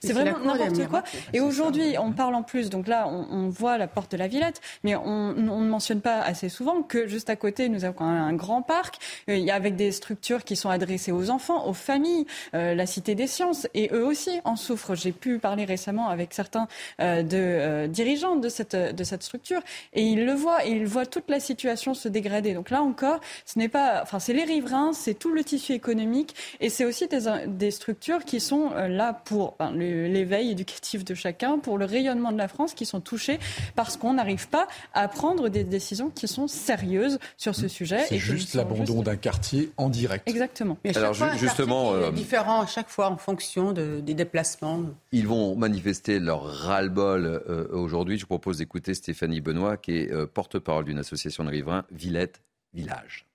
c'est 0.00 0.12
vraiment 0.12 0.38
n'importe 0.38 0.88
quoi. 0.88 1.02
Et 1.32 1.40
aujourd'hui, 1.40 1.96
on 1.98 2.12
parle 2.12 2.34
en 2.34 2.42
plus, 2.42 2.70
donc 2.70 2.86
là, 2.86 3.08
on, 3.08 3.48
voit 3.48 3.76
la 3.76 3.86
porte 3.86 4.12
de 4.12 4.16
la 4.16 4.28
Villette, 4.28 4.60
mais 4.84 4.94
on, 4.96 5.32
ne 5.32 5.68
mentionne 5.68 6.00
pas 6.00 6.20
assez 6.20 6.48
souvent 6.48 6.71
que 6.80 7.06
juste 7.06 7.28
à 7.28 7.36
côté, 7.36 7.68
nous 7.68 7.84
avons 7.84 8.00
un 8.00 8.32
grand 8.32 8.62
parc, 8.62 8.96
euh, 9.28 9.36
il 9.36 9.50
avec 9.50 9.76
des 9.76 9.92
structures 9.92 10.44
qui 10.44 10.56
sont 10.56 10.70
adressées 10.70 11.12
aux 11.12 11.28
enfants, 11.28 11.66
aux 11.66 11.74
familles, 11.74 12.24
euh, 12.54 12.74
la 12.74 12.86
Cité 12.86 13.14
des 13.14 13.26
Sciences, 13.26 13.68
et 13.74 13.90
eux 13.92 14.06
aussi 14.06 14.40
en 14.44 14.56
souffrent. 14.56 14.94
J'ai 14.94 15.12
pu 15.12 15.38
parler 15.38 15.66
récemment 15.66 16.08
avec 16.08 16.32
certains 16.32 16.68
euh, 17.00 17.22
de, 17.22 17.86
dirigeants 17.88 18.36
de 18.36 18.48
cette, 18.48 18.74
de 18.74 19.04
cette 19.04 19.22
structure, 19.22 19.60
et 19.92 20.02
ils 20.02 20.24
le 20.24 20.32
voient, 20.32 20.64
et 20.64 20.70
ils 20.70 20.86
voient 20.86 21.04
toute 21.04 21.28
la 21.28 21.40
situation 21.40 21.92
se 21.92 22.08
dégrader. 22.08 22.54
Donc 22.54 22.70
là 22.70 22.82
encore, 22.82 23.20
ce 23.44 23.58
n'est 23.58 23.68
pas, 23.68 24.00
enfin, 24.02 24.18
c'est 24.18 24.32
les 24.32 24.44
riverains, 24.44 24.94
c'est 24.94 25.14
tout 25.14 25.32
le 25.32 25.44
tissu 25.44 25.72
économique, 25.72 26.34
et 26.60 26.70
c'est 26.70 26.86
aussi 26.86 27.08
des, 27.08 27.20
des 27.46 27.70
structures 27.70 28.24
qui 28.24 28.40
sont 28.40 28.70
là 28.70 29.12
pour 29.12 29.56
l'éveil 29.74 30.52
éducatif 30.52 31.04
de 31.04 31.14
chacun, 31.14 31.58
pour 31.58 31.76
le 31.76 31.84
rayonnement 31.84 32.32
de 32.32 32.38
la 32.38 32.48
France, 32.48 32.74
qui 32.74 32.86
sont 32.86 33.00
touchés 33.00 33.38
parce 33.74 33.96
qu'on 33.96 34.14
n'arrive 34.14 34.48
pas 34.48 34.66
à 34.94 35.08
prendre 35.08 35.48
des 35.48 35.64
décisions 35.64 36.10
qui 36.10 36.28
sont 36.28 36.48
sérieuses 36.62 37.18
sur 37.36 37.54
ce 37.54 37.68
sujet. 37.68 38.04
C'est 38.08 38.18
juste 38.18 38.54
l'abandon 38.54 39.02
d'un 39.02 39.16
quartier 39.16 39.72
en 39.76 39.88
direct. 39.88 40.28
Exactement. 40.28 40.78
Mais 40.84 40.96
Alors 40.96 41.14
justement, 41.36 41.92
euh, 41.92 42.10
différent 42.10 42.62
à 42.62 42.66
chaque 42.66 42.88
fois 42.88 43.08
en 43.10 43.16
fonction 43.16 43.72
des 43.72 44.14
déplacements. 44.14 44.84
Ils 45.12 45.26
vont 45.26 45.56
manifester 45.56 46.18
leur 46.18 46.44
ras-le-bol 46.44 47.26
euh, 47.26 47.68
aujourd'hui. 47.72 48.16
Je 48.16 48.22
vous 48.22 48.28
propose 48.28 48.58
d'écouter 48.58 48.94
Stéphanie 48.94 49.40
Benoît, 49.40 49.76
qui 49.76 49.98
est 49.98 50.12
euh, 50.12 50.26
porte-parole 50.26 50.84
d'une 50.84 50.98
association 50.98 51.44
de 51.44 51.50
riverains, 51.50 51.84
Villette 51.90 52.40
Village. 52.72 53.26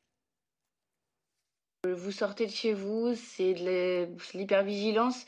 Vous 1.86 2.12
sortez 2.12 2.48
de 2.48 2.52
chez 2.52 2.74
vous, 2.74 3.14
c'est 3.16 3.54
de 3.54 4.08
l'hypervigilance. 4.34 5.26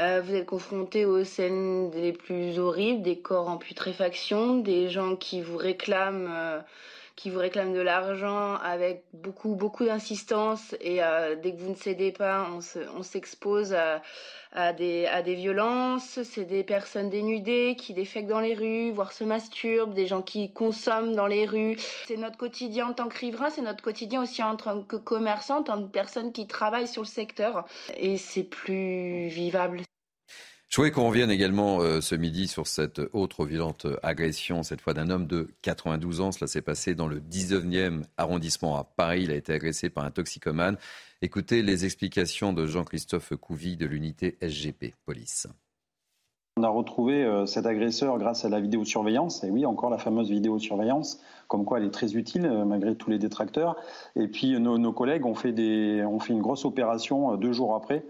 Euh, 0.00 0.20
vous 0.20 0.34
êtes 0.34 0.46
confronté 0.46 1.04
aux 1.04 1.24
scènes 1.24 1.90
les 1.92 2.12
plus 2.12 2.58
horribles, 2.58 3.02
des 3.02 3.20
corps 3.20 3.48
en 3.48 3.58
putréfaction, 3.58 4.58
des 4.58 4.88
gens 4.88 5.14
qui 5.14 5.40
vous 5.40 5.56
réclament, 5.56 6.28
euh, 6.28 6.60
qui 7.16 7.30
vous 7.30 7.38
réclament 7.38 7.72
de 7.72 7.80
l'argent 7.80 8.54
avec 8.56 9.04
beaucoup, 9.12 9.54
beaucoup 9.54 9.84
d'insistance. 9.84 10.74
Et 10.80 11.02
euh, 11.02 11.36
dès 11.36 11.54
que 11.54 11.60
vous 11.60 11.70
ne 11.70 11.76
cédez 11.76 12.12
pas, 12.12 12.48
on 12.96 13.02
s'expose 13.02 13.74
à 13.74 14.02
à 14.54 14.72
des, 14.72 15.06
à 15.06 15.22
des 15.22 15.34
violences, 15.34 16.22
c'est 16.22 16.44
des 16.44 16.62
personnes 16.62 17.10
dénudées 17.10 17.74
qui 17.76 17.92
défèquent 17.92 18.28
dans 18.28 18.40
les 18.40 18.54
rues, 18.54 18.92
voire 18.92 19.12
se 19.12 19.24
masturbent, 19.24 19.94
des 19.94 20.06
gens 20.06 20.22
qui 20.22 20.52
consomment 20.52 21.14
dans 21.14 21.26
les 21.26 21.44
rues. 21.44 21.76
C'est 22.06 22.16
notre 22.16 22.36
quotidien 22.36 22.88
en 22.88 22.92
tant 22.92 23.08
que 23.08 23.18
riverain, 23.18 23.50
c'est 23.50 23.62
notre 23.62 23.82
quotidien 23.82 24.22
aussi 24.22 24.42
en 24.42 24.56
tant 24.56 24.82
que 24.82 24.96
commerçant, 24.96 25.58
en 25.58 25.62
tant 25.64 25.82
que 25.82 25.90
personne 25.90 26.32
qui 26.32 26.46
travaille 26.46 26.86
sur 26.86 27.02
le 27.02 27.08
secteur. 27.08 27.66
Et 27.96 28.16
c'est 28.16 28.44
plus 28.44 29.26
vivable. 29.26 29.82
Je 30.74 30.80
voudrais 30.80 30.90
qu'on 30.90 31.06
revienne 31.06 31.30
également 31.30 31.82
euh, 31.82 32.00
ce 32.00 32.16
midi 32.16 32.48
sur 32.48 32.66
cette 32.66 33.00
autre 33.12 33.44
violente 33.44 33.86
agression, 34.02 34.64
cette 34.64 34.80
fois 34.80 34.92
d'un 34.92 35.08
homme 35.08 35.28
de 35.28 35.50
92 35.62 36.20
ans. 36.20 36.32
Cela 36.32 36.48
s'est 36.48 36.62
passé 36.62 36.96
dans 36.96 37.06
le 37.06 37.20
19e 37.20 38.02
arrondissement 38.16 38.76
à 38.76 38.82
Paris. 38.82 39.22
Il 39.22 39.30
a 39.30 39.36
été 39.36 39.52
agressé 39.52 39.88
par 39.88 40.04
un 40.04 40.10
toxicomane. 40.10 40.76
Écoutez 41.22 41.62
les 41.62 41.84
explications 41.84 42.52
de 42.52 42.66
Jean-Christophe 42.66 43.36
Couvi 43.36 43.76
de 43.76 43.86
l'unité 43.86 44.36
SGP 44.40 44.96
Police. 45.06 45.46
On 46.56 46.64
a 46.64 46.68
retrouvé 46.68 47.24
euh, 47.24 47.46
cet 47.46 47.66
agresseur 47.66 48.18
grâce 48.18 48.44
à 48.44 48.48
la 48.48 48.58
vidéosurveillance, 48.58 49.44
et 49.44 49.50
oui, 49.50 49.66
encore 49.66 49.90
la 49.90 49.98
fameuse 49.98 50.30
vidéosurveillance, 50.30 51.20
comme 51.46 51.64
quoi 51.64 51.78
elle 51.78 51.84
est 51.84 51.90
très 51.90 52.16
utile 52.16 52.46
euh, 52.46 52.64
malgré 52.64 52.96
tous 52.96 53.10
les 53.10 53.20
détracteurs. 53.20 53.76
Et 54.16 54.26
puis 54.26 54.58
nos, 54.58 54.92
collègues 54.92 55.24
ont 55.24 55.36
fait, 55.36 55.50
une 55.50 56.40
grosse 56.40 56.64
opération 56.64 57.36
deux 57.36 57.52
jours 57.52 57.76
après 57.76 58.04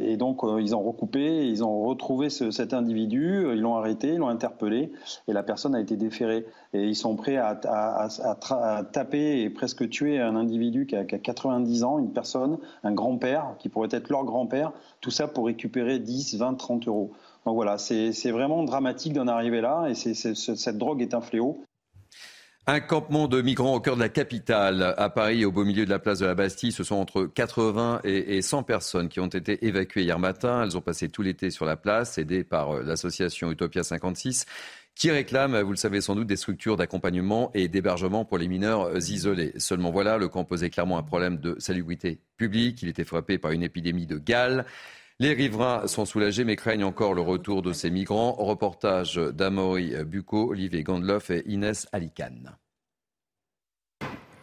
et 0.00 0.16
donc, 0.16 0.44
euh, 0.44 0.60
ils 0.60 0.74
ont 0.74 0.82
recoupé, 0.82 1.48
ils 1.48 1.64
ont 1.64 1.82
retrouvé 1.82 2.30
cet 2.30 2.72
individu, 2.72 3.44
euh, 3.44 3.54
ils 3.54 3.60
l'ont 3.60 3.76
arrêté, 3.76 4.08
ils 4.14 4.18
l'ont 4.18 4.28
interpellé, 4.28 4.92
et 5.28 5.32
la 5.32 5.42
personne 5.42 5.74
a 5.74 5.80
été 5.80 5.96
déférée. 5.96 6.46
Et 6.72 6.84
ils 6.84 6.96
sont 6.96 7.16
prêts 7.16 7.36
à, 7.36 7.58
taper 8.92 9.42
et 9.42 9.50
presque 9.50 9.88
tuer 9.88 10.20
un 10.20 10.36
individu 10.36 10.86
qui 10.86 10.96
a, 10.96 11.04
90 11.04 11.84
ans, 11.84 11.98
une 11.98 12.12
personne, 12.12 12.58
un 12.82 12.92
grand-père, 12.92 13.54
qui 13.58 13.68
pourrait 13.68 13.88
être 13.90 14.08
leur 14.08 14.24
grand-père, 14.24 14.72
tout 15.00 15.10
ça 15.10 15.28
pour 15.28 15.46
récupérer 15.46 15.98
10, 15.98 16.36
20, 16.36 16.54
30 16.54 16.88
euros. 16.88 17.12
Donc 17.44 17.54
voilà, 17.54 17.76
c'est 17.78 18.30
vraiment 18.30 18.62
dramatique 18.62 19.12
d'en 19.12 19.28
arriver 19.28 19.60
là, 19.60 19.86
et 19.88 19.94
cette 19.94 20.78
drogue 20.78 21.02
est 21.02 21.14
un 21.14 21.20
fléau. 21.20 21.60
Un 22.66 22.80
campement 22.80 23.28
de 23.28 23.42
migrants 23.42 23.74
au 23.74 23.80
cœur 23.80 23.94
de 23.94 24.00
la 24.00 24.08
capitale, 24.08 24.94
à 24.96 25.10
Paris, 25.10 25.44
au 25.44 25.52
beau 25.52 25.66
milieu 25.66 25.84
de 25.84 25.90
la 25.90 25.98
place 25.98 26.20
de 26.20 26.24
la 26.24 26.34
Bastille. 26.34 26.72
Ce 26.72 26.82
sont 26.82 26.94
entre 26.94 27.26
80 27.26 28.00
et 28.04 28.40
100 28.40 28.62
personnes 28.62 29.10
qui 29.10 29.20
ont 29.20 29.26
été 29.26 29.66
évacuées 29.66 30.04
hier 30.04 30.18
matin. 30.18 30.62
Elles 30.62 30.74
ont 30.74 30.80
passé 30.80 31.10
tout 31.10 31.20
l'été 31.20 31.50
sur 31.50 31.66
la 31.66 31.76
place, 31.76 32.16
aidées 32.16 32.42
par 32.42 32.76
euh, 32.76 32.82
l'association 32.82 33.50
Utopia 33.50 33.82
56 33.84 34.46
qui 34.94 35.10
réclame, 35.10 35.60
vous 35.60 35.72
le 35.72 35.76
savez 35.76 36.00
sans 36.00 36.14
doute, 36.14 36.28
des 36.28 36.36
structures 36.36 36.76
d'accompagnement 36.76 37.50
et 37.52 37.68
d'hébergement 37.68 38.24
pour 38.24 38.38
les 38.38 38.48
mineurs 38.48 38.84
euh, 38.84 38.98
isolés. 38.98 39.52
Seulement 39.58 39.90
voilà, 39.90 40.16
le 40.16 40.28
camp 40.28 40.44
posait 40.44 40.70
clairement 40.70 40.96
un 40.96 41.02
problème 41.02 41.38
de 41.38 41.56
salubrité 41.58 42.20
publique. 42.38 42.80
Il 42.80 42.88
était 42.88 43.04
frappé 43.04 43.36
par 43.36 43.50
une 43.50 43.62
épidémie 43.62 44.06
de 44.06 44.16
gale. 44.16 44.64
Les 45.20 45.32
riverains 45.32 45.86
sont 45.86 46.06
soulagés 46.06 46.42
mais 46.42 46.56
craignent 46.56 46.84
encore 46.84 47.14
le 47.14 47.20
retour 47.20 47.62
de 47.62 47.72
ces 47.72 47.88
migrants. 47.88 48.32
Reportage 48.32 49.14
d'Amaury 49.14 49.94
Bucco, 50.04 50.50
Olivier 50.50 50.82
Gandloff 50.82 51.30
et 51.30 51.44
Inès 51.46 51.86
Alicane. 51.92 52.56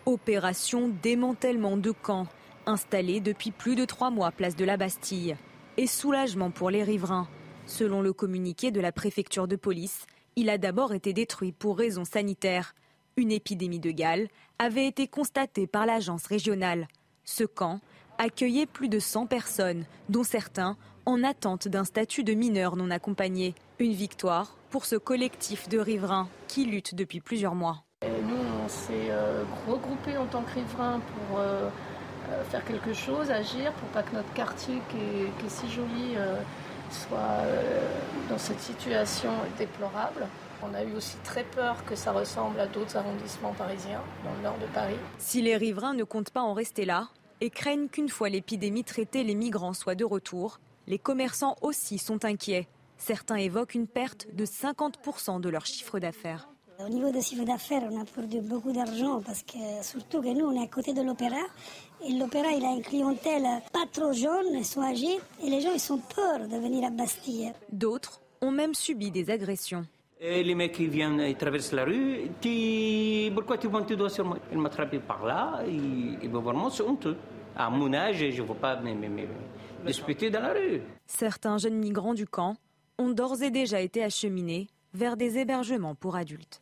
Opération 0.06 0.90
démantèlement 1.04 1.76
de 1.76 1.92
camps, 1.92 2.28
installé 2.66 3.20
depuis 3.20 3.52
plus 3.52 3.76
de 3.76 3.84
trois 3.84 4.12
mois 4.12 4.32
place 4.32 4.56
de 4.56 4.64
la 4.64 4.78
Bastille. 4.78 5.36
Et 5.76 5.88
soulagement 5.88 6.52
pour 6.52 6.70
les 6.70 6.84
riverains. 6.84 7.28
Selon 7.66 8.02
le 8.02 8.14
communiqué 8.14 8.72
de 8.72 8.80
la 8.80 8.94
préfecture 8.94 9.48
de 9.48 9.58
police, 9.58 10.06
il 10.38 10.50
a 10.50 10.58
d'abord 10.58 10.94
été 10.94 11.12
détruit 11.12 11.52
pour 11.52 11.78
raisons 11.78 12.06
sanitaires. 12.06 12.76
Une 13.18 13.32
épidémie 13.32 13.80
de 13.80 13.92
Galles 13.92 14.30
avait 14.58 14.88
été 14.88 15.08
constatée 15.08 15.68
par 15.68 15.86
l'agence 15.86 16.26
régionale. 16.28 16.88
Ce 17.26 17.44
camp 17.44 17.82
accueillait 18.22 18.68
plus 18.68 18.88
de 18.88 19.00
100 19.00 19.26
personnes, 19.26 19.84
dont 20.10 20.24
certains 20.24 20.78
en 21.08 21.24
attente 21.24 21.68
d'un 21.68 21.84
statut 21.84 22.24
de 22.24 22.36
mineur 22.36 22.76
non 22.76 22.92
accompagné. 22.92 23.56
Une 23.80 23.94
victoire 23.94 24.56
pour 24.70 24.86
ce 24.86 24.96
collectif 24.96 25.68
de 25.70 25.80
riverains 25.80 26.30
qui 26.48 26.66
lutte 26.66 26.94
depuis 26.94 27.20
plusieurs 27.20 27.56
mois. 27.56 27.84
nous, 28.04 28.38
on 28.64 28.70
s'est 28.70 29.10
euh, 29.10 29.44
regroupés 29.68 30.18
en 30.18 30.28
tant 30.28 30.44
que 30.44 30.54
riverains 30.54 31.00
pour 31.00 31.40
euh, 31.40 31.68
euh, 32.30 32.44
faire 32.44 32.64
quelque 32.64 32.94
chose, 32.94 33.32
agir, 33.32 33.74
pour 33.74 33.90
pas 33.90 34.04
que 34.04 34.14
notre 34.14 34.32
quartier, 34.34 34.76
qui 34.90 34.98
est, 34.98 35.50
si 35.50 35.68
joli, 35.72 36.16
soit 36.92 37.40
dans 38.30 38.38
cette 38.38 38.60
situation 38.60 39.32
déplorable. 39.58 40.28
On 40.62 40.76
a 40.76 40.84
eu 40.84 40.94
aussi 40.94 41.18
très 41.24 41.44
peur 41.44 41.84
que 41.86 41.96
ça 41.96 42.12
ressemble 42.12 42.60
à 42.60 42.68
d'autres 42.68 42.96
arrondissements 42.98 43.54
parisiens, 43.54 44.02
dans 44.24 44.34
le 44.36 44.44
nord 44.44 44.58
de 44.62 44.68
Paris. 44.68 44.98
Si 45.18 45.42
les 45.42 45.58
riverains 45.58 45.96
ne 45.96 46.04
comptent 46.04 46.30
pas 46.30 46.44
en 46.44 46.54
rester 46.54 46.86
là, 46.86 47.08
et 47.42 47.50
craignent 47.50 47.90
qu'une 47.90 48.10
fois 48.10 48.30
l'épidémie 48.30 48.84
traitée, 48.84 49.24
les 49.24 49.36
migrants 49.36 49.74
soient 49.74 49.96
de 49.96 50.06
retour. 50.06 50.60
Les 50.88 51.00
commerçants 51.00 51.56
aussi 51.62 51.98
sont 51.98 52.24
inquiets. 52.24 52.68
Certains 52.98 53.36
évoquent 53.36 53.76
une 53.76 53.88
perte 53.88 54.28
de 54.34 54.46
50% 54.46 55.42
de 55.42 55.50
leur 55.50 55.66
chiffre 55.66 56.00
d'affaires. 56.00 56.48
Au 56.80 56.90
niveau 56.90 57.12
du 57.12 57.22
chiffre 57.22 57.44
d'affaires, 57.44 57.84
on 57.92 58.02
a 58.02 58.06
perdu 58.06 58.42
beaucoup 58.42 58.72
d'argent 58.72 59.22
parce 59.22 59.44
que 59.44 59.58
surtout 59.82 60.22
que 60.22 60.34
nous, 60.34 60.46
on 60.46 60.60
est 60.60 60.64
à 60.64 60.68
côté 60.68 60.94
de 60.94 61.02
l'opéra. 61.02 61.42
Et 62.04 62.14
l'opéra, 62.14 62.52
il 62.52 62.66
a 62.66 62.72
une 62.72 62.82
clientèle 62.82 63.46
pas 63.72 63.86
trop 63.92 64.14
jeune, 64.14 64.54
ils 64.54 64.66
sont 64.66 64.82
âgés. 64.82 65.20
Et 65.44 65.50
les 65.50 65.62
gens, 65.62 65.74
ils 65.74 65.80
sont 65.80 66.00
peur 66.00 66.48
de 66.48 66.58
venir 66.58 66.86
à 66.86 66.90
Bastille. 66.90 67.52
D'autres 67.72 68.22
ont 68.42 68.52
même 68.52 68.74
subi 68.74 69.12
des 69.12 69.30
agressions. 69.30 69.86
Et 70.24 70.44
les 70.44 70.54
mecs, 70.54 70.78
ils 70.78 70.88
viennent, 70.88 71.20
ils 71.20 71.36
traversent 71.36 71.72
la 71.72 71.84
rue. 71.84 72.30
Tu... 72.40 73.32
Pourquoi 73.34 73.58
tu 73.58 73.68
montes 73.68 73.88
tes 73.88 73.96
doigts 73.96 74.08
sur 74.08 74.24
moi 74.24 74.38
Ils 74.52 74.58
m'attrapent 74.60 75.00
par 75.00 75.26
là. 75.26 75.64
Et, 75.68 76.26
et 76.26 76.28
ben 76.28 76.40
vraiment, 76.40 76.70
c'est 76.70 76.84
honteux. 76.84 77.18
À 77.56 77.72
mon 77.72 77.92
âge, 77.92 78.18
je 78.30 78.40
ne 78.40 78.48
veux 78.48 78.54
pas 78.54 78.80
me, 78.80 78.94
disputer 79.84 80.30
dans 80.30 80.42
la 80.42 80.54
rue. 80.54 80.84
Certains 81.08 81.58
jeunes 81.58 81.80
migrants 81.80 82.14
du 82.14 82.28
camp 82.28 82.56
ont 83.00 83.10
d'ores 83.10 83.42
et 83.42 83.50
déjà 83.50 83.82
été 83.82 84.04
acheminés 84.04 84.68
vers 84.94 85.18
des 85.18 85.40
hébergements 85.40 85.96
pour 85.96 86.16
adultes. 86.16 86.62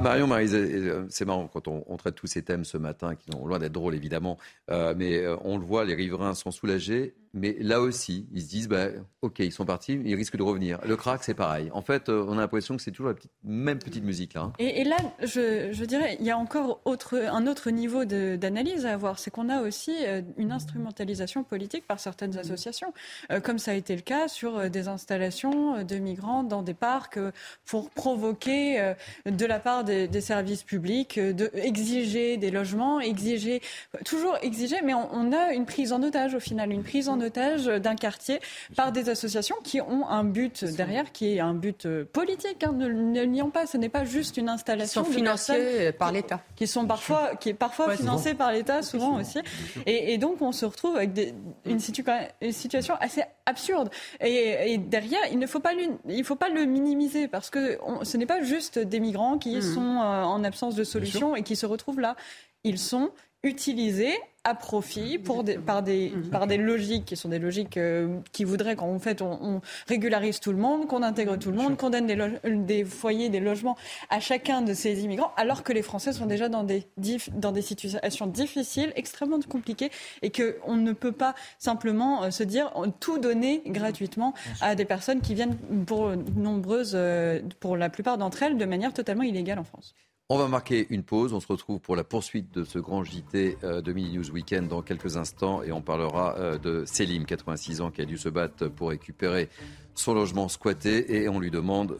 Marion 0.00 0.26
Marizet, 0.26 0.82
c'est 1.08 1.24
marrant 1.24 1.48
quand 1.52 1.68
on, 1.68 1.96
traite 1.96 2.14
tous 2.14 2.26
ces 2.26 2.42
thèmes 2.42 2.64
ce 2.64 2.78
matin, 2.78 3.14
qui 3.14 3.30
sont 3.32 3.46
loin 3.46 3.58
d'être 3.58 3.72
drôles 3.72 3.94
évidemment, 3.94 4.38
mais 4.68 5.26
on 5.44 5.58
le 5.58 5.64
voit, 5.64 5.84
les 5.84 5.94
riverains 5.94 6.34
sont 6.34 6.50
soulagés. 6.50 7.14
Mais 7.36 7.54
là 7.60 7.82
aussi, 7.82 8.26
ils 8.32 8.40
se 8.40 8.48
disent, 8.48 8.66
bah, 8.68 8.86
ok, 9.20 9.40
ils 9.40 9.52
sont 9.52 9.66
partis, 9.66 10.00
ils 10.02 10.14
risquent 10.14 10.38
de 10.38 10.42
revenir. 10.42 10.78
Le 10.86 10.96
crack, 10.96 11.22
c'est 11.22 11.34
pareil. 11.34 11.70
En 11.74 11.82
fait, 11.82 12.08
on 12.08 12.32
a 12.32 12.36
l'impression 12.36 12.76
que 12.76 12.82
c'est 12.82 12.92
toujours 12.92 13.08
la 13.08 13.14
petite, 13.14 13.32
même 13.44 13.78
petite 13.78 14.04
musique 14.04 14.32
là. 14.32 14.44
Hein. 14.44 14.52
Et, 14.58 14.84
là, 14.84 14.96
je, 15.20 15.70
je, 15.70 15.84
dirais, 15.84 16.16
il 16.18 16.24
y 16.24 16.30
a 16.30 16.38
encore 16.38 16.80
autre, 16.86 17.18
un 17.18 17.46
autre 17.46 17.70
niveau 17.70 18.06
d'analyse 18.06 18.86
à 18.86 18.94
avoir, 18.94 19.18
c'est 19.18 19.30
qu'on 19.30 19.50
a 19.50 19.60
aussi 19.60 19.94
une 20.38 20.50
instrumentalisation 20.50 21.44
politique 21.44 21.86
par 21.86 22.00
certaines 22.00 22.38
associations, 22.38 22.94
comme 23.42 23.58
ça 23.58 23.72
a 23.72 23.74
été 23.74 23.94
le 23.94 24.02
cas 24.02 24.28
sur 24.28 24.70
des 24.70 24.88
installations 24.88 25.84
de 25.84 25.96
migrants 25.96 26.42
dans 26.42 26.62
des 26.62 26.74
parcs 26.74 27.18
pour 27.66 27.90
provoquer 27.90 28.94
de 29.26 29.45
la 29.46 29.58
part 29.58 29.84
des, 29.84 30.20
services 30.20 30.62
publics 30.62 31.18
de 31.18 31.50
exiger 31.54 32.36
des 32.36 32.50
logements, 32.50 33.00
exiger 33.00 33.60
toujours 34.04 34.36
exiger, 34.42 34.76
mais 34.82 34.94
on, 34.94 35.32
a 35.32 35.52
une 35.52 35.66
prise 35.66 35.92
en 35.92 36.02
otage 36.02 36.34
au 36.34 36.40
final, 36.40 36.72
une 36.72 36.82
prise 36.82 37.08
en 37.08 37.20
otage 37.20 37.66
d'un 37.66 37.96
quartier 37.96 38.40
par 38.76 38.92
des 38.92 39.08
associations 39.08 39.56
qui 39.62 39.80
ont 39.80 40.08
un 40.08 40.24
but 40.24 40.64
derrière, 40.64 41.12
qui 41.12 41.36
est 41.36 41.40
un 41.40 41.54
but 41.54 41.86
euh, 41.86 42.04
politique. 42.04 42.64
Hein, 42.64 42.72
ne, 42.72 42.88
ne 42.88 43.22
nions 43.24 43.50
pas, 43.50 43.66
ce 43.66 43.76
n'est 43.76 43.88
pas 43.88 44.04
juste 44.04 44.36
une 44.36 44.48
installation 44.48 45.02
qui 45.02 45.08
sont 45.08 45.18
financées 45.18 45.92
par 45.98 46.12
l'État, 46.12 46.42
qui 46.56 46.66
sont 46.66 46.86
parfois 46.86 47.36
qui 47.36 47.50
est 47.50 47.54
parfois 47.54 47.96
financée 47.96 48.34
par 48.34 48.52
l'État, 48.52 48.82
souvent 48.82 49.20
aussi. 49.20 49.38
Et, 49.86 50.16
donc 50.18 50.40
on 50.40 50.52
se 50.52 50.64
retrouve 50.64 50.96
avec 50.96 51.12
des, 51.12 51.34
une, 51.64 51.72
une, 51.72 52.52
situation 52.52 52.94
assez 53.00 53.22
absurde. 53.44 53.90
Et, 54.20 54.78
derrière, 54.78 55.20
il 55.30 55.38
ne 55.38 55.46
faut 55.46 55.60
pas, 55.60 55.72
il 56.08 56.24
faut 56.24 56.36
pas 56.36 56.48
le 56.48 56.64
minimiser 56.64 57.28
parce 57.28 57.50
que 57.50 57.78
ce 58.02 58.16
n'est 58.16 58.26
pas 58.26 58.42
juste 58.42 58.78
des 58.78 59.00
migrants 59.00 59.35
qui 59.38 59.56
mmh. 59.56 59.62
sont 59.62 60.00
euh, 60.00 60.22
en 60.22 60.44
absence 60.44 60.74
de 60.74 60.84
solution 60.84 61.36
et 61.36 61.42
qui 61.42 61.56
se 61.56 61.66
retrouvent 61.66 62.00
là. 62.00 62.16
Ils 62.64 62.78
sont 62.78 63.10
utilisés 63.46 64.14
à 64.46 64.54
profit 64.54 65.18
pour 65.18 65.42
des, 65.42 65.58
par, 65.58 65.82
des, 65.82 66.10
mhm. 66.10 66.30
par 66.30 66.46
des 66.46 66.56
logiques 66.56 67.04
qui 67.04 67.16
sont 67.16 67.28
des 67.28 67.40
logiques 67.40 67.76
euh, 67.76 68.20
qui 68.30 68.44
voudraient 68.44 68.76
qu'en 68.76 68.96
fait 69.00 69.20
on, 69.20 69.60
régularise 69.88 70.38
tout 70.38 70.52
le 70.52 70.58
monde, 70.58 70.86
qu'on 70.86 71.02
intègre 71.02 71.36
tout 71.36 71.50
le 71.50 71.56
monde, 71.56 71.76
qu'on 71.76 71.90
donne 71.90 72.06
des, 72.06 72.16
des, 72.44 72.84
foyers, 72.84 73.28
des 73.28 73.40
logements 73.40 73.76
à 74.08 74.20
chacun 74.20 74.62
de 74.62 74.72
ces 74.72 75.02
immigrants, 75.02 75.32
alors 75.36 75.64
que 75.64 75.72
les 75.72 75.82
Français 75.82 76.12
sont 76.12 76.26
déjà 76.26 76.48
dans 76.48 76.62
des, 76.62 76.86
dans 77.34 77.50
des 77.50 77.62
situations 77.62 78.28
difficiles, 78.28 78.92
extrêmement 78.94 79.40
compliquées, 79.40 79.90
et 80.22 80.30
qu'on 80.30 80.76
ne 80.76 80.92
peut 80.92 81.12
pas 81.12 81.34
simplement 81.58 82.22
euh, 82.22 82.30
se 82.30 82.44
dire 82.44 82.72
tout 83.00 83.18
donner 83.18 83.62
gratuitement 83.66 84.32
à 84.60 84.76
des 84.76 84.84
personnes 84.84 85.22
qui 85.22 85.34
viennent 85.34 85.56
pour 85.86 86.12
nombreuses, 86.36 86.92
euh, 86.94 87.40
pour 87.58 87.76
la 87.76 87.90
plupart 87.90 88.16
d'entre 88.16 88.44
elles, 88.44 88.56
de 88.56 88.64
manière 88.64 88.92
totalement 88.92 89.24
illégale 89.24 89.58
en 89.58 89.64
France. 89.64 89.94
On 90.28 90.38
va 90.38 90.48
marquer 90.48 90.88
une 90.90 91.04
pause. 91.04 91.32
On 91.32 91.38
se 91.38 91.46
retrouve 91.46 91.78
pour 91.78 91.94
la 91.94 92.02
poursuite 92.02 92.52
de 92.52 92.64
ce 92.64 92.80
grand 92.80 93.04
JT 93.04 93.58
euh, 93.62 93.80
de 93.80 93.92
Mini 93.92 94.16
News 94.16 94.28
Weekend 94.32 94.66
dans 94.66 94.82
quelques 94.82 95.16
instants 95.16 95.62
et 95.62 95.70
on 95.70 95.82
parlera 95.82 96.36
euh, 96.36 96.58
de 96.58 96.84
Selim, 96.84 97.24
86 97.26 97.80
ans, 97.80 97.92
qui 97.92 98.02
a 98.02 98.06
dû 98.06 98.18
se 98.18 98.28
battre 98.28 98.66
pour 98.66 98.88
récupérer 98.88 99.48
son 99.94 100.14
logement 100.14 100.48
squatté 100.48 101.14
et 101.14 101.28
on 101.28 101.38
lui 101.38 101.52
demande 101.52 101.96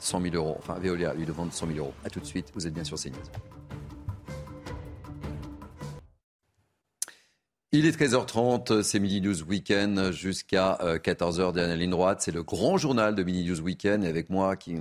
100 0.00 0.18
euh, 0.18 0.30
000 0.30 0.34
euros. 0.34 0.56
Enfin, 0.58 0.80
Veolia 0.80 1.14
lui 1.14 1.26
demande 1.26 1.52
100 1.52 1.68
000 1.68 1.78
euros. 1.78 1.94
A 2.04 2.10
tout 2.10 2.18
de 2.18 2.24
suite. 2.24 2.50
Vous 2.54 2.66
êtes 2.66 2.74
bien 2.74 2.82
sur 2.82 2.96
CNews. 2.98 3.14
Il 7.70 7.86
est 7.86 7.96
13h30, 7.96 8.82
c'est 8.82 8.98
Mini 8.98 9.20
News 9.20 9.44
Weekend 9.44 10.10
jusqu'à 10.10 10.76
14h 10.82 11.52
dernière 11.52 11.76
ligne 11.76 11.90
droite. 11.90 12.20
C'est 12.20 12.34
le 12.34 12.42
grand 12.42 12.78
journal 12.78 13.14
de 13.14 13.22
Mini 13.22 13.48
News 13.48 13.60
Weekend 13.60 14.04
avec 14.04 14.28
moi 14.28 14.56
qui 14.56 14.74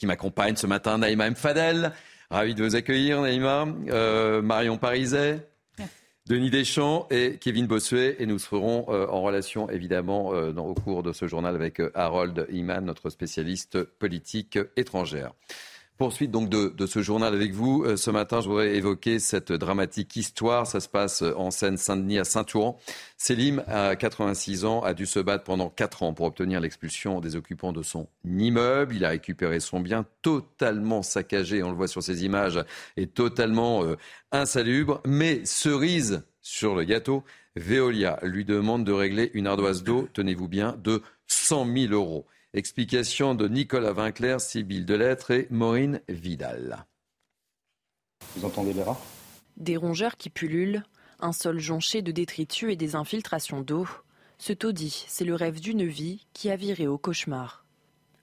qui 0.00 0.06
m'accompagne 0.06 0.56
ce 0.56 0.66
matin, 0.66 0.96
Naïma 0.96 1.26
M. 1.26 1.36
Fadel. 1.36 1.92
Ravi 2.30 2.54
de 2.54 2.64
vous 2.64 2.74
accueillir, 2.74 3.20
Naïma. 3.20 3.68
Euh, 3.90 4.40
Marion 4.40 4.78
Pariset. 4.78 5.46
Denis 6.26 6.48
Deschamps 6.48 7.06
et 7.10 7.36
Kevin 7.38 7.66
Bossuet. 7.66 8.16
Et 8.18 8.24
nous 8.24 8.38
serons 8.38 8.86
euh, 8.88 9.06
en 9.08 9.20
relation, 9.20 9.68
évidemment, 9.68 10.32
euh, 10.32 10.52
dans, 10.52 10.64
au 10.64 10.74
cours 10.74 11.02
de 11.02 11.12
ce 11.12 11.26
journal 11.28 11.54
avec 11.54 11.82
Harold 11.94 12.46
Iman, 12.50 12.82
notre 12.82 13.10
spécialiste 13.10 13.82
politique 13.84 14.58
étrangère. 14.76 15.34
Poursuite 16.00 16.30
donc 16.30 16.48
de, 16.48 16.86
ce 16.86 17.02
journal 17.02 17.34
avec 17.34 17.52
vous. 17.52 17.84
Euh, 17.84 17.94
ce 17.98 18.10
matin, 18.10 18.40
je 18.40 18.48
voudrais 18.48 18.74
évoquer 18.74 19.18
cette 19.18 19.52
dramatique 19.52 20.16
histoire. 20.16 20.66
Ça 20.66 20.80
se 20.80 20.88
passe 20.88 21.20
en 21.20 21.50
Seine-Saint-Denis 21.50 22.18
à 22.18 22.24
Saint-Ouen. 22.24 22.78
Selim, 23.18 23.62
à 23.66 23.94
86 23.96 24.64
ans, 24.64 24.80
a 24.80 24.94
dû 24.94 25.04
se 25.04 25.18
battre 25.20 25.44
pendant 25.44 25.68
4 25.68 26.02
ans 26.02 26.14
pour 26.14 26.24
obtenir 26.24 26.58
l'expulsion 26.58 27.20
des 27.20 27.36
occupants 27.36 27.74
de 27.74 27.82
son 27.82 28.08
immeuble. 28.24 28.96
Il 28.96 29.04
a 29.04 29.10
récupéré 29.10 29.60
son 29.60 29.80
bien 29.80 30.06
totalement 30.22 31.02
saccagé, 31.02 31.62
on 31.62 31.68
le 31.68 31.76
voit 31.76 31.86
sur 31.86 32.02
ces 32.02 32.24
images, 32.24 32.64
et 32.96 33.06
totalement 33.06 33.84
euh, 33.84 33.96
insalubre. 34.32 35.02
Mais 35.04 35.44
cerise 35.44 36.22
sur 36.40 36.74
le 36.74 36.84
gâteau, 36.84 37.24
Veolia 37.56 38.18
lui 38.22 38.46
demande 38.46 38.84
de 38.84 38.92
régler 38.92 39.30
une 39.34 39.46
ardoise 39.46 39.82
d'eau, 39.82 40.08
tenez-vous 40.14 40.48
bien, 40.48 40.78
de 40.82 41.02
100 41.26 41.66
000 41.70 41.92
euros. 41.92 42.24
Explication 42.52 43.36
de 43.36 43.46
Nicolas 43.46 43.92
Vinclair, 43.92 44.40
Sybille 44.40 44.84
Delettre 44.84 45.30
et 45.30 45.46
Maureen 45.50 46.00
Vidal. 46.08 46.84
Vous 48.34 48.44
entendez 48.44 48.72
les 48.72 48.82
rats? 48.82 49.00
Des 49.56 49.76
rongeurs 49.76 50.16
qui 50.16 50.30
pullulent, 50.30 50.82
un 51.20 51.30
sol 51.30 51.60
jonché 51.60 52.02
de 52.02 52.10
détritus 52.10 52.72
et 52.72 52.76
des 52.76 52.96
infiltrations 52.96 53.60
d'eau. 53.60 53.86
Ce 54.38 54.52
taudis, 54.52 55.04
c'est 55.06 55.24
le 55.24 55.36
rêve 55.36 55.60
d'une 55.60 55.86
vie 55.86 56.26
qui 56.32 56.50
a 56.50 56.56
viré 56.56 56.88
au 56.88 56.98
cauchemar. 56.98 57.64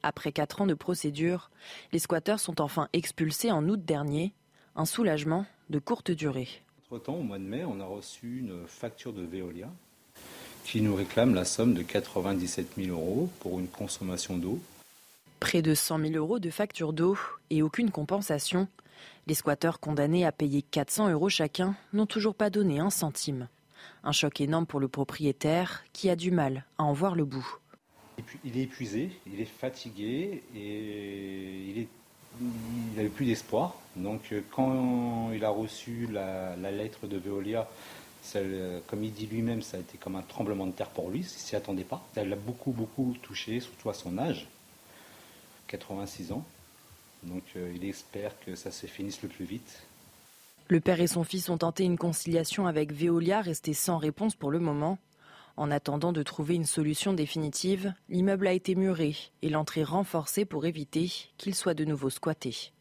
Après 0.04 0.34
quatre 0.34 0.60
ans 0.60 0.68
de 0.68 0.74
procédure, 0.74 1.50
les 1.94 2.00
squatteurs 2.00 2.42
sont 2.42 2.60
enfin 2.60 2.90
expulsés 2.92 3.54
en 3.54 3.66
août 3.70 3.86
dernier. 3.86 4.34
Un 4.76 4.86
soulagement 4.86 5.46
de 5.70 5.80
courte 5.80 6.12
durée. 6.12 6.50
Entre-temps, 6.84 7.16
au 7.16 7.24
mois 7.24 7.40
de 7.40 7.46
mai, 7.46 7.64
on 7.64 7.80
a 7.80 7.86
reçu 7.86 8.40
une 8.40 8.68
facture 8.68 9.14
de 9.14 9.22
Veolia 9.22 9.72
qui 10.68 10.82
nous 10.82 10.96
réclame 10.96 11.34
la 11.34 11.46
somme 11.46 11.74
de 11.74 11.82
97 11.82 12.74
000 12.78 12.90
euros 12.90 13.30
pour 13.40 13.58
une 13.58 13.70
consommation 13.70 14.38
d'eau. 14.38 14.60
Près 15.40 15.62
de 15.62 15.74
100 15.74 16.00
000 16.00 16.14
euros 16.16 16.40
de 16.40 16.50
facture 16.50 16.92
d'eau 16.92 17.18
et 17.50 17.62
aucune 17.62 17.90
compensation. 17.90 18.68
Les 19.28 19.34
squatteurs 19.34 19.80
condamnés 19.80 20.26
à 20.26 20.34
payer 20.34 20.62
400 20.62 21.10
euros 21.12 21.30
chacun 21.30 21.76
n'ont 21.94 22.06
toujours 22.06 22.36
pas 22.36 22.50
donné 22.50 22.80
un 22.80 22.90
centime. 22.90 23.48
Un 24.04 24.12
choc 24.12 24.42
énorme 24.42 24.66
pour 24.66 24.82
le 24.82 24.90
propriétaire 24.90 25.86
qui 25.94 26.10
a 26.10 26.18
du 26.18 26.32
mal 26.32 26.66
à 26.78 26.84
en 26.84 26.92
voir 26.92 27.16
le 27.16 27.24
bout. 27.24 27.48
Il 28.44 28.58
est 28.58 28.64
épuisé, 28.64 29.12
il 29.26 29.40
est 29.40 29.46
fatigué 29.46 30.44
et 30.54 31.88
il 32.42 32.96
n'avait 32.98 33.08
plus 33.08 33.26
d'espoir. 33.26 33.76
Donc 33.96 34.34
quand 34.52 35.32
il 35.34 35.46
a 35.46 35.50
reçu 35.50 36.10
la, 36.12 36.58
la 36.58 36.72
lettre 36.72 37.08
de 37.08 37.18
Veolia 37.18 37.62
euh, 37.62 38.07
comme 38.88 39.04
il 39.04 39.14
dit 39.14 39.28
lui-même, 39.28 39.62
ça 39.62 39.78
a 39.78 39.80
été 39.80 39.98
comme 39.98 40.16
un 40.16 40.22
tremblement 40.22 40.66
de 40.66 40.72
terre 40.72 40.90
pour 40.90 41.10
lui, 41.10 41.20
il 41.20 41.26
s'y 41.26 41.56
attendait 41.56 41.84
pas. 41.84 42.06
Elle 42.16 42.30
l'a 42.30 42.36
beaucoup, 42.36 42.72
beaucoup 42.72 43.16
touché, 43.22 43.60
surtout 43.60 43.90
à 43.90 43.94
son 43.94 44.18
âge, 44.18 44.48
86 45.68 46.32
ans. 46.32 46.46
Donc 47.24 47.44
euh, 47.56 47.74
il 47.76 47.86
espère 47.86 48.32
que 48.46 48.56
ça 48.56 48.72
se 48.72 48.86
finisse 48.88 49.22
le 49.22 49.30
plus 49.30 49.46
vite. 49.46 49.84
Le 50.68 50.80
père 50.80 51.00
et 51.00 51.08
son 51.08 51.24
fils 51.24 51.50
ont 51.50 51.58
tenté 51.58 51.84
une 51.84 51.98
conciliation 51.98 52.68
avec 52.68 52.92
Veolia, 52.92 53.42
resté 53.42 53.74
sans 53.74 53.98
réponse 53.98 54.36
pour 54.36 54.52
le 54.52 54.60
moment. 54.60 54.98
En 55.56 55.72
attendant 55.72 56.12
de 56.12 56.22
trouver 56.22 56.56
une 56.56 56.66
solution 56.66 57.14
définitive, 57.14 57.94
l'immeuble 58.10 58.48
a 58.48 58.54
été 58.54 58.76
muré 58.76 59.16
et 59.42 59.50
l'entrée 59.50 59.84
renforcée 59.84 60.46
pour 60.46 60.66
éviter 60.66 61.12
qu'il 61.38 61.56
soit 61.56 61.74
de 61.74 61.86
nouveau 61.86 62.10
squatté. 62.10 62.74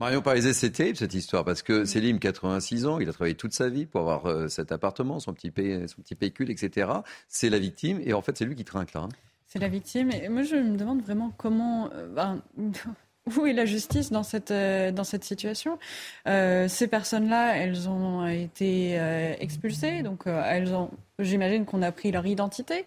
Marion 0.00 0.22
Pariset, 0.22 0.54
c'est 0.54 0.70
terrible 0.70 0.96
cette 0.96 1.12
histoire 1.12 1.44
parce 1.44 1.62
que 1.62 1.84
Célim, 1.84 2.18
86 2.18 2.86
ans, 2.86 3.00
il 3.00 3.08
a 3.10 3.12
travaillé 3.12 3.34
toute 3.34 3.52
sa 3.52 3.68
vie 3.68 3.84
pour 3.84 4.00
avoir 4.00 4.24
euh, 4.26 4.48
cet 4.48 4.72
appartement, 4.72 5.20
son 5.20 5.34
petit, 5.34 5.52
son 5.88 6.00
petit 6.00 6.14
pécule, 6.14 6.50
etc. 6.50 6.90
C'est 7.28 7.50
la 7.50 7.58
victime 7.58 8.00
et 8.02 8.14
en 8.14 8.22
fait, 8.22 8.38
c'est 8.38 8.46
lui 8.46 8.56
qui 8.56 8.64
trinque 8.64 8.94
là. 8.94 9.02
Hein. 9.02 9.08
C'est 9.46 9.58
la 9.58 9.68
victime. 9.68 10.10
Et 10.10 10.30
moi, 10.30 10.42
je 10.42 10.56
me 10.56 10.78
demande 10.78 11.02
vraiment 11.02 11.34
comment. 11.36 11.90
Euh, 11.92 12.08
ben, 12.08 12.40
où 13.38 13.46
est 13.46 13.52
la 13.52 13.64
justice 13.64 14.10
dans 14.10 14.22
cette, 14.22 14.50
euh, 14.50 14.92
dans 14.92 15.04
cette 15.04 15.24
situation? 15.24 15.78
Euh, 16.28 16.68
Ces 16.68 16.88
personnes-là, 16.88 17.56
elles 17.56 17.88
ont 17.88 18.26
été 18.26 18.98
euh, 18.98 19.34
expulsées, 19.40 20.02
donc 20.02 20.24
elles 20.26 20.72
ont, 20.74 20.90
j'imagine 21.18 21.64
qu'on 21.64 21.82
a 21.82 21.92
pris 21.92 22.12
leur 22.12 22.26
identité. 22.26 22.84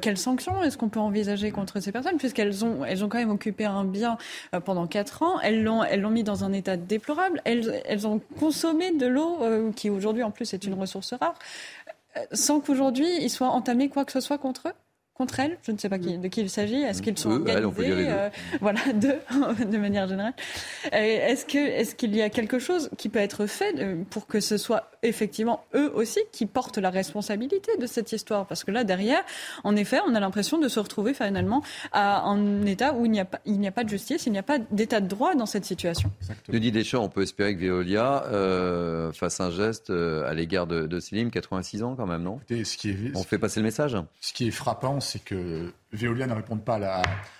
quelles 0.00 0.18
sanctions 0.18 0.62
est-ce 0.62 0.76
qu'on 0.76 0.88
peut 0.88 1.00
envisager 1.00 1.50
contre 1.50 1.80
ces 1.80 1.92
personnes? 1.92 2.16
Puisqu'elles 2.16 2.64
ont, 2.64 2.84
elles 2.84 3.04
ont 3.04 3.08
quand 3.08 3.18
même 3.18 3.30
occupé 3.30 3.64
un 3.64 3.84
bien 3.84 4.18
pendant 4.64 4.86
quatre 4.86 5.22
ans, 5.22 5.40
elles 5.40 5.62
l'ont, 5.62 5.84
elles 5.84 6.00
l'ont 6.00 6.10
mis 6.10 6.24
dans 6.24 6.44
un 6.44 6.52
état 6.52 6.76
déplorable, 6.76 7.40
elles, 7.44 7.82
elles 7.84 8.06
ont 8.06 8.20
consommé 8.38 8.92
de 8.92 9.06
l'eau, 9.06 9.38
qui 9.76 9.90
aujourd'hui 9.90 10.22
en 10.22 10.30
plus 10.30 10.52
est 10.54 10.64
une 10.64 10.74
ressource 10.74 11.14
rare, 11.14 11.38
sans 12.32 12.60
qu'aujourd'hui 12.60 13.08
il 13.20 13.30
soit 13.30 13.48
entamé 13.48 13.88
quoi 13.88 14.04
que 14.04 14.12
ce 14.12 14.20
soit 14.20 14.38
contre 14.38 14.68
eux? 14.68 14.87
Contre 15.18 15.40
elles. 15.40 15.58
Je 15.62 15.72
ne 15.72 15.78
sais 15.78 15.88
pas 15.88 15.98
qui, 15.98 16.16
de 16.16 16.28
qui 16.28 16.40
il 16.40 16.48
s'agit. 16.50 16.80
Est-ce 16.82 17.02
qu'ils 17.02 17.18
sont 17.18 17.30
Eux, 17.38 17.44
elles, 17.48 17.66
on 17.66 17.72
peut 17.72 17.84
dire 17.84 17.96
les 17.96 18.06
organisés 18.06 18.30
deux. 18.30 18.54
euh, 18.54 18.58
Voilà, 18.60 18.80
deux, 18.94 19.66
de 19.66 19.76
manière 19.78 20.08
générale. 20.08 20.32
Euh, 20.92 20.96
Est-ce 20.96 21.44
que 21.44 21.58
est-ce 21.58 21.94
qu'il 21.94 22.14
y 22.16 22.22
a 22.22 22.30
quelque 22.30 22.58
chose 22.58 22.88
qui 22.96 23.08
peut 23.08 23.18
être 23.18 23.46
fait 23.46 23.74
euh, 23.78 24.02
pour 24.10 24.26
que 24.26 24.40
ce 24.40 24.56
soit 24.56 24.90
effectivement 25.02 25.64
eux 25.74 25.90
aussi 25.94 26.20
qui 26.32 26.46
portent 26.46 26.78
la 26.78 26.90
responsabilité 26.90 27.72
de 27.78 27.86
cette 27.86 28.12
histoire? 28.12 28.46
Parce 28.46 28.62
que 28.64 28.70
là, 28.70 28.84
derrière, 28.84 29.22
en 29.64 29.74
effet, 29.76 29.98
on 30.06 30.14
a 30.14 30.20
l'impression 30.20 30.58
de 30.58 30.68
se 30.68 30.78
retrouver 30.80 31.14
finalement 31.14 31.62
à 31.92 32.22
un 32.22 32.64
état 32.64 32.94
où 32.94 33.04
il 33.04 33.10
n'y 33.10 33.20
a 33.20 33.24
pas, 33.24 33.40
il 33.44 33.58
n'y 33.58 33.66
a 33.68 33.72
pas 33.72 33.84
de 33.84 33.88
justice, 33.88 34.26
il 34.26 34.32
n'y 34.32 34.38
a 34.38 34.42
pas 34.44 34.58
d'état 34.70 35.00
de 35.00 35.08
droit 35.08 35.34
dans 35.34 35.46
cette 35.46 35.64
situation. 35.64 36.10
Denis 36.48 36.70
Deschamps, 36.70 37.02
on 37.02 37.08
peut 37.08 37.22
espérer 37.22 37.56
que 37.56 37.60
Veolia 37.64 38.24
euh, 38.26 39.12
fasse 39.12 39.40
un 39.40 39.50
geste 39.50 39.90
euh, 39.90 40.28
à 40.28 40.34
l'égard 40.34 40.66
de, 40.66 40.86
de 40.86 41.00
Céline, 41.00 41.30
86 41.30 41.82
ans 41.82 41.94
quand 41.96 42.06
même, 42.06 42.22
non? 42.22 42.36
Écoutez, 42.36 42.64
ce 42.64 42.76
qui 42.76 42.90
est, 42.90 42.96
On 43.16 43.22
fait 43.24 43.38
passer 43.38 43.60
le 43.60 43.64
message 43.64 43.96
Ce 44.20 44.32
qui 44.32 44.48
est 44.48 44.52
frappant, 44.52 45.00
c'est 45.08 45.24
que 45.24 45.72
Veolia 45.92 46.26
ne 46.26 46.34
répond 46.34 46.58
pas 46.58 46.76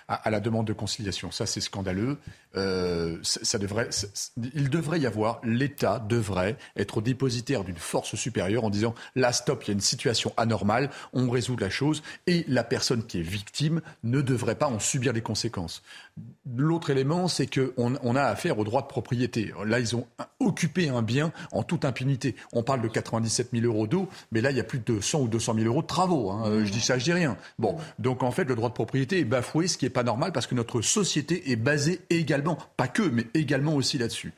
à 0.07 0.29
la, 0.31 0.39
demande 0.39 0.65
de 0.65 0.73
conciliation. 0.73 1.31
Ça, 1.31 1.45
c'est 1.45 1.61
scandaleux. 1.61 2.17
Euh, 2.55 3.17
ça 3.21 3.59
devrait, 3.59 3.89
il 4.55 4.69
devrait 4.69 4.99
y 4.99 5.05
avoir, 5.05 5.39
l'État 5.43 5.99
devrait 5.99 6.57
être 6.75 7.01
dépositaire 7.01 7.63
d'une 7.63 7.77
force 7.77 8.15
supérieure 8.15 8.63
en 8.63 8.71
disant 8.71 8.95
là, 9.15 9.31
stop, 9.33 9.63
il 9.63 9.67
y 9.67 9.71
a 9.71 9.73
une 9.73 9.79
situation 9.81 10.33
anormale, 10.35 10.89
on 11.13 11.29
résout 11.29 11.57
la 11.57 11.69
chose, 11.69 12.01
et 12.25 12.43
la 12.47 12.63
personne 12.63 13.05
qui 13.05 13.19
est 13.19 13.23
victime 13.23 13.81
ne 14.03 14.21
devrait 14.21 14.55
pas 14.55 14.67
en 14.67 14.79
subir 14.79 15.13
les 15.13 15.21
conséquences. 15.21 15.83
L'autre 16.57 16.89
élément, 16.89 17.27
c'est 17.27 17.47
qu'on 17.47 17.93
on 18.01 18.15
a 18.15 18.23
affaire 18.23 18.57
au 18.57 18.63
droit 18.63 18.81
de 18.81 18.87
propriété. 18.87 19.53
Là, 19.65 19.79
ils 19.79 19.95
ont 19.95 20.07
occupé 20.39 20.89
un 20.89 21.03
bien 21.03 21.31
en 21.51 21.61
toute 21.63 21.85
impunité. 21.85 22.35
On 22.51 22.63
parle 22.63 22.81
de 22.81 22.87
97 22.87 23.49
000 23.53 23.65
euros 23.65 23.85
d'eau, 23.85 24.09
mais 24.31 24.41
là, 24.41 24.49
il 24.51 24.57
y 24.57 24.59
a 24.59 24.63
plus 24.63 24.79
de 24.79 24.99
100 24.99 25.21
ou 25.21 25.27
200 25.27 25.53
000 25.53 25.67
euros 25.67 25.81
de 25.83 25.87
travaux. 25.87 26.31
hein. 26.31 26.65
Je 26.65 26.71
dis 26.71 26.81
ça, 26.81 26.97
je 26.97 27.03
dis 27.03 27.13
rien. 27.13 27.37
Bon, 27.59 27.77
donc 27.99 28.23
en 28.23 28.31
fait, 28.31 28.38
le 28.47 28.55
droit 28.55 28.69
de 28.69 28.73
propriété 28.73 29.19
est 29.19 29.25
bafoué, 29.25 29.67
ce 29.67 29.77
qui 29.77 29.85
n'est 29.85 29.89
pas 29.89 30.03
normal 30.03 30.31
parce 30.31 30.47
que 30.47 30.55
notre 30.55 30.81
société 30.81 31.51
est 31.51 31.55
basée 31.55 32.01
également, 32.09 32.57
pas 32.77 32.87
que, 32.87 33.01
mais 33.01 33.27
également 33.33 33.75
aussi 33.75 33.97
là-dessus. 33.97 34.33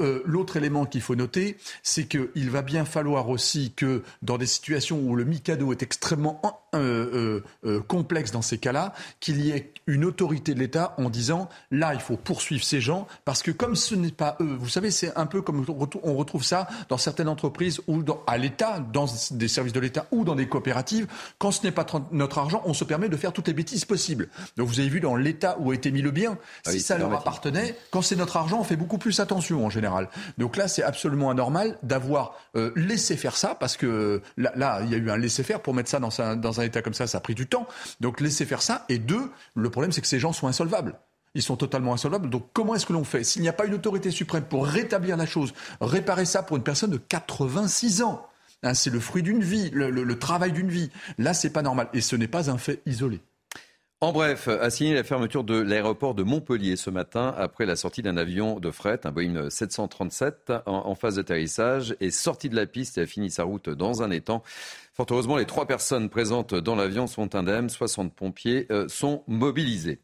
Euh, 0.00 0.22
L'autre 0.24 0.56
élément 0.56 0.86
qu'il 0.86 1.00
faut 1.02 1.14
noter, 1.14 1.56
c'est 1.82 2.04
qu'il 2.06 2.50
va 2.50 2.62
bien 2.62 2.84
falloir 2.84 3.28
aussi 3.28 3.72
que 3.72 4.02
dans 4.22 4.38
des 4.38 4.46
situations 4.46 4.98
où 5.00 5.14
le 5.16 5.24
Mikado 5.24 5.72
est 5.72 5.82
extrêmement 5.82 6.40
euh, 6.74 7.40
euh, 7.64 7.80
complexe 7.80 8.30
dans 8.32 8.42
ces 8.42 8.58
cas-là, 8.58 8.94
qu'il 9.20 9.40
y 9.44 9.50
ait 9.50 9.72
une 9.86 10.04
autorité 10.04 10.54
de 10.54 10.58
l'État 10.60 10.94
en 10.98 11.08
disant 11.10 11.48
là, 11.70 11.94
il 11.94 12.00
faut 12.00 12.16
poursuivre 12.16 12.64
ces 12.64 12.80
gens 12.80 13.06
parce 13.24 13.42
que 13.42 13.50
comme 13.50 13.76
ce 13.76 13.94
n'est 13.94 14.10
pas 14.10 14.36
eux, 14.40 14.56
vous 14.58 14.68
savez, 14.68 14.90
c'est 14.90 15.16
un 15.16 15.26
peu 15.26 15.40
comme 15.42 15.64
on 15.68 15.72
retrou- 15.72 16.00
on 16.02 16.14
retrouve 16.14 16.42
ça 16.44 16.66
dans 16.88 16.98
certaines 16.98 17.28
entreprises 17.28 17.80
ou 17.86 18.02
dans- 18.02 18.22
à 18.26 18.38
l'État, 18.38 18.80
dans 18.80 19.06
des 19.30 19.48
services 19.48 19.72
de 19.72 19.80
l'État 19.80 20.06
ou 20.10 20.24
dans 20.24 20.34
des 20.34 20.48
coopératives. 20.48 21.06
Quand 21.38 21.52
ce 21.52 21.62
n'est 21.64 21.70
pas 21.72 21.84
tr- 21.84 22.02
notre 22.10 22.38
argent, 22.38 22.62
on 22.64 22.74
se 22.74 22.84
permet 22.84 23.08
de 23.08 23.16
faire 23.16 23.32
toutes 23.32 23.46
les 23.48 23.54
bêtises 23.54 23.84
possibles. 23.84 24.28
Donc 24.56 24.68
vous 24.68 24.80
avez 24.80 24.88
vu 24.88 25.00
dans 25.00 25.14
l'État 25.16 25.56
où 25.60 25.70
a 25.70 25.74
été 25.74 25.90
mis 25.92 26.02
le 26.02 26.10
bien, 26.10 26.38
Ah 26.66 26.70
si 26.70 26.76
oui, 26.76 26.82
ça 26.82 26.98
leur 26.98 27.12
appartenait, 27.14 27.76
quand 27.90 28.02
c'est 28.02 28.16
notre 28.16 28.36
argent, 28.36 28.58
on 28.60 28.64
fait 28.64 28.76
beaucoup 28.76 28.98
plus 28.98 29.20
attention 29.20 29.64
en 29.64 29.70
général. 29.74 30.08
Donc 30.38 30.56
là, 30.56 30.68
c'est 30.68 30.82
absolument 30.82 31.28
anormal 31.30 31.76
d'avoir 31.82 32.34
euh, 32.56 32.72
laissé 32.76 33.16
faire 33.16 33.36
ça, 33.36 33.54
parce 33.54 33.76
que 33.76 34.22
là, 34.38 34.80
il 34.84 34.90
y 34.90 34.94
a 34.94 34.98
eu 34.98 35.10
un 35.10 35.18
laisser 35.18 35.42
faire 35.42 35.60
pour 35.60 35.74
mettre 35.74 35.90
ça 35.90 35.98
dans, 36.00 36.20
un- 36.22 36.62
état 36.64 36.80
comme 36.80 36.94
ça, 36.94 37.06
ça 37.06 37.18
a 37.18 37.20
pris 37.20 37.34
du 37.34 37.46
temps. 37.46 37.66
Donc 38.00 38.20
laisser 38.20 38.46
faire 38.46 38.62
ça. 38.62 38.84
Et 38.88 38.98
deux, 38.98 39.30
le 39.54 39.68
problème, 39.70 39.92
c'est 39.92 40.00
que 40.00 40.06
ces 40.06 40.18
gens 40.18 40.32
sont 40.32 40.46
insolvables. 40.48 40.94
Ils 41.34 41.42
sont 41.42 41.56
totalement 41.56 41.92
insolvables. 41.92 42.30
Donc 42.30 42.46
comment 42.52 42.74
est-ce 42.76 42.86
que 42.86 42.92
l'on 42.92 43.04
fait? 43.04 43.24
S'il 43.24 43.42
n'y 43.42 43.48
a 43.48 43.52
pas 43.52 43.66
une 43.66 43.74
autorité 43.74 44.10
suprême 44.12 44.44
pour 44.44 44.66
rétablir 44.66 45.16
la 45.16 45.26
chose, 45.26 45.52
réparer 45.80 46.24
ça 46.24 46.42
pour 46.44 46.56
une 46.56 46.62
personne 46.62 46.90
de 46.90 46.96
86 46.96 48.02
ans, 48.02 48.24
hein, 48.62 48.72
c'est 48.74 48.90
le 48.90 49.00
fruit 49.00 49.22
d'une 49.24 49.42
vie, 49.42 49.68
le, 49.70 49.90
le- 49.90 50.04
le 50.04 50.18
travail 50.18 50.52
d'une 50.52 50.70
vie. 50.70 50.90
Là, 51.18 51.34
c'est 51.34 51.50
pas 51.50 51.62
normal. 51.62 51.88
Et 51.92 52.00
ce 52.00 52.14
n'est 52.16 52.28
pas 52.28 52.50
un 52.50 52.56
fait 52.58 52.80
isolé. 52.86 53.20
En 54.04 54.12
bref, 54.12 54.48
a 54.48 54.68
signé 54.68 54.92
la 54.92 55.02
fermeture 55.02 55.44
de 55.44 55.58
l'aéroport 55.58 56.14
de 56.14 56.22
Montpellier 56.22 56.76
ce 56.76 56.90
matin 56.90 57.34
après 57.38 57.64
la 57.64 57.74
sortie 57.74 58.02
d'un 58.02 58.18
avion 58.18 58.60
de 58.60 58.70
fret, 58.70 59.00
un 59.04 59.12
Boeing 59.12 59.48
737 59.48 60.52
en, 60.66 60.94
phase 60.94 61.16
d'atterrissage, 61.16 61.96
est 62.00 62.10
sorti 62.10 62.50
de 62.50 62.54
la 62.54 62.66
piste 62.66 62.98
et 62.98 63.00
a 63.00 63.06
fini 63.06 63.30
sa 63.30 63.44
route 63.44 63.70
dans 63.70 64.02
un 64.02 64.10
étang. 64.10 64.42
Fort 64.92 65.06
heureusement, 65.10 65.38
les 65.38 65.46
trois 65.46 65.66
personnes 65.66 66.10
présentes 66.10 66.54
dans 66.54 66.76
l'avion 66.76 67.06
sont 67.06 67.34
indemnes, 67.34 67.70
60 67.70 68.14
pompiers 68.14 68.66
euh, 68.70 68.88
sont 68.88 69.24
mobilisés. 69.26 70.00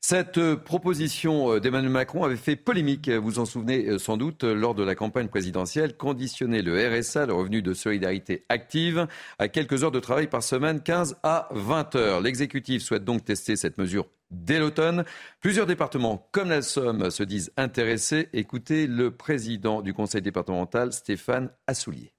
Cette 0.00 0.38
euh, 0.38 0.56
proposition 0.56 1.52
euh, 1.52 1.60
d'Emmanuel 1.60 1.90
Macron 1.90 2.22
avait 2.22 2.36
fait 2.36 2.54
polémique, 2.54 3.10
vous 3.10 3.40
en 3.40 3.44
souvenez 3.44 3.86
euh, 3.88 3.98
sans 3.98 4.16
doute, 4.16 4.44
lors 4.44 4.74
de 4.74 4.84
la 4.84 4.94
campagne 4.94 5.26
présidentielle, 5.26 5.96
conditionner 5.96 6.62
le 6.62 6.78
RSA, 6.78 7.26
le 7.26 7.34
revenu 7.34 7.62
de 7.62 7.74
solidarité 7.74 8.44
active, 8.48 9.08
à 9.38 9.48
quelques 9.48 9.82
heures 9.82 9.90
de 9.90 9.98
travail 9.98 10.28
par 10.28 10.44
semaine, 10.44 10.82
15 10.82 11.18
à 11.24 11.48
20 11.50 11.96
heures. 11.96 12.20
L'exécutif 12.20 12.82
souhaite 12.82 13.04
donc 13.04 13.24
tester 13.24 13.56
cette 13.56 13.76
mesure 13.76 14.06
dès 14.30 14.60
l'automne. 14.60 15.04
Plusieurs 15.40 15.66
départements, 15.66 16.28
comme 16.30 16.50
la 16.50 16.62
Somme, 16.62 17.10
se 17.10 17.24
disent 17.24 17.52
intéressés. 17.56 18.28
Écoutez 18.32 18.86
le 18.86 19.10
président 19.10 19.82
du 19.82 19.94
conseil 19.94 20.22
départemental, 20.22 20.92
Stéphane 20.92 21.50
Assoulier. 21.66 22.12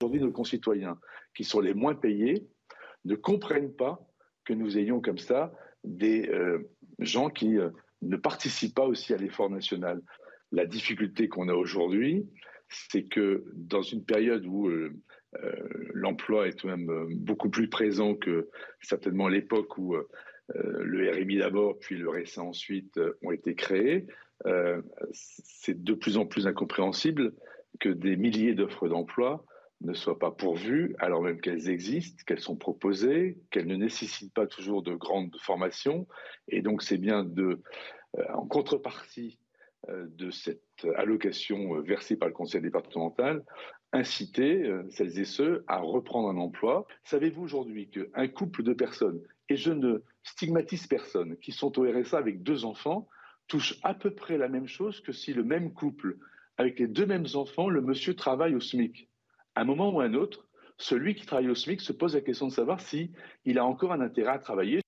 Aujourd'hui, 0.00 0.20
nos 0.20 0.32
concitoyens 0.32 0.98
qui 1.34 1.44
sont 1.44 1.60
les 1.60 1.72
moins 1.74 1.94
payés 1.94 2.46
ne 3.06 3.14
comprennent 3.14 3.72
pas 3.72 4.06
que 4.44 4.52
nous 4.52 4.76
ayons 4.76 5.00
comme 5.00 5.18
ça 5.18 5.52
des 5.84 6.28
euh, 6.28 6.70
gens 6.98 7.30
qui 7.30 7.58
euh, 7.58 7.70
ne 8.02 8.16
participent 8.16 8.74
pas 8.74 8.86
aussi 8.86 9.12
à 9.14 9.16
l'effort 9.16 9.50
national. 9.50 10.00
La 10.50 10.66
difficulté 10.66 11.28
qu'on 11.28 11.48
a 11.48 11.54
aujourd'hui, 11.54 12.26
c'est 12.68 13.04
que 13.04 13.44
dans 13.54 13.82
une 13.82 14.04
période 14.04 14.44
où 14.46 14.68
euh, 14.68 14.92
l'emploi 15.94 16.48
est 16.48 16.52
tout 16.52 16.68
de 16.68 16.74
même 16.74 17.06
beaucoup 17.16 17.48
plus 17.48 17.68
présent 17.68 18.14
que 18.14 18.48
certainement 18.80 19.28
l'époque 19.28 19.78
où 19.78 19.96
le 20.54 21.10
RMI 21.10 21.38
d'abord, 21.38 21.78
puis 21.78 21.96
le 21.96 22.10
RSA 22.10 22.42
ensuite 22.42 23.00
ont 23.22 23.30
été 23.30 23.54
créés, 23.54 24.06
c'est 25.12 25.82
de 25.82 25.94
plus 25.94 26.18
en 26.18 26.26
plus 26.26 26.46
incompréhensible 26.46 27.32
que 27.80 27.88
des 27.88 28.16
milliers 28.16 28.52
d'offres 28.52 28.88
d'emploi 28.88 29.46
ne 29.84 29.94
soient 29.94 30.18
pas 30.18 30.30
pourvues, 30.30 30.94
alors 30.98 31.22
même 31.22 31.40
qu'elles 31.40 31.68
existent, 31.68 32.22
qu'elles 32.26 32.40
sont 32.40 32.56
proposées, 32.56 33.38
qu'elles 33.50 33.66
ne 33.66 33.76
nécessitent 33.76 34.34
pas 34.34 34.46
toujours 34.46 34.82
de 34.82 34.94
grandes 34.94 35.36
formations. 35.40 36.06
Et 36.48 36.62
donc, 36.62 36.82
c'est 36.82 36.98
bien 36.98 37.24
de, 37.24 37.62
euh, 38.18 38.24
en 38.34 38.46
contrepartie 38.46 39.38
euh, 39.88 40.06
de 40.10 40.30
cette 40.30 40.86
allocation 40.96 41.76
euh, 41.76 41.80
versée 41.80 42.16
par 42.16 42.28
le 42.28 42.34
conseil 42.34 42.60
départemental, 42.60 43.44
inciter 43.94 44.70
celles 44.88 45.18
et 45.18 45.26
ceux 45.26 45.64
à 45.66 45.78
reprendre 45.78 46.30
un 46.30 46.38
emploi. 46.38 46.86
Savez-vous 47.04 47.42
aujourd'hui 47.42 47.90
qu'un 47.90 48.26
couple 48.28 48.62
de 48.62 48.72
personnes, 48.72 49.20
et 49.50 49.56
je 49.56 49.70
ne 49.70 50.02
stigmatise 50.22 50.86
personne, 50.86 51.36
qui 51.36 51.52
sont 51.52 51.78
au 51.78 51.82
RSA 51.82 52.16
avec 52.16 52.42
deux 52.42 52.64
enfants, 52.64 53.06
touche 53.48 53.78
à 53.82 53.92
peu 53.92 54.14
près 54.14 54.38
la 54.38 54.48
même 54.48 54.66
chose 54.66 55.02
que 55.02 55.12
si 55.12 55.34
le 55.34 55.44
même 55.44 55.74
couple, 55.74 56.16
avec 56.56 56.78
les 56.78 56.86
deux 56.86 57.04
mêmes 57.04 57.26
enfants, 57.34 57.68
le 57.68 57.82
monsieur 57.82 58.14
travaille 58.14 58.54
au 58.54 58.60
SMIC? 58.60 59.10
À 59.54 59.62
un 59.62 59.64
moment 59.64 59.90
ou 59.94 60.00
à 60.00 60.04
un 60.04 60.14
autre, 60.14 60.46
celui 60.78 61.14
qui 61.14 61.26
travaille 61.26 61.48
au 61.48 61.54
SMIC 61.54 61.80
se 61.80 61.92
pose 61.92 62.14
la 62.14 62.20
question 62.20 62.46
de 62.48 62.52
savoir 62.52 62.80
si 62.80 63.10
il 63.44 63.58
a 63.58 63.64
encore 63.64 63.92
un 63.92 64.00
intérêt 64.00 64.32
à 64.32 64.38
travailler. 64.38 64.80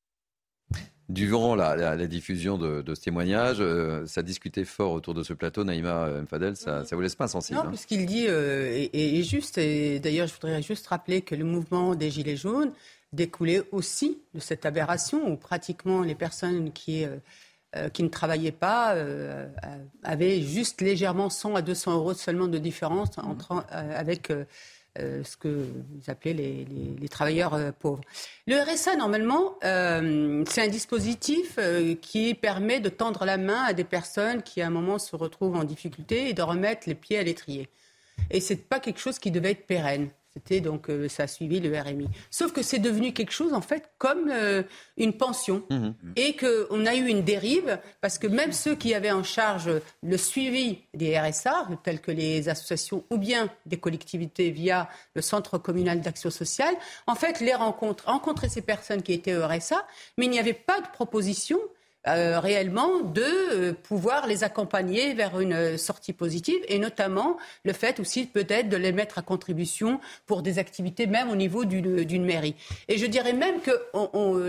Durant 1.10 1.54
la, 1.54 1.76
la- 1.76 1.96
la 1.96 2.06
diffusion 2.06 2.56
de, 2.56 2.80
de 2.80 2.94
ce 2.94 3.02
témoignage, 3.02 3.58
euh, 3.60 4.06
ça 4.06 4.22
discutait 4.22 4.64
fort 4.64 4.92
autour 4.92 5.12
de 5.12 5.22
ce 5.22 5.34
plateau. 5.34 5.62
Naïma 5.62 6.06
euh, 6.06 6.22
Mfadel, 6.22 6.56
ça 6.56 6.80
ne 6.82 6.94
vous 6.96 7.00
laisse 7.02 7.14
pas 7.14 7.24
insensible. 7.24 7.58
Non, 7.62 7.66
hein. 7.68 7.76
ce 7.76 7.86
qu'il 7.86 8.06
dit 8.06 8.24
euh, 8.26 8.86
est 8.92 9.22
juste. 9.22 9.58
Et 9.58 10.00
d'ailleurs, 10.00 10.26
je 10.26 10.32
voudrais 10.32 10.62
juste 10.62 10.86
rappeler 10.86 11.20
que 11.20 11.34
le 11.34 11.44
mouvement 11.44 11.94
des 11.94 12.10
Gilets 12.10 12.36
jaunes 12.38 12.72
découlait 13.12 13.62
aussi 13.70 14.18
de 14.32 14.40
cette 14.40 14.64
aberration 14.64 15.30
où 15.30 15.36
pratiquement 15.36 16.00
les 16.00 16.14
personnes 16.14 16.72
qui, 16.72 17.04
euh, 17.04 17.16
euh, 17.76 17.88
qui 17.88 18.02
ne 18.02 18.08
travaillaient 18.08 18.52
pas 18.52 18.94
euh, 18.94 19.48
avaient 20.02 20.40
juste 20.42 20.80
légèrement 20.80 21.30
100 21.30 21.56
à 21.56 21.62
200 21.62 21.94
euros 21.94 22.14
seulement 22.14 22.46
de 22.48 22.58
différence 22.58 23.18
entre, 23.18 23.52
euh, 23.72 23.98
avec 23.98 24.32
ce 24.96 25.36
que 25.36 25.48
vous 25.48 26.08
appelez 26.08 26.34
les, 26.34 26.64
les- 27.00 27.08
travailleurs 27.08 27.58
pauvres. 27.80 28.00
Le 28.46 28.56
RSA, 28.62 28.94
normalement, 28.94 29.56
c'est 29.60 30.62
un 30.62 30.68
dispositif 30.68 31.58
qui 32.00 32.34
permet 32.34 32.78
de 32.78 32.88
tendre 32.90 33.24
la 33.24 33.36
main 33.36 33.62
à 33.64 33.72
des 33.72 33.82
personnes 33.82 34.42
qui, 34.42 34.62
à 34.62 34.68
un 34.68 34.70
moment, 34.70 35.00
se 35.00 35.16
retrouvent 35.16 35.56
en 35.56 35.64
difficulté 35.64 36.28
et 36.28 36.32
de 36.32 36.42
remettre 36.42 36.88
les 36.88 36.94
pieds 36.94 37.18
à 37.18 37.24
l'étrier. 37.24 37.68
Et 38.30 38.38
c'est 38.40 38.54
pas 38.68 38.78
quelque 38.78 39.00
chose 39.00 39.18
qui 39.18 39.32
devait 39.32 39.50
être 39.50 39.66
pérenne. 39.66 40.10
C'était 40.36 40.60
donc 40.60 40.90
euh, 40.90 41.08
ça 41.08 41.24
a 41.24 41.26
suivi 41.28 41.60
le 41.60 41.78
RMI. 41.78 42.08
Sauf 42.28 42.52
que 42.52 42.60
c'est 42.62 42.80
devenu 42.80 43.12
quelque 43.12 43.30
chose 43.30 43.54
en 43.54 43.60
fait 43.60 43.90
comme 43.98 44.30
euh, 44.32 44.64
une 44.96 45.12
pension 45.12 45.62
et 46.16 46.34
qu'on 46.34 46.86
a 46.86 46.94
eu 46.96 47.06
une 47.06 47.22
dérive 47.22 47.78
parce 48.00 48.18
que 48.18 48.26
même 48.26 48.52
ceux 48.52 48.74
qui 48.74 48.94
avaient 48.94 49.12
en 49.12 49.22
charge 49.22 49.70
le 50.02 50.16
suivi 50.16 50.80
des 50.92 51.16
RSA, 51.16 51.68
tels 51.84 52.00
que 52.00 52.10
les 52.10 52.48
associations 52.48 53.04
ou 53.10 53.16
bien 53.16 53.48
des 53.66 53.78
collectivités 53.78 54.50
via 54.50 54.88
le 55.14 55.22
centre 55.22 55.56
communal 55.56 56.00
d'action 56.00 56.30
sociale, 56.30 56.74
en 57.06 57.14
fait 57.14 57.38
les 57.38 57.54
rencontres, 57.54 58.06
rencontraient 58.06 58.48
ces 58.48 58.62
personnes 58.62 59.02
qui 59.02 59.12
étaient 59.12 59.36
au 59.36 59.46
RSA, 59.46 59.86
mais 60.18 60.26
il 60.26 60.30
n'y 60.30 60.40
avait 60.40 60.52
pas 60.52 60.80
de 60.80 60.88
proposition 60.88 61.60
euh, 62.06 62.38
réellement 62.38 63.00
de 63.00 63.22
euh, 63.22 63.72
pouvoir 63.72 64.26
les 64.26 64.44
accompagner 64.44 65.14
vers 65.14 65.40
une 65.40 65.78
sortie 65.78 66.12
positive 66.12 66.60
et 66.68 66.78
notamment 66.78 67.38
le 67.64 67.72
fait 67.72 67.98
aussi 68.00 68.26
peut-être 68.26 68.68
de 68.68 68.76
les 68.76 68.92
mettre 68.92 69.18
à 69.18 69.22
contribution 69.22 70.00
pour 70.26 70.42
des 70.42 70.58
activités 70.58 71.06
même 71.06 71.30
au 71.30 71.36
niveau 71.36 71.64
d'une 71.64 72.24
mairie. 72.24 72.56
Et 72.88 72.98
je 72.98 73.06
dirais 73.06 73.32
même 73.32 73.60
que 73.60 73.72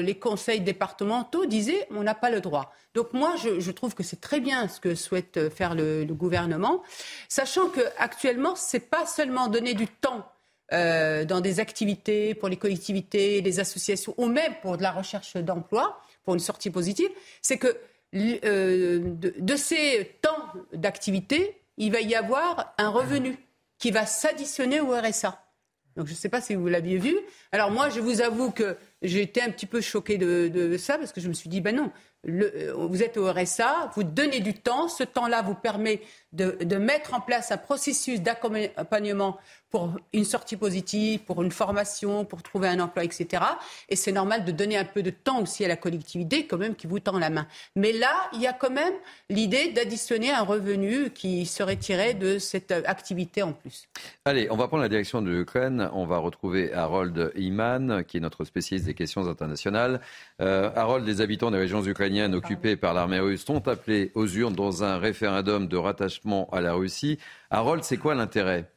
les 0.01 0.15
conseils 0.15 0.61
départementaux 0.61 1.45
disaient 1.45 1.87
on 1.91 2.03
n'a 2.03 2.15
pas 2.15 2.29
le 2.29 2.41
droit. 2.41 2.73
Donc 2.93 3.13
moi, 3.13 3.35
je, 3.37 3.71
trouve 3.71 3.93
que 3.93 4.03
c'est 4.03 4.21
très 4.21 4.39
bien 4.39 4.67
ce 4.67 4.79
que 4.79 4.95
souhaite 4.95 5.49
faire 5.49 5.75
le, 5.75 6.05
le 6.05 6.13
gouvernement, 6.13 6.81
sachant 7.27 7.69
qu'actuellement, 7.69 8.55
ce 8.55 8.77
n'est 8.77 8.81
pas 8.81 9.05
seulement 9.05 9.47
donner 9.47 9.73
du 9.73 9.87
temps 9.87 10.25
euh, 10.73 11.25
dans 11.25 11.41
des 11.41 11.59
activités 11.59 12.33
pour 12.33 12.49
les 12.49 12.57
collectivités, 12.57 13.39
les 13.41 13.59
associations, 13.59 14.15
ou 14.17 14.25
même 14.25 14.55
pour 14.63 14.77
de 14.77 14.81
la 14.81 14.91
recherche 14.91 15.35
d'emploi, 15.37 16.01
pour 16.25 16.33
une 16.33 16.39
sortie 16.39 16.71
positive, 16.71 17.09
c'est 17.41 17.57
que 17.57 17.77
euh, 18.15 18.99
de, 19.03 19.55
ces 19.55 20.17
temps 20.21 20.51
d'activité, 20.73 21.61
il 21.77 21.91
va 21.91 22.01
y 22.01 22.15
avoir 22.15 22.73
un 22.77 22.89
revenu 22.89 23.37
qui 23.77 23.91
va 23.91 24.05
s'additionner 24.05 24.79
au 24.79 24.91
RSA. 24.91 25.41
Donc 25.95 26.07
je 26.07 26.11
ne 26.11 26.17
sais 26.17 26.29
pas 26.29 26.41
si 26.41 26.55
vous 26.55 26.67
l'aviez 26.67 26.97
vu. 26.97 27.15
Alors 27.51 27.71
moi, 27.71 27.89
je 27.89 27.99
vous 27.99 28.21
avoue 28.21 28.51
que 28.51 28.77
j'ai 29.01 29.21
été 29.21 29.41
un 29.41 29.49
petit 29.49 29.65
peu 29.65 29.81
choquée 29.81 30.17
de, 30.17 30.77
ça 30.77 30.97
parce 30.97 31.11
que 31.11 31.21
je 31.21 31.27
me 31.27 31.33
suis 31.33 31.49
dit, 31.49 31.61
ben 31.61 31.75
non, 31.75 31.91
euh, 32.27 32.73
vous 32.75 33.03
êtes 33.03 33.17
au 33.17 33.31
RSA, 33.31 33.91
vous 33.95 34.03
donnez 34.03 34.39
du 34.39 34.53
temps, 34.53 34.87
ce 34.87 35.03
temps-là 35.03 35.41
vous 35.41 35.55
permet 35.55 36.01
de, 36.33 36.75
mettre 36.75 37.13
en 37.13 37.21
place 37.21 37.51
un 37.51 37.57
processus 37.57 38.21
d'accompagnement 38.21 39.37
pour 39.71 39.93
une 40.13 40.23
sortie 40.23 40.55
positive, 40.55 41.21
pour 41.21 41.41
une 41.43 41.51
formation, 41.51 42.23
pour 42.23 42.43
trouver 42.43 42.69
un 42.69 42.79
emploi, 42.79 43.03
etc. 43.03 43.43
Et 43.89 43.95
c'est 43.95 44.11
normal 44.11 44.45
de 44.45 44.51
donner 44.51 44.77
un 44.77 44.85
peu 44.85 45.03
de 45.03 45.09
temps 45.09 45.41
aussi 45.41 45.65
à 45.65 45.67
la 45.67 45.75
collectivité, 45.75 46.45
quand 46.45 46.57
même, 46.57 46.75
qui 46.75 46.87
vous 46.87 46.99
tend 46.99 47.17
la 47.19 47.29
main. 47.29 47.47
Mais 47.75 47.91
là, 47.91 48.13
il 48.33 48.41
y 48.41 48.47
a 48.47 48.53
quand 48.53 48.69
même 48.69 48.93
l'idée 49.29 49.71
d'additionner 49.71 50.31
un 50.31 50.43
revenu 50.43 51.09
qui 51.09 51.45
serait 51.45 51.75
tiré 51.75 52.13
de 52.13 52.37
cette 52.37 52.71
activité 52.71 53.43
en 53.43 53.51
plus. 53.53 53.87
Allez, 54.25 54.47
on 54.49 54.55
va 54.55 54.67
prendre 54.67 54.83
la 54.83 54.89
direction 54.89 55.21
de 55.21 55.29
l'Ukraine. 55.29 55.89
On 55.93 56.05
va 56.05 56.19
retrouver 56.19 56.71
Harold 56.73 57.31
Iman, 57.35 58.03
qui 58.05 58.17
est 58.17 58.21
notre 58.21 58.45
spécialiste 58.45 58.87
des 58.87 58.93
questions 58.93 59.27
internationales. 59.27 59.99
Euh, 60.41 60.69
Harold, 60.75 61.05
les 61.05 61.21
habitants 61.21 61.51
des 61.51 61.57
régions 61.57 61.83
ukrainiennes 61.83 62.14
occupées 62.23 62.75
par 62.75 62.93
l'armée 62.93 63.19
russe 63.19 63.45
sont 63.45 63.67
appelés 63.67 64.11
aux 64.15 64.27
urnes 64.27 64.55
dans 64.55 64.83
un 64.83 64.97
référendum 64.97 65.67
de 65.67 65.77
rattachement 65.77 66.49
à 66.51 66.61
la 66.61 66.73
Russie. 66.73 67.19
Harold, 67.49 67.83
c'est 67.83 67.97
quoi 67.97 68.15
l'intérêt? 68.15 68.71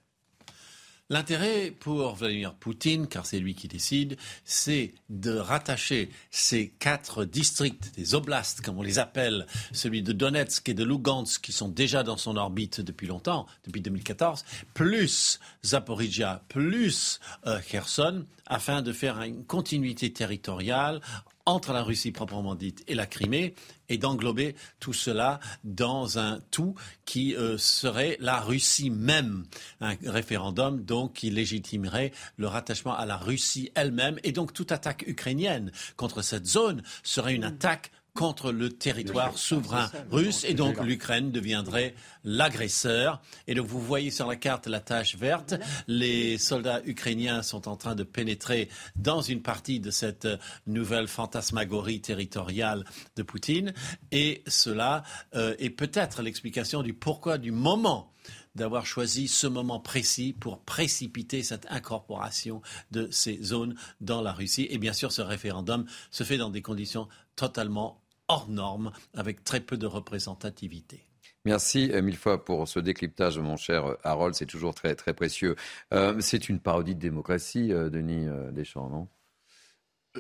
L'intérêt 1.11 1.71
pour 1.71 2.17
Vladimir 2.17 2.53
Poutine, 2.53 3.07
car 3.07 3.25
c'est 3.25 3.39
lui 3.39 3.55
qui 3.55 3.67
décide, 3.67 4.19
c'est 4.45 4.93
de 5.09 5.35
rattacher 5.39 6.11
ces 6.31 6.69
quatre 6.69 7.25
districts, 7.25 7.95
des 7.97 8.15
oblasts 8.15 8.61
comme 8.61 8.77
on 8.79 8.83
les 8.83 8.99
appelle, 8.99 9.47
celui 9.73 10.03
de 10.03 10.13
Donetsk 10.13 10.69
et 10.69 10.75
de 10.75 10.85
Lugansk 10.85 11.41
qui 11.41 11.53
sont 11.53 11.71
déjà 11.71 12.03
dans 12.03 12.19
son 12.19 12.37
orbite 12.37 12.83
depuis 12.83 13.07
longtemps, 13.07 13.47
depuis 13.65 13.81
2014, 13.81 14.45
plus 14.75 15.41
Zaporizhia, 15.65 16.43
plus 16.49 17.21
euh, 17.47 17.59
Kherson, 17.67 18.27
afin 18.45 18.83
de 18.83 18.93
faire 18.93 19.19
une 19.23 19.47
continuité 19.47 20.13
territoriale 20.13 21.01
entre 21.49 21.73
la 21.73 21.83
Russie 21.83 22.13
proprement 22.13 22.55
dite 22.55 22.85
et 22.89 22.95
la 22.95 23.07
Crimée 23.07 23.55
et 23.89 23.97
d'englober 23.97 24.55
tout 24.81 24.93
cela 24.93 25.41
dans 25.65 26.19
un 26.19 26.41
tout 26.51 26.75
qui 27.07 27.35
euh, 27.35 27.57
serait 27.57 28.19
la 28.21 28.39
Russie 28.39 28.91
même. 28.91 29.47
Un 29.81 29.95
référendum 30.05 30.85
donc 30.85 31.15
qui 31.15 31.31
légitimerait 31.31 32.13
le 32.37 32.49
rattachement 32.49 32.95
à 32.95 33.07
la 33.07 33.17
Russie 33.17 33.73
elle-même 33.75 34.19
et 34.25 34.33
donc 34.33 34.53
toute 34.53 34.73
attaque 34.73 35.05
ukrainienne 35.07 35.73
contre 35.97 36.21
cette 36.21 36.47
zone 36.47 36.83
serait 37.03 37.35
une 37.35 37.45
attaque 37.45 37.93
contre 38.19 38.51
le 38.51 38.71
territoire 38.71 39.39
souverain 39.39 39.93
russe 40.11 40.43
et 40.43 40.53
donc 40.53 40.83
l'Ukraine 40.83 41.31
deviendrait 41.31 41.95
l'agresseur. 42.25 43.23
Et 43.47 43.55
donc 43.55 43.69
vous 43.69 43.81
voyez 43.81 44.11
sur 44.11 44.27
la 44.27 44.35
carte 44.35 44.67
la 44.67 44.81
tache 44.81 45.15
verte. 45.15 45.55
Les 45.87 46.37
soldats 46.37 46.83
ukrainiens 46.85 47.43
sont 47.43 47.69
en 47.69 47.77
train 47.77 47.95
de 47.95 48.03
pénétrer 48.03 48.71
dans 48.97 49.23
une 49.23 49.41
partie 49.41 49.79
de 49.79 49.93
cette 49.93 50.27
nouvelle 50.67 51.07
fantasmagorie 51.07 52.01
territoriale 52.01 52.85
de 53.15 53.23
Poutine. 53.23 53.73
Et 54.11 54.43
cela 54.49 55.05
euh, 55.37 55.55
est 55.61 55.71
peut-être 55.71 56.21
l'explication 56.21 56.83
du 56.83 56.95
pourquoi 56.95 57.39
du 57.39 57.53
moment 57.53 58.13
d'avoir 58.57 58.85
choisi 58.85 59.29
ce 59.29 59.47
moment 59.47 59.79
précis 59.79 60.33
pour 60.33 60.59
précipiter 60.65 61.45
cette 61.45 61.67
incorporation 61.71 62.63
de 62.91 63.09
ces 63.13 63.41
zones 63.45 63.77
dans 64.01 64.23
la 64.23 64.33
Russie. 64.33 64.67
Et 64.71 64.79
bien 64.79 64.93
sûr, 64.93 65.13
ce 65.13 65.23
référendum 65.23 65.87
se 66.11 66.25
fait 66.25 66.37
dans 66.37 66.51
des 66.51 66.63
conditions 66.63 67.07
totalement 67.37 68.03
hors 68.29 68.49
norme, 68.49 68.93
avec 69.15 69.45
très 69.45 69.61
peu 69.61 69.77
de 69.77 69.87
représentativité. 69.87 71.09
Merci 71.45 71.91
euh, 71.93 72.03
mille 72.03 72.17
fois 72.17 72.45
pour 72.45 72.69
ce 72.69 72.79
décryptage, 72.81 73.39
mon 73.39 73.57
cher 73.57 73.87
euh, 73.87 73.95
Harold. 74.05 74.35
C'est 74.35 74.47
toujours 74.47 74.75
très, 74.75 74.95
très 74.95 75.15
précieux. 75.15 75.57
Euh, 75.95 76.21
c'est 76.21 76.49
une 76.49 76.61
parodie 76.61 76.95
de 76.95 77.01
démocratie, 77.01 77.69
Denis 77.69 78.27
Deschamps, 78.53 78.91
non? 78.91 79.09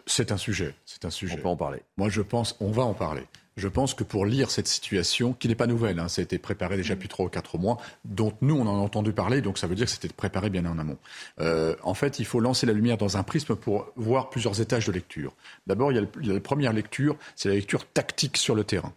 C'est 0.07 0.33
un 0.33 0.37
sujet. 0.37 0.75
C'est 0.85 1.05
un 1.05 1.11
sujet. 1.11 1.37
On 1.39 1.43
peut 1.43 1.49
en 1.49 1.57
parler. 1.57 1.83
Moi, 1.97 2.09
je 2.09 2.23
pense, 2.23 2.57
on 2.61 2.71
va 2.71 2.83
en 2.83 2.95
parler. 2.95 3.25
Je 3.57 3.67
pense 3.67 3.93
que 3.93 4.05
pour 4.05 4.25
lire 4.25 4.53
cette 4.53 4.69
situation, 4.69 5.33
qui 5.33 5.49
n'est 5.49 5.57
pas 5.57 5.67
nouvelle, 5.67 5.99
hein, 5.99 6.07
ça 6.07 6.21
a 6.21 6.23
été 6.23 6.39
préparé 6.39 6.77
déjà 6.77 6.95
depuis 6.95 7.09
trois 7.09 7.27
ou 7.27 7.29
quatre 7.29 7.59
mois, 7.59 7.77
dont 8.05 8.33
nous, 8.41 8.57
on 8.57 8.67
en 8.69 8.79
a 8.79 8.81
entendu 8.81 9.13
parler, 9.13 9.41
donc 9.41 9.59
ça 9.59 9.67
veut 9.67 9.75
dire 9.75 9.87
que 9.87 9.91
c'était 9.91 10.09
préparé 10.09 10.49
bien 10.49 10.65
en 10.65 10.79
amont. 10.79 10.97
Euh, 11.41 11.75
en 11.83 11.95
fait, 11.95 12.21
il 12.21 12.25
faut 12.25 12.39
lancer 12.39 12.67
la 12.67 12.73
lumière 12.73 12.99
dans 12.99 13.17
un 13.17 13.25
prisme 13.25 13.57
pour 13.57 13.91
voir 13.97 14.31
plusieurs 14.31 14.61
étages 14.61 14.87
de 14.87 14.93
lecture. 14.93 15.35
D'abord, 15.67 15.91
il, 15.91 16.09
il 16.21 16.29
y 16.29 16.31
a 16.31 16.35
la 16.35 16.41
première 16.41 16.73
lecture, 16.73 17.17
c'est 17.35 17.49
la 17.49 17.57
lecture 17.57 17.85
tactique 17.85 18.37
sur 18.37 18.55
le 18.55 18.63
terrain. 18.63 18.93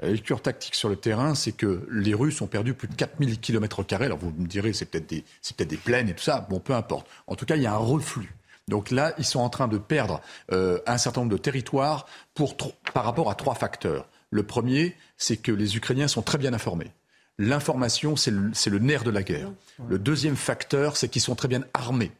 La 0.00 0.10
lecture 0.10 0.42
tactique 0.42 0.74
sur 0.74 0.88
le 0.88 0.96
terrain, 0.96 1.34
c'est 1.34 1.52
que 1.52 1.86
les 1.90 2.14
Russes 2.14 2.40
ont 2.40 2.46
perdu 2.46 2.74
plus 2.74 2.88
de 2.88 2.94
4000 2.94 3.38
km. 3.38 3.84
Alors 4.00 4.18
vous 4.18 4.32
me 4.36 4.46
direz, 4.46 4.72
c'est 4.72 4.86
peut-être 4.86 5.08
des, 5.08 5.24
peut 5.56 5.64
des 5.64 5.76
plaines 5.76 6.08
et 6.08 6.14
tout 6.14 6.22
ça. 6.22 6.46
Bon, 6.50 6.58
peu 6.58 6.74
importe. 6.74 7.06
En 7.26 7.36
tout 7.36 7.46
cas, 7.46 7.56
il 7.56 7.62
y 7.62 7.66
a 7.66 7.74
un 7.74 7.78
reflux. 7.78 8.34
Donc 8.68 8.90
là, 8.90 9.14
ils 9.18 9.24
sont 9.24 9.40
en 9.40 9.50
train 9.50 9.68
de 9.68 9.78
perdre 9.78 10.20
euh, 10.52 10.78
un 10.86 10.98
certain 10.98 11.20
nombre 11.20 11.32
de 11.32 11.38
territoires 11.38 12.06
pour, 12.34 12.56
par 12.94 13.04
rapport 13.04 13.30
à 13.30 13.34
trois 13.34 13.54
facteurs. 13.54 14.08
Le 14.30 14.42
premier, 14.42 14.96
c'est 15.16 15.36
que 15.36 15.52
les 15.52 15.76
Ukrainiens 15.76 16.08
sont 16.08 16.22
très 16.22 16.38
bien 16.38 16.54
informés. 16.54 16.90
L'information, 17.38 18.16
c'est 18.16 18.30
le, 18.30 18.52
le, 18.66 18.78
nerf 18.78 19.04
de 19.04 19.10
la 19.10 19.22
guerre. 19.22 19.50
Le 19.88 19.98
deuxième 19.98 20.36
facteur, 20.36 20.96
c'est 20.96 21.08
qu'ils 21.08 21.22
sont 21.22 21.34
très 21.34 21.48
bien 21.48 21.64
armés, 21.74 22.12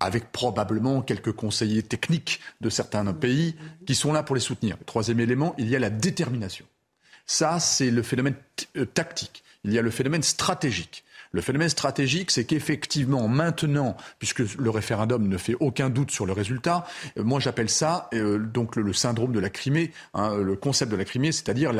avec 0.00 0.32
probablement 0.32 1.00
quelques 1.00 1.32
conseillers 1.32 1.82
techniques 1.82 2.40
de 2.60 2.68
certains 2.68 3.04
pays 3.12 3.54
qui 3.86 3.94
sont 3.94 4.12
là 4.12 4.22
pour 4.22 4.34
les 4.34 4.40
soutenir. 4.40 4.76
Le 4.78 4.84
troisième 4.84 5.20
élément, 5.20 5.54
il 5.58 5.68
y 5.68 5.76
a 5.76 5.78
la 5.78 5.90
détermination. 5.90 6.66
Ça, 7.26 7.60
c'est 7.60 7.90
le 7.90 8.02
phénomène 8.02 8.34
euh, 8.76 8.84
tactique. 8.84 9.44
Il 9.64 9.72
y 9.72 9.78
a 9.78 9.82
le 9.82 9.90
phénomène 9.90 10.22
stratégique. 10.22 11.04
Le 11.32 11.40
phénomène 11.40 11.68
stratégique, 11.68 12.30
c'est 12.30 12.44
qu'effectivement, 12.44 13.28
maintenant, 13.28 13.96
puisque 14.18 14.40
le 14.40 14.70
référendum 14.70 15.28
ne 15.28 15.36
fait 15.36 15.56
aucun 15.60 15.90
doute 15.90 16.10
sur 16.10 16.26
le 16.26 16.32
résultat, 16.32 16.86
euh, 17.18 17.24
moi 17.24 17.40
j'appelle 17.40 17.68
ça 17.68 18.08
euh, 18.14 18.38
donc 18.38 18.76
le, 18.76 18.92
syndrome 18.92 19.32
de 19.32 19.40
la 19.40 19.50
Crimée, 19.50 19.92
hein, 20.14 20.36
le 20.36 20.56
concept 20.56 20.90
de 20.90 20.96
la 20.96 21.04
Crimée, 21.04 21.32
c'est-à-dire 21.32 21.72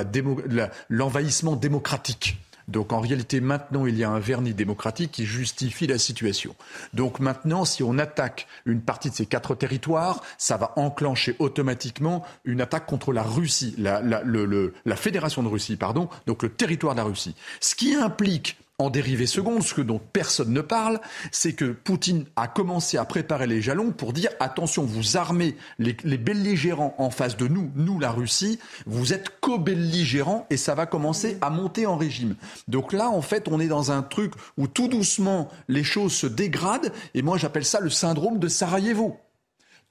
l'envahissement 0.89 1.57
démocratique. 1.57 2.39
Donc 2.69 2.93
en 2.93 3.01
réalité, 3.01 3.41
maintenant, 3.41 3.87
il 3.87 3.97
y 3.97 4.05
a 4.05 4.11
un 4.11 4.19
vernis 4.19 4.53
démocratique 4.53 5.11
qui 5.11 5.25
justifie 5.25 5.87
la 5.87 5.99
situation. 5.99 6.55
Donc 6.93 7.19
maintenant, 7.19 7.65
si 7.65 7.83
on 7.83 7.99
attaque 7.99 8.47
une 8.67 8.83
partie 8.83 9.09
de 9.09 9.15
ces 9.15 9.25
quatre 9.25 9.55
territoires, 9.55 10.23
ça 10.37 10.59
va 10.59 10.75
enclencher 10.77 11.35
automatiquement 11.39 12.25
une 12.45 12.61
attaque 12.61 12.85
contre 12.85 13.13
la 13.13 13.23
Russie, 13.23 13.75
la, 13.79 14.03
la 14.03 14.97
Fédération 14.97 15.43
de 15.43 15.49
Russie, 15.49 15.77
pardon, 15.77 16.11
donc 16.27 16.43
le 16.43 16.51
territoire 16.51 16.95
de 16.95 16.99
la 16.99 17.05
Russie. 17.05 17.35
Ce 17.61 17.75
qui 17.75 17.95
implique 17.95 18.59
en 18.81 18.91
dérivé 18.91 19.27
seconde, 19.27 19.65
ce 19.65 19.75
que 19.75 19.81
dont 19.81 20.01
personne 20.13 20.53
ne 20.53 20.61
parle, 20.61 21.01
c'est 21.33 21.53
que 21.53 21.73
Poutine 21.73 22.27
a 22.37 22.47
commencé 22.47 22.97
à 22.97 23.05
préparer 23.05 23.49
les 23.49 23.61
jalons 23.61 23.91
pour 23.91 24.13
dire 24.13 24.31
attention, 24.39 24.85
vous 24.85 25.17
armez 25.17 25.57
les, 25.81 25.95
belligérants 25.95 26.95
en 26.97 27.11
face 27.11 27.37
de 27.37 27.49
nous, 27.49 27.73
nous 27.75 27.99
la 27.99 28.13
Russie, 28.13 28.61
vous 28.87 29.13
êtes 29.13 29.41
co-belligérants 29.41 30.47
et 30.51 30.57
ça 30.57 30.77
va 30.77 30.87
commencer 30.87 31.39
à 31.41 31.51
monter 31.51 31.87
en 31.87 31.97
régime. 31.97 32.37
Donc 32.69 32.93
là, 32.93 33.11
en 33.11 33.21
fait, 33.21 33.49
on 33.49 33.59
est 33.59 33.67
dans 33.67 33.91
un 33.91 34.03
truc 34.03 34.33
où 34.57 34.69
tout 34.69 34.87
doucement 34.87 35.49
les 35.67 35.83
choses 35.83 36.13
se 36.13 36.29
dégradent 36.29 36.93
et 37.15 37.23
moi 37.23 37.37
j'appelle 37.37 37.65
ça 37.65 37.81
le 37.81 37.91
syndrome 37.91 38.39
de 38.39 38.47
Sarajevo 38.47 39.19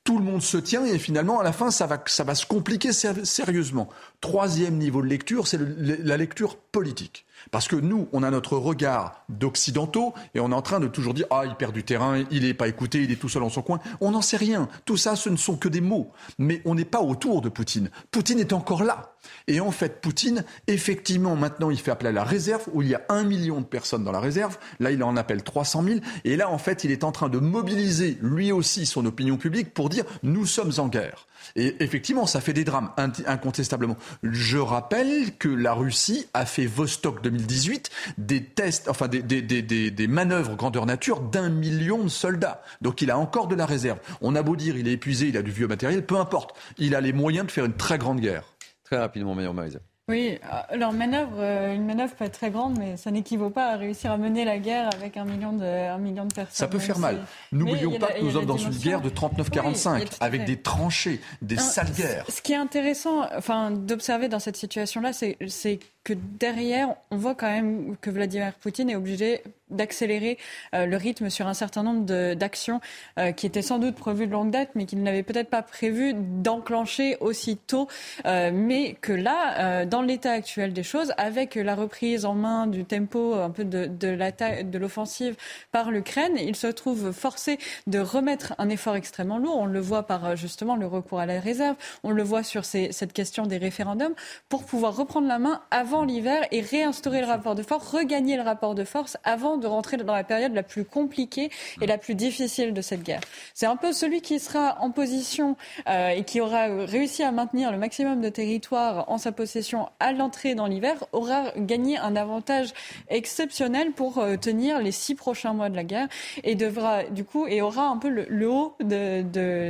tout 0.06 0.18
le 0.18 0.24
monde 0.24 0.42
se 0.42 0.56
tient 0.56 0.86
et 0.86 0.98
finalement, 0.98 1.42
à 1.42 1.44
la 1.44 1.52
fin, 1.52 1.70
ça 1.70 1.86
va, 1.86 2.02
ça 2.06 2.24
va 2.24 2.34
se 2.34 2.46
compliquer 2.46 2.94
sérieusement. 2.94 3.90
Troisième 4.22 4.78
niveau 4.78 5.02
de 5.02 5.08
lecture, 5.08 5.46
c'est 5.50 5.60
la 5.60 6.16
lecture 6.16 6.56
politique. 6.56 7.27
Parce 7.52 7.68
que 7.68 7.76
nous, 7.76 8.08
on 8.14 8.24
a 8.24 8.32
notre 8.32 8.58
regard 8.58 9.24
d'occidentaux 9.30 10.14
et 10.34 10.40
on 10.40 10.52
est 10.52 10.56
en 10.56 10.62
train 10.62 10.80
de 10.80 10.88
toujours 10.88 11.14
dire 11.14 11.28
ah 11.30 11.44
il 11.46 11.56
perd 11.56 11.74
du 11.74 11.84
terrain, 11.84 12.24
il 12.32 12.44
n'est 12.44 12.54
pas 12.54 12.68
écouté, 12.68 13.04
il 13.04 13.12
est 13.12 13.16
tout 13.16 13.30
seul 13.30 13.42
dans 13.42 13.50
son 13.50 13.62
coin. 13.62 13.80
On 14.02 14.12
n'en 14.12 14.22
sait 14.22 14.38
rien. 14.38 14.68
Tout 14.86 14.98
ça, 14.98 15.16
ce 15.16 15.30
ne 15.30 15.38
sont 15.38 15.58
que 15.58 15.68
des 15.68 15.82
mots. 15.82 16.12
Mais 16.38 16.62
on 16.66 16.76
n'est 16.76 16.86
pas 16.86 17.02
autour 17.02 17.42
de 17.42 17.50
Poutine. 17.50 17.90
Poutine 18.12 18.40
est 18.40 18.54
encore 18.54 18.84
là. 18.84 19.14
Et 19.48 19.60
en 19.60 19.72
fait, 19.72 20.02
Poutine, 20.02 20.44
effectivement, 20.68 21.36
maintenant, 21.36 21.70
il 21.70 21.80
fait 21.80 21.92
appel 21.92 22.08
à 22.08 22.12
la 22.12 22.24
réserve, 22.24 22.64
où 22.74 22.82
il 22.82 22.90
y 22.90 22.96
a 22.96 23.02
un 23.10 23.24
million 23.24 23.62
de 23.62 23.66
personnes 23.66 24.04
dans 24.04 24.12
la 24.12 24.20
réserve. 24.20 24.58
Là, 24.80 24.92
il 24.92 25.04
en 25.04 25.16
appelle 25.18 25.44
300 25.44 25.84
000. 25.84 26.00
Et 26.26 26.36
là, 26.36 26.50
en 26.50 26.58
fait, 26.58 26.84
il 26.84 26.92
est 26.92 27.04
en 27.04 27.12
train 27.12 27.30
de 27.30 27.40
mobiliser, 27.40 28.18
lui 28.22 28.52
aussi, 28.52 28.86
son 28.86 29.06
opinion 29.06 29.38
publique 29.38 29.74
pour 29.74 29.90
dire, 29.90 30.06
nous 30.24 30.46
sommes 30.46 30.74
en 30.78 30.88
guerre. 30.88 31.28
Et 31.56 31.76
effectivement, 31.80 32.26
ça 32.26 32.42
fait 32.42 32.54
des 32.54 32.64
drames, 32.64 32.92
incontestablement. 33.26 33.98
Je 34.24 34.58
rappelle 34.58 35.38
que 35.38 35.50
la 35.50 35.74
Russie 35.74 36.28
a 36.34 36.46
fait 36.46 36.66
Vostok 36.66 37.22
2018 37.24 37.90
des 38.18 38.44
tests, 38.44 38.90
enfin 38.90 39.08
des, 39.08 39.22
des, 39.22 39.42
des, 39.42 39.62
des 39.92 40.08
manœuvres 40.08 40.56
grandeur 40.56 40.86
nature 40.86 41.22
d'un 41.22 41.50
million 41.50 42.04
de 42.04 42.10
soldats. 42.10 42.62
Donc 42.82 43.02
il 43.02 43.12
a 43.12 43.18
encore 43.18 43.48
de 43.48 43.56
la 43.56 43.66
réserve. 43.66 44.00
On 44.22 44.36
a 44.36 44.42
beau 44.42 44.56
dire 44.56 44.78
il 44.78 44.88
est 44.88 44.94
épuisé, 44.94 45.28
il 45.28 45.38
a 45.38 45.42
du 45.42 45.52
vieux 45.52 45.68
matériel, 45.68 46.06
peu 46.06 46.18
importe. 46.18 46.56
Il 46.78 46.96
a 46.96 47.02
les 47.02 47.14
moyens 47.14 47.48
de 47.48 47.52
faire 47.52 47.66
une 47.66 47.78
très 47.78 47.98
grande 47.98 48.20
guerre. 48.20 48.44
Très 48.88 48.98
rapidement, 48.98 49.36
meilleur 49.36 49.54
Marisa. 49.54 49.80
Oui, 50.10 50.40
leur 50.74 50.94
manœuvre, 50.94 51.36
euh, 51.40 51.76
une 51.76 51.86
manœuvre 51.86 52.16
peut 52.16 52.24
être 52.24 52.38
très 52.38 52.50
grande, 52.50 52.80
mais 52.80 52.96
ça 52.96 53.12
n'équivaut 53.12 53.50
pas 53.50 53.74
à 53.74 53.76
réussir 53.76 54.10
à 54.10 54.18
mener 54.18 54.46
la 54.46 54.58
guerre 54.58 54.90
avec 54.96 55.18
un 55.18 55.26
million 55.26 55.52
de, 55.52 55.66
un 55.66 55.98
million 55.98 56.24
de 56.24 56.34
personnes. 56.34 56.56
Ça 56.56 56.70
peut 56.70 56.80
faire 56.80 56.98
mal. 56.98 57.26
N'oublions 57.52 58.00
pas 58.00 58.14
que 58.14 58.22
nous 58.22 58.32
sommes 58.32 58.46
dans 58.46 58.56
une 58.56 58.70
guerre 58.70 59.02
de 59.02 59.10
39-45, 59.10 60.16
avec 60.22 60.46
des 60.46 60.56
tranchées, 60.62 61.20
des 61.42 61.58
sales 61.58 61.92
guerres. 61.92 62.24
Ce 62.30 62.42
qui 62.42 62.54
est 62.54 62.58
intéressant 62.58 63.28
enfin, 63.36 63.72
d'observer 63.72 64.30
dans 64.30 64.40
cette 64.40 64.56
situation-là, 64.56 65.12
c'est 65.12 65.80
que 66.06 66.14
derrière, 66.14 66.96
on 67.12 67.18
voit 67.18 67.36
quand 67.36 67.52
même 67.52 67.98
que 68.00 68.10
Vladimir 68.10 68.54
Poutine 68.54 68.90
est 68.90 68.96
obligé 68.96 69.44
d'accélérer 69.70 70.38
euh, 70.74 70.86
le 70.86 70.98
rythme 70.98 71.30
sur 71.30 71.48
un 71.48 71.54
certain 71.54 71.84
nombre 71.84 72.34
d'actions 72.34 72.80
euh, 73.20 73.32
qui 73.32 73.46
étaient 73.46 73.62
sans 73.62 73.80
doute 73.80 73.96
prévues 73.96 74.28
de 74.28 74.32
longue 74.32 74.52
date, 74.52 74.70
mais 74.76 74.86
qu'il 74.86 75.04
n'avait 75.04 75.24
peut-être 75.24 75.50
pas 75.50 75.62
prévu 75.62 76.14
d'enclencher 76.16 77.18
aussitôt. 77.20 77.88
Euh, 78.26 78.52
mais 78.54 78.94
que 79.02 79.14
là, 79.14 79.86
dans 79.86 80.02
l'état 80.02 80.32
actuel 80.32 80.74
des 80.74 80.84
choses, 80.84 81.14
avec 81.18 81.56
la 81.56 81.76
reprise 81.76 82.26
en 82.26 82.34
main 82.34 82.68
du 82.68 82.86
tempo 82.86 83.34
un 83.34 83.50
peu 83.50 83.66
de, 83.66 83.86
de 83.88 84.78
l'offensive 84.78 85.36
par 85.72 85.92
l'Ukraine, 85.92 86.34
il 86.38 86.56
se 86.56 86.68
trouve 86.68 87.12
forcé 87.12 87.58
de 87.88 88.00
remettre 88.00 88.54
un 88.58 88.70
effort 88.70 88.96
extrêmement 88.96 89.38
lourd. 89.38 89.58
On 89.58 89.66
le 89.66 89.80
voit 89.80 90.04
par 90.04 90.36
justement 90.36 90.76
le 90.76 90.88
recours 90.88 91.20
à 91.20 91.26
la 91.26 91.40
réserve, 91.40 91.76
on 92.04 92.12
le 92.12 92.24
voit 92.24 92.44
sur 92.44 92.66
ces, 92.66 92.92
cette 92.92 93.14
question 93.14 93.46
des 93.46 93.58
référendums, 93.58 94.14
pour 94.50 94.64
pouvoir 94.66 94.96
reprendre 94.96 95.28
la 95.28 95.40
main 95.40 95.62
avant 95.72 96.04
l'hiver 96.04 96.46
et 96.52 96.62
réinstaurer 96.62 97.22
le 97.22 97.28
rapport 97.28 97.56
de 97.56 97.64
force, 97.64 97.88
regagner 97.90 98.38
le 98.38 98.44
rapport 98.44 98.76
de 98.76 98.84
force 98.84 99.18
avant 99.24 99.57
de 99.60 99.68
rentrer 99.68 99.98
dans 99.98 100.16
la 100.16 100.24
période 100.24 100.54
la 100.54 100.64
plus 100.64 100.86
compliquée 100.86 101.50
et 101.82 101.88
la 101.88 101.98
plus 101.98 102.16
difficile 102.16 102.74
de 102.74 102.82
cette 102.82 103.04
guerre. 103.04 103.22
C'est 103.54 103.66
un 103.66 103.76
peu 103.76 103.94
celui 103.94 104.22
qui 104.22 104.40
sera 104.40 104.78
en 104.82 104.92
position 104.92 105.56
euh, 105.88 106.10
et 106.10 106.24
qui 106.24 106.42
aura 106.42 106.68
réussi 106.86 107.24
à 107.24 107.32
maintenir 107.32 107.72
le 107.72 107.78
maximum 107.78 108.22
de 108.22 108.30
territoire 108.30 109.10
en 109.10 109.18
sa 109.18 109.32
possession 109.32 109.90
à 110.00 110.12
l'entrée 110.12 110.56
dans 110.56 110.68
l'hiver 110.68 111.04
aura 111.12 111.52
gagné 111.58 111.98
un 111.98 112.16
avantage 112.16 112.74
exceptionnel 113.10 113.92
pour 113.92 114.18
euh, 114.18 114.38
tenir 114.38 114.80
les 114.80 114.92
six 114.92 115.16
prochains 115.16 115.54
mois 115.54 115.70
de 115.70 115.76
la 115.76 115.84
guerre 115.84 116.08
et 116.44 116.56
devra 116.56 117.04
du 117.04 117.24
coup 117.24 117.48
et 117.48 117.62
aura 117.62 117.88
un 117.88 117.98
peu 117.98 118.10
le, 118.10 118.50
haut 118.50 118.76
de, 118.80 119.22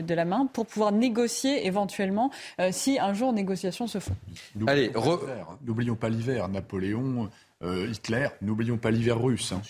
de, 0.01 0.13
la 0.13 0.25
main 0.25 0.47
pour 0.51 0.65
pouvoir 0.65 0.91
négocier 0.91 1.65
éventuellement 1.67 2.31
euh, 2.59 2.69
si 2.71 2.99
un 2.99 3.13
jour 3.13 3.33
négociations 3.33 3.87
se 3.87 3.99
font. 3.99 4.15
Allez, 4.67 4.91
n'oublions 5.65 5.95
pas 5.95 6.09
l'hiver, 6.09 6.47
Napoléon, 6.49 7.29
Hitler, 7.63 8.27
n'oublions 8.41 8.77
pas 8.77 8.91
l'hiver 8.91 9.19
russe. 9.19 9.51
Hein. 9.51 9.61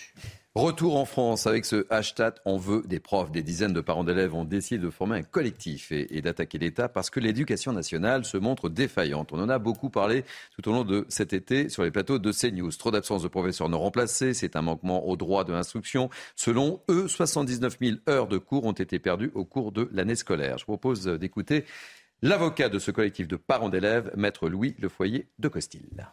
Retour 0.58 0.96
en 0.96 1.04
France 1.04 1.46
avec 1.46 1.64
ce 1.64 1.86
hashtag 1.88 2.34
On 2.44 2.56
veut 2.56 2.82
des 2.84 2.98
profs. 2.98 3.30
Des 3.30 3.44
dizaines 3.44 3.72
de 3.72 3.80
parents 3.80 4.02
d'élèves 4.02 4.34
ont 4.34 4.44
décidé 4.44 4.82
de 4.82 4.90
former 4.90 5.18
un 5.18 5.22
collectif 5.22 5.92
et, 5.92 6.20
d'attaquer 6.20 6.58
l'État 6.58 6.88
parce 6.88 7.10
que 7.10 7.20
l'éducation 7.20 7.72
nationale 7.72 8.24
se 8.24 8.36
montre 8.38 8.68
défaillante. 8.68 9.32
On 9.32 9.40
en 9.40 9.48
a 9.50 9.60
beaucoup 9.60 9.88
parlé 9.88 10.24
tout 10.56 10.68
au 10.68 10.72
long 10.72 10.82
de 10.82 11.06
cet 11.08 11.32
été 11.32 11.68
sur 11.68 11.84
les 11.84 11.92
plateaux 11.92 12.18
de 12.18 12.32
CNews. 12.32 12.72
Trop 12.72 12.90
d'absence 12.90 13.22
de 13.22 13.28
professeurs 13.28 13.68
non 13.68 13.78
remplacés, 13.78 14.34
c'est 14.34 14.56
un 14.56 14.62
manquement 14.62 15.06
au 15.06 15.16
droit 15.16 15.44
de 15.44 15.52
l'instruction. 15.52 16.10
Selon 16.34 16.82
eux, 16.90 17.06
79 17.06 17.76
000 17.80 17.96
heures 18.08 18.26
de 18.26 18.38
cours 18.38 18.64
ont 18.64 18.72
été 18.72 18.98
perdues 18.98 19.30
au 19.34 19.44
cours 19.44 19.70
de 19.70 19.88
l'année 19.92 20.16
scolaire. 20.16 20.58
Je 20.58 20.64
propose 20.64 21.04
d'écouter 21.04 21.66
l'avocat 22.20 22.68
de 22.68 22.80
ce 22.80 22.90
collectif 22.90 23.28
de 23.28 23.36
parents 23.36 23.68
d'élèves, 23.68 24.10
maître 24.16 24.48
Louis 24.48 24.74
Le 24.80 24.88
Foyer 24.88 25.28
de 25.38 25.46
Costil. 25.46 26.08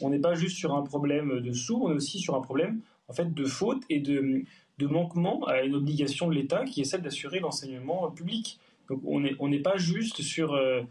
On 0.00 0.10
n'est 0.10 0.18
pas 0.18 0.34
juste 0.34 0.56
sur 0.56 0.74
un 0.74 0.82
problème 0.82 1.40
de 1.40 1.52
sous, 1.52 1.76
on 1.76 1.90
est 1.90 1.94
aussi 1.94 2.18
sur 2.18 2.34
un 2.34 2.40
problème 2.40 2.80
en 3.08 3.12
fait 3.12 3.32
de 3.32 3.44
faute 3.44 3.82
et 3.88 4.00
de, 4.00 4.44
manquement 4.80 5.44
à 5.46 5.62
une 5.62 5.74
obligation 5.74 6.28
de 6.28 6.34
l'État 6.34 6.64
qui 6.64 6.80
est 6.80 6.84
celle 6.84 7.02
d'assurer 7.02 7.40
l'enseignement 7.40 8.10
public. 8.10 8.58
Donc 8.88 9.00
on 9.04 9.48
n'est 9.48 9.60
pas 9.60 9.76
juste 9.78 10.22
sur, 10.22 10.54
euh, 10.54 10.82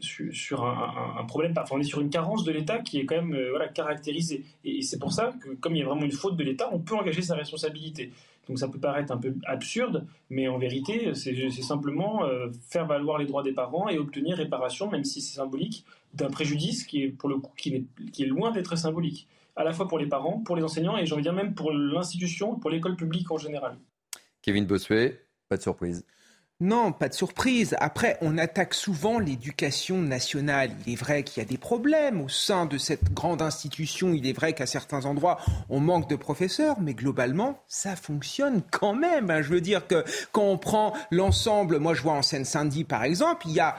sur, 0.00 0.64
un, 0.64 1.24
problème, 1.26 1.54
enfin 1.56 1.76
on 1.76 1.80
est 1.80 1.84
sur 1.84 2.00
une 2.00 2.10
carence 2.10 2.44
de 2.44 2.52
l'État 2.52 2.78
qui 2.80 2.98
est 2.98 3.06
quand 3.06 3.16
même 3.16 3.34
euh, 3.34 3.66
caractérisée. 3.74 4.44
Et, 4.64 4.82
c'est 4.82 4.98
pour 4.98 5.12
ça 5.12 5.34
que 5.40 5.50
comme 5.54 5.74
il 5.76 5.80
y 5.80 5.82
a 5.82 5.86
vraiment 5.86 6.04
une 6.04 6.12
faute 6.12 6.36
de 6.36 6.44
l'État, 6.44 6.68
on 6.72 6.80
peut 6.80 6.96
engager 6.96 7.22
sa 7.22 7.34
responsabilité. 7.34 8.12
Donc 8.48 8.58
ça 8.58 8.68
peut 8.68 8.78
paraître 8.78 9.12
un 9.12 9.16
peu 9.16 9.34
absurde, 9.44 10.06
mais 10.30 10.46
en 10.46 10.58
vérité, 10.58 11.12
c'est 11.14 11.50
simplement 11.50 12.24
euh, 12.24 12.48
faire 12.68 12.86
valoir 12.86 13.18
les 13.18 13.26
droits 13.26 13.42
des 13.42 13.52
parents 13.52 13.88
et 13.88 13.98
obtenir 13.98 14.36
réparation, 14.36 14.88
même 14.88 15.04
si 15.04 15.20
c'est 15.20 15.34
symbolique, 15.34 15.84
d'un 16.16 16.30
préjudice 16.30 16.84
qui 16.84 17.02
est 17.02 17.08
pour 17.08 17.28
le 17.28 17.38
coup 17.38 17.52
qui 17.56 17.74
est, 17.74 17.84
qui 18.12 18.24
est 18.24 18.26
loin 18.26 18.50
d'être 18.50 18.76
symbolique, 18.76 19.28
à 19.54 19.64
la 19.64 19.72
fois 19.72 19.88
pour 19.88 19.98
les 19.98 20.06
parents, 20.06 20.40
pour 20.40 20.56
les 20.56 20.62
enseignants 20.62 20.96
et 20.96 21.06
j'ai 21.06 21.12
envie 21.12 21.22
de 21.22 21.28
dire 21.28 21.32
même 21.32 21.54
pour 21.54 21.72
l'institution, 21.72 22.56
pour 22.56 22.70
l'école 22.70 22.96
publique 22.96 23.30
en 23.30 23.38
général. 23.38 23.76
Kevin 24.42 24.66
Bossuet, 24.66 25.22
pas 25.48 25.56
de 25.56 25.62
surprise. 25.62 26.04
Non, 26.58 26.90
pas 26.90 27.10
de 27.10 27.14
surprise. 27.14 27.76
Après, 27.80 28.16
on 28.22 28.38
attaque 28.38 28.72
souvent 28.72 29.18
l'éducation 29.18 30.00
nationale. 30.00 30.70
Il 30.86 30.94
est 30.94 30.96
vrai 30.96 31.22
qu'il 31.22 31.42
y 31.42 31.44
a 31.44 31.48
des 31.48 31.58
problèmes 31.58 32.22
au 32.22 32.30
sein 32.30 32.64
de 32.64 32.78
cette 32.78 33.12
grande 33.12 33.42
institution. 33.42 34.14
Il 34.14 34.26
est 34.26 34.32
vrai 34.32 34.54
qu'à 34.54 34.64
certains 34.64 35.04
endroits, 35.04 35.38
on 35.68 35.80
manque 35.80 36.08
de 36.08 36.16
professeurs, 36.16 36.80
mais 36.80 36.94
globalement, 36.94 37.62
ça 37.68 37.94
fonctionne 37.94 38.62
quand 38.70 38.94
même. 38.94 39.30
Hein. 39.30 39.42
Je 39.42 39.50
veux 39.50 39.60
dire 39.60 39.86
que 39.86 40.02
quand 40.32 40.44
on 40.44 40.56
prend 40.56 40.94
l'ensemble, 41.10 41.78
moi 41.78 41.92
je 41.92 42.00
vois 42.00 42.14
en 42.14 42.22
Seine-Saint-Denis 42.22 42.84
par 42.84 43.04
exemple, 43.04 43.46
il 43.48 43.52
y 43.52 43.60
a 43.60 43.76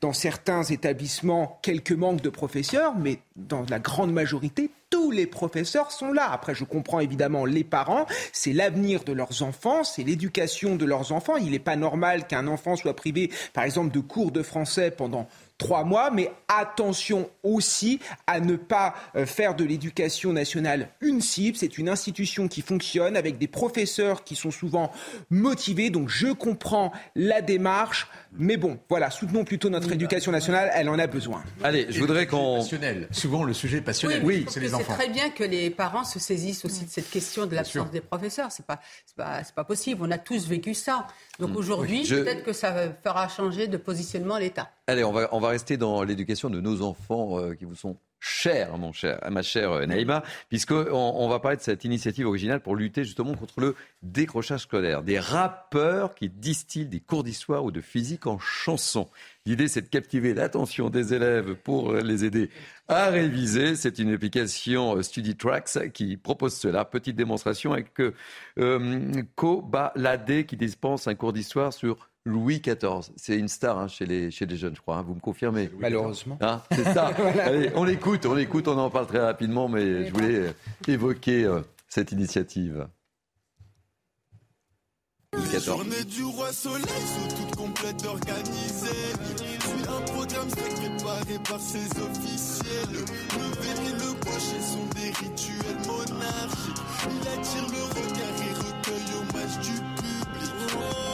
dans 0.00 0.12
certains 0.12 0.62
établissements 0.62 1.58
quelques 1.62 1.92
manques 1.92 2.20
de 2.20 2.30
professeurs, 2.30 2.94
mais 2.96 3.18
dans 3.36 3.64
la 3.68 3.78
grande 3.78 4.12
majorité, 4.12 4.70
tous 4.90 5.10
les 5.10 5.26
professeurs 5.26 5.90
sont 5.90 6.12
là. 6.12 6.30
Après, 6.30 6.54
je 6.54 6.64
comprends 6.64 7.00
évidemment 7.00 7.44
les 7.44 7.64
parents, 7.64 8.06
c'est 8.32 8.52
l'avenir 8.52 9.02
de 9.04 9.12
leurs 9.12 9.42
enfants, 9.42 9.82
c'est 9.82 10.04
l'éducation 10.04 10.76
de 10.76 10.84
leurs 10.84 11.12
enfants. 11.12 11.36
Il 11.36 11.50
n'est 11.50 11.58
pas 11.58 11.76
normal 11.76 12.26
qu'un 12.26 12.46
enfant 12.46 12.76
soit 12.76 12.94
privé, 12.94 13.30
par 13.52 13.64
exemple, 13.64 13.92
de 13.92 14.00
cours 14.00 14.30
de 14.30 14.42
français 14.42 14.90
pendant 14.90 15.26
trois 15.58 15.84
mois, 15.84 16.10
mais 16.10 16.30
attention 16.48 17.30
aussi 17.42 18.00
à 18.26 18.40
ne 18.40 18.56
pas 18.56 18.94
euh, 19.16 19.26
faire 19.26 19.54
de 19.54 19.64
l'éducation 19.64 20.32
nationale 20.32 20.88
une 21.00 21.20
cible. 21.20 21.56
C'est 21.56 21.78
une 21.78 21.88
institution 21.88 22.48
qui 22.48 22.62
fonctionne 22.62 23.16
avec 23.16 23.38
des 23.38 23.46
professeurs 23.48 24.24
qui 24.24 24.36
sont 24.36 24.50
souvent 24.50 24.90
motivés. 25.30 25.90
Donc 25.90 26.08
je 26.08 26.28
comprends 26.28 26.92
la 27.14 27.40
démarche, 27.40 28.08
mais 28.36 28.56
bon, 28.56 28.78
voilà, 28.88 29.10
soutenons 29.10 29.44
plutôt 29.44 29.70
notre 29.70 29.92
éducation 29.92 30.32
nationale, 30.32 30.70
elle 30.74 30.88
en 30.88 30.98
a 30.98 31.06
besoin. 31.06 31.44
Allez, 31.62 31.86
je 31.88 32.00
voudrais 32.00 32.26
qu'on... 32.26 32.56
Passionnel. 32.56 33.08
Souvent 33.10 33.44
le 33.44 33.52
sujet 33.52 33.80
passionnel, 33.80 34.22
oui, 34.24 34.46
c'est 34.48 34.60
les 34.60 34.74
enfants. 34.74 34.84
C'est 34.88 35.04
très 35.04 35.08
bien 35.08 35.30
que 35.30 35.44
les 35.44 35.70
parents 35.70 36.04
se 36.04 36.18
saisissent 36.18 36.64
aussi 36.64 36.84
de 36.84 36.90
cette 36.90 37.10
question 37.10 37.46
de 37.46 37.54
l'absence 37.54 37.90
des 37.90 38.00
professeurs. 38.00 38.50
C'est 38.50 38.66
pas, 38.66 38.80
pas, 39.16 39.42
pas 39.54 39.64
possible. 39.64 40.00
On 40.02 40.10
a 40.10 40.18
tous 40.18 40.48
vécu 40.48 40.74
ça. 40.74 41.06
Donc 41.38 41.50
mm. 41.50 41.56
aujourd'hui, 41.56 42.06
peut-être 42.08 42.44
que 42.44 42.52
ça 42.52 42.74
fera 43.02 43.28
changer 43.28 43.66
de 43.68 43.76
positionnement 43.76 44.38
l'État. 44.38 44.70
Allez, 44.86 45.04
on 45.04 45.12
va, 45.12 45.28
on 45.32 45.40
va 45.40 45.43
rester 45.50 45.76
dans 45.76 46.02
l'éducation 46.02 46.50
de 46.50 46.60
nos 46.60 46.82
enfants 46.82 47.38
euh, 47.38 47.54
qui 47.54 47.64
vous 47.64 47.74
sont 47.74 47.96
chers, 48.24 48.78
mon 48.78 48.92
cher, 48.92 49.18
ma 49.30 49.42
chère 49.42 49.70
euh, 49.72 49.86
Naïma, 49.86 50.22
puisqu'on 50.48 50.86
on 50.90 51.28
va 51.28 51.40
parler 51.40 51.58
de 51.58 51.62
cette 51.62 51.84
initiative 51.84 52.26
originale 52.26 52.60
pour 52.60 52.74
lutter 52.74 53.04
justement 53.04 53.34
contre 53.34 53.60
le 53.60 53.76
décrochage 54.02 54.62
scolaire. 54.62 55.02
Des 55.02 55.18
rappeurs 55.18 56.14
qui 56.14 56.30
distillent 56.30 56.86
des 56.86 57.00
cours 57.00 57.22
d'histoire 57.22 57.64
ou 57.64 57.70
de 57.70 57.82
physique 57.82 58.26
en 58.26 58.38
chansons. 58.38 59.10
L'idée, 59.44 59.68
c'est 59.68 59.82
de 59.82 59.88
captiver 59.88 60.32
l'attention 60.32 60.88
des 60.88 61.12
élèves 61.12 61.54
pour 61.54 61.92
les 61.92 62.24
aider 62.24 62.48
à 62.88 63.10
réviser. 63.10 63.76
C'est 63.76 63.98
une 63.98 64.14
application 64.14 64.96
euh, 64.96 65.02
StudyTracks 65.02 65.92
qui 65.92 66.16
propose 66.16 66.54
cela. 66.54 66.86
Petite 66.86 67.16
démonstration 67.16 67.74
avec 67.74 67.92
euh, 68.00 69.22
Kobalade 69.34 70.46
qui 70.46 70.56
dispense 70.56 71.06
un 71.08 71.14
cours 71.14 71.34
d'histoire 71.34 71.74
sur 71.74 72.08
Louis 72.24 72.60
XIV. 72.60 73.12
C'est 73.16 73.36
une 73.36 73.48
star 73.48 73.78
hein, 73.78 73.88
chez, 73.88 74.06
les, 74.06 74.30
chez 74.30 74.46
les 74.46 74.56
jeunes, 74.56 74.74
je 74.74 74.80
crois. 74.80 74.96
Hein. 74.96 75.04
Vous 75.06 75.14
me 75.14 75.20
confirmez 75.20 75.70
Malheureusement. 75.78 76.38
Hein, 76.40 76.62
c'est 76.72 76.84
ça. 76.84 77.12
voilà. 77.16 77.44
Allez, 77.46 77.70
on 77.74 77.84
l'écoute, 77.84 78.24
on 78.26 78.34
l'écoute, 78.34 78.66
on 78.68 78.78
en 78.78 78.90
parle 78.90 79.06
très 79.06 79.20
rapidement, 79.20 79.68
mais 79.68 80.06
je 80.06 80.12
voulais 80.12 80.36
euh, 80.36 80.52
évoquer 80.88 81.44
euh, 81.44 81.60
cette 81.88 82.12
initiative. 82.12 82.86
Les 85.52 85.60
journées 85.60 86.04
du 86.04 86.24
roi 86.24 86.52
soleil 86.52 86.84
sous 86.84 87.30
sont 87.30 87.36
toutes 87.36 87.56
complètes 87.56 88.06
organisées. 88.06 89.12
C'est 89.36 89.88
un 89.88 90.00
programme 90.12 90.48
sacré 90.48 90.90
préparé 90.96 91.38
par 91.48 91.60
ses 91.60 91.86
officiels. 92.00 92.92
Le 92.92 93.38
lever 93.38 93.88
et 93.88 93.92
le 93.92 94.12
coucher 94.20 94.60
sont 94.62 94.86
des 94.94 95.10
rituels 95.10 95.86
monarchiques. 95.86 96.82
Il 97.10 97.28
attire 97.28 97.66
le 97.68 97.82
regard 97.94 98.36
et 98.40 98.54
recueille 98.54 99.12
hommage 99.18 99.58
du 99.60 99.72
public. 99.72 101.13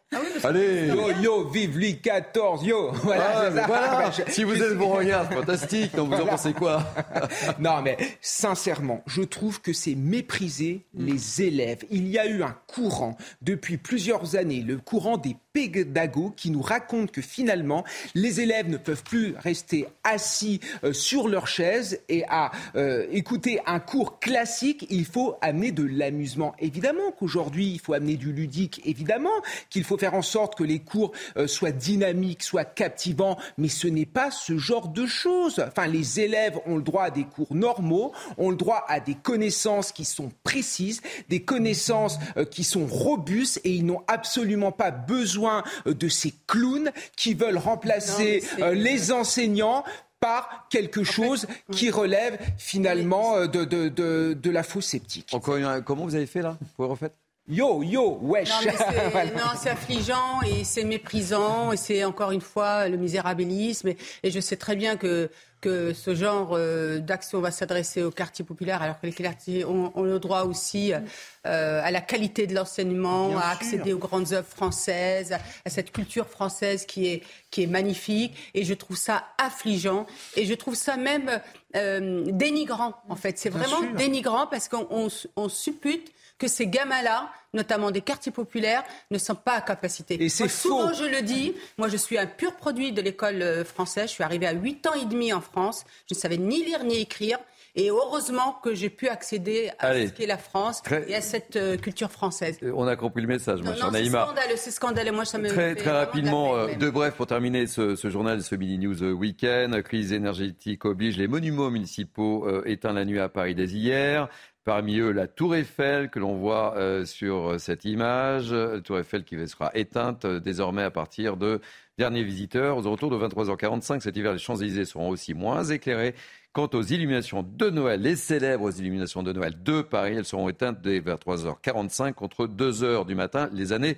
Allez 0.43 0.87
Yo, 0.87 1.09
yo, 1.21 1.47
vive 1.49 1.77
Louis 1.77 2.01
XIV, 2.03 2.63
yo 2.67 2.91
Voilà, 3.03 3.31
Ah, 3.33 3.51
ça. 3.51 3.65
voilà. 3.67 3.87
Bah, 3.91 4.11
je- 4.11 4.31
Si 4.31 4.43
vous 4.43 4.61
êtes 4.61 4.77
bon 4.77 4.89
regard, 4.89 5.31
fantastique. 5.31 5.95
Donc 5.95 6.07
vous 6.09 6.13
en 6.15 6.17
Voilà. 6.17 6.31
pensez 6.31 6.51
quoi 6.53 6.83
Non, 7.59 7.81
mais 7.81 7.97
sincèrement, 8.19 9.03
je 9.07 9.21
trouve 9.21 9.61
que 9.61 9.71
c'est 9.71 9.95
mépriser 9.95 10.85
les 10.93 11.41
élèves. 11.43 11.85
Il 11.89 12.07
y 12.09 12.19
a 12.19 12.25
eu 12.27 12.43
un 12.43 12.55
courant 12.67 13.15
depuis 13.41 13.77
plusieurs 13.77 14.35
années, 14.35 14.61
le 14.67 14.77
courant 14.77 15.15
des 15.17 15.37
pédagogues 15.53 16.35
qui 16.35 16.49
nous 16.49 16.61
racontent 16.61 17.11
que 17.11 17.21
finalement, 17.21 17.83
les 18.15 18.41
élèves 18.41 18.69
ne 18.69 18.77
peuvent 18.77 19.03
plus 19.03 19.35
rester 19.37 19.87
assis 20.03 20.59
euh, 20.83 20.93
sur 20.93 21.27
leur 21.27 21.47
chaise 21.47 21.99
et 22.09 22.23
à 22.29 22.51
euh, 22.75 23.05
écouter 23.11 23.59
un 23.65 23.79
cours 23.79 24.19
classique. 24.19 24.87
Il 24.89 25.05
faut 25.05 25.35
amener 25.41 25.71
de 25.71 25.83
l'amusement. 25.83 26.53
Évidemment 26.59 27.11
qu'aujourd'hui, 27.17 27.71
il 27.73 27.79
faut 27.79 27.93
amener 27.93 28.15
du 28.15 28.31
ludique. 28.31 28.81
Évidemment 28.85 29.29
qu'il 29.69 29.83
faut 29.83 29.97
faire 29.97 30.13
en 30.13 30.21
sorte 30.21 30.55
que 30.55 30.63
les 30.63 30.79
cours 30.79 31.11
euh, 31.37 31.47
soient 31.47 31.71
dynamiques, 31.71 32.43
soient 32.43 32.65
captivants. 32.65 33.37
Mais 33.57 33.69
ce 33.69 33.87
n'est 33.87 34.05
pas 34.05 34.31
ce 34.31 34.57
genre 34.57 34.87
de 34.87 35.05
choses. 35.05 35.63
Enfin, 35.67 35.87
les 35.87 36.19
élèves 36.19 36.59
ont 36.65 36.77
le 36.77 36.83
droit 36.83 37.03
à 37.03 37.11
des 37.11 37.25
cours 37.25 37.53
normaux, 37.53 38.13
ont 38.37 38.49
le 38.51 38.55
droit 38.55 38.85
à 38.87 38.99
des 38.99 39.15
connaissances 39.15 39.91
qui 39.91 40.05
sont 40.05 40.31
précises, 40.43 41.01
des 41.29 41.41
connaissances 41.41 42.19
qui 42.49 42.63
sont 42.63 42.85
robustes 42.85 43.59
et 43.63 43.71
ils 43.71 43.85
n'ont 43.85 44.03
absolument 44.07 44.71
pas 44.71 44.91
besoin 44.91 45.40
euh, 45.49 45.93
de 45.93 46.07
ces 46.07 46.33
clowns 46.47 46.91
qui 47.15 47.33
veulent 47.33 47.57
remplacer 47.57 48.43
euh, 48.59 48.73
les 48.73 49.11
enseignants 49.11 49.83
par 50.19 50.67
quelque 50.69 51.03
chose 51.03 51.47
qui 51.71 51.89
relève 51.89 52.37
finalement 52.57 53.37
euh, 53.37 53.47
de, 53.47 53.65
de, 53.65 53.89
de, 53.89 54.37
de 54.39 54.49
la 54.51 54.61
fausse 54.63 54.85
sceptique. 54.87 55.29
Encore 55.33 55.55
une- 55.57 55.81
Comment 55.83 56.03
vous 56.05 56.15
avez 56.15 56.27
fait 56.27 56.41
là? 56.43 56.57
Vous 56.61 56.67
pouvez 56.75 56.87
refaire? 56.89 57.09
Yo, 57.49 57.81
yo, 57.83 58.19
wesh 58.21 58.49
Non, 58.49 58.71
c'est, 58.77 59.09
Voilà. 59.11 59.51
affligeant 59.71 60.41
et 60.43 60.63
c'est 60.63 60.83
méprisant 60.83 61.71
et 61.71 61.77
c'est 61.77 62.03
encore 62.05 62.31
une 62.31 62.39
fois 62.41 62.87
le 62.87 62.97
misérabilisme. 62.97 63.89
Et, 63.89 63.97
et 64.23 64.31
je 64.31 64.39
sais 64.39 64.55
très 64.57 64.75
bien 64.75 64.95
que, 64.95 65.29
que 65.59 65.91
ce 65.91 66.13
genre 66.15 66.51
euh, 66.53 66.99
d'action 66.99 67.41
va 67.41 67.49
s'adresser 67.51 68.03
aux 68.03 68.11
quartiers 68.11 68.45
populaires 68.45 68.81
alors 68.83 68.99
que 69.01 69.07
les 69.07 69.11
quartiers 69.11 69.65
ont, 69.65 69.91
ont 69.97 70.03
le 70.03 70.19
droit 70.19 70.43
aussi 70.43 70.93
euh, 70.93 71.81
à 71.83 71.89
la 71.91 71.99
qualité 71.99 72.45
de 72.47 72.53
l'enseignement, 72.53 73.35
à 73.37 73.41
sûr. 73.41 73.51
accéder 73.51 73.93
aux 73.93 73.97
grandes 73.97 74.31
œuvres 74.33 74.47
françaises, 74.47 75.33
à, 75.33 75.39
à 75.65 75.69
cette 75.71 75.91
culture 75.91 76.27
française 76.29 76.85
qui 76.85 77.07
est, 77.07 77.23
qui 77.49 77.63
est 77.63 77.67
magnifique. 77.67 78.37
Et 78.53 78.63
je 78.63 78.73
trouve 78.75 78.97
ça 78.97 79.25
affligeant 79.39 80.05
et 80.37 80.45
je 80.45 80.53
trouve 80.53 80.75
ça 80.75 80.95
même 80.95 81.41
euh, 81.75 82.23
dénigrant 82.27 82.93
en 83.09 83.15
fait. 83.15 83.39
C'est 83.39 83.49
vraiment 83.49 83.79
sûr. 83.81 83.93
dénigrant 83.95 84.45
parce 84.47 84.69
qu'on 84.69 84.87
on, 84.91 85.07
on 85.35 85.49
suppute 85.49 86.11
que 86.41 86.47
ces 86.47 86.65
gamins-là, 86.65 87.29
notamment 87.53 87.91
des 87.91 88.01
quartiers 88.01 88.31
populaires, 88.31 88.83
ne 89.11 89.17
sont 89.19 89.35
pas 89.35 89.53
à 89.53 89.61
capacité. 89.61 90.21
Et 90.21 90.27
c'est 90.29 90.45
Moi, 90.45 90.49
souvent, 90.49 90.87
faux. 90.87 90.93
je 90.95 91.03
le 91.05 91.21
dis, 91.21 91.53
moi 91.77 91.87
je 91.87 91.97
suis 91.97 92.17
un 92.17 92.25
pur 92.25 92.55
produit 92.55 92.91
de 92.91 93.01
l'école 93.01 93.41
euh, 93.43 93.63
française. 93.63 94.05
Je 94.09 94.13
suis 94.13 94.23
arrivée 94.23 94.47
à 94.47 94.53
8 94.53 94.87
ans 94.87 94.93
et 94.99 95.05
demi 95.05 95.31
en 95.33 95.41
France. 95.41 95.83
Je 96.09 96.15
ne 96.15 96.19
savais 96.19 96.37
ni 96.37 96.63
lire 96.65 96.83
ni 96.83 96.97
écrire. 96.99 97.37
Et 97.73 97.89
heureusement 97.89 98.59
que 98.61 98.75
j'ai 98.75 98.89
pu 98.89 99.07
accéder 99.07 99.71
à 99.79 99.87
Allez. 99.87 100.07
ce 100.07 100.11
qu'est 100.11 100.25
la 100.25 100.37
France 100.37 100.81
Très- 100.81 101.09
et 101.09 101.15
à 101.15 101.21
cette 101.21 101.55
euh, 101.55 101.77
culture 101.77 102.11
française. 102.11 102.57
Euh, 102.63 102.73
On 102.75 102.85
a 102.85 102.97
compris 102.97 103.21
le 103.21 103.29
message, 103.29 103.61
ma 103.61 103.73
chère 103.75 103.85
non, 103.85 103.91
c'est 103.93 103.99
Naïma. 104.01 104.25
scandaleux, 104.25 104.55
c'est 104.57 104.71
scandaleux. 104.71 105.11
Moi, 105.13 105.23
ça 105.23 105.37
me 105.37 105.47
Très, 105.47 105.75
très 105.75 105.91
rapidement, 105.91 106.53
euh, 106.57 106.65
peine, 106.67 106.79
de 106.79 106.89
bref, 106.89 107.13
pour 107.13 107.27
terminer 107.27 107.67
ce, 107.67 107.95
ce 107.95 108.09
journal, 108.09 108.43
ce 108.43 108.55
Mini 108.55 108.77
News 108.77 109.01
Week-end, 109.13 109.71
crise 109.85 110.11
énergétique 110.11 110.83
oblige, 110.83 111.15
les 111.17 111.29
monuments 111.29 111.69
municipaux 111.69 112.45
euh, 112.45 112.61
éteints 112.65 112.91
la 112.91 113.05
nuit 113.05 113.21
à 113.21 113.29
Paris 113.29 113.55
dès 113.55 113.67
hier. 113.67 114.27
Parmi 114.63 114.99
eux, 114.99 115.11
la 115.11 115.27
Tour 115.27 115.55
Eiffel 115.55 116.09
que 116.11 116.19
l'on 116.19 116.35
voit 116.35 116.75
euh, 116.77 117.03
sur 117.03 117.59
cette 117.59 117.83
image, 117.83 118.53
la 118.53 118.79
Tour 118.79 118.99
Eiffel 118.99 119.23
qui 119.23 119.35
sera 119.47 119.71
éteinte 119.73 120.25
euh, 120.25 120.39
désormais 120.39 120.83
à 120.83 120.91
partir 120.91 121.35
de 121.35 121.61
derniers 121.97 122.23
visiteurs. 122.23 122.77
Aux 122.77 122.85
alentours 122.85 123.09
de 123.09 123.17
23h45 123.17 124.01
cet 124.01 124.15
hiver, 124.17 124.33
les 124.33 124.37
Champs-Élysées 124.37 124.85
seront 124.85 125.09
aussi 125.09 125.33
moins 125.33 125.63
éclairés. 125.63 126.13
Quant 126.53 126.69
aux 126.73 126.83
illuminations 126.83 127.43
de 127.43 127.69
Noël, 127.69 128.01
les 128.01 128.15
célèbres 128.15 128.77
illuminations 128.77 129.23
de 129.23 129.31
Noël 129.33 129.55
de 129.63 129.81
Paris, 129.81 130.15
elles 130.17 130.25
seront 130.25 130.49
éteintes 130.49 130.81
dès 130.81 130.99
23h45 130.99 132.13
contre 132.13 132.45
2h 132.45 133.05
du 133.07 133.15
matin 133.15 133.49
les 133.53 133.71
années 133.73 133.97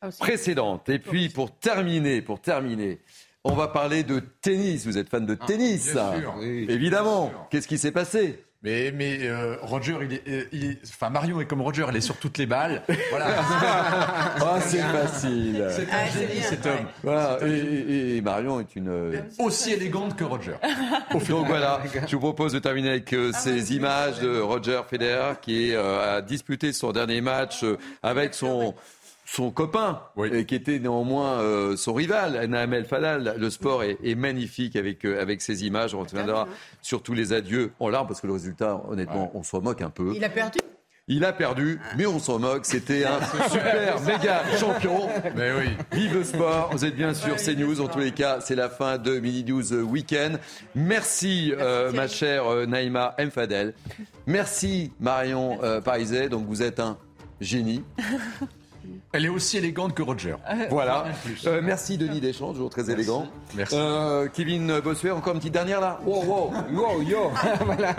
Ah, 0.00 0.08
précédentes. 0.18 0.88
Et 0.88 0.98
puis 0.98 1.28
pour 1.28 1.54
terminer, 1.58 2.22
pour 2.22 2.40
terminer, 2.40 3.00
on 3.44 3.52
va 3.52 3.68
parler 3.68 4.02
de 4.04 4.20
tennis. 4.20 4.86
Vous 4.86 4.98
êtes 4.98 5.08
fan 5.10 5.26
de 5.26 5.34
tennis, 5.34 5.92
bien 5.92 6.18
sûr. 6.18 6.34
évidemment. 6.42 7.30
Qu'est-ce 7.50 7.68
qui 7.68 7.78
s'est 7.78 7.92
passé? 7.92 8.42
Mais, 8.64 8.92
mais 8.94 9.18
euh, 9.22 9.56
Roger, 9.60 9.96
il 10.02 10.12
est, 10.14 10.22
euh, 10.28 10.44
il 10.52 10.64
est- 10.70 10.78
enfin 10.84 11.10
Marion 11.10 11.40
est 11.40 11.46
comme 11.46 11.62
Roger, 11.62 11.84
elle 11.88 11.96
est 11.96 12.00
sur 12.00 12.16
toutes 12.16 12.38
les 12.38 12.46
balles. 12.46 12.82
Voilà. 13.10 13.26
Ah, 14.44 14.60
c'est 14.60 14.78
facile. 14.78 15.66
C'est 15.70 15.86
Ah, 15.90 15.96
un 15.96 16.06
c'est 16.12 16.28
génie, 16.28 16.42
cet 16.42 16.66
homme. 16.66 16.86
Voilà, 17.02 17.38
et, 17.44 17.50
et- 17.50 18.16
et 18.16 18.20
Marion 18.20 18.60
est 18.60 18.76
une. 18.76 18.88
euh, 18.88 19.20
Aussi 19.38 19.72
élégante 19.72 20.14
que 20.16 20.24
Roger. 20.24 20.54
Donc 21.12 21.46
voilà, 21.46 21.80
je 22.06 22.14
vous 22.16 22.20
propose 22.20 22.52
de 22.52 22.58
terminer 22.58 22.90
avec 22.90 23.12
euh, 23.12 23.32
ces 23.32 23.74
images 23.74 24.20
de 24.20 24.38
Roger 24.38 24.80
Federer 24.88 25.34
qui 25.40 25.74
euh, 25.74 26.18
a 26.18 26.22
disputé 26.22 26.72
son 26.72 26.92
dernier 26.92 27.20
match 27.20 27.64
euh, 27.64 27.78
avec 28.02 28.34
son 28.34 28.74
son 29.34 29.50
copain, 29.50 30.02
et 30.30 30.44
qui 30.44 30.54
était 30.54 30.78
néanmoins 30.78 31.40
euh, 31.40 31.74
son 31.74 31.94
rival, 31.94 32.46
Naam 32.48 32.74
El 32.74 32.84
Fadal. 32.84 33.34
Le 33.38 33.48
sport 33.48 33.82
est, 33.82 33.96
est 34.04 34.14
magnifique 34.14 34.76
avec, 34.76 35.06
euh, 35.06 35.22
avec 35.22 35.40
ces 35.40 35.64
images. 35.64 35.94
On 35.94 36.00
reviendra 36.00 36.46
sur 36.82 37.02
tous 37.02 37.14
les 37.14 37.32
adieux 37.32 37.72
en 37.80 37.88
larmes 37.88 38.06
parce 38.06 38.20
que 38.20 38.26
le 38.26 38.34
résultat, 38.34 38.82
honnêtement, 38.88 39.30
on 39.34 39.42
s'en 39.42 39.62
moque 39.62 39.80
un 39.80 39.88
peu. 39.88 40.12
Il 40.14 40.22
a 40.22 40.28
perdu? 40.28 40.58
Il 41.08 41.24
a 41.24 41.32
perdu, 41.32 41.80
mais 41.96 42.04
on 42.04 42.18
s'en 42.18 42.38
moque. 42.38 42.66
C'était 42.66 43.04
un 43.06 43.20
super 43.50 44.00
méga 44.02 44.42
champion. 44.58 45.08
Mais 45.34 45.50
oui. 45.52 45.70
Vive 45.92 46.14
le 46.14 46.24
sport. 46.24 46.68
Vous 46.72 46.84
êtes 46.84 46.94
bien 46.94 47.14
sûr 47.14 47.36
CNews. 47.36 47.80
En 47.80 47.88
tous 47.88 48.00
les 48.00 48.12
cas, 48.12 48.40
c'est 48.40 48.54
la 48.54 48.68
fin 48.68 48.98
de 48.98 49.18
Mini 49.18 49.44
News 49.44 49.72
Weekend. 49.72 50.40
Merci, 50.74 51.54
euh, 51.58 51.90
ma 51.92 52.06
chère 52.06 52.46
euh, 52.46 52.66
Naïma 52.66 53.16
Mfadel. 53.18 53.72
Merci, 54.26 54.92
Marion 55.00 55.58
euh, 55.62 55.80
Pariset. 55.80 56.28
Donc, 56.28 56.46
vous 56.46 56.62
êtes 56.62 56.80
un 56.80 56.98
génie. 57.40 57.82
Elle 59.12 59.26
est 59.26 59.28
aussi 59.28 59.58
élégante 59.58 59.94
que 59.94 60.02
Roger. 60.02 60.36
Voilà. 60.70 61.04
En 61.04 61.26
plus. 61.26 61.46
Euh, 61.46 61.60
merci, 61.62 61.98
Denis 61.98 62.20
Deschamps, 62.20 62.52
toujours 62.52 62.70
très 62.70 62.90
élégant. 62.90 63.28
Merci. 63.54 63.74
Euh, 63.78 64.28
Kevin 64.32 64.80
Bossuet, 64.80 65.10
encore 65.10 65.34
une 65.34 65.38
petite 65.38 65.52
dernière 65.52 65.80
là. 65.80 66.00
Wow, 66.04 66.24
wow. 66.24 66.52
Yo, 66.72 67.02
yo 67.02 67.30
Voilà. 67.64 67.94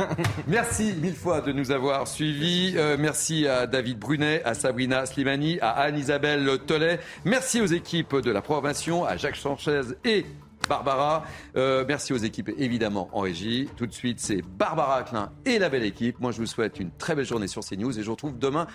Merci 0.47 0.93
mille 1.01 1.15
fois 1.15 1.41
de 1.41 1.51
nous 1.51 1.71
avoir 1.71 2.07
suivis. 2.07 2.73
Euh, 2.77 2.97
merci 2.99 3.47
à 3.47 3.67
David 3.67 3.99
Brunet, 3.99 4.41
à 4.43 4.53
Sabrina 4.53 5.05
Slimani, 5.05 5.59
à 5.61 5.71
Anne-Isabelle 5.71 6.59
Tollet. 6.65 6.99
Merci 7.25 7.61
aux 7.61 7.67
équipes 7.67 8.15
de 8.15 8.31
la 8.31 8.41
programmation, 8.41 9.05
à 9.05 9.17
Jacques 9.17 9.35
Sanchez 9.35 9.81
et 10.03 10.25
Barbara. 10.67 11.23
Euh, 11.55 11.85
merci 11.87 12.13
aux 12.13 12.17
équipes 12.17 12.51
évidemment 12.57 13.09
en 13.13 13.21
régie. 13.21 13.69
Tout 13.75 13.85
de 13.85 13.93
suite, 13.93 14.19
c'est 14.19 14.41
Barbara 14.41 15.03
Klein 15.03 15.31
et 15.45 15.59
la 15.59 15.69
belle 15.69 15.83
équipe. 15.83 16.19
Moi, 16.19 16.31
je 16.31 16.37
vous 16.39 16.45
souhaite 16.45 16.79
une 16.79 16.91
très 16.91 17.15
belle 17.15 17.25
journée 17.25 17.47
sur 17.47 17.63
CNews 17.63 17.97
et 17.97 18.01
je 18.01 18.05
vous 18.05 18.13
retrouve 18.13 18.37
demain 18.37 18.67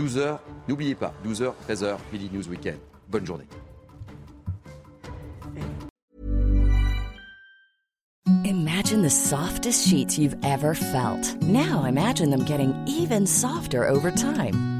12h. 0.00 0.38
N'oubliez 0.68 0.94
pas, 0.94 1.12
12h, 1.24 1.52
13h, 1.68 1.98
Midi 2.12 2.30
News 2.32 2.48
Weekend. 2.48 2.78
Bonne 3.08 3.26
journée. 3.26 3.46
Imagine 8.44 9.02
the 9.02 9.10
softest 9.10 9.86
sheets 9.86 10.18
you've 10.18 10.36
ever 10.42 10.74
felt. 10.74 11.36
Now 11.42 11.84
imagine 11.84 12.30
them 12.30 12.44
getting 12.44 12.72
even 12.86 13.26
softer 13.26 13.86
over 13.86 14.10
time. 14.10 14.79